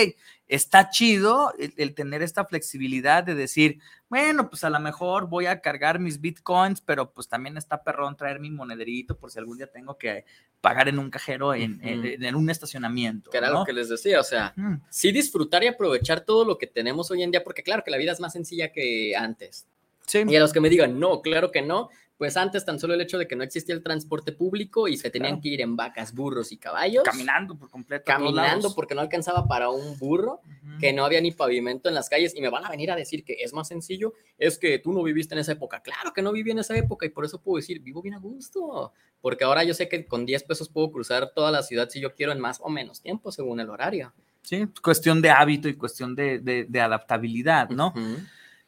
está 0.47 0.89
chido 0.89 1.53
el, 1.57 1.73
el 1.77 1.93
tener 1.95 2.21
esta 2.21 2.45
flexibilidad 2.45 3.23
de 3.23 3.35
decir, 3.35 3.79
bueno, 4.09 4.49
pues 4.49 4.63
a 4.63 4.69
lo 4.69 4.79
mejor 4.79 5.27
voy 5.27 5.47
a 5.47 5.59
cargar 5.59 5.99
mis 5.99 6.21
bitcoins, 6.21 6.81
pero 6.81 7.11
pues 7.11 7.27
también 7.27 7.57
está 7.57 7.83
perrón 7.83 8.15
traer 8.15 8.39
mi 8.39 8.51
monederito 8.51 9.17
por 9.17 9.31
si 9.31 9.39
algún 9.39 9.57
día 9.57 9.67
tengo 9.67 9.97
que 9.97 10.23
pagar 10.61 10.87
en 10.87 10.99
un 10.99 11.09
cajero, 11.09 11.53
en, 11.55 11.79
en- 11.83 12.35
un 12.35 12.49
estacionamiento. 12.49 13.31
Que 13.31 13.37
era 13.39 13.49
¿no? 13.49 13.59
lo 13.59 13.65
que 13.65 13.73
les 13.73 13.89
decía, 13.89 14.19
o 14.19 14.23
sea, 14.23 14.53
Ujú. 14.57 14.79
sí 14.89 15.11
disfrutar 15.11 15.63
y 15.63 15.67
aprovechar 15.67 16.21
todo 16.21 16.45
lo 16.45 16.57
que 16.57 16.67
tenemos 16.67 17.09
hoy 17.11 17.23
en 17.23 17.31
día, 17.31 17.43
porque 17.43 17.63
claro 17.63 17.83
que 17.83 17.91
la 17.91 17.97
vida 17.97 18.11
es 18.11 18.19
más 18.19 18.33
sencilla 18.33 18.71
que 18.71 19.15
antes. 19.15 19.65
Y 20.13 20.35
a 20.35 20.39
los 20.41 20.51
que 20.51 20.59
me 20.59 20.69
digan, 20.69 20.99
no, 20.99 21.21
claro 21.21 21.51
que 21.51 21.61
no, 21.61 21.89
pues 22.21 22.37
antes 22.37 22.63
tan 22.63 22.77
solo 22.79 22.93
el 22.93 23.01
hecho 23.01 23.17
de 23.17 23.27
que 23.27 23.35
no 23.35 23.43
existía 23.43 23.73
el 23.73 23.81
transporte 23.81 24.31
público 24.31 24.87
y 24.87 24.95
se 24.95 25.09
tenían 25.09 25.31
Claro. 25.31 25.41
que 25.41 25.49
ir 25.49 25.61
en 25.61 25.75
vacas, 25.75 26.13
burros 26.13 26.51
y 26.51 26.57
caballos. 26.57 27.03
Caminando 27.03 27.57
por 27.57 27.71
completo. 27.71 28.03
Caminando 28.05 28.75
porque 28.75 28.93
no 28.93 29.01
alcanzaba 29.01 29.47
para 29.47 29.71
un 29.71 29.97
burro, 29.97 30.39
que 30.79 30.93
no 30.93 31.03
había 31.03 31.19
ni 31.19 31.31
pavimento 31.31 31.89
en 31.89 31.95
las 31.95 32.09
calles 32.09 32.35
y 32.35 32.41
me 32.41 32.49
van 32.49 32.63
a 32.63 32.69
venir 32.69 32.91
a 32.91 32.95
decir 32.95 33.23
que 33.23 33.37
es 33.41 33.53
más 33.53 33.69
sencillo, 33.69 34.13
es 34.37 34.59
que 34.59 34.77
tú 34.77 34.93
no 34.93 35.01
viviste 35.01 35.33
en 35.33 35.39
esa 35.39 35.53
época. 35.53 35.81
Claro 35.81 36.13
que 36.13 36.21
no 36.21 36.31
viví 36.31 36.51
en 36.51 36.59
esa 36.59 36.77
época 36.77 37.07
y 37.07 37.09
por 37.09 37.25
eso 37.25 37.41
puedo 37.41 37.57
decir, 37.57 37.79
vivo 37.79 38.03
bien 38.03 38.13
a 38.13 38.19
gusto, 38.19 38.93
porque 39.19 39.43
ahora 39.43 39.63
yo 39.63 39.73
sé 39.73 39.89
que 39.89 40.05
con 40.05 40.23
10 40.27 40.43
pesos 40.43 40.69
puedo 40.69 40.91
cruzar 40.91 41.31
toda 41.33 41.49
la 41.49 41.63
ciudad 41.63 41.89
si 41.89 41.99
yo 41.99 42.13
quiero 42.13 42.33
en 42.33 42.39
más 42.39 42.59
o 42.61 42.69
menos 42.69 43.01
tiempo 43.01 43.31
según 43.31 43.59
el 43.61 43.69
horario. 43.71 44.13
Sí, 44.43 44.67
cuestión 44.83 45.23
de 45.23 45.31
hábito 45.31 45.67
y 45.67 45.73
cuestión 45.73 46.13
de, 46.15 46.37
de- 46.37 46.65
de 46.69 46.81
adaptabilidad, 46.81 47.69
¿no? 47.69 47.95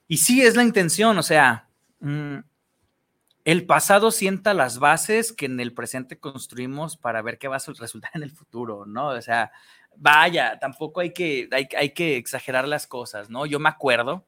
Y 0.07 0.17
sí 0.17 0.41
es 0.41 0.55
la 0.55 0.63
intención, 0.63 1.19
o 1.19 1.23
sea, 1.23 1.67
mm, 1.99 2.37
el 3.45 3.65
pasado 3.65 4.11
sienta 4.11 4.53
las 4.53 4.79
bases 4.79 5.33
que 5.33 5.45
en 5.47 5.59
el 5.59 5.73
presente 5.73 6.19
construimos 6.19 6.97
para 6.97 7.21
ver 7.21 7.37
qué 7.37 7.47
va 7.47 7.57
a 7.57 7.59
su- 7.59 7.73
resultar 7.73 8.11
en 8.15 8.23
el 8.23 8.31
futuro, 8.31 8.85
¿no? 8.85 9.07
O 9.09 9.21
sea, 9.21 9.51
vaya, 9.97 10.57
tampoco 10.59 11.01
hay 11.01 11.13
que, 11.13 11.49
hay 11.77 11.93
que 11.93 12.17
exagerar 12.17 12.67
las 12.67 12.87
cosas, 12.87 13.29
¿no? 13.29 13.45
Yo 13.45 13.59
me 13.59 13.69
acuerdo, 13.69 14.25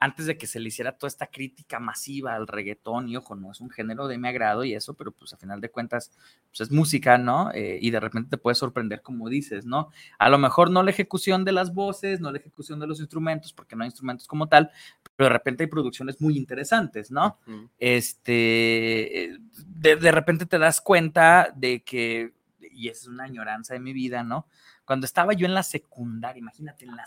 antes 0.00 0.24
de 0.24 0.38
que 0.38 0.46
se 0.46 0.58
le 0.58 0.68
hiciera 0.68 0.96
toda 0.96 1.08
esta 1.08 1.26
crítica 1.26 1.78
masiva 1.78 2.34
al 2.34 2.46
reggaetón, 2.46 3.08
y 3.08 3.16
ojo, 3.16 3.36
no 3.36 3.52
es 3.52 3.60
un 3.60 3.68
género 3.68 4.08
de 4.08 4.16
mi 4.16 4.28
agrado 4.28 4.64
y 4.64 4.74
eso, 4.74 4.94
pero 4.94 5.12
pues 5.12 5.34
a 5.34 5.36
final 5.36 5.60
de 5.60 5.70
cuentas, 5.70 6.10
pues 6.48 6.62
es 6.62 6.70
música, 6.72 7.18
¿no? 7.18 7.52
Eh, 7.52 7.78
y 7.82 7.90
de 7.90 8.00
repente 8.00 8.30
te 8.30 8.38
puede 8.38 8.54
sorprender 8.54 9.02
como 9.02 9.28
dices, 9.28 9.66
¿no? 9.66 9.90
A 10.18 10.30
lo 10.30 10.38
mejor 10.38 10.70
no 10.70 10.82
la 10.82 10.90
ejecución 10.90 11.44
de 11.44 11.52
las 11.52 11.74
voces, 11.74 12.20
no 12.20 12.32
la 12.32 12.38
ejecución 12.38 12.80
de 12.80 12.86
los 12.86 12.98
instrumentos, 12.98 13.52
porque 13.52 13.76
no 13.76 13.82
hay 13.84 13.88
instrumentos 13.88 14.26
como 14.26 14.48
tal, 14.48 14.70
pero 15.16 15.28
de 15.28 15.34
repente 15.34 15.64
hay 15.64 15.68
producciones 15.68 16.18
muy 16.20 16.36
interesantes, 16.38 17.10
¿no? 17.10 17.38
Este, 17.78 19.24
eh, 19.24 19.38
de, 19.66 19.96
de 19.96 20.12
repente 20.12 20.46
te 20.46 20.58
das 20.58 20.80
cuenta 20.80 21.52
de 21.54 21.82
que, 21.82 22.32
y 22.72 22.88
es 22.88 23.06
una 23.06 23.24
añoranza 23.24 23.74
de 23.74 23.80
mi 23.80 23.92
vida, 23.92 24.22
¿no? 24.22 24.46
Cuando 24.84 25.06
estaba 25.06 25.32
yo 25.32 25.46
en 25.46 25.54
la 25.54 25.62
secundaria, 25.62 26.40
imagínate, 26.40 26.84
en 26.84 26.96
la 26.96 27.04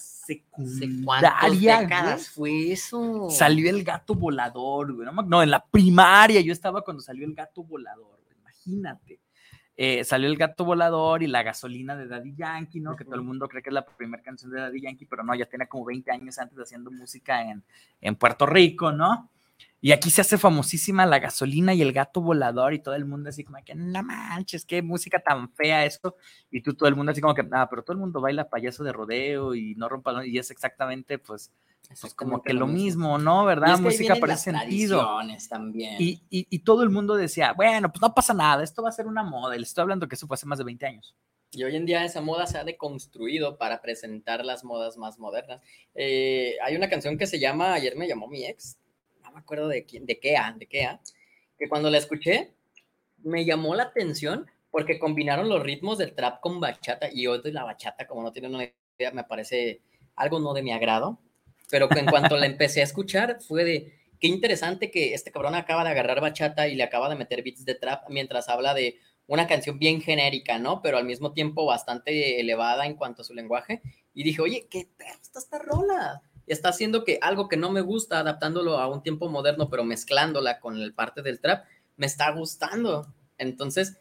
¿Cuántas 0.51 0.77
secundaria, 0.77 1.81
güey, 1.87 2.19
fue 2.19 2.71
eso? 2.71 3.29
salió 3.29 3.69
el 3.69 3.83
gato 3.83 4.15
volador, 4.15 4.93
güey, 4.93 5.07
no, 5.25 5.43
en 5.43 5.51
la 5.51 5.65
primaria 5.65 6.41
yo 6.41 6.53
estaba 6.53 6.81
cuando 6.81 7.01
salió 7.01 7.25
el 7.25 7.33
gato 7.33 7.63
volador, 7.63 8.19
güey, 8.25 8.37
imagínate. 8.39 9.19
Eh, 9.75 10.03
salió 10.03 10.29
el 10.29 10.37
gato 10.37 10.65
volador 10.65 11.23
y 11.23 11.27
la 11.27 11.41
gasolina 11.41 11.95
de 11.95 12.07
Daddy 12.07 12.35
Yankee, 12.35 12.79
¿no? 12.79 12.95
Que 12.95 13.05
todo 13.05 13.15
el 13.15 13.23
mundo 13.23 13.47
cree 13.47 13.63
que 13.63 13.71
es 13.71 13.73
la 13.73 13.83
primera 13.83 14.21
canción 14.21 14.51
de 14.51 14.59
Daddy 14.59 14.81
Yankee, 14.81 15.05
pero 15.05 15.23
no, 15.23 15.33
ya 15.33 15.47
tiene 15.47 15.67
como 15.67 15.85
20 15.85 16.11
años 16.11 16.37
antes 16.37 16.59
haciendo 16.59 16.91
música 16.91 17.41
en, 17.41 17.63
en 17.99 18.15
Puerto 18.15 18.45
Rico, 18.45 18.91
¿no? 18.91 19.31
Y 19.81 19.91
aquí 19.91 20.09
se 20.09 20.21
hace 20.21 20.37
famosísima 20.37 21.05
la 21.05 21.19
gasolina 21.19 21.73
y 21.73 21.81
el 21.81 21.91
gato 21.91 22.21
volador 22.21 22.73
y 22.73 22.79
todo 22.79 22.95
el 22.95 23.03
mundo 23.03 23.29
así 23.29 23.43
como 23.43 23.57
que, 23.65 23.75
no 23.75 24.01
manches, 24.01 24.65
qué 24.65 24.81
música 24.81 25.19
tan 25.19 25.51
fea 25.51 25.85
esto. 25.85 26.15
Y 26.49 26.61
tú 26.61 26.73
todo 26.73 26.87
el 26.87 26.95
mundo 26.95 27.11
así 27.11 27.19
como 27.19 27.33
que, 27.33 27.45
ah, 27.51 27.67
pero 27.69 27.83
todo 27.83 27.93
el 27.93 27.99
mundo 27.99 28.21
baila 28.21 28.49
payaso 28.49 28.85
de 28.85 28.93
rodeo 28.93 29.53
y 29.55 29.75
no 29.75 29.89
rompa, 29.89 30.25
y 30.25 30.37
es 30.37 30.51
exactamente 30.51 31.17
pues, 31.19 31.51
pues 31.89 32.13
como 32.13 32.37
Exactamente 32.37 32.47
que 32.47 32.53
lo 32.53 32.67
mismo. 32.67 33.17
¿no? 33.17 33.43
Y 33.43 33.47
¿Verdad? 33.47 33.71
es 33.71 33.75
que 33.75 33.79
ahí 33.79 33.83
música 33.83 34.15
para 34.15 34.35
ese 34.35 34.51
sentido. 34.51 35.05
también. 35.49 35.97
Y, 35.99 36.23
y, 36.29 36.47
y 36.49 36.59
todo 36.59 36.83
el 36.83 36.89
mundo 36.89 37.15
decía, 37.15 37.51
bueno, 37.51 37.91
pues 37.91 38.01
no 38.01 38.13
pasa 38.13 38.33
nada, 38.33 38.63
esto 38.63 38.83
va 38.83 38.87
a 38.87 38.93
ser 38.93 39.05
una 39.05 39.23
moda. 39.23 39.57
Y 39.57 39.59
les 39.59 39.67
estoy 39.67 39.81
hablando 39.81 40.07
que 40.07 40.15
eso 40.15 40.27
fue 40.27 40.35
hace 40.35 40.45
más 40.45 40.59
de 40.59 40.63
20 40.63 40.85
años. 40.85 41.13
Y 41.55 41.63
hoy 41.63 41.75
en 41.75 41.85
día 41.85 42.03
esa 42.03 42.19
moda 42.19 42.47
se 42.47 42.57
ha 42.57 42.63
deconstruido 42.63 43.57
para 43.57 43.81
presentar 43.81 44.43
las 44.43 44.63
modas 44.63 44.97
más 44.97 45.19
modernas. 45.19 45.61
Eh, 45.93 46.55
hay 46.63 46.75
una 46.75 46.89
canción 46.89 47.17
que 47.17 47.27
se 47.27 47.39
llama 47.39 47.73
Ayer 47.73 47.95
me 47.95 48.07
llamó 48.07 48.27
mi 48.27 48.45
ex, 48.45 48.77
me 49.33 49.39
acuerdo 49.39 49.67
de 49.67 49.85
quién, 49.85 50.05
de 50.05 50.19
qué, 50.19 50.37
de 50.57 50.67
qué, 50.67 50.99
que 51.57 51.69
cuando 51.69 51.89
la 51.89 51.97
escuché 51.97 52.53
me 53.17 53.45
llamó 53.45 53.75
la 53.75 53.83
atención 53.83 54.47
porque 54.69 54.99
combinaron 54.99 55.49
los 55.49 55.61
ritmos 55.61 55.97
del 55.97 56.15
trap 56.15 56.41
con 56.41 56.59
bachata 56.59 57.09
y 57.11 57.27
hoy 57.27 57.41
la 57.45 57.63
bachata, 57.63 58.07
como 58.07 58.23
no 58.23 58.31
tienen 58.31 58.55
una 58.55 58.63
idea, 58.97 59.11
me 59.11 59.23
parece 59.23 59.81
algo 60.15 60.39
no 60.39 60.53
de 60.53 60.63
mi 60.63 60.71
agrado, 60.71 61.19
pero 61.69 61.87
en 61.95 62.05
cuanto 62.05 62.37
la 62.37 62.45
empecé 62.45 62.81
a 62.81 62.85
escuchar 62.85 63.39
fue 63.41 63.63
de 63.63 63.93
qué 64.19 64.27
interesante 64.27 64.89
que 64.89 65.13
este 65.13 65.31
cabrón 65.31 65.55
acaba 65.55 65.83
de 65.83 65.91
agarrar 65.91 66.21
bachata 66.21 66.67
y 66.67 66.75
le 66.75 66.83
acaba 66.83 67.09
de 67.09 67.15
meter 67.15 67.43
beats 67.43 67.65
de 67.65 67.75
trap 67.75 68.09
mientras 68.09 68.49
habla 68.49 68.73
de 68.73 68.99
una 69.27 69.47
canción 69.47 69.79
bien 69.79 70.01
genérica, 70.01 70.59
¿no? 70.59 70.81
Pero 70.81 70.97
al 70.97 71.05
mismo 71.05 71.33
tiempo 71.33 71.65
bastante 71.65 72.39
elevada 72.39 72.85
en 72.85 72.95
cuanto 72.95 73.21
a 73.21 73.25
su 73.25 73.33
lenguaje. 73.33 73.81
Y 74.13 74.23
dije, 74.23 74.41
oye, 74.41 74.67
qué 74.69 74.87
perro 74.97 75.19
está 75.21 75.39
esta 75.39 75.59
rola. 75.59 76.21
Está 76.47 76.69
haciendo 76.69 77.03
que 77.03 77.19
algo 77.21 77.47
que 77.47 77.57
no 77.57 77.71
me 77.71 77.81
gusta, 77.81 78.19
adaptándolo 78.19 78.77
a 78.77 78.87
un 78.87 79.01
tiempo 79.01 79.29
moderno, 79.29 79.69
pero 79.69 79.83
mezclándola 79.83 80.59
con 80.59 80.77
el 80.77 80.93
parte 80.93 81.21
del 81.21 81.39
trap, 81.39 81.65
me 81.95 82.05
está 82.05 82.31
gustando. 82.31 83.13
Entonces, 83.37 83.97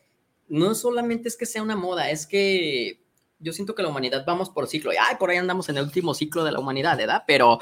no 0.48 0.74
solamente 0.74 1.28
es 1.28 1.36
que 1.36 1.46
sea 1.46 1.62
una 1.62 1.76
moda, 1.76 2.10
es 2.10 2.26
que 2.26 3.00
yo 3.38 3.52
siento 3.52 3.74
que 3.74 3.82
la 3.82 3.88
humanidad 3.88 4.24
vamos 4.26 4.50
por 4.50 4.68
ciclo. 4.68 4.92
Y 4.92 4.96
ay, 4.96 5.16
por 5.18 5.30
ahí 5.30 5.36
andamos 5.36 5.68
en 5.68 5.76
el 5.76 5.84
último 5.84 6.14
ciclo 6.14 6.44
de 6.44 6.52
la 6.52 6.60
humanidad, 6.60 6.96
¿verdad? 6.96 7.24
Pero 7.26 7.58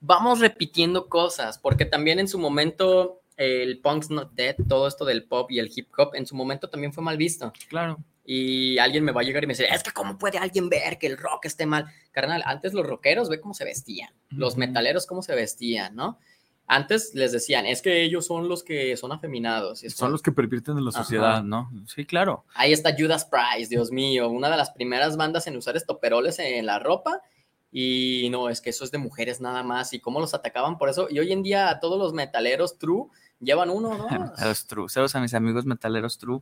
vamos 0.00 0.40
repitiendo 0.40 1.08
cosas, 1.08 1.58
porque 1.58 1.84
también 1.84 2.18
en 2.18 2.28
su 2.28 2.38
momento 2.38 3.22
el 3.36 3.80
punk's 3.80 4.10
not 4.10 4.32
dead, 4.32 4.56
todo 4.68 4.88
esto 4.88 5.04
del 5.04 5.24
pop 5.24 5.50
y 5.50 5.60
el 5.60 5.70
hip 5.74 5.88
hop, 5.96 6.14
en 6.14 6.26
su 6.26 6.34
momento 6.34 6.68
también 6.68 6.92
fue 6.92 7.04
mal 7.04 7.16
visto. 7.16 7.52
Claro. 7.68 7.98
Y 8.30 8.76
alguien 8.76 9.04
me 9.04 9.12
va 9.12 9.22
a 9.22 9.24
llegar 9.24 9.42
y 9.42 9.46
me 9.46 9.52
dice, 9.54 9.66
es 9.72 9.82
que 9.82 9.90
cómo 9.90 10.18
puede 10.18 10.36
alguien 10.36 10.68
ver 10.68 10.98
que 10.98 11.06
el 11.06 11.16
rock 11.16 11.46
esté 11.46 11.64
mal. 11.64 11.86
Carnal, 12.12 12.42
antes 12.44 12.74
los 12.74 12.86
rockeros, 12.86 13.30
ve 13.30 13.40
cómo 13.40 13.54
se 13.54 13.64
vestían, 13.64 14.12
los 14.28 14.58
metaleros 14.58 15.06
cómo 15.06 15.22
se 15.22 15.34
vestían, 15.34 15.96
¿no? 15.96 16.18
Antes 16.66 17.14
les 17.14 17.32
decían, 17.32 17.64
es 17.64 17.80
que 17.80 18.02
ellos 18.02 18.26
son 18.26 18.46
los 18.50 18.62
que 18.62 18.94
son 18.98 19.12
afeminados. 19.12 19.78
Son 19.80 19.90
como- 19.96 20.10
los 20.10 20.20
que 20.20 20.32
pervierten 20.32 20.76
en 20.76 20.84
la 20.84 20.90
Ajá. 20.90 21.02
sociedad, 21.04 21.42
¿no? 21.42 21.70
Sí, 21.86 22.04
claro. 22.04 22.44
Ahí 22.54 22.74
está 22.74 22.94
Judas 22.98 23.24
Price, 23.24 23.70
Dios 23.70 23.90
mío, 23.90 24.28
una 24.28 24.50
de 24.50 24.58
las 24.58 24.72
primeras 24.72 25.16
bandas 25.16 25.46
en 25.46 25.56
usar 25.56 25.78
estoperoles 25.78 26.38
en 26.38 26.66
la 26.66 26.78
ropa. 26.78 27.22
Y 27.72 28.28
no, 28.30 28.50
es 28.50 28.60
que 28.60 28.68
eso 28.68 28.84
es 28.84 28.90
de 28.90 28.98
mujeres 28.98 29.40
nada 29.40 29.62
más. 29.62 29.94
Y 29.94 30.00
cómo 30.00 30.20
los 30.20 30.34
atacaban 30.34 30.76
por 30.76 30.90
eso. 30.90 31.06
Y 31.10 31.18
hoy 31.18 31.32
en 31.32 31.42
día 31.42 31.70
a 31.70 31.80
todos 31.80 31.98
los 31.98 32.12
metaleros 32.12 32.78
true 32.78 33.06
llevan 33.40 33.70
uno, 33.70 33.96
¿no? 33.96 34.08
A 34.36 34.44
los 34.46 34.66
true. 34.66 34.88
Saludos 34.88 35.14
a 35.14 35.20
mis 35.20 35.34
amigos 35.34 35.64
metaleros 35.64 36.18
true. 36.18 36.40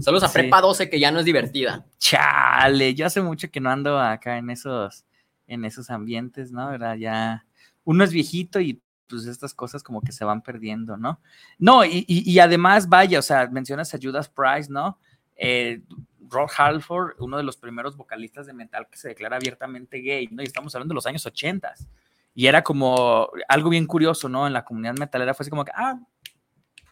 Saludos 0.00 0.24
a 0.24 0.28
Sí. 0.28 0.34
Prepa 0.34 0.60
12, 0.60 0.90
que 0.90 1.00
ya 1.00 1.10
no 1.10 1.20
es 1.20 1.24
divertida. 1.24 1.84
Chale, 1.98 2.94
yo 2.94 3.06
hace 3.06 3.20
mucho 3.20 3.50
que 3.50 3.60
no 3.60 3.70
ando 3.70 3.98
acá 3.98 4.38
en 4.38 4.50
esos, 4.50 5.04
en 5.46 5.64
esos 5.64 5.90
ambientes, 5.90 6.52
¿no? 6.52 6.68
¿Verdad? 6.70 6.96
Ya 6.96 7.46
uno 7.84 8.04
es 8.04 8.12
viejito 8.12 8.60
y 8.60 8.80
pues 9.08 9.26
estas 9.26 9.54
cosas 9.54 9.82
como 9.82 10.00
que 10.00 10.12
se 10.12 10.24
van 10.24 10.42
perdiendo, 10.42 10.96
¿no? 10.96 11.20
No, 11.58 11.84
y, 11.84 12.04
y, 12.08 12.30
y 12.30 12.38
además, 12.38 12.88
vaya, 12.88 13.18
o 13.18 13.22
sea, 13.22 13.46
mencionas 13.48 13.94
a 13.94 13.98
Judas 14.00 14.28
Price, 14.28 14.70
¿no? 14.70 14.98
Eh, 15.36 15.82
Rod 16.28 16.48
Halford, 16.56 17.16
uno 17.18 17.36
de 17.36 17.42
los 17.42 17.56
primeros 17.56 17.96
vocalistas 17.96 18.46
de 18.46 18.54
metal 18.54 18.88
que 18.90 18.96
se 18.96 19.08
declara 19.08 19.36
abiertamente 19.36 19.98
gay, 19.98 20.28
¿no? 20.30 20.42
Y 20.42 20.46
estamos 20.46 20.74
hablando 20.74 20.92
de 20.92 20.96
los 20.96 21.06
años 21.06 21.24
80. 21.24 21.74
Y 22.34 22.46
era 22.46 22.64
como 22.64 23.28
algo 23.48 23.70
bien 23.70 23.86
curioso, 23.86 24.28
¿no? 24.28 24.46
En 24.46 24.52
la 24.52 24.64
comunidad 24.64 24.94
metalera 24.98 25.34
fue 25.34 25.44
así 25.44 25.50
como 25.50 25.64
que, 25.64 25.72
ah, 25.74 26.00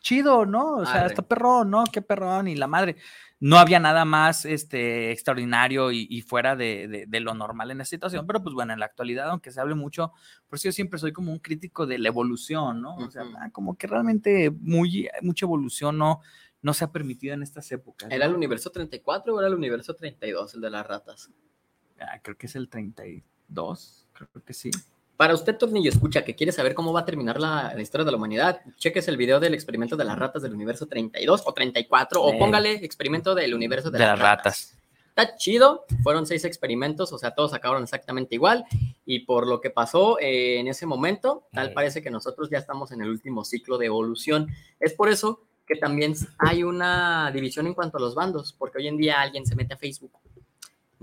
chido, 0.03 0.45
¿no? 0.45 0.77
O 0.77 0.85
sea, 0.85 0.95
Madre. 0.97 1.07
está 1.09 1.23
perrón, 1.23 1.70
¿no? 1.70 1.85
Qué 1.91 2.03
perrón, 2.03 2.49
y 2.49 2.55
la 2.57 2.66
madre. 2.66 2.97
No 3.41 3.57
había 3.59 3.81
nada 3.81 4.05
más 4.05 4.45
este, 4.45 5.11
extraordinario 5.11 5.91
y, 5.91 6.07
y 6.11 6.23
fuera 6.23 6.55
de, 6.55 6.87
de- 6.87 7.07
de 7.07 7.20
lo 7.20 7.35
normal 7.35 7.70
en 7.73 7.81
esa 7.81 7.91
situación, 7.91 8.24
pero 8.27 8.41
pues 8.43 8.55
bueno, 8.55 8.73
en 8.73 8.79
la 8.79 8.87
actualidad, 8.87 9.31
aunque 9.31 9.51
se 9.51 9.61
hable 9.61 9.74
mucho, 9.74 10.12
por 10.49 10.59
eso 10.59 10.65
yo 10.69 10.73
siempre 10.73 10.99
soy 11.01 11.12
como 11.12 11.33
un 11.33 11.39
crítico 11.41 11.87
de 11.87 11.99
la 11.99 12.09
evolución, 12.09 12.81
¿no? 12.83 12.95
O 12.97 13.11
sea, 13.11 13.24
ah, 13.41 13.51
como 13.51 13.77
que 13.77 13.87
realmente 13.89 14.51
muy, 14.51 15.09
mucha 15.23 15.47
evolución 15.47 15.99
no, 15.99 16.20
no 16.61 16.73
se 16.73 16.85
ha 16.85 16.93
permitido 16.93 17.35
en 17.35 17.43
estas 17.43 17.73
épocas. 17.73 18.09
¿Era 18.12 18.27
el 18.27 18.35
universo 18.35 18.70
34 18.70 19.35
o 19.35 19.39
era 19.41 19.49
el 19.49 19.55
universo 19.55 19.95
32, 19.95 20.55
el 20.55 20.61
de 20.61 20.70
las 20.70 20.87
ratas? 20.87 21.29
Ah, 22.01 22.20
creo 22.23 22.37
que 22.37 22.47
es 22.47 22.55
el 22.55 22.69
32, 22.69 24.09
creo 24.12 24.29
que 24.45 24.53
sí. 24.55 24.70
Para 25.23 25.35
usted, 25.35 25.57
Tornillo, 25.57 25.89
escucha, 25.89 26.24
que 26.24 26.35
quiere 26.35 26.51
saber 26.51 26.74
cómo 26.74 26.93
va 26.93 27.03
a 27.03 27.05
terminar 27.05 27.39
la, 27.39 27.73
la 27.77 27.81
historia 27.81 28.05
de 28.05 28.11
la 28.11 28.16
humanidad, 28.16 28.61
cheques 28.77 29.07
el 29.07 29.16
video 29.16 29.39
del 29.39 29.55
experimento 29.55 29.97
de 29.97 30.03
las 30.03 30.19
ratas 30.19 30.43
del 30.43 30.53
universo 30.53 30.86
32 30.86 31.44
o 31.47 31.53
34, 31.53 32.20
o 32.20 32.39
póngale 32.40 32.85
experimento 32.85 33.32
del 33.32 33.55
universo 33.55 33.93
de, 33.93 33.99
De 33.99 34.05
las 34.05 34.19
las 34.19 34.28
ratas. 34.28 34.77
Está 35.11 35.36
chido, 35.36 35.85
fueron 36.03 36.27
seis 36.27 36.44
experimentos, 36.44 37.12
o 37.12 37.19
sea, 37.19 37.36
todos 37.36 37.55
acabaron 37.55 37.85
exactamente 37.85 38.35
igual, 38.35 38.65
y 39.07 39.20
por 39.20 39.47
lo 39.47 39.61
que 39.61 39.70
pasó 39.70 40.19
eh, 40.19 40.59
en 40.59 40.66
ese 40.66 40.86
momento, 40.86 41.47
tal 41.53 41.73
parece 41.73 42.03
que 42.03 42.11
nosotros 42.11 42.51
ya 42.51 42.59
estamos 42.59 42.90
en 42.90 43.03
el 43.03 43.09
último 43.09 43.44
ciclo 43.44 43.78
de 43.78 43.86
evolución. 43.86 44.49
Es 44.81 44.93
por 44.93 45.09
eso 45.09 45.44
que 45.69 45.77
también 45.77 46.15
hay 46.39 46.65
una 46.65 47.31
división 47.31 47.69
en 47.69 47.74
cuanto 47.74 47.99
a 47.99 48.01
los 48.01 48.16
bandos, 48.16 48.57
porque 48.59 48.78
hoy 48.78 48.89
en 48.89 48.97
día 48.97 49.20
alguien 49.20 49.47
se 49.47 49.55
mete 49.55 49.74
a 49.74 49.77
Facebook 49.77 50.11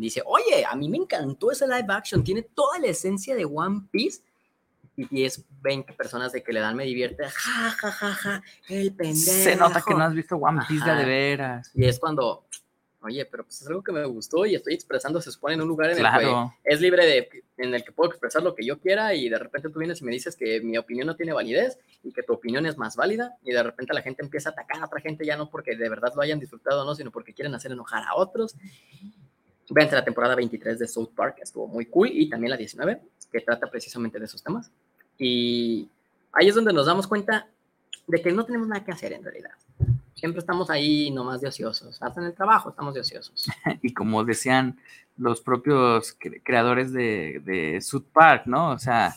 dice, 0.06 0.22
oye, 0.26 0.66
a 0.66 0.76
mí 0.76 0.90
me 0.90 0.98
encantó 0.98 1.52
ese 1.52 1.68
live 1.68 1.86
action, 1.90 2.24
tiene 2.24 2.42
toda 2.44 2.80
la 2.80 2.88
esencia 2.88 3.36
de 3.36 3.46
One 3.46 3.82
Piece. 3.92 4.22
Y 4.96 5.06
10, 5.06 5.46
20 5.62 5.94
personas 5.94 6.34
de 6.34 6.44
que 6.44 6.52
le 6.52 6.60
dan 6.60 6.76
me 6.76 6.84
divierte, 6.84 7.24
ja, 7.24 7.72
ja, 7.72 7.90
ja, 7.92 8.14
ja, 8.14 8.44
el 8.68 8.94
pendejo. 8.94 9.32
Se 9.32 9.56
nota 9.56 9.82
que 9.86 9.94
no 9.94 10.04
has 10.04 10.14
visto 10.14 10.36
One 10.36 10.62
Piece 10.68 10.84
Ajá. 10.84 10.96
de 11.00 11.06
veras. 11.06 11.72
Y 11.74 11.86
es 11.86 11.98
cuando, 11.98 12.44
oye, 13.02 13.26
pero 13.26 13.46
pues 13.46 13.62
es 13.62 13.68
algo 13.70 13.82
que 13.82 13.94
me 13.94 14.04
gustó 14.04 14.46
y 14.46 14.56
estoy 14.56 14.74
expresando, 14.74 15.22
se 15.22 15.32
supone, 15.32 15.54
en 15.54 15.62
un 15.62 15.70
lugar 15.70 15.92
en 15.92 15.98
Claro. 16.00 16.52
el 16.54 16.64
que 16.70 16.74
es 16.76 16.82
libre 16.82 17.06
de, 17.06 17.30
en 17.56 17.74
el 17.74 17.86
que 17.86 17.94
puedo 17.94 18.10
expresar 18.10 18.44
lo 18.44 18.54
que 18.54 18.66
yo 18.66 18.78
quiera 18.82 19.14
y 19.14 19.30
de 19.30 19.40
repente 19.40 19.70
tú 19.70 19.80
vienes 19.80 20.02
y 20.02 20.04
me 20.04 20.12
dices 20.12 20.36
que 20.36 20.60
mi 20.60 20.78
opinión 20.78 21.08
no 21.08 21.16
tiene 21.16 21.32
validez 21.32 21.80
y 22.04 22.12
que 22.12 22.22
tu 22.24 22.34
opinión 22.34 22.66
es 22.66 22.78
más 22.78 22.98
válida 22.98 23.38
y 23.42 23.52
de 23.54 23.64
repente 23.64 23.94
la 23.94 24.02
gente 24.02 24.22
empieza 24.22 24.50
a 24.50 24.52
atacar 24.52 24.82
a 24.82 24.88
otra 24.88 25.00
gente 25.00 25.26
ya 25.26 25.38
no 25.38 25.50
porque 25.50 25.78
de 25.78 25.88
verdad 25.88 26.12
lo 26.14 26.22
hayan 26.22 26.42
disfrutado 26.42 26.82
o 26.82 26.86
no, 26.86 26.94
sino 26.94 27.10
porque 27.10 27.34
quieren 27.34 27.56
hacer 27.56 27.72
enojar 27.72 28.04
a 28.04 28.16
otros. 28.16 28.54
Vean 29.70 29.90
la 29.92 30.04
temporada 30.04 30.36
23 30.36 30.80
de 30.80 30.88
South 30.88 31.10
Park, 31.16 31.36
que 31.38 31.44
estuvo 31.44 31.68
muy 31.68 31.86
cool, 31.86 32.10
y 32.12 32.30
también 32.30 32.52
la 32.52 32.58
19, 32.58 33.02
que 33.32 33.42
trata 33.42 33.68
precisamente 33.70 34.18
de 34.20 34.26
esos 34.26 34.42
temas. 34.44 34.72
Y 35.18 35.88
ahí 36.34 36.48
es 36.48 36.56
donde 36.56 36.74
nos 36.74 36.86
damos 36.88 37.08
cuenta 37.08 37.48
de 38.08 38.22
que 38.22 38.32
no 38.32 38.46
tenemos 38.46 38.68
nada 38.68 38.84
que 38.84 38.92
hacer 38.92 39.14
en 39.14 39.24
realidad. 39.24 39.52
Siempre 40.16 40.40
estamos 40.40 40.70
ahí 40.70 41.12
nomás 41.12 41.40
de 41.42 41.48
ociosos. 41.48 42.02
Hasta 42.02 42.20
en 42.20 42.28
el 42.28 42.34
trabajo 42.34 42.70
estamos 42.70 42.94
de 42.94 43.02
ociosos. 43.02 43.48
y 43.82 43.94
como 43.94 44.24
decían 44.24 44.80
los 45.18 45.42
propios 45.42 46.18
cre- 46.20 46.42
creadores 46.44 46.92
de, 46.92 47.42
de 47.46 47.80
South 47.82 48.06
Park, 48.12 48.44
¿no? 48.46 48.72
O 48.72 48.80
sea, 48.80 49.16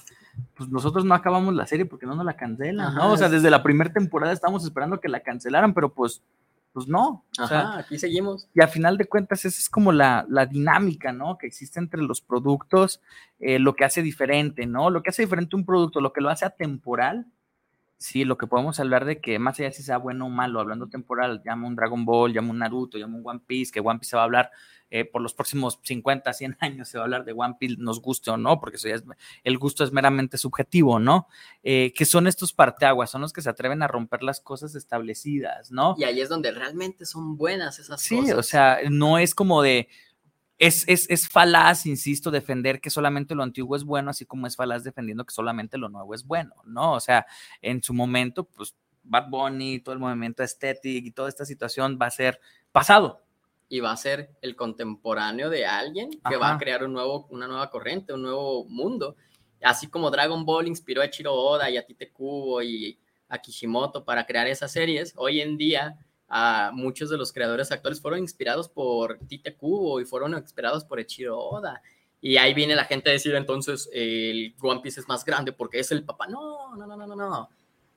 pues 0.54 0.68
nosotros 0.68 1.04
no 1.04 1.14
acabamos 1.14 1.54
la 1.54 1.66
serie 1.66 1.86
porque 1.86 2.06
no 2.06 2.14
nos 2.14 2.24
la 2.26 2.36
cancelan, 2.36 2.94
¿no? 2.94 3.00
Ajá, 3.02 3.08
O 3.12 3.16
sea, 3.16 3.26
es- 3.28 3.32
desde 3.34 3.50
la 3.50 3.62
primera 3.62 3.92
temporada 3.92 4.32
estábamos 4.32 4.64
esperando 4.64 5.00
que 5.00 5.08
la 5.08 5.20
cancelaran, 5.20 5.72
pero 5.74 5.92
pues, 5.92 6.22
pues 6.72 6.88
no. 6.88 7.24
O 7.38 7.46
sea, 7.46 7.60
Ajá, 7.60 7.78
aquí 7.78 7.98
seguimos. 7.98 8.48
y 8.54 8.62
a 8.62 8.68
final 8.68 8.96
de 8.96 9.06
cuentas, 9.06 9.44
esa 9.44 9.58
es 9.58 9.68
como 9.68 9.92
la, 9.92 10.26
la 10.28 10.46
dinámica, 10.46 11.12
¿no? 11.12 11.38
Que 11.38 11.46
existe 11.46 11.78
entre 11.78 12.02
los 12.02 12.20
productos, 12.20 13.00
eh, 13.38 13.58
lo 13.58 13.74
que 13.74 13.84
hace 13.84 14.02
diferente, 14.02 14.66
¿no? 14.66 14.90
Lo 14.90 15.02
que 15.02 15.10
hace 15.10 15.22
diferente 15.22 15.56
un 15.56 15.66
producto, 15.66 16.00
lo 16.00 16.12
que 16.12 16.20
lo 16.20 16.30
hace 16.30 16.44
atemporal. 16.44 17.26
Sí, 18.02 18.24
lo 18.24 18.36
que 18.36 18.48
podemos 18.48 18.80
hablar 18.80 19.04
de 19.04 19.20
que 19.20 19.38
más 19.38 19.58
allá 19.60 19.68
de 19.68 19.74
si 19.74 19.82
sea 19.84 19.96
bueno 19.96 20.26
o 20.26 20.28
malo, 20.28 20.58
hablando 20.58 20.88
temporal, 20.88 21.40
llama 21.44 21.68
un 21.68 21.76
Dragon 21.76 22.04
Ball, 22.04 22.32
llama 22.32 22.50
un 22.50 22.58
Naruto, 22.58 22.98
llama 22.98 23.16
un 23.16 23.22
One 23.24 23.40
Piece, 23.46 23.70
que 23.70 23.78
One 23.80 24.00
Piece 24.00 24.10
se 24.10 24.16
va 24.16 24.22
a 24.22 24.24
hablar 24.24 24.50
eh, 24.90 25.04
por 25.04 25.22
los 25.22 25.34
próximos 25.34 25.78
50, 25.84 26.32
100 26.32 26.56
años, 26.60 26.88
se 26.88 26.98
va 26.98 27.04
a 27.04 27.06
hablar 27.06 27.24
de 27.24 27.32
One 27.32 27.54
Piece, 27.60 27.76
nos 27.78 28.02
guste 28.02 28.30
o 28.30 28.36
no, 28.36 28.58
porque 28.60 28.76
eso 28.76 28.88
ya 28.88 28.96
es, 28.96 29.04
el 29.44 29.56
gusto 29.56 29.84
es 29.84 29.92
meramente 29.92 30.36
subjetivo, 30.36 30.98
¿no? 30.98 31.28
Eh, 31.62 31.92
que 31.96 32.04
son 32.04 32.26
estos 32.26 32.52
parteaguas, 32.52 33.08
son 33.10 33.22
los 33.22 33.32
que 33.32 33.40
se 33.40 33.48
atreven 33.50 33.82
a 33.82 33.86
romper 33.86 34.22
las 34.24 34.40
cosas 34.40 34.74
establecidas, 34.74 35.70
¿no? 35.70 35.94
Y 35.96 36.04
ahí 36.04 36.20
es 36.20 36.28
donde 36.28 36.50
realmente 36.50 37.06
son 37.06 37.36
buenas 37.36 37.78
esas 37.78 38.00
Sí, 38.02 38.16
cosas. 38.16 38.36
o 38.36 38.42
sea, 38.42 38.78
no 38.90 39.18
es 39.18 39.34
como 39.34 39.62
de. 39.62 39.88
Es, 40.58 40.84
es, 40.86 41.10
es 41.10 41.28
falaz, 41.28 41.86
insisto, 41.86 42.30
defender 42.30 42.80
que 42.80 42.90
solamente 42.90 43.34
lo 43.34 43.42
antiguo 43.42 43.74
es 43.74 43.84
bueno, 43.84 44.10
así 44.10 44.24
como 44.26 44.46
es 44.46 44.54
falaz 44.54 44.84
defendiendo 44.84 45.24
que 45.24 45.34
solamente 45.34 45.76
lo 45.78 45.88
nuevo 45.88 46.14
es 46.14 46.24
bueno, 46.24 46.54
¿no? 46.64 46.92
O 46.92 47.00
sea, 47.00 47.26
en 47.60 47.82
su 47.82 47.94
momento, 47.94 48.44
pues 48.44 48.76
Bad 49.02 49.28
Bunny, 49.28 49.80
todo 49.80 49.92
el 49.94 49.98
movimiento 49.98 50.42
estético 50.44 51.06
y 51.08 51.10
toda 51.10 51.28
esta 51.28 51.44
situación 51.44 51.98
va 52.00 52.06
a 52.06 52.10
ser 52.10 52.40
pasado. 52.70 53.22
y 53.68 53.80
va 53.80 53.90
a 53.92 53.96
ser 53.96 54.30
el 54.42 54.54
contemporáneo 54.54 55.48
de 55.48 55.64
alguien 55.64 56.10
que 56.28 56.36
va 56.36 56.52
a 56.52 56.58
crear 56.58 56.84
un 56.84 56.92
nuevo, 56.92 57.26
una 57.30 57.46
nueva 57.46 57.70
corriente, 57.70 58.12
un 58.12 58.20
nuevo 58.20 58.66
mundo. 58.66 59.16
Así 59.62 59.88
como 59.88 60.10
Dragon 60.10 60.44
Ball 60.44 60.68
inspiró 60.68 61.00
a 61.00 61.08
Chiro 61.08 61.32
Oda 61.32 61.70
y 61.70 61.78
a 61.78 61.86
Tite 61.86 62.10
Kubo 62.12 62.60
y 62.62 62.98
a 63.30 63.38
Kishimoto 63.38 64.04
para 64.04 64.26
crear 64.26 64.46
esas 64.46 64.72
series, 64.72 65.14
hoy 65.16 65.40
en 65.40 65.56
día 65.56 65.96
a 66.34 66.70
muchos 66.72 67.10
de 67.10 67.18
los 67.18 67.30
creadores 67.30 67.70
actuales 67.72 68.00
fueron 68.00 68.20
inspirados 68.20 68.66
por 68.66 69.18
Tite 69.28 69.54
Kubo 69.54 70.00
y 70.00 70.06
fueron 70.06 70.32
inspirados 70.32 70.82
por 70.82 70.98
Echiro 70.98 71.38
Oda. 71.38 71.82
Y 72.22 72.38
ahí 72.38 72.54
viene 72.54 72.74
la 72.74 72.86
gente 72.86 73.10
a 73.10 73.12
decir 73.12 73.34
entonces 73.34 73.90
el 73.92 74.54
One 74.59 74.80
Piece 74.80 75.00
es 75.00 75.09
más 75.09 75.26
grande 75.26 75.52
porque 75.52 75.78
es 75.78 75.92
el 75.92 76.04
papá. 76.04 76.26
No, 76.28 76.74
no, 76.74 76.86
no, 76.86 76.96
no, 76.96 77.06
no, 77.06 77.16
no. 77.16 77.50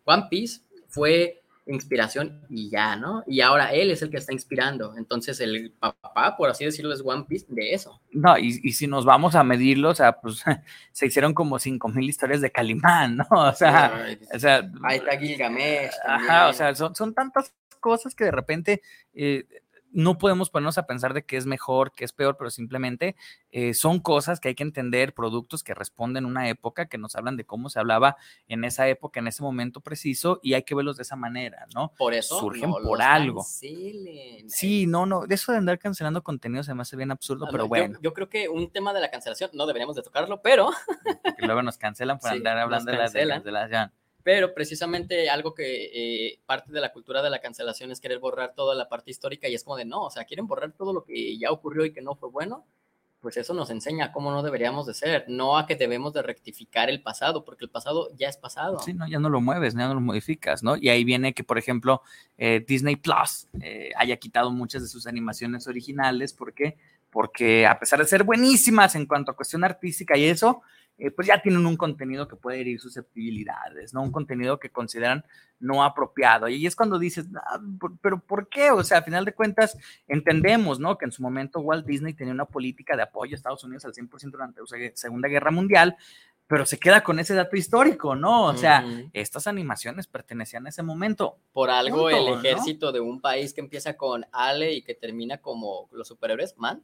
One 0.03 0.25
Piece 0.29 0.59
fue 0.89 1.43
inspiración 1.65 2.41
y 2.49 2.69
ya, 2.69 2.97
¿no? 2.97 3.23
Y 3.25 3.39
ahora 3.39 3.71
él 3.71 3.89
es 3.89 4.01
el 4.01 4.09
que 4.09 4.17
está 4.17 4.33
inspirando. 4.33 4.97
Entonces 4.97 5.39
el 5.39 5.71
papá, 5.71 6.35
por 6.35 6.49
así 6.49 6.65
decirlo, 6.65 6.93
es 6.93 7.01
One 7.05 7.23
Piece 7.29 7.45
de 7.47 7.73
eso. 7.73 8.01
No, 8.11 8.37
y, 8.37 8.59
y 8.63 8.73
si 8.73 8.85
nos 8.85 9.05
vamos 9.05 9.35
a 9.35 9.45
medirlo, 9.45 9.91
o 9.91 9.95
sea, 9.95 10.19
pues 10.19 10.43
se 10.91 11.05
hicieron 11.05 11.33
como 11.33 11.57
cinco 11.57 11.87
mil 11.87 12.09
historias 12.09 12.41
de 12.41 12.51
Calimán, 12.51 13.15
¿no? 13.15 13.25
O 13.31 13.53
sea, 13.53 13.95
Ay, 13.95 14.19
o 14.33 14.39
sea, 14.39 14.69
Ahí 14.83 14.97
está 14.97 15.17
Gilgamesh. 15.17 15.93
Ajá, 16.05 16.27
también. 16.27 16.49
o 16.49 16.53
sea, 16.53 16.75
son, 16.75 16.93
son 16.93 17.13
tantas 17.13 17.53
cosas 17.85 18.15
que 18.15 18.23
de 18.23 18.31
repente 18.31 18.81
eh, 19.13 19.45
no 19.91 20.17
podemos 20.17 20.49
ponernos 20.49 20.79
a 20.79 20.87
pensar 20.87 21.13
de 21.13 21.23
qué 21.23 21.37
es 21.37 21.45
mejor, 21.45 21.93
qué 21.93 22.03
es 22.03 22.13
peor, 22.13 22.35
pero 22.35 22.49
simplemente 22.49 23.15
eh, 23.51 23.75
son 23.75 23.99
cosas 23.99 24.39
que 24.39 24.47
hay 24.47 24.55
que 24.55 24.63
entender, 24.63 25.13
productos 25.13 25.63
que 25.63 25.75
responden 25.75 26.25
a 26.25 26.27
una 26.27 26.49
época, 26.49 26.87
que 26.87 26.97
nos 26.97 27.15
hablan 27.15 27.37
de 27.37 27.45
cómo 27.45 27.69
se 27.69 27.77
hablaba 27.77 28.17
en 28.47 28.65
esa 28.65 28.89
época, 28.89 29.19
en 29.19 29.27
ese 29.27 29.43
momento 29.43 29.81
preciso, 29.81 30.39
y 30.41 30.55
hay 30.55 30.63
que 30.63 30.73
verlos 30.73 30.97
de 30.97 31.03
esa 31.03 31.15
manera, 31.15 31.67
¿no? 31.75 31.93
Por 31.97 32.15
eso 32.15 32.39
surgen 32.39 32.71
no 32.71 32.77
por 32.81 33.03
algo. 33.03 33.41
cancelen. 33.41 34.49
Sí, 34.49 34.87
no, 34.87 35.05
no, 35.05 35.25
eso 35.29 35.51
de 35.51 35.59
andar 35.59 35.77
cancelando 35.77 36.23
contenido 36.23 36.63
se 36.63 36.73
me 36.73 36.81
hace 36.81 36.97
bien 36.97 37.11
absurdo, 37.11 37.47
pero 37.51 37.63
no, 37.63 37.69
bueno, 37.69 37.99
Yo, 38.01 38.13
creo 38.13 38.27
que 38.27 38.49
un 38.49 38.71
tema 38.71 38.91
de 38.91 39.01
la 39.01 39.11
cancelación, 39.11 39.51
no 39.53 39.67
deberíamos 39.67 39.95
de 39.95 40.01
tocarlo, 40.01 40.41
pero, 40.41 40.71
que 41.37 41.45
luego 41.45 41.61
nos 41.61 41.77
cancelan 41.77 42.17
por 42.17 42.31
Sí, 42.31 42.37
andar 42.37 42.57
hablando 42.57 42.91
de 42.91 42.97
la 42.97 43.35
cancelación. 43.35 43.91
Pero 44.25 44.55
precisamente 44.55 45.29
algo 45.29 45.53
que 45.53 45.91
eh, 45.93 46.39
parte 46.47 46.73
de 46.73 46.81
la 46.81 46.91
cultura 46.91 47.21
de 47.21 47.29
la 47.29 47.39
cancelación 47.39 47.91
es 47.91 48.01
querer 48.01 48.17
borrar 48.17 48.55
toda 48.55 48.73
la 48.73 48.89
parte 48.89 49.11
histórica 49.11 49.47
y 49.47 49.53
es 49.53 49.63
como 49.63 49.77
de 49.77 49.85
no, 49.85 50.01
o 50.01 50.09
sea, 50.09 50.25
quieren 50.25 50.47
borrar 50.47 50.71
todo 50.71 50.93
lo 50.93 51.03
que 51.03 51.37
ya 51.37 51.51
ocurrió 51.51 51.85
y 51.85 51.93
que 51.93 52.01
no 52.01 52.15
fue 52.15 52.29
bueno, 52.29 52.65
pues 53.21 53.37
eso 53.37 53.53
nos 53.53 53.69
enseña 53.69 54.11
cómo 54.11 54.31
no 54.31 54.41
deberíamos 54.41 54.87
de 54.87 54.95
ser, 54.95 55.25
no 55.27 55.59
a 55.59 55.67
que 55.67 55.75
debemos 55.75 56.11
de 56.11 56.23
rectificar 56.23 56.89
el 56.89 57.03
pasado, 57.03 57.45
porque 57.45 57.65
el 57.65 57.69
pasado 57.69 58.09
ya 58.15 58.27
es 58.27 58.37
pasado. 58.37 58.79
Sí, 58.79 58.95
no, 58.95 59.07
ya 59.07 59.19
no 59.19 59.29
lo 59.29 59.41
mueves, 59.41 59.75
ya 59.75 59.87
no 59.87 59.93
lo 59.93 60.01
modificas, 60.01 60.63
¿no? 60.63 60.75
Y 60.75 60.89
ahí 60.89 61.03
viene 61.03 61.35
que, 61.35 61.43
por 61.43 61.59
ejemplo, 61.59 62.01
eh, 62.39 62.65
Disney 62.67 62.95
Plus 62.95 63.47
eh, 63.61 63.91
haya 63.95 64.17
quitado 64.17 64.49
muchas 64.49 64.81
de 64.81 64.87
sus 64.87 65.05
animaciones 65.05 65.67
originales. 65.67 66.33
¿Por 66.33 66.53
qué? 66.53 66.77
Porque 67.11 67.67
a 67.67 67.77
pesar 67.77 67.99
de 67.99 68.05
ser 68.05 68.23
buenísimas 68.23 68.95
en 68.95 69.05
cuanto 69.05 69.29
a 69.29 69.35
cuestión 69.35 69.63
artística 69.63 70.17
y 70.17 70.25
eso, 70.25 70.63
eh, 70.97 71.11
pues 71.11 71.27
ya 71.27 71.41
tienen 71.41 71.65
un 71.65 71.75
contenido 71.75 72.27
que 72.27 72.35
puede 72.37 72.61
herir 72.61 72.79
susceptibilidades, 72.79 73.93
¿no? 73.93 74.01
Un 74.01 74.11
contenido 74.11 74.59
que 74.59 74.69
consideran 74.69 75.25
no 75.59 75.83
apropiado. 75.83 76.47
Y 76.47 76.65
es 76.65 76.75
cuando 76.75 76.97
dices, 76.99 77.27
"Ah, 77.35 77.59
pero 78.01 78.19
¿por 78.19 78.47
qué? 78.49 78.71
O 78.71 78.83
sea, 78.83 78.99
a 78.99 79.03
final 79.03 79.25
de 79.25 79.33
cuentas, 79.33 79.77
entendemos, 80.07 80.79
¿no? 80.79 80.97
Que 80.97 81.05
en 81.05 81.11
su 81.11 81.21
momento 81.21 81.59
Walt 81.59 81.85
Disney 81.85 82.13
tenía 82.13 82.33
una 82.33 82.45
política 82.45 82.95
de 82.95 83.03
apoyo 83.03 83.33
a 83.33 83.37
Estados 83.37 83.63
Unidos 83.63 83.83
al 83.85 83.93
100% 83.93 84.37
durante 84.37 84.61
la 84.61 84.91
Segunda 84.95 85.27
Guerra 85.27 85.51
Mundial, 85.51 85.97
pero 86.47 86.65
se 86.65 86.77
queda 86.77 87.03
con 87.03 87.19
ese 87.19 87.33
dato 87.33 87.55
histórico, 87.55 88.15
¿no? 88.15 88.45
O 88.45 88.55
sea, 88.55 88.85
estas 89.13 89.47
animaciones 89.47 90.07
pertenecían 90.07 90.65
a 90.67 90.69
ese 90.69 90.83
momento. 90.83 91.39
Por 91.51 91.69
algo 91.71 92.03
Punto, 92.03 92.17
el 92.17 92.25
¿no? 92.25 92.39
ejército 92.39 92.91
de 92.91 92.99
un 92.99 93.19
país 93.19 93.53
que 93.53 93.61
empieza 93.61 93.97
con 93.97 94.25
Ale 94.31 94.73
y 94.73 94.81
que 94.83 94.93
termina 94.93 95.39
como 95.39 95.89
los 95.91 96.07
superhéroes, 96.07 96.55
man, 96.57 96.83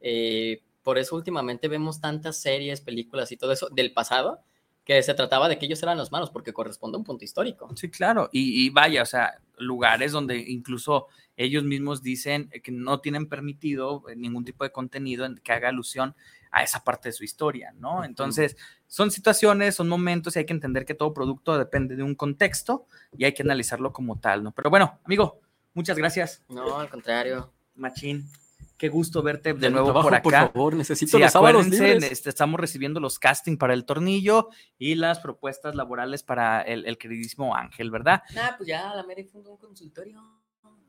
eh, 0.00 0.62
por 0.84 0.98
eso 0.98 1.16
últimamente 1.16 1.66
vemos 1.66 2.00
tantas 2.00 2.36
series, 2.36 2.80
películas 2.80 3.32
y 3.32 3.36
todo 3.36 3.50
eso 3.50 3.68
del 3.70 3.92
pasado 3.92 4.44
que 4.84 5.02
se 5.02 5.14
trataba 5.14 5.48
de 5.48 5.58
que 5.58 5.64
ellos 5.64 5.82
eran 5.82 5.96
los 5.96 6.12
malos 6.12 6.30
porque 6.30 6.52
corresponde 6.52 6.96
a 6.96 6.98
un 6.98 7.04
punto 7.04 7.24
histórico. 7.24 7.70
Sí, 7.74 7.90
claro. 7.90 8.28
Y, 8.32 8.66
y, 8.66 8.70
vaya, 8.70 9.02
o 9.02 9.06
sea, 9.06 9.40
lugares 9.56 10.12
donde 10.12 10.36
incluso 10.36 11.06
ellos 11.36 11.64
mismos 11.64 12.02
dicen 12.02 12.50
que 12.62 12.70
no 12.70 13.00
tienen 13.00 13.26
permitido 13.26 14.04
ningún 14.14 14.44
tipo 14.44 14.62
de 14.62 14.72
contenido 14.72 15.26
que 15.42 15.52
haga 15.52 15.70
alusión 15.70 16.14
a 16.50 16.62
esa 16.62 16.84
parte 16.84 17.08
de 17.08 17.14
su 17.14 17.24
historia, 17.24 17.72
¿no? 17.78 18.04
Entonces, 18.04 18.56
son 18.86 19.10
situaciones, 19.10 19.74
son 19.74 19.88
momentos 19.88 20.36
y 20.36 20.40
hay 20.40 20.46
que 20.46 20.52
entender 20.52 20.84
que 20.84 20.94
todo 20.94 21.12
producto 21.12 21.58
depende 21.58 21.96
de 21.96 22.02
un 22.02 22.14
contexto 22.14 22.86
y 23.16 23.24
hay 23.24 23.32
que 23.32 23.42
analizarlo 23.42 23.92
como 23.92 24.20
tal, 24.20 24.44
¿no? 24.44 24.52
Pero 24.52 24.70
bueno, 24.70 25.00
amigo, 25.04 25.40
muchas 25.72 25.96
gracias. 25.96 26.44
No, 26.48 26.78
al 26.78 26.88
contrario. 26.88 27.50
Machín. 27.74 28.28
Qué 28.76 28.88
gusto 28.88 29.22
verte 29.22 29.54
de, 29.54 29.70
nuevo 29.70 29.92
por 29.92 30.14
acá. 30.14 30.22
Por 30.22 30.32
favor, 30.32 30.74
necesito 30.74 31.16
sí, 31.16 31.22
los 31.22 31.32
sábados 31.32 31.68
libres. 31.68 32.10
Este, 32.10 32.28
estamos 32.28 32.58
recibiendo 32.58 33.00
los 33.00 33.18
casting 33.18 33.56
para 33.56 33.72
el 33.72 33.84
tornillo 33.84 34.48
y 34.78 34.96
las 34.96 35.20
propuestas 35.20 35.74
laborales 35.74 36.22
para 36.22 36.60
el, 36.62 36.84
el 36.86 36.98
queridísimo 36.98 37.54
Ángel, 37.54 37.90
¿verdad? 37.90 38.22
Nah, 38.34 38.56
pues 38.56 38.68
ya 38.68 38.92
la 38.94 39.04
Mary 39.04 39.24
fundó 39.24 39.52
un 39.52 39.58
consultorio. 39.58 40.43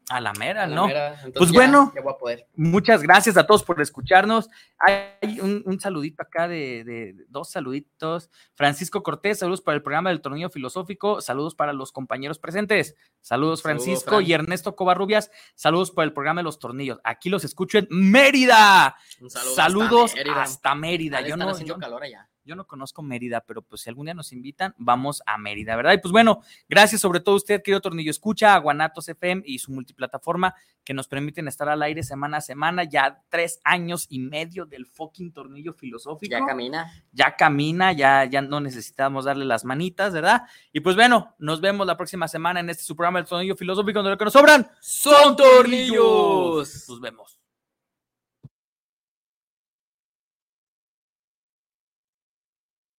A 0.10 0.22
la 0.22 0.34
mera, 0.34 0.64
A 0.64 0.68
la 0.68 0.76
¿no? 0.76 0.88
pues 1.34 1.50
ya- 1.50 1.54
bueno, 1.56 1.92
ya 1.96 2.02
voy 2.02 2.14
a 2.14 2.18
poder. 2.18 2.48
muchas 2.56 3.02
gracias 3.02 3.38
a 3.38 3.48
todos 3.48 3.64
por 3.64 3.82
escucharnos. 3.82 4.50
Hay 4.78 5.40
un, 5.40 5.64
un 5.66 5.80
saludito 5.80 6.22
acá 6.22 6.48
de, 6.48 6.84
de- 6.84 7.14
de 7.14 7.26
dos 7.28 7.50
saluditos. 7.50 8.30
Francisco 8.54 9.02
Cortés, 9.02 9.40
saludos 9.40 9.62
para 9.62 9.76
el 9.78 9.82
programa 9.82 10.12
del 10.12 10.22
Tornillo 10.22 10.52
Filosófico, 10.52 11.22
saludos 11.22 11.56
para 11.56 11.74
los 11.74 11.92
compañeros 11.92 12.38
presentes. 12.38 12.96
Saludos, 13.20 13.64
Francisco 13.64 14.18
Fran. 14.18 14.26
y 14.26 14.34
Ernesto 14.34 14.76
Covarrubias, 14.76 15.32
saludos 15.56 15.90
para 15.90 16.06
el 16.06 16.14
programa 16.14 16.42
de 16.42 16.44
los 16.44 16.60
tornillos. 16.60 17.00
Aquí 17.04 17.30
los 17.30 17.44
escucho 17.44 17.80
en 17.80 17.88
Mérida. 17.90 18.96
Un 19.22 19.30
saludo 19.32 19.56
Saludos 19.56 20.14
hasta 20.36 20.76
Mérida. 20.76 21.18
hasta 21.18 21.30
Yo 21.30 21.36
no, 21.38 21.50
haciendo 21.50 21.74
yo- 21.76 21.80
calor 21.80 22.04
allá. 22.04 22.30
Yo 22.46 22.56
no 22.56 22.68
conozco 22.68 23.02
Mérida, 23.02 23.42
pero 23.42 23.62
pues 23.62 23.82
si 23.82 23.90
algún 23.90 24.06
día 24.06 24.14
nos 24.14 24.32
invitan, 24.32 24.74
vamos 24.78 25.22
a 25.26 25.38
Mérida, 25.38 25.76
¿verdad? 25.76 25.94
Y 25.94 25.98
pues 25.98 26.12
bueno, 26.12 26.42
gracias 26.70 27.02
sobre 27.02 27.20
todo 27.20 27.36
a 27.36 27.38
usted, 27.38 27.62
querido 27.62 27.82
Tornillo 27.82 28.12
Escucha, 28.12 28.54
a 28.54 28.60
Guanatos 28.60 29.10
FM 29.10 29.44
y 29.46 29.60
su 29.60 29.72
multiplataforma 29.72 30.54
que 30.84 30.94
nos 30.94 31.08
permiten 31.08 31.48
estar 31.48 31.68
al 31.68 31.82
aire 31.82 32.04
semana 32.04 32.38
a 32.38 32.42
semana, 32.42 32.84
ya 32.84 33.24
tres 33.30 33.60
años 33.64 34.06
y 34.10 34.20
medio 34.20 34.66
del 34.66 34.86
fucking 34.86 35.34
Tornillo 35.34 35.74
Filosófico. 35.74 36.32
Ya 36.32 36.46
camina. 36.46 36.92
Ya 37.12 37.36
camina, 37.36 37.92
ya, 37.92 38.26
ya 38.26 38.42
no 38.42 38.62
necesitamos 38.62 39.26
darle 39.26 39.46
las 39.46 39.66
manitas, 39.66 40.14
¿verdad? 40.14 40.44
Y 40.72 40.82
pues 40.82 40.96
bueno, 40.96 41.36
nos 41.40 41.60
vemos 41.60 41.88
la 41.88 41.98
próxima 41.98 42.28
semana 42.28 42.60
en 42.60 42.70
este 42.70 42.84
su 42.84 42.96
programa 42.96 43.20
El 43.20 43.26
Tornillo 43.26 43.56
Filosófico, 43.56 44.00
donde 44.00 44.12
lo 44.12 44.18
que 44.18 44.26
nos 44.26 44.34
sobran 44.34 44.70
son 44.80 45.36
tornillos. 45.36 46.86
Nos 46.88 47.02
vemos. 47.02 47.45